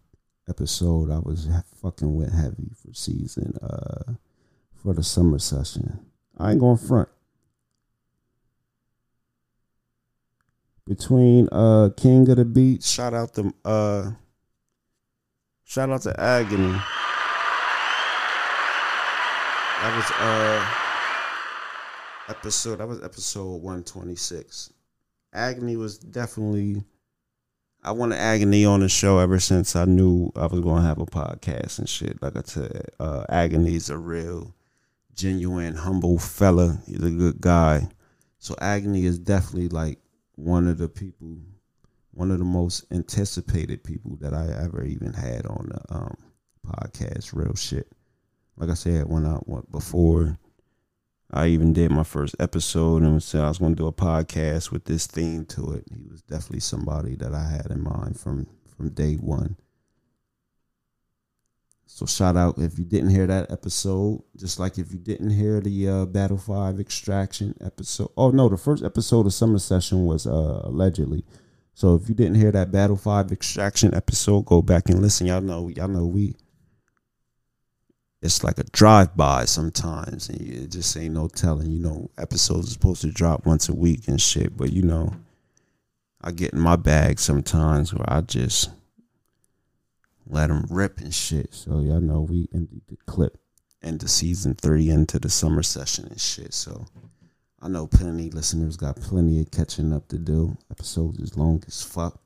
episode 0.46 1.10
I 1.10 1.18
was 1.18 1.48
fucking 1.80 2.14
went 2.14 2.34
heavy 2.34 2.70
for 2.76 2.92
season 2.92 3.56
uh 3.62 4.12
for 4.74 4.92
the 4.92 5.02
summer 5.02 5.38
session. 5.38 6.00
I 6.36 6.50
ain't 6.50 6.60
going 6.60 6.76
front. 6.76 7.08
Between 10.86 11.48
uh 11.50 11.90
King 11.96 12.28
of 12.30 12.36
the 12.36 12.44
Beat, 12.44 12.84
shout 12.84 13.12
out 13.12 13.34
to 13.34 13.52
uh 13.64 14.12
shout 15.64 15.90
out 15.90 16.02
to 16.02 16.20
Agony. 16.20 16.78
That 19.82 19.96
was 19.96 20.10
uh 20.20 20.86
episode 22.28 22.78
that 22.78 22.86
was 22.86 23.02
episode 23.02 23.62
126. 23.62 24.72
Agony 25.32 25.76
was 25.76 25.98
definitely 25.98 26.84
I 27.82 27.92
wanted 27.92 28.18
Agony 28.18 28.64
on 28.64 28.80
the 28.80 28.88
show 28.88 29.18
ever 29.18 29.38
since 29.38 29.76
I 29.76 29.84
knew 29.84 30.32
I 30.34 30.46
was 30.46 30.60
to 30.82 30.88
have 30.88 30.98
a 30.98 31.06
podcast 31.06 31.78
and 31.78 31.88
shit. 31.88 32.20
Like 32.20 32.36
I 32.36 32.42
said, 32.44 32.86
uh, 32.98 33.24
Agony's 33.28 33.90
a 33.90 33.96
real, 33.96 34.52
genuine, 35.14 35.76
humble 35.76 36.18
fella. 36.18 36.78
He's 36.86 37.04
a 37.04 37.10
good 37.10 37.40
guy. 37.40 37.88
So 38.40 38.56
Agony 38.60 39.04
is 39.04 39.20
definitely 39.20 39.68
like 39.68 40.00
one 40.36 40.68
of 40.68 40.78
the 40.78 40.88
people, 40.88 41.36
one 42.12 42.30
of 42.30 42.38
the 42.38 42.44
most 42.44 42.84
anticipated 42.90 43.82
people 43.82 44.16
that 44.20 44.32
I 44.32 44.46
ever 44.64 44.84
even 44.84 45.12
had 45.12 45.46
on 45.46 45.70
the 45.70 45.94
um, 45.94 46.16
podcast. 46.66 47.34
Real 47.34 47.54
shit. 47.54 47.90
Like 48.56 48.70
I 48.70 48.74
said, 48.74 49.06
when 49.06 49.26
I 49.26 49.38
went 49.44 49.70
before 49.70 50.38
I 51.30 51.48
even 51.48 51.72
did 51.72 51.90
my 51.90 52.04
first 52.04 52.36
episode 52.38 53.02
and 53.02 53.22
said 53.22 53.42
I 53.42 53.48
was 53.48 53.58
going 53.58 53.74
to 53.74 53.82
do 53.82 53.88
a 53.88 53.92
podcast 53.92 54.70
with 54.70 54.84
this 54.84 55.06
theme 55.06 55.44
to 55.46 55.72
it. 55.72 55.84
He 55.92 56.06
was 56.08 56.22
definitely 56.22 56.60
somebody 56.60 57.16
that 57.16 57.34
I 57.34 57.48
had 57.48 57.66
in 57.70 57.82
mind 57.82 58.18
from 58.18 58.46
from 58.76 58.90
day 58.90 59.14
one. 59.14 59.56
So 61.86 62.04
shout 62.04 62.36
out 62.36 62.58
if 62.58 62.78
you 62.78 62.84
didn't 62.84 63.10
hear 63.10 63.26
that 63.26 63.50
episode, 63.50 64.22
just 64.36 64.58
like 64.58 64.76
if 64.76 64.92
you 64.92 64.98
didn't 64.98 65.30
hear 65.30 65.60
the 65.60 65.88
uh, 65.88 66.04
Battle 66.06 66.36
Five 66.36 66.80
Extraction 66.80 67.54
episode. 67.64 68.10
Oh 68.16 68.30
no, 68.30 68.48
the 68.48 68.58
first 68.58 68.84
episode 68.84 69.26
of 69.26 69.32
Summer 69.32 69.58
Session 69.58 70.04
was 70.04 70.26
uh, 70.26 70.60
allegedly. 70.64 71.24
So 71.74 71.94
if 71.94 72.08
you 72.08 72.14
didn't 72.14 72.36
hear 72.36 72.52
that 72.52 72.72
Battle 72.72 72.96
Five 72.96 73.32
Extraction 73.32 73.94
episode, 73.94 74.46
go 74.46 74.62
back 74.62 74.88
and 74.88 75.00
listen. 75.00 75.26
Y'all 75.26 75.40
know, 75.40 75.68
y'all 75.68 75.88
know 75.88 76.06
we 76.06 76.34
it's 78.22 78.42
like 78.42 78.58
a 78.58 78.64
drive 78.64 79.16
by 79.16 79.44
sometimes, 79.44 80.28
and 80.28 80.40
it 80.40 80.70
just 80.70 80.96
ain't 80.96 81.14
no 81.14 81.28
telling. 81.28 81.70
You 81.70 81.78
know, 81.78 82.10
episodes 82.18 82.68
are 82.68 82.72
supposed 82.72 83.02
to 83.02 83.12
drop 83.12 83.46
once 83.46 83.68
a 83.68 83.74
week 83.74 84.08
and 84.08 84.20
shit, 84.20 84.56
but 84.56 84.72
you 84.72 84.82
know, 84.82 85.14
I 86.20 86.32
get 86.32 86.52
in 86.52 86.60
my 86.60 86.76
bag 86.76 87.18
sometimes 87.18 87.94
where 87.94 88.04
I 88.08 88.22
just 88.22 88.70
let 90.26 90.48
them 90.48 90.66
rip 90.70 90.98
and 90.98 91.14
shit. 91.14 91.54
So 91.54 91.80
y'all 91.80 92.00
know 92.00 92.20
we 92.20 92.48
ended 92.52 92.82
the 92.88 92.96
clip 93.06 93.38
into 93.82 94.08
season 94.08 94.54
three 94.54 94.90
into 94.90 95.18
the 95.18 95.30
summer 95.30 95.62
session 95.62 96.06
and 96.06 96.20
shit. 96.20 96.52
So 96.52 96.86
I 97.60 97.68
know 97.68 97.86
plenty 97.86 98.30
listeners 98.30 98.76
got 98.76 98.96
plenty 98.96 99.40
of 99.40 99.50
catching 99.50 99.92
up 99.92 100.08
to 100.08 100.18
do. 100.18 100.56
Episodes 100.70 101.20
is 101.20 101.36
long 101.36 101.62
as 101.66 101.82
fuck. 101.82 102.20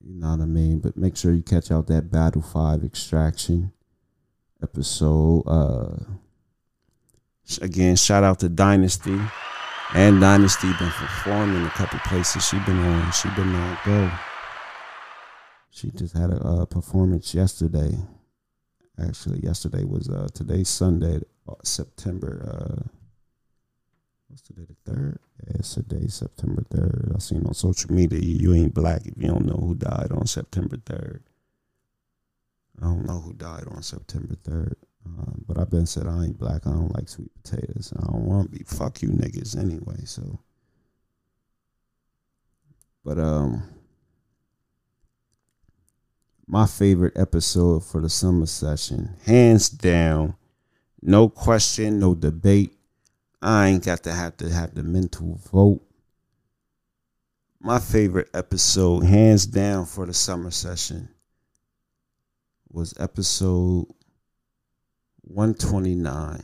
You 0.00 0.14
know 0.14 0.30
what 0.32 0.40
I 0.40 0.46
mean? 0.46 0.80
But 0.80 0.96
make 0.98 1.16
sure 1.16 1.32
you 1.32 1.42
catch 1.42 1.70
out 1.70 1.86
that 1.86 2.10
Battle 2.10 2.42
5 2.42 2.84
Extraction 2.84 3.72
episode. 4.62 5.44
Uh 5.46 6.04
again, 7.62 7.96
shout 7.96 8.24
out 8.24 8.40
to 8.40 8.48
Dynastie. 8.48 9.20
And 9.94 10.20
Dynastie 10.20 10.72
been 10.78 10.90
performing 10.90 11.64
a 11.64 11.70
couple 11.70 11.98
places 12.00 12.46
she 12.46 12.58
been 12.60 12.78
on. 12.78 13.12
She 13.12 13.28
been 13.30 13.54
on 13.54 13.78
go. 13.84 14.10
She 15.74 15.90
just 15.90 16.16
had 16.16 16.30
a 16.30 16.66
performance 16.66 17.34
yesterday. 17.34 17.98
Actually, 18.96 19.40
yesterday 19.40 19.82
was 19.82 20.08
uh 20.08 20.28
today's 20.32 20.68
Sunday, 20.68 21.18
uh, 21.48 21.54
September 21.64 22.48
uh 22.48 22.88
what's 24.28 24.42
today 24.42 24.66
the 24.68 24.92
third? 24.92 25.18
Yeah, 25.42 25.56
it's 25.58 25.74
today, 25.74 26.06
September 26.06 26.62
third. 26.70 27.10
I 27.12 27.18
seen 27.18 27.44
on 27.44 27.54
social 27.54 27.92
media 27.92 28.20
you 28.20 28.54
ain't 28.54 28.72
black 28.72 29.04
if 29.04 29.14
you 29.16 29.26
don't 29.26 29.46
know 29.46 29.56
who 29.56 29.74
died 29.74 30.12
on 30.12 30.26
September 30.26 30.76
third. 30.76 31.24
I 32.80 32.84
don't 32.84 33.04
know 33.04 33.18
who 33.18 33.32
died 33.32 33.64
on 33.68 33.82
September 33.82 34.36
third. 34.44 34.76
Uh, 35.04 35.32
but 35.44 35.58
I've 35.58 35.70
been 35.70 35.86
said 35.86 36.06
I 36.06 36.24
ain't 36.24 36.38
black. 36.38 36.68
I 36.68 36.70
don't 36.70 36.94
like 36.94 37.08
sweet 37.08 37.32
potatoes. 37.42 37.92
I 37.98 38.12
don't 38.12 38.26
want 38.26 38.52
to 38.52 38.58
be 38.58 38.64
fuck 38.64 39.02
you 39.02 39.08
niggas 39.08 39.58
anyway. 39.58 40.04
So, 40.04 40.38
but 43.04 43.18
um, 43.18 43.64
my 46.46 46.66
favorite 46.66 47.16
episode 47.16 47.84
for 47.84 48.00
the 48.00 48.08
summer 48.08 48.46
session, 48.46 49.16
hands 49.24 49.68
down, 49.68 50.36
no 51.00 51.28
question, 51.28 51.98
no 51.98 52.14
debate, 52.14 52.76
I 53.40 53.68
ain't 53.68 53.84
got 53.84 54.02
to 54.04 54.12
have 54.12 54.36
to 54.38 54.48
have 54.48 54.74
the 54.74 54.82
mental 54.82 55.38
vote. 55.52 55.82
My 57.60 57.78
favorite 57.78 58.28
episode, 58.34 59.04
hands 59.04 59.46
down, 59.46 59.86
for 59.86 60.06
the 60.06 60.14
summer 60.14 60.50
session 60.50 61.08
was 62.70 62.94
episode 62.98 63.86
129. 65.22 66.42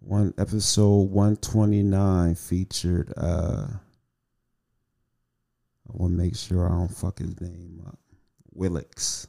One 0.00 0.34
episode 0.38 1.10
129 1.10 2.34
featured 2.34 3.12
uh 3.16 3.66
I 5.86 5.92
want 5.92 6.12
to 6.12 6.22
make 6.22 6.36
sure 6.36 6.66
I 6.66 6.70
don't 6.70 6.88
fuck 6.88 7.18
his 7.18 7.40
name 7.40 7.82
up. 7.86 7.98
Willix. 8.56 9.26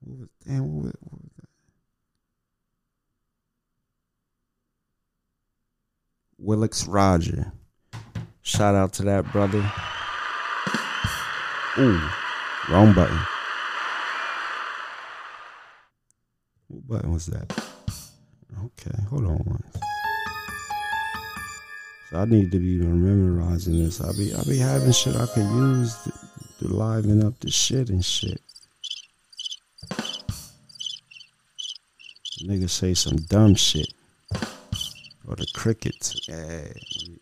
What 0.00 0.18
was, 0.18 0.28
damn, 0.46 0.74
what 0.74 0.84
was, 0.84 0.92
what 1.00 1.20
was 1.22 1.30
that? 1.36 1.48
Willix 6.44 6.86
Roger. 6.88 7.52
Shout 8.42 8.74
out 8.74 8.92
to 8.94 9.02
that 9.04 9.30
brother. 9.30 9.70
Ooh, 11.78 12.00
wrong 12.68 12.92
button. 12.92 13.18
What 16.68 16.86
button 16.88 17.12
was 17.12 17.26
that? 17.26 17.50
Okay, 18.64 19.02
hold 19.08 19.24
on. 19.26 19.62
So 22.10 22.18
I 22.18 22.24
need 22.26 22.50
to 22.52 22.58
be 22.58 22.76
memorizing 22.78 23.78
this. 23.82 24.00
I 24.00 24.12
be 24.12 24.34
I 24.34 24.42
be 24.42 24.58
having 24.58 24.92
shit 24.92 25.16
I 25.16 25.26
could 25.26 25.44
use 25.44 25.94
to, 26.02 26.12
to 26.62 26.68
liven 26.68 27.24
up 27.24 27.38
the 27.40 27.50
shit 27.50 27.88
and 27.90 28.04
shit. 28.04 28.40
Niggas 32.44 32.70
say 32.70 32.94
some 32.94 33.16
dumb 33.16 33.54
shit 33.54 33.92
or 35.26 35.36
the 35.36 35.46
crickets. 35.54 36.28
Yeah, 36.28 36.64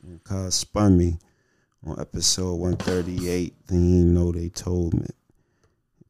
when 0.02 0.20
Cuz 0.24 0.54
spun 0.54 0.96
me 0.96 1.18
on 1.86 2.00
episode 2.00 2.54
138, 2.54 3.54
then 3.66 3.98
you 3.98 4.04
know 4.04 4.32
they 4.32 4.48
told 4.48 4.94
me 4.94 5.06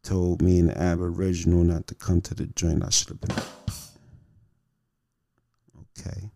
told 0.03 0.41
me 0.41 0.59
an 0.59 0.71
aboriginal 0.71 1.63
not 1.63 1.87
to 1.87 1.95
come 1.95 2.21
to 2.23 2.35
the 2.35 2.47
joint. 2.47 2.85
I 2.85 2.91
should 2.91 3.09
have 3.09 3.21
been 3.21 3.37
okay. 5.99 6.31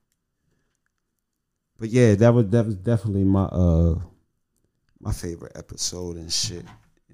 But 1.79 1.89
yeah, 1.89 2.15
that 2.15 2.35
was 2.35 2.49
that 2.49 2.67
was 2.67 2.77
definitely 2.77 3.25
my 3.25 3.45
uh 3.45 3.99
my 5.01 5.13
favorite 5.13 5.53
episode 5.57 6.17
and 6.17 6.33
shit. 6.33 6.65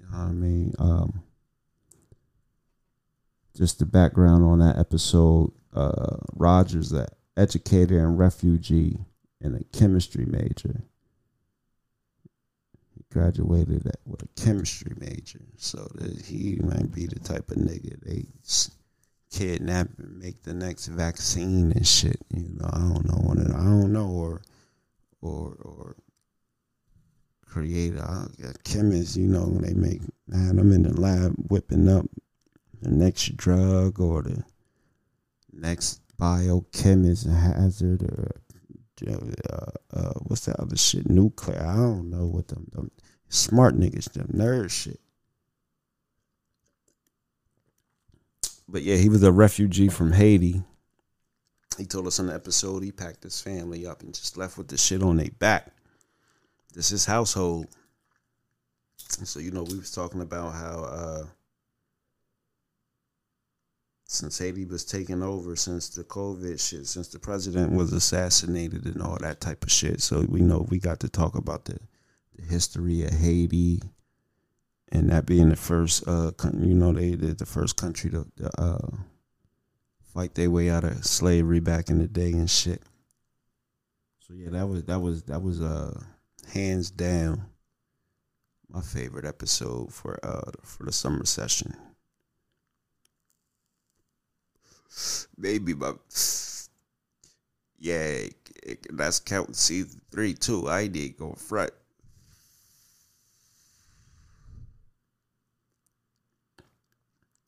You 0.01 0.07
know 0.11 0.19
what 0.19 0.31
I 0.31 0.33
mean? 0.33 0.75
Um 0.79 1.23
just 3.57 3.79
the 3.79 3.87
background 3.87 4.45
on 4.45 4.59
that 4.61 4.79
episode, 4.79 5.53
uh 5.75 6.17
Rogers 6.35 6.91
that 6.91 7.15
educator 7.37 7.99
and 7.99 8.19
refugee 8.19 8.99
and 9.41 9.57
a 9.57 9.65
chemistry 9.77 10.27
major. 10.27 10.83
He 12.95 13.05
graduated 13.13 13.87
at, 13.87 14.01
with 14.05 14.23
a 14.23 14.29
chemistry 14.41 14.93
major, 14.99 15.41
so 15.57 15.89
that 15.95 16.27
he 16.27 16.59
might 16.63 16.93
be 16.93 17.07
the 17.07 17.19
type 17.21 17.51
of 17.51 17.57
nigga 17.57 18.01
they 18.03 18.27
kidnap 19.31 19.89
and 19.99 20.19
make 20.19 20.43
the 20.43 20.55
next 20.55 20.87
vaccine 20.89 21.73
and 21.73 21.87
shit. 21.87 22.21
You 22.35 22.49
know, 22.59 22.69
I 22.73 22.79
don't 22.79 23.07
know. 23.07 23.55
I 23.55 23.63
don't 23.63 23.93
know, 23.93 24.09
or 24.09 24.43
or 25.21 25.57
or 25.61 25.97
creator, 27.51 28.03
uh, 28.03 28.27
chemists, 28.65 29.17
you 29.17 29.27
know, 29.27 29.47
they 29.47 29.75
make 29.75 30.01
man, 30.29 30.59
I'm 30.59 30.73
in 30.73 30.85
the 30.85 31.01
lab 31.01 31.35
whipping 31.49 31.89
up 31.89 32.07
the 32.81 32.91
next 32.91 33.37
drug 33.37 34.01
or 34.01 34.23
the 34.23 34.45
next 35.53 36.01
biochemist 36.17 37.27
hazard 37.27 38.03
or 38.03 38.31
uh, 39.09 39.71
uh, 39.95 40.13
what's 40.27 40.45
that 40.45 40.61
other 40.61 40.77
shit? 40.77 41.09
Nuclear. 41.09 41.61
I 41.61 41.77
don't 41.77 42.11
know 42.11 42.27
what 42.27 42.49
them, 42.49 42.67
them 42.73 42.91
smart 43.29 43.75
niggas, 43.75 44.13
them 44.13 44.29
nerd 44.35 44.71
shit. 44.71 45.01
But 48.69 48.83
yeah, 48.83 48.97
he 48.97 49.09
was 49.09 49.23
a 49.23 49.33
refugee 49.33 49.89
from 49.89 50.13
Haiti. 50.13 50.63
He 51.79 51.87
told 51.87 52.07
us 52.07 52.21
on 52.21 52.27
the 52.27 52.35
episode 52.35 52.83
he 52.83 52.93
packed 52.93 53.23
his 53.23 53.41
family 53.41 53.87
up 53.87 54.03
and 54.03 54.15
just 54.15 54.37
left 54.37 54.59
with 54.59 54.69
the 54.69 54.77
shit 54.77 55.03
on 55.03 55.17
their 55.17 55.31
back. 55.39 55.73
This 56.75 56.93
is 56.93 57.05
household. 57.05 57.67
So 58.99 59.41
you 59.41 59.51
know 59.51 59.65
we 59.65 59.79
was 59.79 59.91
talking 59.91 60.21
about 60.21 60.55
how 60.55 60.85
uh 60.85 61.25
since 64.11 64.39
Haiti 64.39 64.65
was 64.65 64.85
taken 64.85 65.23
over, 65.23 65.55
since 65.55 65.89
the 65.89 66.03
COVID 66.03 66.61
shit, 66.61 66.89
since 66.89 67.07
the 67.07 67.21
president 67.21 67.73
was 67.73 67.93
assassinated 67.93 68.85
and 68.85 69.01
all 69.01 69.17
that 69.21 69.41
type 69.41 69.63
of 69.63 69.71
shit. 69.71 70.03
So 70.03 70.27
we 70.29 70.41
know 70.41 70.67
we 70.69 70.81
got 70.81 70.99
to 71.01 71.09
talk 71.09 71.37
about 71.37 71.67
the, 71.67 71.79
the 72.37 72.45
history 72.45 73.05
of 73.05 73.13
Haiti, 73.13 73.81
and 74.91 75.11
that 75.11 75.27
being 75.27 75.49
the 75.51 75.55
first, 75.55 76.09
uh, 76.09 76.33
you 76.59 76.75
know, 76.75 76.93
they 76.93 77.11
the 77.15 77.47
first 77.47 77.77
country 77.77 78.11
to, 78.11 78.27
to 78.39 78.61
uh, 78.61 78.89
fight 80.13 80.35
their 80.35 80.51
way 80.51 80.71
out 80.71 80.83
of 80.83 81.05
slavery 81.05 81.61
back 81.61 81.89
in 81.89 81.99
the 81.99 82.09
day 82.09 82.33
and 82.33 82.51
shit. 82.51 82.83
So 84.27 84.35
yeah, 84.35 84.51
that 84.51 84.67
was 84.67 84.85
that 84.87 84.99
was 84.99 85.23
that 85.25 85.41
was 85.41 85.61
uh 85.61 86.01
hands 86.53 86.91
down 86.91 87.47
my 88.69 88.81
favorite 88.81 89.25
episode 89.25 89.93
for 89.93 90.19
uh 90.25 90.51
for 90.63 90.85
the 90.85 90.93
summer 90.93 91.25
session. 91.25 91.75
Maybe 95.37 95.75
my 95.75 95.93
yeah, 97.79 98.27
that's 98.91 99.21
counting 99.21 99.55
season 99.55 100.01
three 100.11 100.35
too. 100.35 100.69
I 100.69 100.87
did 100.87 101.17
go 101.17 101.33
front. 101.33 101.73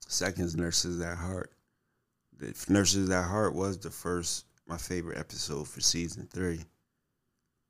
Seconds 0.08 0.56
nurses 0.56 1.00
at 1.00 1.16
heart. 1.16 1.52
The 2.38 2.54
nurses 2.68 3.10
at 3.10 3.24
heart 3.24 3.54
was 3.54 3.78
the 3.78 3.90
first 3.90 4.46
my 4.66 4.76
favorite 4.76 5.18
episode 5.18 5.68
for 5.68 5.80
season 5.80 6.28
three. 6.32 6.64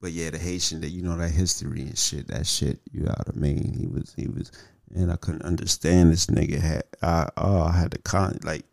But 0.03 0.11
yeah, 0.11 0.31
the 0.31 0.39
Haitian 0.39 0.81
that 0.81 0.91
you 0.91 1.01
know 1.01 1.17
that 1.17 1.31
history 1.31 1.83
and 1.83 1.97
shit, 1.97 2.27
that 2.27 2.45
shit, 2.45 2.81
you 2.91 3.05
know 3.05 3.15
what 3.17 3.37
I 3.37 3.39
mean? 3.39 3.73
He 3.73 3.87
was 3.87 4.13
he 4.17 4.27
was 4.27 4.51
and 4.93 5.13
I 5.13 5.17
couldn't 5.17 5.45
understand 5.45 6.11
this 6.11 6.27
nigga 6.27 6.61
had 6.61 6.83
I 7.01 7.29
oh 7.37 7.63
I 7.63 7.73
had 7.73 7.93
to 7.93 7.99
con 7.99 8.37
like 8.43 8.65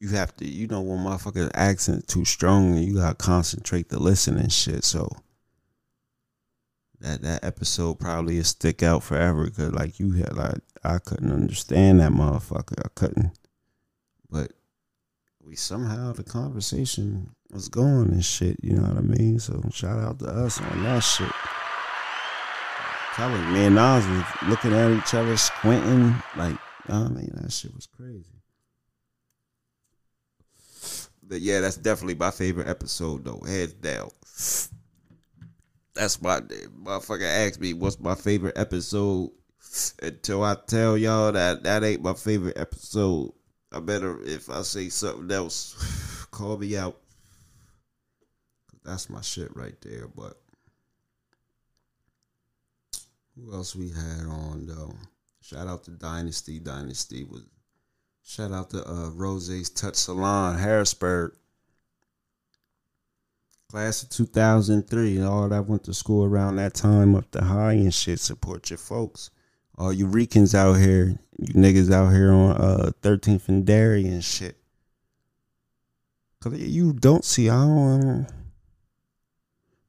you 0.00 0.08
have 0.08 0.34
to 0.36 0.48
you 0.48 0.66
know 0.66 0.80
when 0.80 1.00
motherfucker 1.00 1.50
accent 1.52 2.08
too 2.08 2.24
strong 2.24 2.74
and 2.74 2.84
you 2.86 2.94
gotta 2.94 3.14
concentrate 3.16 3.90
to 3.90 3.98
listen 3.98 4.38
and 4.38 4.50
shit. 4.50 4.82
So 4.82 5.10
that 7.00 7.20
that 7.20 7.44
episode 7.44 8.00
probably 8.00 8.38
is 8.38 8.48
stick 8.48 8.82
out 8.82 9.02
forever 9.02 9.44
because 9.44 9.72
like 9.72 10.00
you 10.00 10.12
had 10.12 10.34
like 10.34 10.60
I 10.82 11.00
couldn't 11.00 11.32
understand 11.32 12.00
that 12.00 12.12
motherfucker. 12.12 12.82
I 12.82 12.88
couldn't. 12.94 13.38
We 15.50 15.56
somehow 15.56 16.12
the 16.12 16.22
conversation 16.22 17.28
was 17.50 17.68
going 17.68 18.12
and 18.12 18.24
shit, 18.24 18.56
you 18.62 18.74
know 18.74 18.82
what 18.82 18.98
I 18.98 19.00
mean? 19.00 19.40
So 19.40 19.60
shout 19.72 19.98
out 19.98 20.20
to 20.20 20.26
us 20.26 20.60
on 20.60 20.84
that 20.84 21.00
shit. 21.00 21.28
Probably 23.14 23.40
me 23.46 23.64
and 23.64 23.74
Nas 23.74 24.06
was 24.06 24.24
looking 24.48 24.72
at 24.72 24.96
each 24.96 25.12
other, 25.12 25.36
squinting, 25.36 26.14
like, 26.36 26.56
I 26.88 27.08
mean? 27.08 27.32
That 27.34 27.50
shit 27.50 27.74
was 27.74 27.88
crazy. 27.88 28.30
But 31.20 31.40
yeah, 31.40 31.58
that's 31.58 31.76
definitely 31.76 32.14
my 32.14 32.30
favorite 32.30 32.68
episode 32.68 33.24
though. 33.24 33.42
Heads 33.44 33.72
down. 33.72 34.10
That's 35.94 36.22
my 36.22 36.42
motherfucker 36.42 37.26
asked 37.26 37.60
me 37.60 37.74
what's 37.74 37.98
my 37.98 38.14
favorite 38.14 38.56
episode. 38.56 39.30
Until 40.00 40.44
I 40.44 40.56
tell 40.68 40.96
y'all 40.96 41.32
that 41.32 41.64
that 41.64 41.82
ain't 41.82 42.02
my 42.02 42.14
favorite 42.14 42.56
episode. 42.56 43.32
I 43.72 43.80
better 43.80 44.20
if 44.22 44.50
I 44.50 44.62
say 44.62 44.88
something 44.88 45.30
else, 45.30 46.26
call 46.30 46.56
me 46.56 46.76
out. 46.76 46.98
That's 48.84 49.10
my 49.10 49.20
shit 49.20 49.54
right 49.54 49.80
there. 49.82 50.08
But 50.08 50.40
who 53.36 53.52
else 53.52 53.76
we 53.76 53.90
had 53.90 54.26
on 54.26 54.66
though? 54.66 54.94
Shout 55.42 55.68
out 55.68 55.84
to 55.84 55.92
Dynastie. 55.92 56.58
Dynastie 56.58 57.24
was 57.24 57.42
shout 58.22 58.52
out 58.52 58.70
to 58.70 58.88
uh, 58.88 59.10
Rose's 59.10 59.70
Touch 59.70 59.96
Salon, 59.96 60.58
Harrisburg. 60.58 61.34
Class 63.70 64.02
of 64.02 64.08
2003. 64.10 65.22
All 65.22 65.48
that 65.48 65.66
went 65.66 65.84
to 65.84 65.94
school 65.94 66.24
around 66.24 66.56
that 66.56 66.74
time 66.74 67.14
up 67.14 67.30
the 67.30 67.44
high 67.44 67.74
and 67.74 67.94
shit. 67.94 68.18
Support 68.18 68.70
your 68.70 68.78
folks. 68.78 69.30
All 69.80 69.94
you 69.94 70.04
Ricans 70.04 70.54
out 70.54 70.74
here, 70.74 71.18
you 71.38 71.54
niggas 71.54 71.90
out 71.90 72.10
here 72.10 72.30
on 72.32 72.50
uh 72.50 72.90
13th 73.00 73.48
and 73.48 73.64
Dairy 73.64 74.06
and 74.06 74.22
shit. 74.22 74.58
Cause 76.42 76.58
you 76.58 76.92
don't 76.92 77.24
see, 77.24 77.48
I 77.48 77.64
don't. 77.64 78.26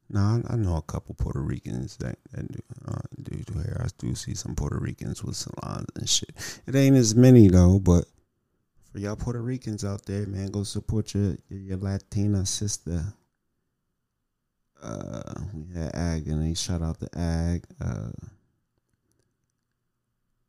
No, 0.10 0.42
I, 0.50 0.56
know 0.56 0.78
a 0.78 0.82
couple 0.82 1.16
Puerto 1.16 1.42
Ricans 1.42 1.98
that, 1.98 2.18
that 2.32 2.50
do, 2.50 2.60
uh, 2.88 3.02
do 3.22 3.36
do 3.36 3.60
hair. 3.60 3.82
I 3.84 3.90
do 3.98 4.16
see 4.16 4.34
some 4.34 4.56
Puerto 4.56 4.78
Ricans 4.78 5.26
with 5.26 5.36
salons 5.36 5.88
and 5.98 6.08
shit. 6.08 6.32
It 6.66 6.74
ain't 6.74 6.96
as 6.96 7.14
many 7.14 7.50
though, 7.50 7.78
but 7.78 8.06
for 8.94 9.00
y'all 9.00 9.18
Puerto 9.18 9.42
Ricans 9.42 9.84
out 9.84 10.06
there, 10.06 10.26
man, 10.26 10.52
go 10.52 10.64
support 10.64 11.14
your 11.14 11.36
your 11.50 11.78
Latina 11.78 12.46
sister. 12.46 13.14
Uh, 14.82 15.34
we 15.54 15.74
had 15.78 15.94
Ag 15.94 16.28
and 16.30 16.58
shout 16.58 16.82
out 16.82 16.98
to 17.02 17.10
Ag. 17.18 17.66
Uh, 17.82 18.12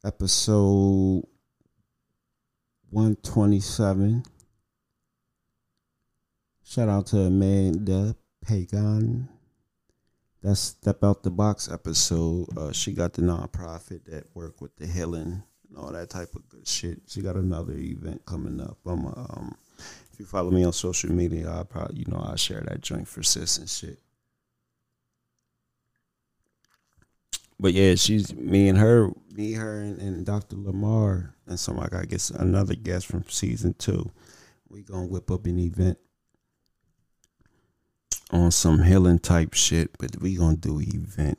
episode 0.05 1.23
one 2.91 3.17
twenty 3.23 3.61
seven. 3.61 4.25
Shout 6.65 6.89
out 6.89 7.07
to 7.09 7.19
Amanda 7.21 8.17
Pagan. 8.45 9.29
That's 10.43 10.59
Step 10.61 11.05
Out 11.05 11.23
the 11.23 11.31
Box 11.31 11.71
episode. 11.71 12.47
Uh, 12.59 12.73
she 12.73 12.93
got 12.93 13.13
the 13.13 13.23
nonprofit 13.23 14.05
that 14.07 14.25
work 14.35 14.61
with 14.61 14.75
the 14.77 14.87
healing 14.87 15.43
and 15.69 15.79
all 15.79 15.93
that 15.93 16.11
type 16.11 16.35
of 16.35 16.49
good 16.49 16.67
shit. 16.67 17.03
She 17.07 17.21
got 17.21 17.37
another 17.37 17.75
event 17.75 18.25
coming 18.27 18.61
up. 18.61 18.79
I'm, 18.85 19.07
um, 19.07 19.57
if 20.13 20.19
you 20.19 20.25
follow 20.25 20.51
me 20.51 20.65
on 20.65 20.73
social 20.73 21.13
media, 21.13 21.49
I'll 21.49 21.65
probably, 21.65 22.01
you 22.01 22.07
know, 22.09 22.25
I'll 22.27 22.37
share 22.37 22.61
that 22.63 22.81
joint 22.81 23.07
for 23.07 23.23
sis 23.23 23.59
and 23.59 23.69
shit. 23.69 24.01
But 27.61 27.75
yeah, 27.75 27.95
she's 27.95 28.35
me 28.35 28.69
and 28.69 28.79
her, 28.79 29.11
me, 29.33 29.53
her, 29.53 29.81
and, 29.81 29.99
and 29.99 30.27
Dr. 30.27 30.57
Lamar, 30.57 31.35
and 31.47 31.59
some 31.59 31.81
I 31.81 32.05
guess 32.05 32.31
another 32.31 32.75
guest 32.75 33.07
from 33.07 33.25
season 33.29 33.75
two. 33.79 34.11
We 34.69 34.83
gonna 34.83 35.07
whip 35.07 35.31
up 35.31 35.47
an 35.47 35.59
event 35.59 35.99
on 38.31 38.51
some 38.51 38.83
healing 38.83 39.19
type 39.19 39.55
shit, 39.55 39.97
but 39.99 40.21
we 40.21 40.37
gonna 40.37 40.57
do 40.57 40.81
event 40.81 41.39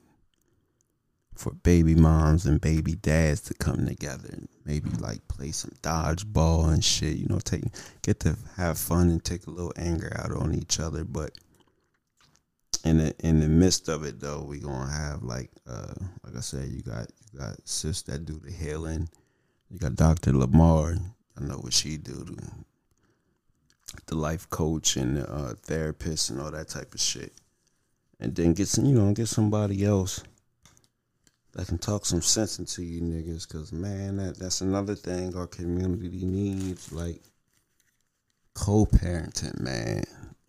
for 1.36 1.52
baby 1.52 1.96
moms 1.96 2.46
and 2.46 2.62
baby 2.62 2.94
dads 2.96 3.42
to 3.42 3.54
come 3.56 3.86
together 3.86 4.30
and 4.32 4.48
maybe 4.66 4.90
like 5.00 5.28
play 5.28 5.52
some 5.52 5.72
dodgeball 5.82 6.72
and 6.72 6.84
shit. 6.84 7.18
You 7.18 7.28
know, 7.28 7.40
take 7.40 7.64
get 8.02 8.20
to 8.22 8.38
have 8.56 8.78
fun 8.78 9.10
and 9.10 9.24
take 9.24 9.48
a 9.48 9.52
little 9.52 9.74
anger 9.76 10.16
out 10.16 10.32
on 10.32 10.54
each 10.54 10.80
other. 10.80 11.04
But 11.04 11.32
in 12.84 12.98
the 12.98 13.16
in 13.20 13.40
the 13.40 13.48
midst 13.48 13.88
of 13.90 14.04
it 14.04 14.20
though, 14.20 14.44
we 14.44 14.60
gonna 14.60 14.92
have 14.92 15.24
like 15.24 15.52
uh 15.68 15.94
like 16.24 16.36
I 16.36 16.42
said, 16.42 16.70
you 16.70 16.82
got 16.82 17.08
you 17.32 17.40
got 17.40 17.56
sis 17.66 18.02
that 18.04 18.26
do 18.26 18.40
the 18.40 18.52
healing. 18.52 19.10
You 19.70 19.80
got 19.80 19.96
Dr. 19.96 20.34
Lamar. 20.34 20.98
I 21.38 21.44
know 21.44 21.56
what 21.56 21.74
she 21.74 21.98
do. 21.98 22.26
To, 22.26 22.36
the 24.08 24.16
life 24.16 24.50
coach 24.50 24.98
and 24.98 25.18
the 25.18 25.32
uh, 25.32 25.54
therapist 25.64 26.30
and 26.30 26.42
all 26.42 26.52
that 26.52 26.70
type 26.70 26.94
of 26.94 27.00
shit. 27.00 27.34
And 28.20 28.36
then 28.36 28.54
get 28.54 28.68
some, 28.68 28.86
you 28.86 28.94
know, 28.96 29.12
get 29.14 29.28
somebody 29.28 29.84
else 29.86 30.24
that 31.54 31.68
can 31.68 31.78
talk 31.78 32.06
some 32.06 32.22
sense 32.22 32.60
into 32.60 32.84
you 32.84 33.02
niggas. 33.02 33.48
Cause 33.48 33.72
man, 33.72 34.18
that 34.18 34.38
that's 34.40 34.62
another 34.62 34.96
thing 34.96 35.36
our 35.36 35.48
community 35.48 36.26
needs, 36.26 36.92
like 36.92 37.22
co-parenting, 38.54 39.60
man. 39.60 40.04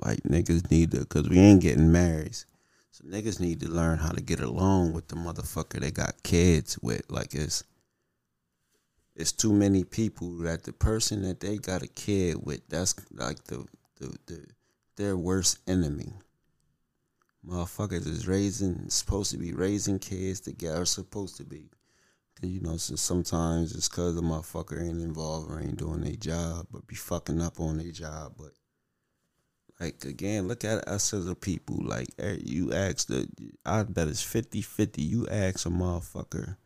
Like 0.04 0.22
niggas 0.24 0.70
need 0.70 0.92
to, 0.92 1.04
cause 1.06 1.28
we 1.28 1.38
ain't 1.38 1.62
getting 1.62 1.92
married. 1.92 2.36
So 2.90 3.04
niggas 3.04 3.40
need 3.40 3.60
to 3.60 3.68
learn 3.68 3.98
how 3.98 4.10
to 4.12 4.22
get 4.22 4.40
along 4.40 4.92
with 4.92 5.08
the 5.08 5.16
motherfucker 5.16 5.80
they 5.80 5.90
got 5.90 6.22
kids 6.22 6.78
with. 6.82 7.10
Like 7.10 7.34
it's 7.34 7.64
it's 9.16 9.32
too 9.32 9.52
many 9.52 9.84
people 9.84 10.38
that 10.38 10.64
the 10.64 10.72
person 10.72 11.22
that 11.22 11.40
they 11.40 11.58
got 11.58 11.82
a 11.82 11.88
kid 11.88 12.36
with, 12.44 12.68
that's 12.68 12.94
like 13.12 13.44
the 13.44 13.66
the, 14.00 14.16
the 14.26 14.46
their 14.96 15.16
worst 15.16 15.58
enemy. 15.68 16.12
motherfuckers 17.46 18.06
is 18.06 18.26
raising 18.28 18.88
supposed 18.90 19.30
to 19.30 19.38
be 19.38 19.52
raising 19.52 19.98
kids 19.98 20.40
together 20.40 20.84
supposed 20.84 21.36
to 21.36 21.44
be 21.44 21.70
you 22.42 22.60
know 22.60 22.76
so 22.76 22.96
sometimes 22.96 23.74
it's 23.74 23.88
because 23.88 24.14
the 24.14 24.22
motherfucker 24.22 24.82
ain't 24.82 25.00
involved 25.00 25.50
or 25.50 25.60
ain't 25.60 25.78
doing 25.78 26.00
their 26.02 26.16
job 26.16 26.66
but 26.70 26.86
be 26.86 26.94
fucking 26.94 27.40
up 27.40 27.60
on 27.60 27.78
their 27.78 27.92
job 27.92 28.34
but 28.38 28.52
like 29.80 30.04
again 30.04 30.48
look 30.48 30.64
at 30.64 30.86
us 30.88 31.12
as 31.12 31.26
a 31.26 31.34
people. 31.34 31.78
Like 31.80 32.08
eh, 32.18 32.36
you 32.44 32.72
ask 32.72 33.08
the 33.08 33.28
i 33.64 33.82
bet 33.82 34.08
it's 34.08 34.24
50-50 34.24 34.98
you 34.98 35.26
ask 35.28 35.66
a 35.66 35.68
motherfucker 35.68 36.56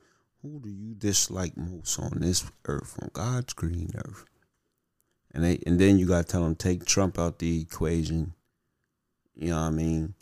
who 0.43 0.61
do 0.61 0.69
you 0.69 0.95
dislike 0.95 1.57
most 1.57 1.99
on 1.99 2.19
this 2.21 2.45
earth 2.67 2.97
on 3.03 3.11
god's 3.13 3.53
green 3.53 3.91
earth? 3.97 4.25
And 5.33 5.45
they 5.45 5.61
and 5.67 5.79
then 5.79 5.99
you 5.99 6.07
gotta 6.07 6.25
tell 6.25 6.45
them 6.45 6.55
take 6.55 6.85
trump 6.85 7.19
out 7.19 7.39
the 7.39 7.61
equation. 7.61 8.35
You 9.35 9.51
know 9.51 9.61
what 9.61 9.69
i 9.69 9.71
mean? 9.71 10.15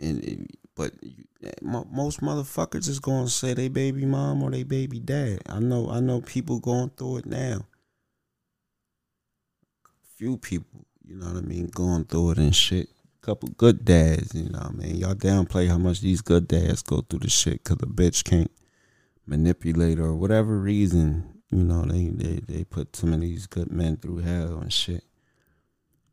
And 0.00 0.48
but 0.74 0.92
you, 1.02 1.24
most 1.62 2.20
motherfuckers 2.20 2.88
is 2.88 2.98
gonna 2.98 3.28
say 3.28 3.54
they 3.54 3.68
baby 3.68 4.04
mom 4.04 4.42
or 4.42 4.50
they 4.50 4.62
baby 4.62 4.98
dad. 4.98 5.42
I 5.46 5.60
know, 5.60 5.90
I 5.90 6.00
know 6.00 6.20
people 6.20 6.58
going 6.58 6.90
through 6.90 7.18
it 7.18 7.26
now. 7.26 7.66
Few 10.16 10.36
people, 10.36 10.86
you 11.06 11.16
know 11.16 11.26
what 11.26 11.36
I 11.36 11.40
mean, 11.46 11.66
going 11.66 12.04
through 12.04 12.32
it 12.32 12.38
and 12.38 12.54
shit. 12.54 12.88
Couple 13.20 13.48
good 13.56 13.86
dads, 13.86 14.34
you 14.34 14.50
know 14.50 14.58
what 14.58 14.68
I 14.68 14.72
mean. 14.72 14.96
Y'all 14.96 15.14
downplay 15.14 15.68
how 15.68 15.78
much 15.78 16.02
these 16.02 16.20
good 16.20 16.46
dads 16.46 16.82
go 16.82 17.00
through 17.00 17.20
the 17.20 17.30
shit 17.30 17.64
because 17.64 17.78
a 17.82 17.86
bitch 17.86 18.22
can't 18.22 18.50
manipulate 19.26 19.98
or 19.98 20.14
whatever 20.14 20.58
reason. 20.58 21.40
You 21.50 21.64
know, 21.64 21.82
they, 21.86 22.08
they 22.08 22.40
they 22.46 22.64
put 22.64 22.94
some 22.94 23.14
of 23.14 23.22
these 23.22 23.46
good 23.46 23.70
men 23.70 23.96
through 23.96 24.18
hell 24.18 24.58
and 24.58 24.72
shit. 24.72 25.04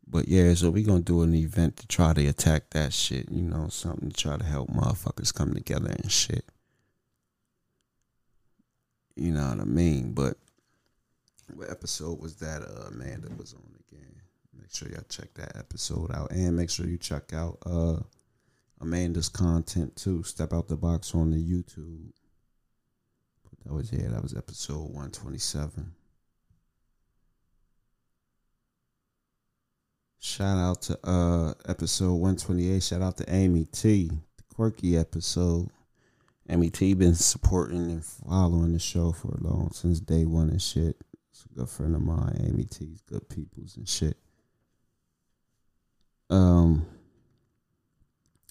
But 0.07 0.27
yeah, 0.27 0.53
so 0.53 0.69
we 0.69 0.83
gonna 0.83 1.01
do 1.01 1.21
an 1.21 1.35
event 1.35 1.77
to 1.77 1.87
try 1.87 2.13
to 2.13 2.25
attack 2.27 2.69
that 2.71 2.93
shit. 2.93 3.29
You 3.29 3.43
know, 3.43 3.67
something 3.69 4.11
to 4.11 4.15
try 4.15 4.37
to 4.37 4.45
help 4.45 4.69
motherfuckers 4.69 5.33
come 5.33 5.53
together 5.53 5.89
and 5.89 6.11
shit. 6.11 6.45
You 9.15 9.31
know 9.31 9.49
what 9.49 9.59
I 9.59 9.65
mean? 9.65 10.13
But 10.13 10.37
what 11.53 11.69
episode 11.69 12.21
was 12.21 12.35
that 12.37 12.61
uh 12.61 12.87
Amanda 12.87 13.29
was 13.37 13.53
on? 13.53 13.80
Make 14.71 14.77
sure 14.77 14.89
y'all 14.89 15.05
check 15.09 15.33
that 15.33 15.57
episode 15.57 16.11
out. 16.13 16.31
And 16.31 16.55
make 16.55 16.69
sure 16.69 16.87
you 16.87 16.97
check 16.97 17.33
out 17.33 17.57
uh 17.65 17.97
Amanda's 18.79 19.27
content 19.27 19.97
too. 19.97 20.23
Step 20.23 20.53
out 20.53 20.69
the 20.69 20.77
box 20.77 21.13
on 21.13 21.31
the 21.31 21.37
YouTube. 21.37 22.11
That 23.65 23.73
was 23.73 23.91
yeah, 23.91 24.07
that 24.07 24.23
was 24.23 24.33
episode 24.33 24.93
one 24.93 25.11
twenty 25.11 25.39
seven. 25.39 25.91
Shout 30.19 30.57
out 30.57 30.81
to 30.83 30.99
uh 31.03 31.53
episode 31.67 32.13
128. 32.13 32.81
Shout 32.81 33.01
out 33.01 33.17
to 33.17 33.25
Amy 33.27 33.65
T, 33.65 34.09
the 34.37 34.55
quirky 34.55 34.95
episode. 34.95 35.67
Amy 36.47 36.69
T 36.69 36.93
been 36.93 37.15
supporting 37.15 37.91
and 37.91 38.05
following 38.05 38.71
the 38.71 38.79
show 38.79 39.11
for 39.11 39.33
a 39.33 39.43
long 39.43 39.71
since 39.73 39.99
day 39.99 40.23
one 40.23 40.49
and 40.49 40.61
shit. 40.61 40.95
It's 41.29 41.45
a 41.45 41.59
good 41.59 41.69
friend 41.69 41.93
of 41.93 42.01
mine. 42.01 42.41
Amy 42.47 42.63
T's 42.63 43.01
good 43.01 43.27
peoples 43.27 43.75
and 43.75 43.89
shit. 43.89 44.15
Um 46.31 46.87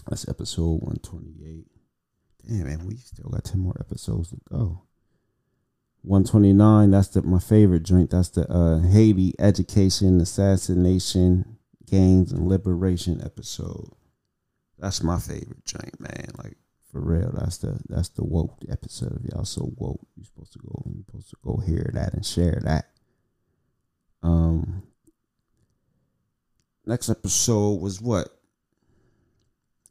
that's 0.08 0.28
episode 0.28 0.80
128. 0.82 1.66
Damn 2.48 2.64
man, 2.64 2.86
we 2.86 2.96
still 2.96 3.30
got 3.30 3.44
10 3.44 3.60
more 3.60 3.76
episodes 3.78 4.30
to 4.30 4.36
go. 4.48 4.82
129, 6.02 6.90
that's 6.90 7.08
the 7.08 7.22
my 7.22 7.38
favorite 7.38 7.82
joint. 7.82 8.10
That's 8.10 8.30
the 8.30 8.50
uh 8.50 8.80
Haiti 8.80 9.34
education 9.38 10.20
assassination 10.20 11.58
Gains 11.90 12.32
and 12.32 12.48
Liberation 12.48 13.20
episode. 13.24 13.90
That's 14.78 15.02
my 15.02 15.18
favorite 15.18 15.64
joint, 15.64 16.00
man. 16.00 16.28
Like 16.38 16.56
for 16.90 17.00
real, 17.00 17.30
that's 17.34 17.58
the 17.58 17.78
that's 17.88 18.08
the 18.10 18.24
woke 18.24 18.58
episode. 18.70 19.16
Of 19.16 19.24
y'all 19.26 19.44
so 19.44 19.72
woke. 19.76 20.06
You're 20.16 20.24
supposed 20.24 20.52
to 20.54 20.58
go. 20.60 20.82
You're 20.86 21.04
supposed 21.06 21.30
to 21.30 21.36
go 21.42 21.56
hear 21.58 21.90
that 21.94 22.14
and 22.14 22.24
share 22.24 22.60
that. 22.64 22.86
Um. 24.22 24.84
Next 26.90 27.08
episode 27.08 27.80
was 27.80 28.00
what? 28.00 28.36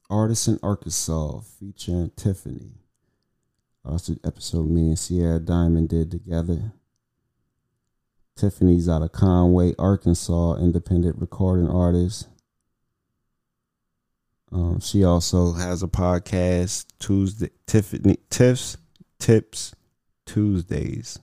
Artist 0.09 0.49
in 0.49 0.59
Arkansas 0.61 1.39
featuring 1.57 2.11
Tiffany. 2.17 2.73
That's 3.85 4.07
the 4.07 4.19
episode 4.25 4.69
me 4.69 4.89
and 4.89 4.99
Sierra 4.99 5.39
Diamond 5.39 5.87
did 5.87 6.11
together. 6.11 6.73
Tiffany's 8.35 8.89
out 8.89 9.01
of 9.01 9.13
Conway, 9.13 9.75
Arkansas, 9.79 10.57
independent 10.57 11.15
recording 11.19 11.69
artist. 11.69 12.27
Um, 14.51 14.81
she 14.81 15.05
also 15.05 15.53
has 15.53 15.81
a 15.81 15.87
podcast 15.87 16.85
Tuesday 16.99 17.51
Tiffany 17.65 18.17
Tips 18.29 18.75
Tips 19.19 19.73
Tuesdays. 20.25 21.17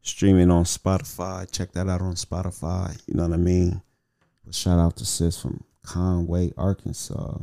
Streaming 0.00 0.50
on 0.50 0.64
Spotify. 0.64 1.52
Check 1.52 1.72
that 1.72 1.86
out 1.86 2.00
on 2.00 2.14
Spotify. 2.14 2.98
You 3.06 3.12
know 3.16 3.24
what 3.24 3.34
I 3.34 3.36
mean? 3.36 3.82
Shout 4.50 4.78
out 4.78 4.96
to 4.96 5.04
sis 5.04 5.40
from 5.40 5.64
Conway, 5.82 6.52
Arkansas. 6.56 7.38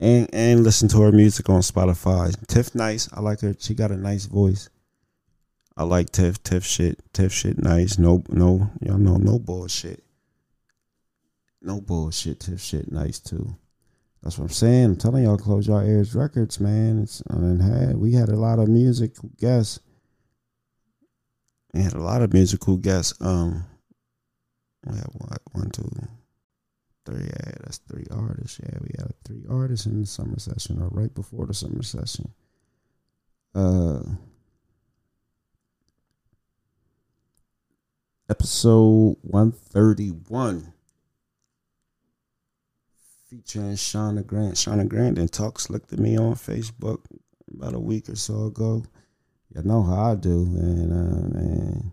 And 0.00 0.28
and 0.32 0.64
listen 0.64 0.88
to 0.88 1.02
her 1.02 1.12
music 1.12 1.48
on 1.48 1.60
Spotify. 1.60 2.34
Tiff 2.46 2.74
nice. 2.74 3.08
I 3.12 3.20
like 3.20 3.40
her. 3.40 3.54
She 3.58 3.74
got 3.74 3.90
a 3.90 3.96
nice 3.96 4.26
voice. 4.26 4.68
I 5.76 5.84
like 5.84 6.10
Tiff. 6.10 6.42
Tiff 6.42 6.64
shit. 6.64 7.00
Tiff 7.12 7.32
shit 7.32 7.62
nice. 7.62 7.98
No, 7.98 8.22
no, 8.28 8.70
y'all 8.80 8.98
know 8.98 9.16
no 9.16 9.38
bullshit. 9.38 10.04
No 11.62 11.80
bullshit. 11.80 12.40
Tiff 12.40 12.60
shit 12.60 12.90
nice 12.90 13.18
too. 13.18 13.56
That's 14.22 14.38
what 14.38 14.44
I'm 14.44 14.50
saying. 14.50 14.84
I'm 14.84 14.96
telling 14.96 15.24
y'all, 15.24 15.36
close 15.36 15.66
y'all 15.66 15.86
ears 15.86 16.14
records, 16.14 16.58
man. 16.58 17.02
It's 17.02 17.22
I 17.30 17.36
mean, 17.36 17.60
had 17.60 17.96
we 17.96 18.12
had 18.12 18.30
a 18.30 18.36
lot 18.36 18.58
of 18.58 18.68
musical 18.68 19.30
guests. 19.38 19.80
We 21.72 21.82
had 21.82 21.94
a 21.94 22.02
lot 22.02 22.22
of 22.22 22.32
musical 22.32 22.76
guests. 22.76 23.14
Um, 23.20 23.64
we 24.86 24.96
had 24.96 25.06
what 25.14 25.40
one, 25.52 25.70
two, 25.70 25.90
three. 27.06 27.24
Yeah, 27.24 27.52
that's 27.62 27.78
three 27.78 28.06
artists. 28.10 28.60
Yeah, 28.62 28.78
we 28.80 28.90
had 28.98 29.12
three 29.24 29.44
artists 29.48 29.86
in 29.86 30.00
the 30.00 30.06
summer 30.06 30.38
session 30.38 30.82
or 30.82 30.88
right 30.88 31.14
before 31.14 31.46
the 31.46 31.54
summer 31.54 31.82
session. 31.82 32.32
Uh 33.54 34.00
episode 38.28 39.16
131 39.22 40.72
featuring 43.28 43.74
Shauna 43.74 44.26
Grant. 44.26 44.54
Shauna 44.54 44.88
Grant 44.88 45.18
and 45.18 45.30
Talks 45.30 45.68
looked 45.68 45.92
at 45.92 45.98
me 45.98 46.16
on 46.16 46.34
Facebook 46.34 47.00
about 47.52 47.74
a 47.74 47.78
week 47.78 48.08
or 48.08 48.16
so 48.16 48.46
ago. 48.46 48.84
You 49.54 49.62
know 49.62 49.82
how 49.82 50.12
I 50.12 50.14
do, 50.16 50.42
and 50.56 50.92
uh, 50.92 51.38
man, 51.38 51.92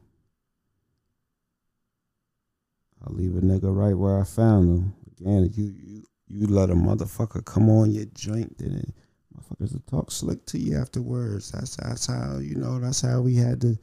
I'll 3.06 3.16
leave 3.16 3.36
a 3.36 3.42
nigga 3.42 3.76
right 3.76 3.98
where 3.98 4.20
I 4.20 4.24
found 4.24 4.70
him. 4.70 4.94
Again, 5.20 5.50
you 5.54 5.74
you 5.78 6.04
you 6.28 6.48
let 6.48 6.70
a 6.70 6.76
motherfucker 6.76 7.44
come 7.44 7.70
on 7.70 7.92
your 7.92 8.06
joint, 8.14 8.58
then 8.58 8.76
it, 8.76 8.94
motherfuckers 9.36 9.74
will 9.74 9.84
talk 9.90 10.12
slick 10.12 10.46
to 10.48 10.58
you 10.58 10.78
afterwards. 10.78 11.52
That's 11.52 11.76
that's 11.76 12.08
how 12.08 12.38
you 12.38 12.56
know. 12.56 12.80
That's 12.80 13.02
how 13.02 13.22
we 13.22 13.36
had 13.36 13.62
to 13.62 13.78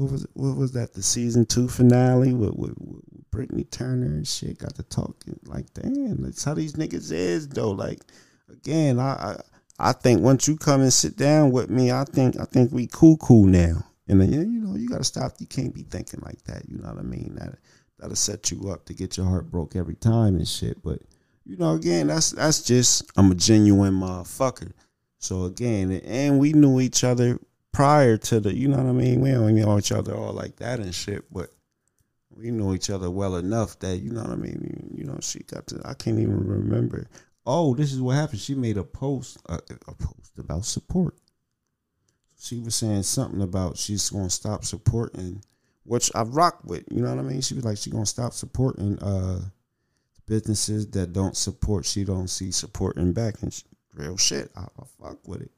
what 0.00 0.12
was 0.12 0.26
what 0.32 0.56
was 0.56 0.72
that 0.72 0.94
the 0.94 1.02
season 1.02 1.44
two 1.44 1.68
finale 1.68 2.32
with, 2.32 2.54
with, 2.54 2.74
with 2.78 3.30
Brittany 3.30 3.64
Turner 3.64 4.06
and 4.06 4.26
shit 4.26 4.58
got 4.58 4.74
to 4.76 4.82
talking 4.84 5.38
like 5.44 5.72
damn 5.74 6.22
that's 6.22 6.44
how 6.44 6.54
these 6.54 6.72
niggas 6.74 7.12
is 7.12 7.48
though 7.48 7.70
like 7.70 8.00
again 8.50 8.98
I, 8.98 9.12
I 9.12 9.40
I 9.78 9.92
think 9.92 10.22
once 10.22 10.48
you 10.48 10.56
come 10.56 10.80
and 10.80 10.92
sit 10.92 11.16
down 11.16 11.50
with 11.50 11.70
me 11.70 11.92
I 11.92 12.04
think 12.04 12.38
I 12.40 12.44
think 12.44 12.72
we 12.72 12.86
cool 12.86 13.18
cool 13.18 13.44
now 13.44 13.84
and 14.08 14.20
then 14.20 14.32
you 14.32 14.60
know 14.60 14.74
you 14.74 14.88
gotta 14.88 15.04
stop 15.04 15.32
you 15.38 15.46
can't 15.46 15.74
be 15.74 15.82
thinking 15.82 16.20
like 16.24 16.42
that 16.44 16.68
you 16.68 16.78
know 16.78 16.88
what 16.88 16.98
I 16.98 17.02
mean 17.02 17.36
that 17.38 17.58
that'll 18.00 18.16
set 18.16 18.50
you 18.50 18.70
up 18.70 18.84
to 18.86 18.94
get 18.94 19.16
your 19.16 19.26
heart 19.26 19.50
broke 19.50 19.76
every 19.76 19.96
time 19.96 20.36
and 20.36 20.48
shit 20.48 20.82
but 20.82 21.00
you 21.44 21.56
know 21.56 21.74
again 21.74 22.06
that's 22.06 22.30
that's 22.30 22.62
just 22.62 23.10
I'm 23.16 23.30
a 23.30 23.34
genuine 23.34 23.94
motherfucker 23.94 24.72
so 25.18 25.44
again 25.44 25.92
and 25.92 26.38
we 26.38 26.52
knew 26.52 26.80
each 26.80 27.04
other 27.04 27.38
prior 27.72 28.16
to 28.16 28.40
the, 28.40 28.54
you 28.54 28.68
know 28.68 28.78
what 28.78 28.86
I 28.86 28.92
mean? 28.92 29.20
We 29.20 29.30
don't 29.30 29.54
know 29.54 29.78
each 29.78 29.92
other 29.92 30.14
all 30.14 30.32
like 30.32 30.56
that 30.56 30.80
and 30.80 30.94
shit, 30.94 31.24
but 31.32 31.50
we 32.30 32.50
know 32.50 32.74
each 32.74 32.90
other 32.90 33.10
well 33.10 33.36
enough 33.36 33.78
that, 33.80 33.98
you 33.98 34.10
know 34.10 34.22
what 34.22 34.32
I 34.32 34.36
mean? 34.36 34.92
You 34.94 35.04
know, 35.04 35.18
she 35.20 35.40
got 35.40 35.66
to, 35.68 35.80
I 35.84 35.94
can't 35.94 36.18
even 36.18 36.46
remember. 36.46 37.08
Oh, 37.46 37.74
this 37.74 37.92
is 37.92 38.00
what 38.00 38.16
happened. 38.16 38.40
She 38.40 38.54
made 38.54 38.76
a 38.76 38.84
post, 38.84 39.38
a, 39.46 39.54
a 39.88 39.94
post 39.94 40.38
about 40.38 40.64
support. 40.64 41.16
She 42.38 42.58
was 42.58 42.74
saying 42.74 43.02
something 43.02 43.42
about 43.42 43.76
she's 43.76 44.08
going 44.10 44.24
to 44.24 44.30
stop 44.30 44.64
supporting, 44.64 45.42
which 45.84 46.10
I 46.14 46.22
rock 46.22 46.60
with, 46.64 46.84
you 46.90 47.02
know 47.02 47.14
what 47.14 47.24
I 47.24 47.28
mean? 47.28 47.40
She 47.40 47.54
was 47.54 47.64
like, 47.64 47.78
she 47.78 47.90
to 47.90 48.06
stop 48.06 48.32
supporting 48.32 48.98
uh, 49.00 49.40
businesses 50.26 50.86
that 50.90 51.12
don't 51.12 51.36
support, 51.36 51.84
she 51.84 52.04
don't 52.04 52.28
see 52.28 52.50
supporting 52.50 53.12
back. 53.12 53.42
And 53.42 53.52
she, 53.52 53.64
real 53.94 54.16
shit, 54.16 54.50
I, 54.56 54.62
I 54.62 54.84
fuck 55.00 55.26
with 55.26 55.42
it. 55.42 55.50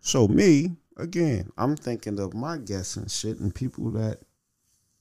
So 0.00 0.28
me, 0.28 0.76
again, 0.96 1.50
I'm 1.56 1.76
thinking 1.76 2.20
of 2.20 2.34
my 2.34 2.58
guests 2.58 2.96
and 2.96 3.10
shit 3.10 3.38
and 3.38 3.54
people 3.54 3.90
that 3.92 4.20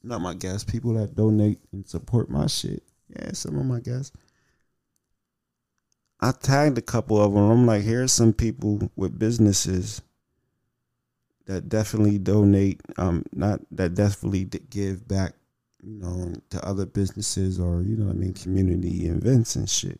not 0.04 0.22
my 0.22 0.34
guests, 0.34 0.70
people 0.70 0.94
that 0.96 1.16
donate 1.16 1.60
and 1.72 1.88
support 1.88 2.30
my 2.30 2.48
shit. 2.48 2.84
Yeah, 3.10 3.32
some 3.32 3.58
of 3.58 3.66
my 3.66 3.80
guests. 3.80 4.16
I 6.20 6.32
tagged 6.32 6.78
a 6.78 6.82
couple 6.82 7.22
of 7.22 7.34
them. 7.34 7.50
I'm 7.50 7.66
like, 7.66 7.84
here's 7.84 8.12
some 8.12 8.34
people 8.34 8.92
with 8.96 9.18
businesses 9.18 10.02
that 11.46 11.70
definitely 11.70 12.18
donate, 12.18 12.82
um, 12.98 13.24
not 13.34 13.60
that 13.72 13.96
definitely 13.96 14.46
give 14.46 15.08
back, 15.08 15.34
you 15.82 16.00
know, 16.00 16.34
to 16.50 16.66
other 16.66 16.86
businesses 16.86 17.60
or 17.60 17.82
you 17.82 17.98
know, 17.98 18.10
I 18.10 18.14
mean, 18.14 18.34
community 18.34 19.08
events 19.08 19.56
and 19.56 19.70
shit. 19.70 20.00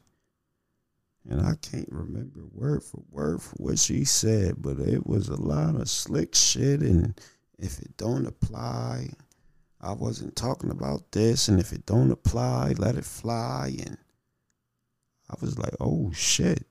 And 1.30 1.42
I 1.42 1.56
can't 1.62 1.90
remember 1.92 2.42
word 2.52 2.84
for 2.84 3.02
word 3.10 3.42
for 3.42 3.56
what 3.56 3.80
she 3.80 4.04
said, 4.04 4.62
but 4.62 4.80
it 4.80 5.08
was 5.08 5.30
a 5.30 5.42
lot 5.42 5.76
of 5.76 5.90
slick 5.90 6.36
shit. 6.36 6.82
And 6.82 7.20
if 7.58 7.80
it 7.80 7.96
don't 7.96 8.26
apply, 8.26 9.10
I 9.80 9.94
wasn't 9.94 10.36
talking 10.36 10.70
about 10.70 11.12
this. 11.12 11.48
And 11.48 11.60
if 11.60 11.72
it 11.72 11.86
don't 11.86 12.12
apply, 12.12 12.74
let 12.78 12.96
it 12.96 13.06
fly. 13.06 13.76
And 13.86 13.98
I 15.30 15.36
was 15.40 15.58
like, 15.58 15.76
oh 15.80 16.12
shit. 16.14 16.66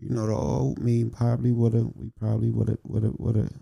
You 0.00 0.10
know 0.10 0.26
the 0.26 0.34
old 0.34 0.78
me 0.78 1.04
probably 1.04 1.52
would 1.52 1.74
have 1.74 1.90
we 1.94 2.10
probably 2.18 2.50
would 2.50 2.68
have 2.68 2.78
would 2.84 3.02
have 3.02 3.14
would 3.18 3.36
have 3.36 3.52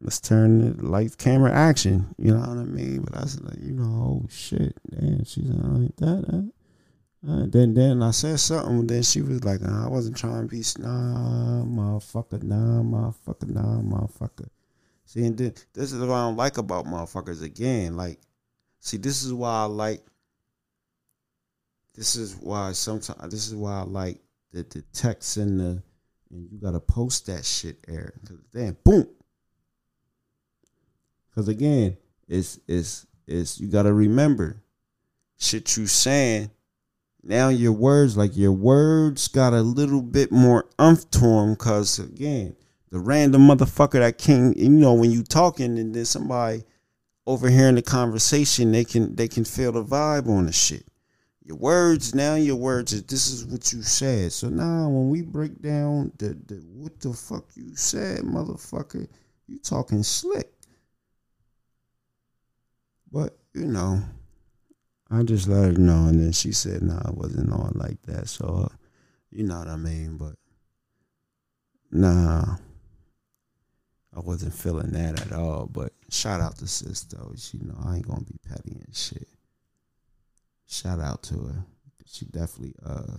let's 0.00 0.20
turn 0.20 0.76
the 0.76 0.86
lights 0.86 1.14
camera 1.14 1.52
action. 1.52 2.14
You 2.18 2.32
know 2.32 2.40
what 2.40 2.48
I 2.48 2.64
mean? 2.64 3.02
But 3.02 3.16
I 3.16 3.22
was 3.22 3.40
like, 3.40 3.58
you 3.60 3.72
know, 3.72 3.84
oh 3.84 4.28
shit, 4.28 4.76
damn, 4.90 5.24
she's 5.24 5.48
like 5.48 5.96
that. 5.96 6.24
Uh, 6.32 7.30
uh, 7.30 7.46
then 7.46 7.74
then 7.74 8.02
I 8.02 8.10
said 8.10 8.40
something. 8.40 8.86
Then 8.86 9.02
she 9.02 9.22
was 9.22 9.44
like, 9.44 9.62
I 9.62 9.88
wasn't 9.88 10.16
trying 10.16 10.42
to 10.42 10.48
be 10.48 10.62
nah, 10.78 11.64
motherfucker, 11.64 12.42
nah, 12.42 12.82
motherfucker, 12.82 13.48
nah, 13.48 13.80
motherfucker. 13.80 14.48
See, 15.04 15.24
and 15.24 15.36
then 15.38 15.54
this 15.72 15.92
is 15.92 16.00
what 16.00 16.10
I 16.10 16.26
don't 16.26 16.36
like 16.36 16.58
about 16.58 16.86
motherfuckers 16.86 17.42
again. 17.42 17.96
Like, 17.96 18.18
see, 18.80 18.96
this 18.96 19.22
is 19.22 19.32
why 19.32 19.62
I 19.62 19.64
like 19.64 20.02
this 21.94 22.16
is 22.16 22.36
why 22.36 22.72
sometimes 22.72 23.32
this 23.32 23.48
is 23.48 23.54
why 23.54 23.80
I 23.80 23.82
like 23.82 24.18
the, 24.52 24.62
the 24.62 24.82
text 24.92 25.36
and 25.36 25.60
the 25.60 25.82
and 26.30 26.50
you 26.50 26.58
gotta 26.58 26.80
post 26.80 27.26
that 27.26 27.44
shit, 27.44 27.78
Eric. 27.86 28.14
Cause 28.26 28.38
then 28.52 28.76
boom. 28.84 29.06
Cause 31.34 31.48
again, 31.48 31.96
it's 32.28 32.58
it's 32.66 33.06
it's 33.26 33.60
you 33.60 33.68
gotta 33.68 33.92
remember 33.92 34.62
shit 35.38 35.76
you 35.76 35.86
saying. 35.86 36.50
Now 37.24 37.50
your 37.50 37.72
words, 37.72 38.16
like 38.16 38.36
your 38.36 38.52
words 38.52 39.28
got 39.28 39.52
a 39.52 39.62
little 39.62 40.02
bit 40.02 40.32
more 40.32 40.66
umph 40.78 41.08
to 41.12 41.20
them. 41.20 41.54
Cause 41.54 41.98
again, 41.98 42.56
the 42.90 42.98
random 42.98 43.46
motherfucker 43.46 44.00
that 44.00 44.18
came, 44.18 44.54
you 44.56 44.70
know, 44.70 44.94
when 44.94 45.12
you 45.12 45.22
talking 45.22 45.78
and 45.78 45.94
then 45.94 46.04
somebody 46.04 46.64
overhearing 47.26 47.76
the 47.76 47.82
conversation, 47.82 48.72
they 48.72 48.84
can 48.84 49.14
they 49.14 49.28
can 49.28 49.44
feel 49.44 49.72
the 49.72 49.84
vibe 49.84 50.28
on 50.28 50.46
the 50.46 50.52
shit 50.52 50.84
your 51.44 51.56
words 51.56 52.14
now 52.14 52.34
your 52.36 52.56
words 52.56 52.92
is 52.92 53.02
this 53.04 53.30
is 53.30 53.44
what 53.44 53.72
you 53.72 53.82
said. 53.82 54.32
So 54.32 54.48
now 54.48 54.88
when 54.88 55.10
we 55.10 55.22
break 55.22 55.60
down 55.60 56.12
the, 56.18 56.38
the 56.46 56.62
what 56.74 57.00
the 57.00 57.12
fuck 57.12 57.46
you 57.56 57.74
said 57.74 58.20
motherfucker 58.20 59.08
you 59.48 59.58
talking 59.58 60.02
slick. 60.02 60.52
But 63.10 63.36
you 63.54 63.66
know 63.66 64.00
i 65.10 65.22
just 65.22 65.46
let 65.46 65.64
her 65.64 65.72
know 65.72 66.06
and 66.06 66.18
then 66.18 66.32
she 66.32 66.52
said 66.52 66.80
no 66.80 66.94
nah, 66.94 67.02
i 67.06 67.10
wasn't 67.10 67.52
on 67.52 67.72
like 67.74 68.00
that. 68.02 68.28
So 68.28 68.70
you 69.30 69.42
know 69.42 69.58
what 69.58 69.68
i 69.68 69.76
mean? 69.76 70.16
But 70.16 70.36
nah 71.90 72.56
i 74.14 74.20
wasn't 74.20 74.54
feeling 74.54 74.92
that 74.92 75.26
at 75.26 75.32
all. 75.32 75.66
But 75.66 75.92
shout 76.08 76.40
out 76.40 76.56
to 76.58 76.68
sis 76.68 77.02
though. 77.02 77.32
She 77.36 77.58
know 77.58 77.76
i 77.84 77.96
ain't 77.96 78.06
gonna 78.06 78.20
be 78.20 78.38
petty 78.48 78.76
and 78.76 78.94
shit 78.94 79.26
shout 80.72 81.00
out 81.00 81.22
to 81.24 81.34
her. 81.34 81.64
She 82.06 82.24
definitely 82.26 82.74
uh 82.84 83.18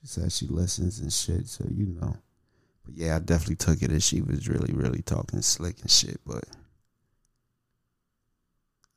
she 0.00 0.06
said 0.06 0.32
she 0.32 0.46
listens 0.46 1.00
and 1.00 1.12
shit, 1.12 1.48
so 1.48 1.64
you 1.70 1.86
know. 1.86 2.16
But 2.84 2.94
yeah, 2.94 3.16
I 3.16 3.18
definitely 3.20 3.56
took 3.56 3.82
it 3.82 3.90
as 3.90 4.04
she 4.04 4.20
was 4.20 4.48
really, 4.48 4.74
really 4.74 5.02
talking 5.02 5.40
slick 5.42 5.80
and 5.80 5.90
shit, 5.90 6.20
but 6.26 6.44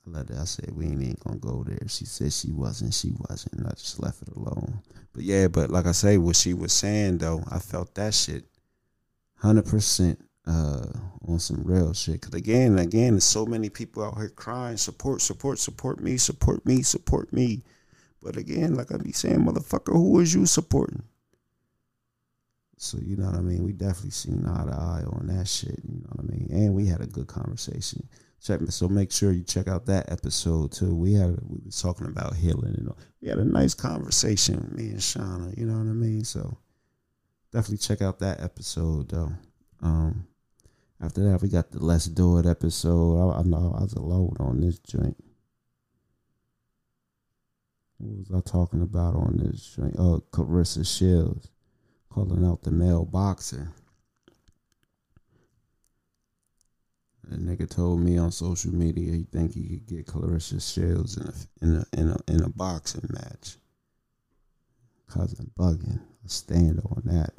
I 0.05 0.09
let 0.09 0.29
her 0.29 0.41
I 0.41 0.45
said 0.45 0.75
we 0.75 0.85
ain't, 0.85 1.01
ain't 1.01 1.19
gonna 1.23 1.37
go 1.37 1.63
there. 1.63 1.87
She 1.87 2.05
said 2.05 2.33
she 2.33 2.51
wasn't, 2.51 2.93
she 2.93 3.11
wasn't. 3.29 3.65
I 3.65 3.71
just 3.71 3.99
left 3.99 4.21
it 4.21 4.35
alone. 4.35 4.81
But 5.13 5.23
yeah, 5.23 5.47
but 5.47 5.69
like 5.69 5.85
I 5.85 5.93
say, 5.93 6.17
what 6.17 6.35
she 6.35 6.53
was 6.53 6.73
saying 6.73 7.19
though, 7.19 7.43
I 7.49 7.59
felt 7.59 7.95
that 7.95 8.13
shit 8.13 8.45
hundred 9.35 9.65
percent 9.65 10.19
uh 10.45 10.85
on 11.27 11.39
some 11.39 11.63
real 11.63 11.93
shit. 11.93 12.21
Cause 12.21 12.33
again, 12.33 12.79
again, 12.79 13.13
there's 13.13 13.23
so 13.23 13.45
many 13.45 13.69
people 13.69 14.03
out 14.03 14.17
here 14.17 14.29
crying, 14.29 14.77
support, 14.77 15.21
support, 15.21 15.59
support 15.59 15.99
me, 16.01 16.17
support 16.17 16.65
me, 16.65 16.81
support 16.83 17.31
me. 17.31 17.63
But 18.27 18.35
again, 18.35 18.75
like 18.75 18.91
I 18.91 18.97
be 18.97 19.13
saying, 19.13 19.39
motherfucker, 19.39 19.93
who 19.93 20.19
is 20.19 20.33
you 20.33 20.45
supporting? 20.45 21.01
So 22.75 22.97
you 23.01 23.15
know 23.15 23.27
what 23.27 23.35
I 23.35 23.39
mean. 23.41 23.63
We 23.63 23.71
definitely 23.71 24.09
seen 24.09 24.45
eye 24.45 24.65
to 24.65 24.73
eye 24.73 25.03
on 25.13 25.27
that 25.27 25.47
shit. 25.47 25.79
You 25.87 26.01
know 26.01 26.09
what 26.09 26.25
I 26.25 26.27
mean. 26.27 26.49
And 26.51 26.75
we 26.75 26.87
had 26.87 26.99
a 26.99 27.05
good 27.07 27.27
conversation. 27.27 28.05
Check 28.43 28.59
so 28.67 28.89
make 28.89 29.13
sure 29.13 29.31
you 29.31 29.45
check 29.45 29.69
out 29.69 29.85
that 29.85 30.11
episode 30.11 30.73
too. 30.73 30.93
We 30.93 31.13
had 31.13 31.37
we 31.47 31.61
was 31.63 31.81
talking 31.81 32.07
about 32.07 32.35
healing 32.35 32.75
and 32.77 32.89
all. 32.89 32.97
we 33.21 33.29
had 33.29 33.37
a 33.37 33.45
nice 33.45 33.73
conversation. 33.73 34.55
With 34.55 34.73
me 34.73 34.89
and 34.89 34.99
Shauna. 34.99 35.57
You 35.57 35.65
know 35.65 35.77
what 35.77 35.89
I 35.89 35.93
mean. 35.93 36.25
So 36.25 36.57
definitely 37.53 37.77
check 37.77 38.01
out 38.01 38.19
that 38.19 38.41
episode 38.41 39.07
though. 39.07 39.31
Um, 39.81 40.27
after 41.01 41.23
that, 41.31 41.41
we 41.41 41.47
got 41.47 41.71
the 41.71 41.79
Let's 41.79 42.07
Do 42.07 42.39
It 42.39 42.45
episode. 42.45 43.31
I, 43.31 43.39
I 43.39 43.43
know 43.43 43.73
I 43.73 43.83
was 43.83 43.93
alone 43.93 44.35
on 44.41 44.59
this 44.59 44.79
joint. 44.79 45.15
What 47.99 48.19
was 48.19 48.31
I 48.31 48.47
talking 48.47 48.81
about 48.81 49.15
on 49.15 49.37
this? 49.37 49.77
Oh, 49.97 50.15
uh, 50.15 50.19
Claressa 50.31 50.85
Shields 50.85 51.49
calling 52.09 52.45
out 52.45 52.63
the 52.63 52.71
male 52.71 53.05
boxer. 53.05 53.71
A 57.31 57.35
nigga 57.35 57.69
told 57.69 57.99
me 57.99 58.17
on 58.17 58.31
social 58.31 58.73
media 58.73 59.11
he 59.11 59.23
think 59.23 59.53
he 59.53 59.67
could 59.67 59.87
get 59.87 60.05
Claressa 60.05 60.61
Shields 60.61 61.17
in 61.17 61.27
a 61.27 61.33
in 61.65 61.75
a 61.75 61.99
in 61.99 62.09
a, 62.09 62.31
in 62.31 62.43
a 62.43 62.49
boxing 62.49 63.09
match. 63.09 63.57
Cousin 65.09 65.51
bugging. 65.57 65.99
I 65.99 66.27
stand 66.27 66.79
on 66.85 67.01
that. 67.05 67.33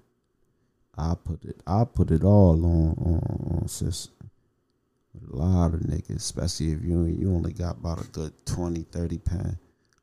I 0.97 1.15
put 1.23 1.45
it 1.45 1.63
I 1.67 1.85
put 1.85 2.11
it 2.11 2.25
all 2.25 2.65
on 2.65 2.95
on, 2.99 3.61
on 3.61 3.69
sis. 3.69 4.09
A 5.33 5.37
lot 5.37 5.75
of 5.75 5.81
niggas, 5.81 6.17
especially 6.17 6.73
if 6.73 6.83
you 6.83 7.05
you 7.05 7.33
only 7.33 7.53
got 7.53 7.79
about 7.79 8.05
a 8.05 8.09
good 8.09 8.33
20, 8.45 8.83
30 8.83 9.19
pound 9.19 9.59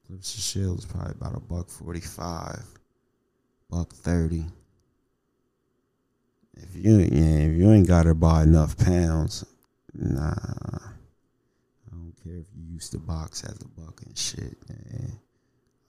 Claressa 0.09 0.51
Shields 0.51 0.85
is 0.85 0.91
probably 0.91 1.13
about 1.13 1.35
a 1.35 1.39
buck 1.39 1.69
forty-five, 1.69 2.63
buck 3.69 3.91
thirty. 3.93 4.45
If 6.53 6.75
you 6.75 6.99
yeah, 6.99 7.47
if 7.47 7.57
you 7.57 7.71
ain't 7.71 7.87
got 7.87 8.05
her 8.05 8.13
by 8.13 8.43
enough 8.43 8.77
pounds, 8.77 9.45
nah. 9.93 10.31
I 10.31 11.91
don't 11.91 12.13
care 12.23 12.37
if 12.37 12.47
you 12.55 12.73
used 12.73 12.91
to 12.91 12.99
box 12.99 13.43
as 13.43 13.59
a 13.61 13.67
buck 13.81 14.01
and 14.05 14.17
shit, 14.17 14.57
man. 14.69 15.19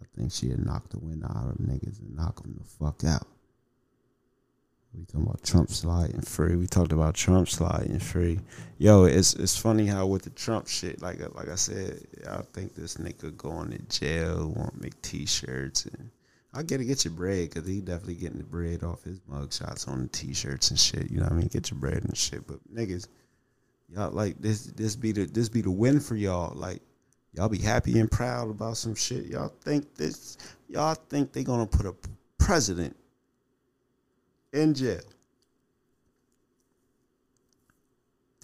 I 0.01 0.05
think 0.15 0.33
she'd 0.33 0.65
knock 0.65 0.89
the 0.89 0.99
wind 0.99 1.25
out 1.25 1.51
of 1.51 1.59
niggas 1.59 2.01
and 2.01 2.17
knock 2.17 2.43
them 2.43 2.59
the 2.59 2.65
fuck 2.65 3.05
out. 3.05 3.27
We 4.97 5.05
talking 5.05 5.27
about 5.27 5.43
Trump 5.43 5.71
sliding 5.71 6.23
free. 6.23 6.57
We 6.57 6.67
talked 6.67 6.93
about 6.93 7.15
Trump 7.15 7.51
sliding 7.51 7.99
free. 7.99 8.41
Yo, 8.79 9.05
it's 9.05 9.35
it's 9.35 9.57
funny 9.57 9.87
how 9.87 10.07
with 10.07 10.23
the 10.23 10.31
Trump 10.31 10.69
shit, 10.69 11.03
like 11.03 11.21
uh, 11.21 11.29
like 11.35 11.51
I 11.51 11.55
said, 11.55 12.07
I 12.27 12.41
think 12.55 12.75
this 12.75 12.97
nigga 12.97 13.37
going 13.37 13.73
to 13.73 13.79
jail, 14.01 14.55
want 14.57 14.81
make 14.81 15.01
T-shirts, 15.03 15.85
and 15.85 16.11
I 16.55 16.63
get 16.63 16.79
to 16.79 16.85
get 16.87 17.05
your 17.05 17.13
bread 17.13 17.51
because 17.51 17.69
he 17.69 17.81
definitely 17.81 18.15
getting 18.15 18.39
the 18.39 18.45
bread 18.45 18.85
off 18.85 19.05
his 19.05 19.21
mug 19.29 19.53
shots 19.53 19.87
on 19.87 20.03
the 20.03 20.09
T-shirts 20.09 20.71
and 20.71 20.81
shit. 20.81 21.11
You 21.11 21.19
know 21.19 21.25
what 21.25 21.33
I 21.33 21.37
mean? 21.37 21.49
Get 21.49 21.71
your 21.71 21.79
bread 21.79 22.03
and 22.03 22.17
shit. 22.17 22.47
But 22.47 22.61
niggas, 22.75 23.09
y'all 23.91 24.13
like 24.13 24.41
this 24.41 24.65
this 24.67 24.97
be 24.97 25.13
the 25.13 25.27
this 25.27 25.51
be 25.51 25.61
the 25.61 25.71
win 25.71 26.01
for 26.01 26.17
y'all. 26.17 26.55
Like 26.57 26.81
y'all 27.35 27.51
be 27.51 27.59
happy 27.59 28.01
and 28.01 28.11
proud 28.11 28.49
about 28.49 28.79
some 28.79 28.95
shit. 28.95 29.27
Y'all 29.27 29.53
think 29.61 29.95
this? 29.95 30.39
Y'all 30.71 30.95
think 30.95 31.35
they 31.35 31.45
gonna 31.45 31.67
put 31.67 31.85
a 31.85 31.95
president 32.39 32.97
in 34.57 34.75
jail. 34.75 35.01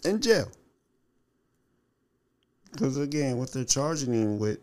In 0.05 0.21
jail. 0.21 0.49
Because 2.71 2.99
again, 2.99 3.39
what 3.39 3.53
they're 3.53 3.65
charging 3.65 4.13
him 4.13 4.39
with, 4.39 4.59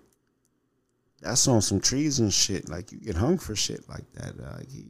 that's 1.21 1.47
on 1.47 1.61
some 1.61 1.79
treason 1.79 2.29
shit. 2.29 2.69
Like 2.69 2.91
you 2.91 2.99
get 2.99 3.15
hung 3.15 3.37
for 3.37 3.55
shit 3.55 3.87
like 3.89 4.11
that. 4.13 4.33
Uh, 4.41 4.59
he, 4.69 4.85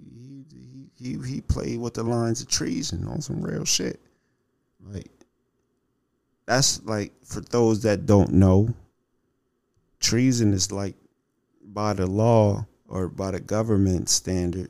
he 0.53 0.89
he 0.95 1.27
he 1.27 1.41
played 1.41 1.79
with 1.79 1.95
the 1.95 2.03
lines 2.03 2.41
of 2.41 2.47
treason 2.47 3.07
on 3.07 3.21
some 3.21 3.41
real 3.41 3.65
shit. 3.65 3.99
Like 4.81 5.09
that's 6.45 6.83
like 6.83 7.13
for 7.25 7.41
those 7.41 7.81
that 7.83 8.05
don't 8.05 8.33
know, 8.33 8.73
treason 9.99 10.53
is 10.53 10.71
like 10.71 10.95
by 11.63 11.93
the 11.93 12.05
law 12.07 12.65
or 12.87 13.09
by 13.09 13.31
the 13.31 13.39
government 13.39 14.07
standard 14.09 14.69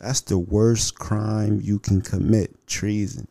that's 0.00 0.22
the 0.22 0.38
worst 0.38 0.98
crime 0.98 1.60
you 1.62 1.78
can 1.78 2.00
commit 2.00 2.66
treason. 2.66 3.28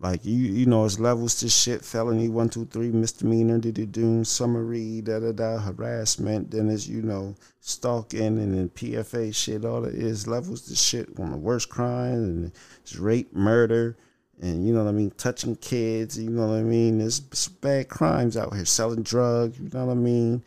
like 0.00 0.24
you 0.24 0.34
you 0.34 0.66
know 0.66 0.84
it's 0.84 0.98
levels 0.98 1.36
to 1.36 1.48
shit 1.48 1.84
felony 1.84 2.28
one 2.28 2.48
two 2.48 2.64
three 2.66 2.90
misdemeanor 2.90 3.58
do 3.58 3.70
do 3.70 3.86
do 3.86 4.24
summary 4.24 5.00
da 5.00 5.20
da 5.20 5.30
da 5.30 5.58
harassment 5.58 6.50
then 6.50 6.68
it's 6.68 6.88
you 6.88 7.00
know 7.00 7.34
stalking 7.60 8.38
and 8.38 8.54
then 8.54 8.68
PFA 8.70 9.34
shit 9.34 9.64
all 9.64 9.84
it 9.84 9.94
is 9.94 10.26
levels 10.26 10.62
to 10.62 10.74
shit 10.74 11.08
on 11.18 11.30
the 11.30 11.36
worst 11.36 11.68
crime 11.68 12.24
and 12.24 12.52
it's 12.82 12.96
rape 12.96 13.32
murder 13.34 13.96
and 14.42 14.66
you 14.66 14.74
know 14.74 14.82
what 14.82 14.90
I 14.90 14.92
mean 14.92 15.12
touching 15.12 15.54
kids 15.56 16.18
you 16.18 16.30
know 16.30 16.48
what 16.48 16.58
I 16.58 16.62
mean 16.62 16.98
there's 16.98 17.20
bad 17.20 17.88
crimes 17.88 18.36
out 18.36 18.54
here 18.54 18.64
selling 18.64 19.04
drugs 19.04 19.58
you 19.60 19.70
know 19.72 19.86
what 19.86 19.92
I 19.92 19.94
mean 19.94 20.42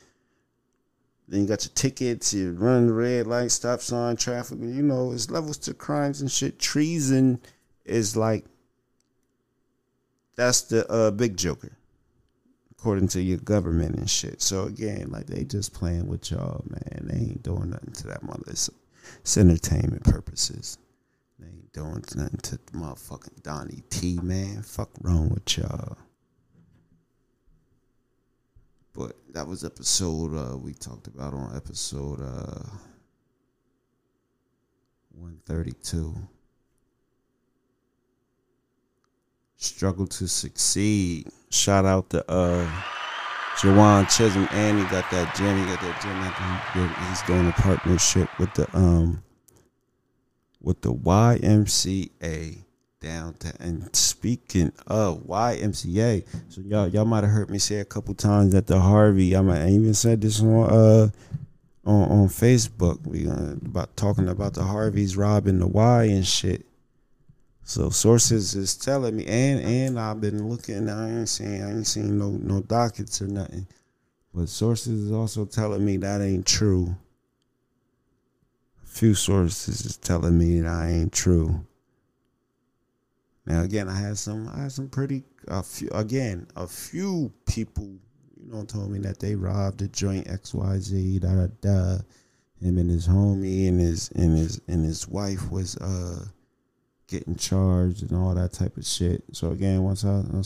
then 1.28 1.42
you 1.42 1.48
got 1.48 1.66
your 1.66 1.74
tickets 1.74 2.34
you 2.34 2.54
run 2.54 2.90
red 2.92 3.28
light 3.28 3.52
stop 3.52 3.82
sign 3.82 4.16
traffic 4.16 4.58
you 4.62 4.82
know 4.82 5.12
it's 5.12 5.30
levels 5.30 5.58
to 5.58 5.74
crimes 5.74 6.22
and 6.22 6.32
shit 6.32 6.60
treason 6.60 7.40
is 7.86 8.16
like 8.16 8.46
that's 10.38 10.62
the 10.62 10.90
uh, 10.90 11.12
big 11.12 11.36
joker, 11.36 11.76
according 12.72 13.08
to 13.10 13.22
your 13.22 13.40
government 13.40 13.96
and 13.96 14.10
shit. 14.10 14.42
So 14.42 14.66
again, 14.66 15.10
like 15.10 15.26
they 15.26 15.44
just 15.44 15.74
playing 15.74 16.08
with 16.08 16.32
y'all, 16.32 16.64
man. 16.70 17.08
They 17.08 17.18
ain't 17.18 17.44
doing 17.44 17.72
nothing 17.72 17.92
to 17.94 18.08
that 18.08 18.24
mother. 18.24 18.44
It's, 18.48 18.70
it's 19.20 19.36
entertainment 19.36 20.04
purposes. 20.04 20.78
They 21.40 21.48
ain't 21.48 21.74
doing 21.74 22.04
nothing 22.16 22.40
to 22.44 22.58
motherfucking 22.72 23.42
Donnie 23.42 23.84
T, 23.90 24.20
man. 24.22 24.62
Fuck 24.62 24.92
wrong 25.02 25.30
with 25.30 25.58
y'all. 25.58 25.98
But 28.98 29.16
that 29.34 29.48
was 29.48 29.64
episode 29.64 30.36
uh, 30.36 30.58
we 30.58 30.74
talked 30.74 31.08
about 31.08 31.34
on 31.34 31.56
episode 31.56 32.20
uh, 32.20 32.68
132. 35.12 36.16
struggle 39.58 40.08
to 40.08 40.28
succeed. 40.28 41.28
Shout 41.50 41.86
out 41.86 42.10
to 42.12 42.30
uh 42.32 42.70
Jawan 43.58 44.08
Chisholm 44.16 44.48
and 44.52 44.78
he 44.78 44.86
got 44.86 45.10
that 45.12 45.36
gym. 45.36 45.58
He 45.58 45.66
got 45.66 45.82
that 45.82 46.02
gym. 46.74 47.10
He's 47.10 47.22
doing 47.24 47.48
a 47.48 47.52
partnership 47.54 48.30
with 48.40 48.54
the 48.54 48.68
um 48.78 49.24
with 50.62 50.82
the 50.82 50.94
YMCA 50.94 52.64
down 53.00 53.34
to 53.36 53.54
and 53.60 53.96
speaking 53.96 54.72
of 54.88 55.24
YMCA, 55.24 56.26
so 56.50 56.62
y'all 56.62 56.88
y'all 56.88 57.06
might 57.06 57.24
have 57.24 57.34
heard 57.34 57.50
me 57.50 57.60
say 57.60 57.80
a 57.80 57.86
couple 57.86 58.14
times 58.14 58.54
that 58.54 58.68
the 58.68 58.80
Harvey. 58.80 59.36
I 59.36 59.42
might 59.42 59.62
I 59.62 59.70
even 59.70 59.94
said 59.94 60.22
this 60.22 60.42
on 60.42 60.70
uh 60.70 61.10
on 61.86 62.12
on 62.12 62.28
Facebook. 62.28 63.06
We 63.06 63.28
uh, 63.28 63.54
about 63.66 63.96
talking 63.96 64.28
about 64.28 64.54
the 64.54 64.64
Harveys 64.64 65.16
robbing 65.16 65.60
the 65.60 65.68
Y 65.68 66.04
and 66.06 66.26
shit. 66.26 66.66
So 67.64 67.90
sources 67.90 68.56
is 68.56 68.76
telling 68.76 69.18
me, 69.18 69.26
and 69.26 69.62
and 69.62 70.00
I've 70.00 70.22
been 70.22 70.48
looking. 70.50 70.90
I 70.90 71.20
ain't 71.20 71.30
seen 71.30 71.62
I 71.62 71.72
ain't 71.72 71.88
seen 71.88 72.18
no 72.18 72.32
no 72.32 72.62
dockets 72.62 73.22
or 73.22 73.28
nothing, 73.28 73.68
but 74.34 74.50
sources 74.50 75.04
is 75.06 75.12
also 75.12 75.46
telling 75.46 75.86
me 75.86 75.98
that 75.98 76.22
ain't 76.22 76.46
true. 76.46 76.96
A 78.84 78.88
few 78.88 79.14
sources 79.14 79.86
is 79.86 79.98
telling 79.98 80.38
me 80.38 80.62
that 80.62 80.70
I 80.70 80.90
ain't 80.90 81.14
true. 81.14 81.66
Now 83.48 83.64
again, 83.64 83.88
I 83.88 83.98
had 83.98 84.18
some 84.18 84.50
I 84.50 84.64
had 84.64 84.72
some 84.74 84.90
pretty 84.90 85.24
a 85.48 85.64
few 85.64 85.90
again 85.94 86.48
a 86.58 86.68
few 86.68 87.32
people 87.46 87.86
you 88.36 88.52
know 88.52 88.66
told 88.66 88.92
me 88.92 89.00
that 89.00 89.20
they 89.20 89.36
robbed 89.36 89.82
a 89.82 89.88
joint 89.88 90.30
X 90.30 90.54
Y 90.54 90.78
Z 90.80 91.20
da 91.20 91.34
da 91.34 91.48
da. 91.62 91.98
Him 92.60 92.78
and 92.80 92.90
his 92.90 93.08
homie 93.08 93.70
and 93.70 93.80
his 93.80 94.10
and 94.16 94.38
his 94.38 94.60
and 94.68 94.84
his 94.84 95.08
wife 95.08 95.50
was 95.50 95.78
uh 95.78 96.26
getting 97.08 97.36
charged 97.36 98.02
and 98.04 98.20
all 98.20 98.36
that 98.36 98.52
type 98.52 98.76
of 98.76 98.86
shit. 98.86 99.24
So 99.32 99.52
again, 99.52 99.82
once 99.82 100.04
I, 100.04 100.24
I 100.34 100.42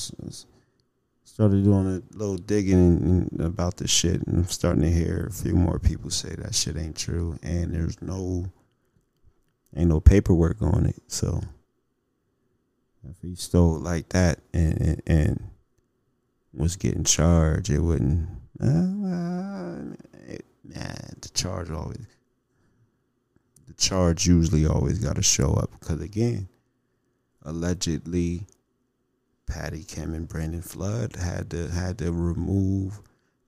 started 1.23 1.63
doing 1.63 1.87
a 1.87 2.17
little 2.17 2.37
digging 2.37 3.29
about 3.39 3.77
the 3.77 3.87
shit, 3.87 4.21
and 4.27 4.37
I'm 4.37 4.47
starting 4.47 4.83
to 4.83 4.91
hear 4.91 5.27
a 5.27 5.33
few 5.33 5.55
more 5.55 5.79
people 5.79 6.11
say 6.11 6.35
that 6.35 6.53
shit 6.53 6.77
ain't 6.77 6.97
true, 6.97 7.39
and 7.41 7.73
there's 7.73 7.99
no 8.01 8.45
ain't 9.75 9.89
no 9.89 9.99
paperwork 9.99 10.61
on 10.61 10.85
it. 10.85 11.01
So 11.07 11.41
if 13.09 13.17
he 13.21 13.35
stole 13.35 13.79
like 13.79 14.09
that 14.09 14.39
and 14.53 14.81
and, 14.81 15.01
and 15.07 15.49
was 16.53 16.75
getting 16.75 17.03
charged, 17.03 17.69
it 17.69 17.79
wouldn't. 17.79 18.27
Uh, 18.59 19.95
it, 20.27 20.45
the 21.21 21.29
charge 21.33 21.71
always 21.71 22.05
the 23.71 23.81
charge 23.81 24.27
usually 24.27 24.65
always 24.65 24.99
got 24.99 25.15
to 25.15 25.23
show 25.23 25.53
up 25.53 25.71
because 25.79 26.01
again, 26.01 26.47
allegedly, 27.43 28.45
Patty 29.45 29.83
Kim 29.83 30.13
and 30.13 30.27
Brandon 30.27 30.61
Flood 30.61 31.15
had 31.15 31.49
to 31.51 31.69
had 31.69 31.97
to 31.99 32.11
remove. 32.11 32.99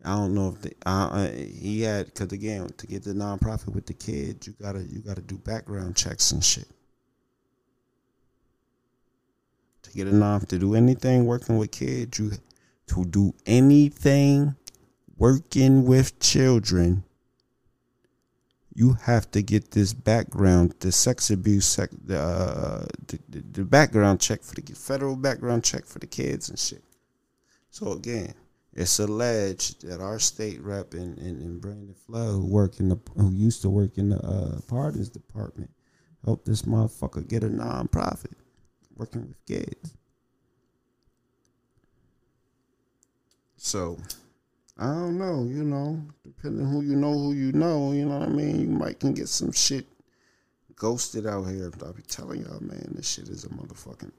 I 0.05 0.15
don't 0.15 0.34
know 0.34 0.49
if 0.49 0.61
the, 0.61 0.73
uh, 0.85 1.30
he 1.30 1.81
had 1.81 2.07
because 2.07 2.31
again 2.31 2.69
to 2.77 2.88
get 2.88 3.03
the 3.03 3.13
nonprofit 3.13 3.73
with 3.73 3.85
the 3.85 3.93
kids, 3.93 4.47
you 4.47 4.53
gotta 4.61 4.84
you 4.84 4.99
gotta 4.99 5.21
do 5.21 5.38
background 5.38 5.95
checks 5.95 6.31
and 6.31 6.43
shit. 6.43 6.67
Get 9.95 10.07
a 10.07 10.11
non 10.11 10.41
to 10.48 10.60
do 10.60 10.76
anything 10.76 11.26
working 11.26 11.57
with 11.57 11.72
kids, 11.72 12.20
you 12.20 12.32
to 12.88 13.06
do 13.06 13.34
anything 13.45 14.56
working 15.18 15.86
with 15.86 16.20
children 16.20 17.03
you 18.76 18.94
have 19.03 19.30
to 19.32 19.41
get 19.41 19.72
this 19.72 19.94
background, 19.94 20.74
the 20.80 20.91
sex 20.91 21.30
abuse, 21.30 21.65
sec, 21.65 21.91
uh, 22.10 22.86
the, 23.07 23.20
the, 23.30 23.44
the 23.52 23.64
background 23.64 24.20
check 24.20 24.41
for 24.41 24.56
the 24.56 24.74
federal 24.74 25.15
background 25.15 25.64
check 25.64 25.86
for 25.86 25.99
the 25.99 26.07
kids 26.07 26.49
and 26.49 26.57
shit. 26.57 26.84
So 27.70 27.91
again, 27.91 28.34
it's 28.74 28.99
alleged 28.99 29.88
that 29.88 30.02
our 30.02 30.18
state 30.18 30.60
rep 30.61 30.94
and, 30.94 31.18
in, 31.20 31.40
in 31.40 31.60
Brandon 31.60 31.94
Flood, 31.94 32.32
who 32.32 32.45
work 32.45 32.80
in 32.80 32.90
the 32.90 32.98
who 33.15 33.32
used 33.32 33.61
to 33.61 33.70
work 33.70 33.98
in 33.98 34.10
the 34.10 34.20
uh, 34.26 34.60
pardons 34.68 35.10
department, 35.10 35.70
helped 36.26 36.45
this 36.45 36.64
motherfucker 36.64 37.28
get 37.28 37.44
a 37.44 37.48
nonprofit 37.48 38.34
working 38.95 39.28
with 39.28 39.45
kids. 39.45 39.94
So 43.57 43.98
I 44.78 44.88
don't 44.88 45.18
know, 45.18 45.45
you 45.45 45.64
know, 45.64 46.02
depending 46.24 46.68
who 46.68 46.82
you 46.82 46.95
know, 46.95 47.14
who 47.14 47.34
you 47.34 47.52
know, 47.53 47.91
you 47.91 48.06
know 48.06 48.20
what 48.20 48.30
I 48.30 48.32
mean. 48.32 48.60
You 48.60 48.68
might 48.68 48.99
can 48.99 49.14
get 49.14 49.30
some 49.30 49.52
shit 49.52 49.86
ghosted 50.76 51.26
out 51.26 51.45
here. 51.45 51.72
I'll 51.84 51.94
be 51.94 52.02
telling 52.02 52.41
y'all, 52.41 52.60
man, 52.60 52.94
this 52.95 53.10
shit 53.10 53.30
is 53.30 53.45
a 53.45 53.49
motherfucking. 53.49 54.11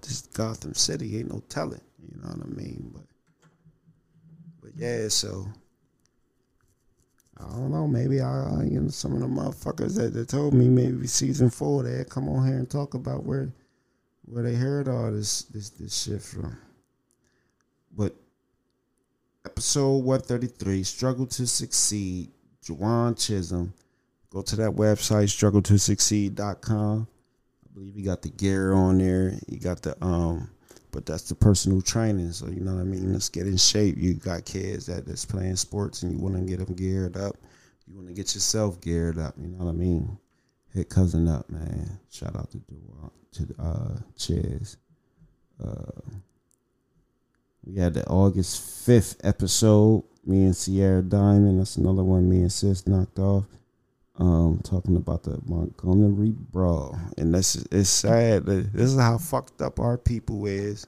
This 0.00 0.22
Gotham 0.28 0.74
City 0.74 1.18
ain't 1.18 1.32
no 1.32 1.42
telling, 1.48 1.80
you 1.98 2.20
know 2.22 2.28
what 2.28 2.46
I 2.46 2.50
mean. 2.50 2.90
But, 2.94 3.02
but 4.62 4.70
yeah, 4.76 5.08
so 5.08 5.48
I 7.38 7.44
don't 7.50 7.72
know. 7.72 7.88
Maybe 7.88 8.20
I, 8.20 8.62
you 8.62 8.80
know, 8.80 8.88
some 8.88 9.14
of 9.14 9.20
the 9.20 9.26
motherfuckers 9.26 9.96
that, 9.96 10.14
that 10.14 10.28
told 10.28 10.54
me 10.54 10.68
maybe 10.68 11.06
season 11.06 11.50
four 11.50 11.82
they 11.82 12.04
come 12.04 12.28
on 12.28 12.46
here 12.46 12.56
and 12.56 12.70
talk 12.70 12.94
about 12.94 13.24
where 13.24 13.52
where 14.32 14.42
they 14.42 14.54
heard 14.54 14.88
all 14.88 15.12
this 15.12 15.42
this 15.42 15.68
this 15.70 16.02
shit 16.02 16.22
from. 16.22 16.56
But 17.94 18.14
episode 19.44 20.04
133 20.04 20.82
Struggle 20.84 21.26
to 21.26 21.46
Succeed, 21.46 22.30
Juwan 22.64 23.22
Chisholm. 23.22 23.74
Go 24.30 24.40
to 24.40 24.56
that 24.56 24.70
website, 24.70 25.24
struggleto-succeed.com. 25.24 27.06
I 27.06 27.74
believe 27.74 27.98
you 27.98 28.04
got 28.04 28.22
the 28.22 28.30
gear 28.30 28.72
on 28.72 28.96
there. 28.96 29.34
You 29.46 29.58
got 29.58 29.82
the, 29.82 29.94
um, 30.02 30.50
but 30.90 31.04
that's 31.04 31.28
the 31.28 31.34
personal 31.34 31.82
training. 31.82 32.32
So, 32.32 32.46
you 32.46 32.60
know 32.60 32.72
what 32.72 32.80
I 32.80 32.84
mean? 32.84 33.12
Let's 33.12 33.28
get 33.28 33.46
in 33.46 33.58
shape. 33.58 33.98
You 33.98 34.14
got 34.14 34.46
kids 34.46 34.86
that, 34.86 35.04
that's 35.04 35.26
playing 35.26 35.56
sports 35.56 36.02
and 36.02 36.12
you 36.12 36.18
want 36.18 36.34
to 36.36 36.40
get 36.40 36.64
them 36.64 36.74
geared 36.74 37.18
up. 37.18 37.36
You 37.86 37.94
want 37.94 38.08
to 38.08 38.14
get 38.14 38.34
yourself 38.34 38.80
geared 38.80 39.18
up. 39.18 39.34
You 39.38 39.48
know 39.48 39.66
what 39.66 39.70
I 39.70 39.74
mean? 39.74 40.16
Hit 40.72 40.88
cousin 40.88 41.28
up, 41.28 41.50
man. 41.50 41.98
Shout 42.08 42.34
out 42.34 42.50
to, 42.52 42.62
to 43.32 43.54
uh, 43.58 43.98
Chiz. 44.16 44.76
Uh, 45.62 46.00
we 47.64 47.76
had 47.80 47.94
the 47.94 48.06
August 48.06 48.86
5th 48.86 49.16
episode. 49.24 50.04
Me 50.24 50.44
and 50.44 50.56
Sierra 50.56 51.02
Diamond. 51.02 51.60
That's 51.60 51.76
another 51.76 52.04
one 52.04 52.28
me 52.28 52.42
and 52.42 52.52
Sis 52.52 52.86
knocked 52.86 53.18
off. 53.18 53.44
Um, 54.18 54.60
talking 54.62 54.96
about 54.96 55.22
the 55.22 55.40
Montgomery 55.46 56.34
Brawl. 56.36 56.98
And 57.16 57.34
this 57.34 57.56
is 57.56 57.66
it's 57.72 57.88
sad. 57.88 58.46
This 58.46 58.92
is 58.92 58.98
how 58.98 59.18
fucked 59.18 59.60
up 59.62 59.80
our 59.80 59.98
people 59.98 60.46
is. 60.46 60.86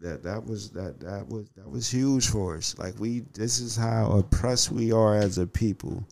That 0.00 0.22
that 0.24 0.44
was 0.44 0.70
that 0.70 1.00
that 1.00 1.28
was 1.28 1.48
that 1.56 1.68
was 1.68 1.88
huge 1.88 2.28
for 2.28 2.56
us. 2.56 2.76
Like 2.78 2.98
we 2.98 3.20
this 3.32 3.60
is 3.60 3.76
how 3.76 4.10
oppressed 4.12 4.70
we 4.70 4.92
are 4.92 5.16
as 5.16 5.38
a 5.38 5.46
people. 5.46 6.06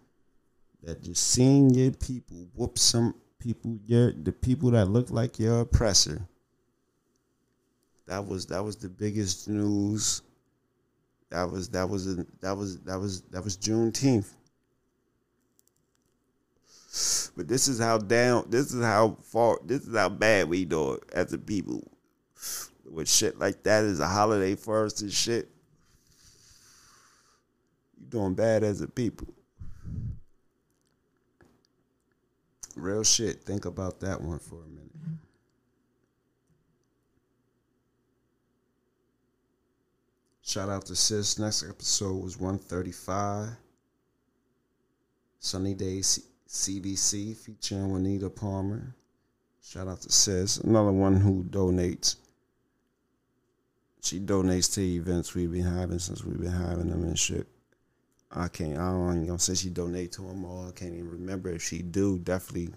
That 0.82 1.02
just 1.02 1.26
seeing 1.26 1.70
your 1.70 1.92
people 1.92 2.48
whoop 2.54 2.78
some 2.78 3.14
people, 3.54 3.78
your 3.86 4.12
the 4.12 4.32
people 4.32 4.70
that 4.72 4.88
look 4.88 5.10
like 5.10 5.38
your 5.38 5.60
oppressor 5.60 6.26
that 8.06 8.24
was 8.24 8.46
that 8.46 8.62
was 8.62 8.76
the 8.76 8.88
biggest 8.88 9.48
news. 9.48 10.22
That 11.30 11.50
was 11.50 11.68
that 11.70 11.88
was 11.88 12.16
that 12.16 12.56
was 12.56 12.78
that 12.80 12.98
was 12.98 13.22
that 13.22 13.42
was 13.42 13.56
Juneteenth. 13.56 14.32
But 17.36 17.48
this 17.48 17.68
is 17.68 17.78
how 17.78 17.98
down. 17.98 18.46
This 18.48 18.72
is 18.72 18.82
how 18.82 19.18
far. 19.22 19.58
This 19.64 19.86
is 19.86 19.96
how 19.96 20.08
bad 20.08 20.48
we 20.48 20.64
do 20.64 20.92
it 20.92 21.02
as 21.12 21.32
a 21.32 21.38
people. 21.38 21.82
With 22.88 23.10
shit 23.10 23.38
like 23.38 23.64
that 23.64 23.82
is 23.84 23.98
a 23.98 24.06
holiday 24.06 24.54
for 24.54 24.86
us 24.86 25.00
and 25.02 25.12
shit. 25.12 25.50
You 27.98 28.06
doing 28.06 28.34
bad 28.34 28.62
as 28.62 28.80
a 28.80 28.86
people. 28.86 29.35
Real 32.76 33.02
shit. 33.02 33.42
Think 33.42 33.64
about 33.64 34.00
that 34.00 34.20
one 34.20 34.38
for 34.38 34.56
a 34.62 34.68
minute. 34.68 34.86
Shout 40.42 40.68
out 40.68 40.86
to 40.86 40.94
Sis. 40.94 41.38
Next 41.38 41.64
episode 41.68 42.22
was 42.22 42.38
135. 42.38 43.48
Sunny 45.40 45.74
Day 45.74 46.02
C- 46.02 46.22
CDC 46.48 47.36
featuring 47.36 47.90
Juanita 47.90 48.30
Palmer. 48.30 48.94
Shout 49.62 49.88
out 49.88 50.02
to 50.02 50.12
Sis. 50.12 50.58
Another 50.58 50.92
one 50.92 51.16
who 51.16 51.44
donates. 51.44 52.16
She 54.02 54.20
donates 54.20 54.72
to 54.74 54.82
events 54.82 55.34
we've 55.34 55.50
been 55.50 55.64
having 55.64 55.98
since 55.98 56.22
we've 56.22 56.40
been 56.40 56.52
having 56.52 56.90
them 56.90 57.02
and 57.04 57.18
shit. 57.18 57.48
I 58.30 58.48
can't. 58.48 58.76
I 58.76 58.90
don't 58.90 59.12
even 59.12 59.26
gonna 59.26 59.38
say 59.38 59.54
she 59.54 59.70
donate 59.70 60.12
to 60.12 60.22
them 60.22 60.44
all. 60.44 60.68
I 60.68 60.72
can't 60.72 60.94
even 60.94 61.10
remember 61.10 61.50
if 61.50 61.62
she 61.62 61.82
do. 61.82 62.18
Definitely 62.18 62.74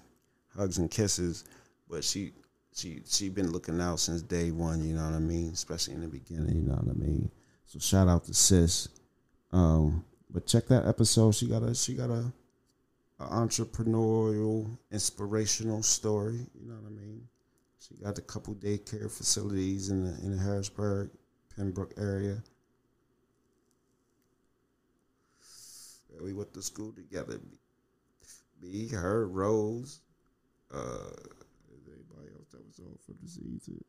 hugs 0.55 0.77
and 0.77 0.89
kisses, 0.91 1.43
but 1.89 2.03
she 2.03 2.34
she 2.73 3.01
she 3.05 3.30
been 3.30 3.51
looking 3.51 3.81
out 3.81 3.99
since 3.99 4.21
day 4.21 4.51
one. 4.51 4.84
You 4.88 4.95
know 4.95 5.05
what 5.05 5.15
I 5.15 5.19
mean? 5.19 5.51
Especially 5.53 5.95
in 5.95 6.01
the 6.01 6.07
beginning. 6.07 6.55
You 6.55 6.69
know 6.69 6.76
what 6.76 6.95
I 6.95 6.99
mean? 6.99 7.31
So 7.65 7.80
shout 7.80 8.07
out 8.07 8.26
to 8.26 8.34
sis. 8.34 8.89
Um, 9.51 10.05
but 10.30 10.45
check 10.45 10.67
that 10.67 10.85
episode. 10.85 11.35
She 11.35 11.47
got 11.47 11.63
a 11.63 11.73
she 11.73 11.95
got 11.95 12.09
a, 12.09 12.31
a 13.19 13.26
entrepreneurial, 13.26 14.77
inspirational 14.91 15.81
story. 15.84 16.45
You 16.59 16.67
know 16.67 16.76
what 16.76 16.91
I 16.91 16.95
mean? 16.95 17.27
She 17.80 17.95
got 17.95 18.17
a 18.17 18.21
couple 18.21 18.53
daycare 18.55 19.09
facilities 19.09 19.89
in 19.89 20.03
the 20.03 20.11
in 20.23 20.38
the 20.38 20.41
Harrisburg, 20.41 21.09
Penbrook 21.57 21.99
area. 21.99 22.43
We 26.23 26.33
went 26.33 26.53
to 26.53 26.61
school 26.61 26.91
together. 26.91 27.39
Me, 28.61 28.89
her, 28.89 29.27
Rose. 29.27 30.01
Uh, 30.73 31.11
anybody 31.87 32.29
else 32.35 32.49
that 32.51 32.65
was 32.65 32.79
on 32.79 32.97
for 33.05 33.13
the 33.21 33.29
season? 33.29 33.83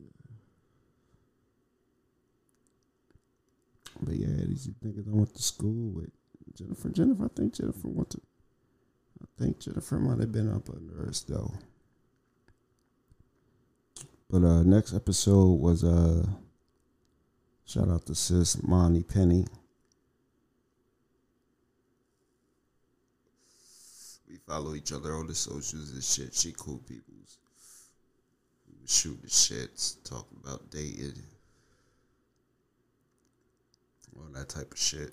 But 4.02 4.15
yeah, 4.15 4.28
these 4.47 4.69
niggas 4.85 5.09
I 5.09 5.15
went 5.15 5.35
to 5.35 5.43
school 5.43 5.90
with 5.93 6.11
Jennifer. 6.55 6.89
Jennifer, 6.89 7.27
I 7.27 7.28
think 7.36 7.55
Jennifer 7.55 7.89
went 7.89 8.11
to. 8.11 8.20
I 9.23 9.27
think 9.39 9.61
Jennifer 9.61 9.98
might 9.98 10.20
have 10.20 10.32
been 10.32 10.52
up 10.52 10.70
under 10.70 11.07
us 11.09 11.20
though. 11.20 11.52
But 14.31 14.44
uh, 14.44 14.62
next 14.62 14.94
episode 14.94 15.61
was 15.61 15.85
uh, 15.85 16.24
shout 17.66 17.89
out 17.89 18.07
to 18.07 18.15
sis 18.15 18.62
Monty 18.62 19.02
Penny. 19.02 19.44
We 24.31 24.36
follow 24.47 24.74
each 24.74 24.93
other 24.93 25.15
on 25.15 25.27
the 25.27 25.35
socials 25.35 25.90
and 25.90 26.05
shit. 26.05 26.35
She 26.35 26.55
cool 26.57 26.78
peoples. 26.78 27.39
We 28.69 28.81
was 28.81 28.97
shooting 28.97 29.28
shits, 29.28 29.97
talking 30.05 30.39
about 30.43 30.70
dating 30.70 31.20
all 34.16 34.28
that 34.32 34.48
type 34.48 34.73
of 34.73 34.78
shit. 34.78 35.12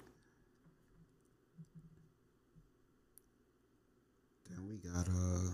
Then 4.50 4.68
we 4.68 4.76
got 4.78 5.08
uh, 5.08 5.52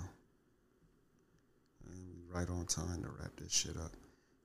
and 1.86 1.90
we 1.90 2.34
right 2.34 2.50
on 2.50 2.66
time 2.66 3.02
to 3.04 3.10
wrap 3.20 3.32
this 3.38 3.52
shit 3.52 3.78
up. 3.78 3.92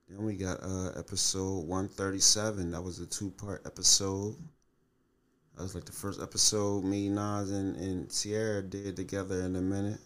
Then 0.08 0.24
we 0.24 0.34
got 0.34 0.62
uh 0.62 0.90
episode 0.96 1.66
one 1.66 1.88
thirty 1.88 2.20
seven. 2.20 2.70
That 2.70 2.82
was 2.82 2.98
a 3.00 3.06
two 3.06 3.30
part 3.30 3.62
episode. 3.66 4.36
That 5.58 5.64
was 5.64 5.74
like 5.74 5.86
the 5.86 5.92
first 5.92 6.22
episode 6.22 6.84
me, 6.84 7.08
Nas, 7.08 7.50
and, 7.50 7.74
and 7.74 8.12
Sierra 8.12 8.62
did 8.62 8.94
together 8.94 9.40
in 9.40 9.56
a 9.56 9.60
minute. 9.60 9.98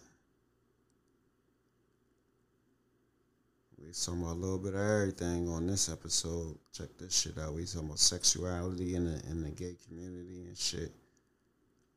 We 3.77 3.91
talking 3.91 4.23
about 4.23 4.31
a 4.31 4.39
little 4.39 4.57
bit 4.57 4.73
of 4.73 4.79
everything 4.79 5.47
on 5.49 5.67
this 5.67 5.91
episode. 5.91 6.57
Check 6.75 6.87
this 6.97 7.15
shit 7.15 7.37
out. 7.37 7.53
We 7.53 7.65
talking 7.65 7.85
about 7.85 7.99
sexuality 7.99 8.95
in 8.95 9.05
the 9.05 9.21
in 9.29 9.43
the 9.43 9.51
gay 9.51 9.75
community 9.87 10.41
and 10.47 10.57
shit. 10.57 10.91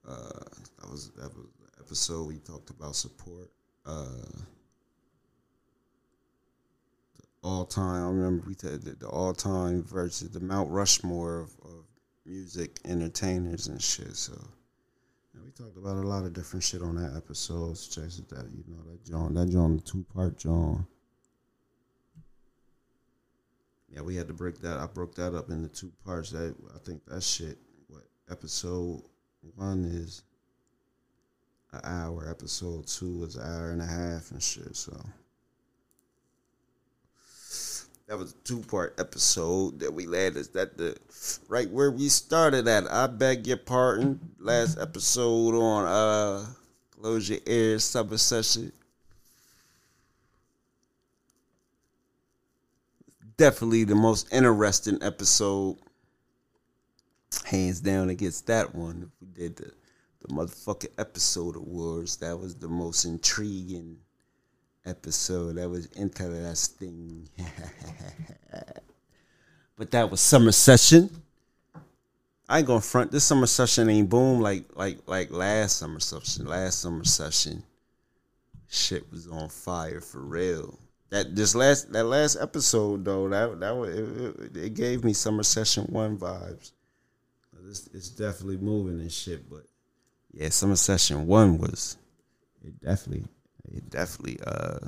Uh, 0.07 0.45
that 0.79 0.91
was 0.91 1.13
that 1.13 1.35
was 1.35 1.47
the 1.59 1.81
episode 1.83 2.29
we 2.29 2.37
talked 2.41 2.69
about 2.69 2.95
support. 2.95 3.51
Uh, 3.87 4.07
all 7.43 7.65
time. 7.65 8.05
I 8.05 8.09
remember 8.09 8.45
we 8.47 8.55
did 8.55 9.01
the, 9.01 9.09
all 9.09 9.33
time 9.33 9.83
versus 9.83 10.29
the 10.29 10.41
Mount 10.41 10.71
Rushmore 10.71 11.39
of, 11.39 11.51
of 11.65 11.87
music 12.27 12.81
entertainers 12.85 13.69
and 13.69 13.81
shit. 13.81 14.17
So 14.17 14.33
yeah, 15.35 15.41
we 15.45 15.51
talked 15.51 15.77
about 15.77 15.97
a 15.97 16.07
lot 16.07 16.25
of 16.25 16.33
different 16.33 16.65
shit 16.65 16.83
on 16.83 16.97
that 16.97 17.17
episode. 17.17 17.79
So 17.79 18.01
check 18.01 18.11
out. 18.37 18.47
You 18.51 18.65
know 18.69 18.83
that 18.91 19.05
John, 19.05 19.35
that 19.35 19.51
John, 19.51 19.77
the 19.77 19.83
two 19.83 20.05
part 20.15 20.37
John. 20.39 20.87
Yeah, 23.89 24.03
we 24.03 24.17
had 24.17 24.27
to 24.29 24.35
break 24.35 24.59
that. 24.61 24.79
I 24.79 24.87
broke 24.87 25.15
that 25.15 25.35
up 25.35 25.51
into 25.51 25.69
two 25.69 25.93
parts. 26.05 26.31
That 26.31 26.55
I 26.75 26.79
think 26.85 27.05
that 27.07 27.23
shit. 27.23 27.59
What 27.89 28.05
episode 28.31 29.03
one 29.55 29.85
is 29.85 30.23
an 31.73 31.81
hour. 31.85 32.29
Episode 32.29 32.87
two 32.87 33.25
is 33.25 33.37
an 33.37 33.43
hour 33.43 33.71
and 33.71 33.81
a 33.81 33.87
half 33.87 34.33
and 34.33 34.43
shit. 34.43 34.77
So 34.77 34.99
that 38.07 38.17
was 38.17 38.33
a 38.33 38.37
two 38.45 38.61
part 38.63 38.95
episode 38.99 39.81
that 39.81 39.93
we 39.93 40.07
landed 40.07 40.53
that 40.55 40.79
the 40.79 40.97
right 41.49 41.69
where 41.71 41.91
we 41.91 42.09
started 42.09 42.69
at. 42.69 42.91
I 42.91 43.07
beg 43.09 43.47
your 43.47 43.57
pardon. 43.57 44.21
Last 44.39 44.79
episode 44.79 45.55
on 45.55 45.87
uh 45.87 46.47
close 46.91 47.29
your 47.29 47.41
ears 47.47 47.85
summer 47.85 48.17
session. 48.17 48.73
Definitely 53.37 53.85
the 53.85 53.95
most 53.95 54.33
interesting 54.33 54.99
episode. 55.03 55.77
Hands 57.45 57.79
down 57.81 58.09
against 58.09 58.47
that 58.47 58.75
one. 58.75 59.11
If 59.13 59.21
we 59.21 59.27
did 59.27 59.57
the 59.57 59.73
the 60.23 60.35
motherfucking 60.35 60.93
episode 60.99 61.57
awards, 61.57 62.17
that 62.17 62.39
was 62.39 62.55
the 62.55 62.69
most 62.69 63.05
intriguing 63.05 63.99
episode. 64.87 65.57
That 65.57 65.69
was 65.69 65.89
interesting. 65.97 67.29
but 69.77 69.91
that 69.91 70.11
was 70.11 70.21
summer 70.21 70.53
session. 70.53 71.11
I 72.49 72.59
ain't 72.59 72.67
gonna 72.67 72.81
front. 72.81 73.11
This 73.11 73.25
summer 73.25 73.47
session 73.47 73.91
ain't 73.91 74.09
boom 74.09 74.41
like 74.41 74.65
like 74.77 74.99
like 75.07 75.31
last 75.31 75.79
summer 75.79 76.01
session. 76.01 76.47
Last 76.47 76.81
summer 76.81 77.05
session, 77.05 77.63
shit 78.69 79.11
was 79.11 79.27
on 79.27 79.49
fire 79.49 80.01
for 80.01 80.21
real. 80.21 80.79
That 81.11 81.35
this 81.35 81.55
last 81.55 81.93
that 81.93 82.05
last 82.05 82.37
episode 82.41 83.05
though 83.05 83.29
that 83.29 83.59
that 83.61 83.77
was, 83.77 83.97
it, 83.97 84.41
it, 84.41 84.65
it 84.65 84.75
gave 84.75 85.03
me 85.03 85.13
summer 85.13 85.43
session 85.43 85.85
one 85.85 86.17
vibes. 86.17 86.73
It's, 87.69 87.89
it's 87.93 88.11
definitely 88.11 88.59
moving 88.59 89.01
and 89.01 89.11
shit, 89.11 89.51
but 89.51 89.65
yeah, 90.33 90.51
summer 90.51 90.77
session 90.77 91.27
one 91.27 91.59
was 91.59 91.97
it 92.65 92.81
definitely 92.81 93.27
it 93.75 93.89
definitely 93.91 94.39
uh 94.47 94.79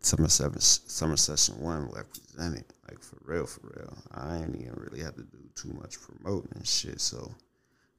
summer 0.00 0.28
seven 0.28 0.60
summer 0.60 1.16
session 1.16 1.58
one 1.60 1.88
represented 1.90 2.64
like 2.88 3.02
for 3.02 3.18
real 3.24 3.46
for 3.46 3.72
real. 3.76 3.98
I 4.12 4.36
ain't 4.38 4.56
even 4.56 4.74
really 4.76 5.00
have 5.02 5.16
to 5.16 5.22
do 5.22 5.38
too 5.54 5.72
much 5.80 5.96
promoting 6.00 6.52
and 6.54 6.66
shit 6.66 7.00
so 7.00 7.34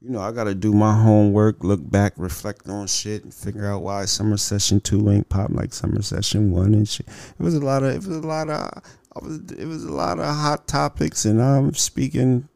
you 0.01 0.09
know 0.09 0.21
i 0.21 0.31
gotta 0.31 0.55
do 0.55 0.71
my 0.71 0.93
homework 0.93 1.61
look 1.61 1.81
back 1.91 2.13
reflect 2.15 2.69
on 2.69 2.87
shit 2.87 3.23
and 3.23 3.33
figure 3.33 3.67
out 3.67 3.81
why 3.81 4.05
summer 4.05 4.37
session 4.37 4.79
two 4.79 5.09
ain't 5.09 5.27
pop 5.27 5.49
like 5.51 5.73
summer 5.73 6.01
session 6.01 6.51
one 6.51 6.73
and 6.73 6.87
shit. 6.87 7.07
It 7.07 7.43
was 7.43 7.55
a 7.55 7.59
lot 7.59 7.83
of 7.83 7.93
it 7.93 7.97
was 7.97 8.17
a 8.17 8.21
lot 8.21 8.49
of 8.49 8.81
was, 9.21 9.39
it 9.51 9.65
was 9.65 9.83
a 9.83 9.91
lot 9.91 10.19
of 10.19 10.25
hot 10.25 10.67
topics 10.67 11.25
and 11.25 11.41
i'm 11.41 11.73
speaking 11.73 12.47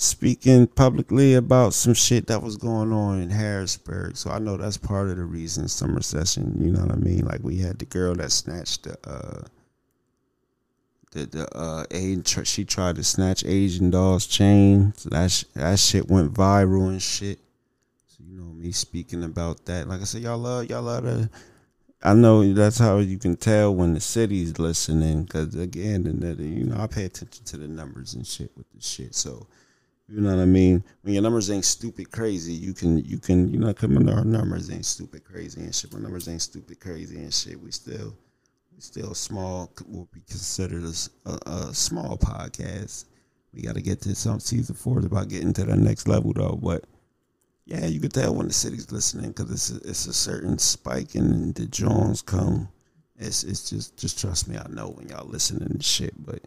speaking 0.00 0.66
publicly 0.66 1.34
about 1.34 1.74
some 1.74 1.92
shit 1.92 2.26
that 2.26 2.42
was 2.42 2.56
going 2.56 2.90
on 2.90 3.20
in 3.20 3.28
Harrisburg. 3.28 4.16
So 4.16 4.30
I 4.30 4.38
know 4.38 4.56
that's 4.56 4.78
part 4.78 5.10
of 5.10 5.18
the 5.18 5.24
reason 5.24 5.68
summer 5.68 6.00
session, 6.00 6.56
you 6.58 6.70
know 6.70 6.80
what 6.80 6.92
I 6.92 6.96
mean? 6.96 7.26
Like 7.26 7.40
we 7.42 7.58
had 7.58 7.78
the 7.78 7.84
girl 7.84 8.14
that 8.14 8.32
snatched 8.32 8.84
the 8.84 8.96
uh 9.06 9.42
the 11.12 11.26
the 11.26 11.54
uh 11.54 11.84
Asian, 11.90 12.24
she 12.44 12.64
tried 12.64 12.96
to 12.96 13.04
snatch 13.04 13.44
Asian 13.44 13.90
doll's 13.90 14.26
chain. 14.26 14.94
So 14.96 15.10
that 15.10 15.30
sh- 15.30 15.44
that 15.52 15.78
shit 15.78 16.08
went 16.08 16.32
viral 16.32 16.88
and 16.88 17.02
shit. 17.02 17.38
So 18.06 18.24
you 18.26 18.38
know 18.38 18.54
me 18.54 18.72
speaking 18.72 19.22
about 19.22 19.66
that. 19.66 19.86
Like 19.86 20.00
I 20.00 20.04
said, 20.04 20.22
y'all 20.22 20.38
love 20.38 20.70
y'all 20.70 20.82
love 20.82 21.04
to 21.04 21.28
I 22.02 22.14
know 22.14 22.54
that's 22.54 22.78
how 22.78 23.00
you 23.00 23.18
can 23.18 23.36
tell 23.36 23.74
when 23.74 23.92
the 23.92 24.00
city's 24.00 24.58
listening, 24.58 25.24
because 25.24 25.54
again, 25.54 26.04
you 26.40 26.64
know, 26.64 26.80
I 26.80 26.86
pay 26.86 27.04
attention 27.04 27.44
to 27.44 27.58
the 27.58 27.68
numbers 27.68 28.14
and 28.14 28.26
shit 28.26 28.50
with 28.56 28.64
the 28.72 28.80
shit. 28.80 29.14
So 29.14 29.46
You 30.10 30.20
know 30.22 30.34
what 30.34 30.42
I 30.42 30.46
mean? 30.46 30.82
When 31.02 31.14
your 31.14 31.22
numbers 31.22 31.52
ain't 31.52 31.64
stupid 31.64 32.10
crazy, 32.10 32.52
you 32.52 32.74
can 32.74 32.98
you 32.98 33.18
can 33.18 33.52
you 33.52 33.60
know 33.60 33.72
come 33.72 33.96
our 34.08 34.24
numbers 34.24 34.68
ain't 34.68 34.84
stupid 34.84 35.22
crazy 35.22 35.60
and 35.60 35.72
shit. 35.72 35.92
My 35.92 36.00
numbers 36.00 36.28
ain't 36.28 36.42
stupid 36.42 36.80
crazy 36.80 37.16
and 37.18 37.32
shit. 37.32 37.60
We 37.60 37.70
still 37.70 38.16
we 38.74 38.80
still 38.80 39.14
small 39.14 39.72
will 39.86 40.08
be 40.12 40.20
considered 40.28 40.82
a, 40.82 41.30
a, 41.30 41.58
a 41.68 41.74
small 41.74 42.18
podcast. 42.18 43.04
We 43.54 43.62
got 43.62 43.76
to 43.76 43.82
get 43.82 44.00
to 44.02 44.14
some 44.16 44.40
season 44.40 44.74
four 44.74 44.98
is 44.98 45.04
about 45.04 45.28
getting 45.28 45.52
to 45.52 45.64
the 45.64 45.76
next 45.76 46.08
level 46.08 46.32
though. 46.32 46.58
But 46.60 46.86
yeah, 47.66 47.86
you 47.86 48.00
can 48.00 48.10
tell 48.10 48.34
when 48.34 48.48
the 48.48 48.52
city's 48.52 48.90
listening 48.90 49.30
because 49.30 49.52
it's 49.52 49.70
a, 49.70 49.88
it's 49.88 50.06
a 50.06 50.12
certain 50.12 50.58
spike 50.58 51.14
and 51.14 51.54
the 51.54 51.66
Jones 51.66 52.20
come. 52.20 52.68
It's 53.16 53.44
it's 53.44 53.70
just 53.70 53.96
just 53.96 54.18
trust 54.18 54.48
me, 54.48 54.56
I 54.56 54.66
know 54.70 54.88
when 54.88 55.08
y'all 55.08 55.28
listening 55.28 55.70
and 55.70 55.84
shit. 55.84 56.14
But 56.18 56.42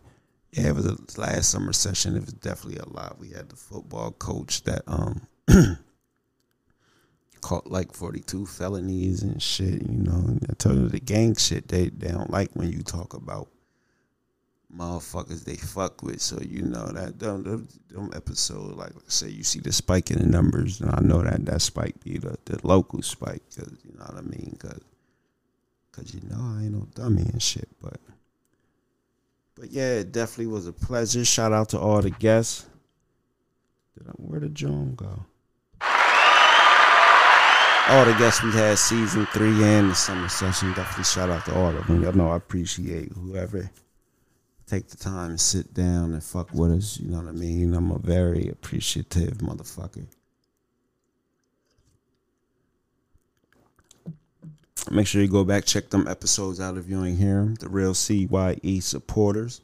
yeah, 0.53 0.67
it 0.67 0.75
was 0.75 0.85
a 0.85 0.97
last 1.19 1.49
summer 1.49 1.73
session. 1.73 2.15
It 2.15 2.21
was 2.21 2.33
definitely 2.33 2.77
a 2.77 2.87
lot. 2.87 3.17
We 3.19 3.29
had 3.29 3.49
the 3.49 3.55
football 3.55 4.11
coach 4.11 4.63
that 4.63 4.83
um 4.85 5.27
caught 7.41 7.71
like 7.71 7.93
forty 7.93 8.19
two 8.19 8.45
felonies 8.45 9.23
and 9.23 9.41
shit. 9.41 9.81
You 9.81 9.97
know, 9.97 10.37
I 10.47 10.53
told 10.53 10.75
you 10.75 10.89
the 10.89 10.99
gang 10.99 11.35
shit. 11.35 11.67
They 11.67 11.89
they 11.89 12.09
don't 12.09 12.29
like 12.29 12.51
when 12.53 12.71
you 12.71 12.83
talk 12.83 13.15
about 13.15 13.49
motherfuckers 14.77 15.43
they 15.43 15.55
fuck 15.55 16.03
with. 16.03 16.21
So 16.21 16.39
you 16.39 16.61
know 16.61 16.85
that 16.85 17.17
them, 17.17 17.43
them, 17.43 17.67
them 17.89 18.11
episode, 18.15 18.75
like 18.75 18.91
say, 19.07 19.29
you 19.29 19.43
see 19.43 19.59
the 19.59 19.71
spike 19.71 20.11
in 20.11 20.19
the 20.19 20.27
numbers, 20.27 20.81
and 20.81 20.91
I 20.91 20.99
know 21.01 21.23
that 21.23 21.45
that 21.45 21.63
spike 21.63 21.95
be 22.03 22.19
the, 22.19 22.37
the 22.45 22.59
local 22.65 23.01
spike, 23.01 23.41
cause 23.55 23.75
you 23.83 23.97
know 23.97 24.05
what 24.05 24.17
I 24.17 24.21
mean, 24.21 24.55
cause, 24.59 24.81
cause 25.91 26.13
you 26.13 26.21
know 26.29 26.37
I 26.39 26.63
ain't 26.65 26.73
no 26.73 26.87
dummy 26.93 27.23
and 27.23 27.41
shit, 27.41 27.69
but. 27.81 27.99
But 29.55 29.71
yeah, 29.71 29.99
it 29.99 30.11
definitely 30.11 30.47
was 30.47 30.67
a 30.67 30.73
pleasure. 30.73 31.23
Shout 31.23 31.53
out 31.53 31.69
to 31.69 31.79
all 31.79 32.01
the 32.01 32.09
guests. 32.09 32.65
Did 33.97 34.07
I, 34.07 34.11
where 34.11 34.39
did 34.39 34.55
John 34.55 34.95
go? 34.95 35.25
All 37.89 38.05
the 38.05 38.15
guests 38.17 38.41
we 38.41 38.51
had 38.51 38.77
season 38.77 39.25
three 39.27 39.61
and 39.63 39.91
the 39.91 39.95
summer 39.95 40.29
session. 40.29 40.69
Definitely 40.69 41.03
shout 41.03 41.29
out 41.29 41.45
to 41.45 41.55
all 41.55 41.75
of 41.75 41.85
them. 41.85 42.01
Y'all 42.01 42.13
know 42.13 42.29
I 42.29 42.37
appreciate 42.37 43.11
whoever 43.11 43.69
take 44.65 44.87
the 44.87 44.97
time 44.97 45.31
and 45.31 45.39
sit 45.39 45.73
down 45.73 46.13
and 46.13 46.23
fuck 46.23 46.53
with 46.53 46.71
us. 46.71 46.99
You 46.99 47.11
know 47.11 47.17
what 47.17 47.27
I 47.27 47.31
mean? 47.31 47.73
I'm 47.73 47.91
a 47.91 47.99
very 47.99 48.49
appreciative 48.49 49.37
motherfucker. 49.37 50.07
Make 54.91 55.07
sure 55.07 55.21
you 55.21 55.27
go 55.27 55.43
back, 55.43 55.65
check 55.65 55.89
them 55.89 56.07
episodes 56.07 56.59
out 56.59 56.77
if 56.77 56.89
you 56.89 57.03
ain't 57.03 57.17
hear 57.17 57.35
them. 57.35 57.55
The 57.55 57.69
real 57.69 57.93
CYE 57.93 58.81
supporters. 58.81 59.61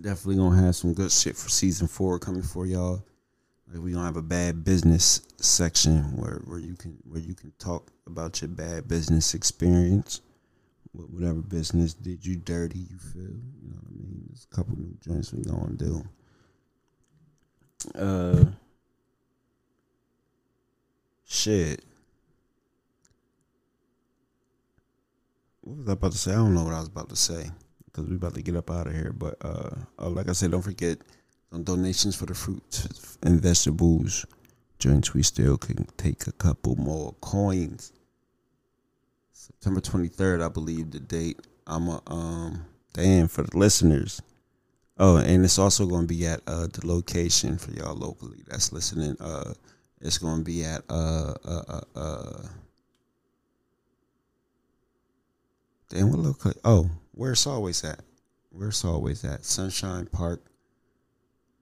Definitely 0.00 0.36
gonna 0.36 0.62
have 0.62 0.76
some 0.76 0.94
good 0.94 1.12
shit 1.12 1.36
for 1.36 1.48
season 1.48 1.86
four 1.86 2.18
coming 2.18 2.42
for 2.42 2.66
y'all. 2.66 3.04
Like 3.72 3.82
we 3.82 3.92
gonna 3.92 4.04
have 4.04 4.16
a 4.16 4.22
bad 4.22 4.64
business 4.64 5.22
section 5.38 6.16
where, 6.16 6.42
where 6.44 6.58
you 6.58 6.74
can 6.74 6.98
where 7.04 7.20
you 7.20 7.34
can 7.34 7.52
talk 7.58 7.90
about 8.06 8.40
your 8.40 8.48
bad 8.48 8.88
business 8.88 9.34
experience. 9.34 10.20
Whatever 10.92 11.40
business 11.40 11.94
did 11.94 12.24
you 12.26 12.36
dirty, 12.36 12.80
you 12.80 12.98
feel. 12.98 13.22
You 13.22 13.70
know 13.70 13.76
what 13.76 13.92
I 13.92 13.98
mean? 13.98 14.24
There's 14.28 14.46
a 14.50 14.54
couple 14.54 14.76
new 14.76 14.94
joints 15.00 15.32
we 15.32 15.42
gonna 15.42 15.72
do. 15.72 16.04
Uh 17.94 18.44
shit. 21.24 21.84
What 25.62 25.78
was 25.78 25.88
I 25.88 25.92
about 25.92 26.12
to 26.12 26.18
say? 26.18 26.32
I 26.32 26.36
don't 26.36 26.54
know 26.54 26.64
what 26.64 26.74
I 26.74 26.80
was 26.80 26.88
about 26.88 27.08
to 27.08 27.16
say 27.16 27.50
because 27.86 28.08
we're 28.08 28.16
about 28.16 28.34
to 28.34 28.42
get 28.42 28.56
up 28.56 28.70
out 28.70 28.88
of 28.88 28.92
here. 28.92 29.12
But 29.16 29.36
uh, 29.42 29.70
uh, 29.98 30.08
like 30.08 30.28
I 30.28 30.32
said, 30.32 30.50
don't 30.50 30.62
forget 30.62 30.98
on 31.52 31.64
donations 31.64 32.16
for 32.16 32.26
the 32.26 32.34
fruits 32.34 33.16
and 33.22 33.40
vegetables 33.40 34.26
joints. 34.78 35.14
We 35.14 35.22
still 35.22 35.56
can 35.56 35.86
take 35.96 36.26
a 36.26 36.32
couple 36.32 36.76
more 36.76 37.14
coins. 37.20 37.92
September 39.32 39.80
twenty 39.80 40.08
third, 40.08 40.42
I 40.42 40.48
believe 40.48 40.90
the 40.90 41.00
date. 41.00 41.40
I'm 41.66 41.88
a 41.88 42.02
um 42.08 42.66
damn 42.92 43.28
for 43.28 43.42
the 43.42 43.56
listeners. 43.56 44.20
Oh, 44.98 45.16
and 45.16 45.44
it's 45.44 45.58
also 45.58 45.86
going 45.86 46.02
to 46.02 46.14
be 46.14 46.26
at 46.26 46.42
uh, 46.46 46.66
the 46.66 46.86
location 46.86 47.56
for 47.56 47.70
y'all 47.70 47.94
locally 47.94 48.42
that's 48.46 48.72
listening. 48.72 49.16
Uh, 49.20 49.54
it's 50.00 50.18
going 50.18 50.38
to 50.38 50.44
be 50.44 50.64
at 50.64 50.82
uh 50.90 51.34
uh 51.44 51.62
uh. 51.68 51.98
uh 51.98 52.42
Damn, 55.92 56.08
what 56.10 56.20
look? 56.20 56.56
Oh, 56.64 56.88
where's 57.12 57.46
always 57.46 57.84
at? 57.84 58.00
Where's 58.50 58.82
always 58.82 59.26
at? 59.26 59.44
Sunshine 59.44 60.06
Park, 60.06 60.42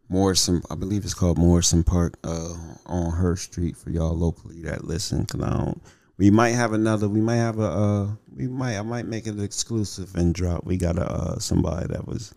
Morrison. 0.08 0.62
I 0.70 0.76
believe 0.76 1.02
it's 1.02 1.14
called 1.14 1.36
Morrison 1.36 1.82
Park. 1.82 2.16
Uh, 2.22 2.54
on 2.86 3.10
her 3.10 3.34
street 3.34 3.76
for 3.76 3.90
y'all 3.90 4.16
locally 4.16 4.62
that 4.62 4.84
listen. 4.84 5.26
Cause 5.26 5.42
I 5.42 5.50
don't. 5.50 5.82
We 6.16 6.30
might 6.30 6.50
have 6.50 6.72
another. 6.72 7.08
We 7.08 7.20
might 7.20 7.36
have 7.36 7.58
a. 7.58 7.64
Uh, 7.64 8.08
we 8.32 8.46
might. 8.46 8.78
I 8.78 8.82
might 8.82 9.06
make 9.06 9.26
it 9.26 9.40
exclusive 9.40 10.14
and 10.14 10.32
drop. 10.32 10.64
We 10.64 10.76
got 10.76 10.96
a 10.96 11.10
uh, 11.10 11.38
somebody 11.40 11.88
that 11.88 12.06
was 12.06 12.32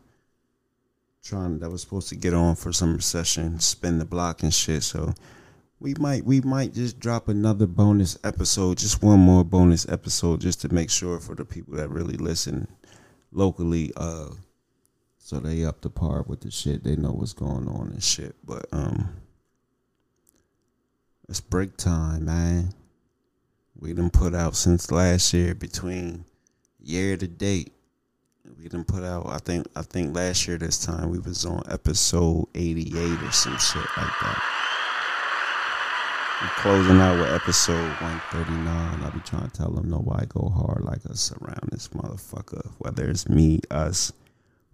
trying 1.24 1.60
that 1.60 1.70
was 1.70 1.82
supposed 1.82 2.10
to 2.10 2.15
get 2.15 2.34
on 2.34 2.56
for 2.56 2.74
some 2.74 2.99
session, 3.02 3.60
spin 3.60 3.99
the 3.99 4.06
block 4.06 4.41
and 4.41 4.53
shit. 4.53 4.82
So 4.82 5.14
we 5.84 5.93
might 5.99 6.23
we 6.23 6.39
might 6.39 6.73
just 6.73 6.97
drop 6.97 7.27
another 7.27 7.68
bonus 7.68 8.18
episode, 8.23 8.77
just 8.77 9.03
one 9.03 9.19
more 9.19 9.43
bonus 9.43 9.88
episode, 9.89 10.39
just 10.39 10.61
to 10.61 10.73
make 10.73 10.89
sure 10.89 11.19
for 11.19 11.35
the 11.35 11.43
people 11.43 11.76
that 11.76 11.89
really 11.89 12.15
listen 12.15 12.69
locally, 13.34 13.91
uh, 13.97 14.30
so 15.18 15.41
they 15.41 15.65
up 15.65 15.81
to 15.81 15.89
par 15.89 16.23
with 16.26 16.39
the 16.39 16.49
shit. 16.49 16.85
They 16.85 16.95
know 16.95 17.11
what's 17.11 17.34
going 17.34 17.68
on 17.68 17.89
and 17.89 18.01
shit. 18.01 18.34
But 18.45 18.65
um, 18.72 19.10
it's 21.27 21.41
break 21.41 21.76
time, 21.76 22.26
man. 22.26 22.73
We 23.77 23.93
done 23.93 24.10
put 24.10 24.34
out 24.34 24.55
since 24.55 24.89
last 24.89 25.34
year 25.34 25.53
between 25.53 26.23
year 26.81 27.18
to 27.18 27.27
date. 27.27 27.73
We 28.57 28.69
done 28.69 28.85
put 28.85 29.03
out. 29.03 29.27
I 29.27 29.39
think. 29.39 29.68
I 29.76 29.81
think 29.81 30.15
last 30.15 30.47
year 30.47 30.57
this 30.57 30.85
time 30.85 31.10
we 31.10 31.19
was 31.19 31.45
on 31.45 31.61
episode 31.69 32.47
eighty 32.55 32.97
eight 32.97 33.22
or 33.22 33.31
some 33.34 33.57
shit 33.57 33.84
like 33.97 34.14
that. 34.22 34.62
Closing 36.44 36.99
out 36.99 37.20
with 37.20 37.32
episode 37.32 37.88
139. 38.02 39.03
I'll 39.03 39.11
be 39.11 39.20
trying 39.22 39.49
to 39.49 39.57
tell 39.57 39.72
them 39.72 39.90
nobody 39.90 40.26
go 40.28 40.49
hard 40.49 40.84
like 40.84 41.06
us 41.06 41.32
around 41.41 41.70
this 41.72 41.88
motherfucker. 41.90 42.70
Whether 42.80 43.10
it's 43.10 43.30
me, 43.30 43.61
us, 43.72 44.11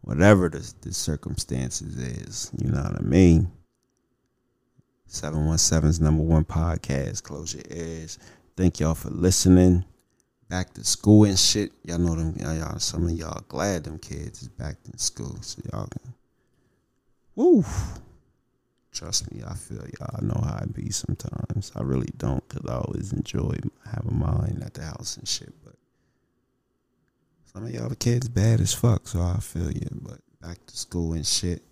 whatever 0.02 0.50
the, 0.50 0.74
the 0.82 0.91
circumstances 0.91 1.96
is. 1.96 2.52
You 2.58 2.72
know 2.72 2.82
what 2.82 2.98
I 2.98 3.02
mean? 3.02 3.52
717's 5.10 6.00
number 6.00 6.24
one 6.24 6.44
podcast. 6.44 7.22
Close 7.22 7.54
your 7.54 7.64
ears. 7.70 8.18
Thank 8.58 8.80
y'all 8.80 8.96
for 8.96 9.12
listening. 9.12 9.86
Back 10.50 10.74
to 10.74 10.84
school 10.84 11.26
and 11.26 11.38
shit. 11.38 11.72
Y'all 11.84 12.00
know 12.00 12.16
them. 12.16 12.36
Y'all, 12.40 12.80
some 12.80 13.06
of 13.06 13.12
y'all 13.12 13.44
glad 13.48 13.84
them 13.84 14.00
kids 14.00 14.41
is 14.41 14.48
back 14.48 14.76
in 14.91 14.98
school. 14.98 15.38
So 15.41 15.62
y'all 15.72 15.88
can. 15.88 16.14
Woo. 17.36 17.64
Trust 18.91 19.32
me, 19.32 19.41
I 19.48 19.53
feel 19.53 19.78
y'all. 19.78 20.16
I 20.18 20.22
know 20.22 20.41
how 20.44 20.60
I 20.61 20.66
be 20.66 20.90
sometimes. 20.90 21.72
I 21.76 21.82
really 21.84 22.10
don't 22.18 22.48
because 22.48 22.70
I 22.70 22.76
always 22.76 23.14
enjoy 23.14 23.56
having 23.86 24.20
mine 24.20 24.61
at 24.66 24.74
the 24.74 24.84
house 24.84 25.18
and 25.18 25.28
shit. 25.28 25.53
But 25.64 25.76
some 27.53 27.66
of 27.66 27.72
y'all 27.72 27.90
the 27.90 27.95
kids 27.95 28.28
bad 28.28 28.60
as 28.60 28.74
fuck, 28.74 29.07
so 29.07 29.22
I 29.22 29.38
feel 29.40 29.72
you. 29.72 29.88
But 30.02 30.20
back 30.41 30.66
to 30.66 30.78
school 30.78 31.14
and 31.14 31.26
shit. 31.26 31.64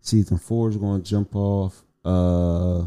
Season 0.00 0.38
four 0.38 0.70
is 0.70 0.76
gonna 0.76 1.02
jump 1.02 1.36
off. 1.36 1.82
Uh, 2.04 2.84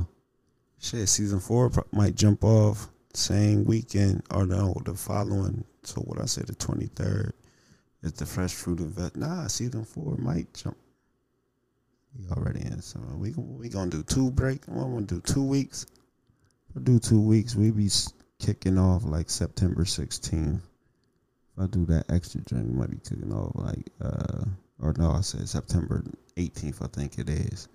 shit, 0.80 1.08
season 1.08 1.40
four 1.40 1.72
might 1.92 2.16
jump 2.16 2.44
off 2.44 2.90
same 3.14 3.64
weekend 3.66 4.24
or 4.32 4.46
no, 4.46 4.76
the 4.84 4.94
following. 4.94 5.64
So 5.84 6.02
what 6.02 6.20
I 6.20 6.26
said, 6.26 6.48
the 6.48 6.56
twenty 6.56 6.88
third 6.88 7.34
is 8.02 8.14
the 8.14 8.26
fresh 8.26 8.54
fruit 8.54 8.80
of 8.80 9.16
Nah, 9.16 9.48
season 9.48 9.86
four 9.86 10.18
might 10.18 10.54
jump 10.54 10.78
we 12.18 12.30
already 12.30 12.62
in 12.62 12.82
summer. 12.82 13.16
We 13.18 13.32
we 13.38 13.70
gonna 13.70 13.92
do 13.92 14.04
two 14.04 14.32
break. 14.32 14.68
We're 14.68 14.84
gonna 14.84 15.06
do 15.06 15.22
two 15.22 15.44
weeks. 15.44 15.86
We'll 16.74 16.84
do 16.84 17.00
two 17.00 17.22
weeks. 17.22 17.56
We 17.56 17.72
be 17.72 17.90
kicking 18.40 18.78
off 18.78 19.04
like 19.06 19.30
September 19.30 19.84
16th. 19.84 20.56
If 20.58 21.64
I 21.64 21.68
do 21.68 21.86
that 21.86 22.06
extra 22.10 22.42
drink, 22.42 22.68
we 22.68 22.74
might 22.74 22.92
be 22.92 22.98
kicking 22.98 23.34
off 23.34 23.52
like 23.56 23.90
uh 24.02 24.46
or 24.82 24.94
no, 24.98 25.12
I 25.12 25.22
said 25.22 25.48
September 25.48 26.04
18th. 26.36 26.84
I 26.84 26.88
think 26.88 27.18
it 27.18 27.30
is. 27.30 27.70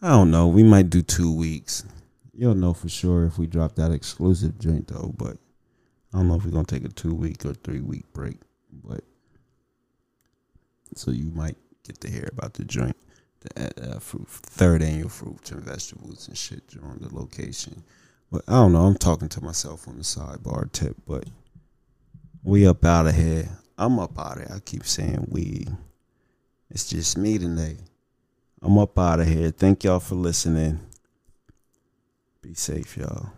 I 0.00 0.10
don't 0.10 0.30
know. 0.30 0.48
We 0.48 0.62
might 0.62 0.88
do 0.88 1.02
two 1.02 1.34
weeks. 1.34 1.84
You'll 2.32 2.54
know 2.54 2.72
for 2.72 2.88
sure 2.88 3.24
if 3.24 3.38
we 3.38 3.46
drop 3.46 3.74
that 3.74 3.92
exclusive 3.92 4.58
drink 4.58 4.88
though. 4.88 5.12
But 5.16 5.36
I 6.12 6.18
don't 6.18 6.28
know 6.28 6.36
if 6.36 6.44
we're 6.44 6.52
gonna 6.52 6.64
take 6.64 6.84
a 6.84 6.88
two 6.88 7.14
week 7.14 7.44
or 7.44 7.54
three 7.54 7.80
week 7.80 8.12
break. 8.12 8.38
But 8.72 9.04
so 10.94 11.10
you 11.10 11.30
might 11.30 11.56
get 11.84 12.00
to 12.00 12.10
hear 12.10 12.28
about 12.32 12.54
the 12.54 12.64
joint 12.64 12.96
the 13.40 13.96
uh, 13.96 13.98
fruit, 13.98 14.28
third 14.28 14.82
annual 14.82 15.08
fruits 15.08 15.50
and 15.50 15.62
vegetables 15.62 16.28
and 16.28 16.36
shit 16.36 16.66
during 16.68 16.98
the 16.98 17.14
location. 17.14 17.82
But 18.30 18.42
I 18.46 18.52
don't 18.52 18.72
know. 18.72 18.84
I'm 18.84 18.96
talking 18.96 19.28
to 19.30 19.42
myself 19.42 19.88
on 19.88 19.96
the 19.96 20.04
sidebar 20.04 20.70
tip, 20.70 20.96
but 21.06 21.24
we 22.42 22.66
up 22.66 22.84
out 22.84 23.06
of 23.06 23.14
here. 23.14 23.48
I'm 23.76 23.98
up 23.98 24.18
out 24.18 24.38
of 24.38 24.46
here. 24.46 24.56
I 24.56 24.60
keep 24.60 24.84
saying 24.84 25.26
we. 25.28 25.66
It's 26.70 26.88
just 26.88 27.18
me 27.18 27.38
today. 27.38 27.78
I'm 28.62 28.78
up 28.78 28.98
out 28.98 29.20
of 29.20 29.26
here. 29.26 29.50
Thank 29.50 29.84
y'all 29.84 30.00
for 30.00 30.14
listening. 30.14 30.80
Be 32.42 32.54
safe, 32.54 32.96
y'all. 32.96 33.30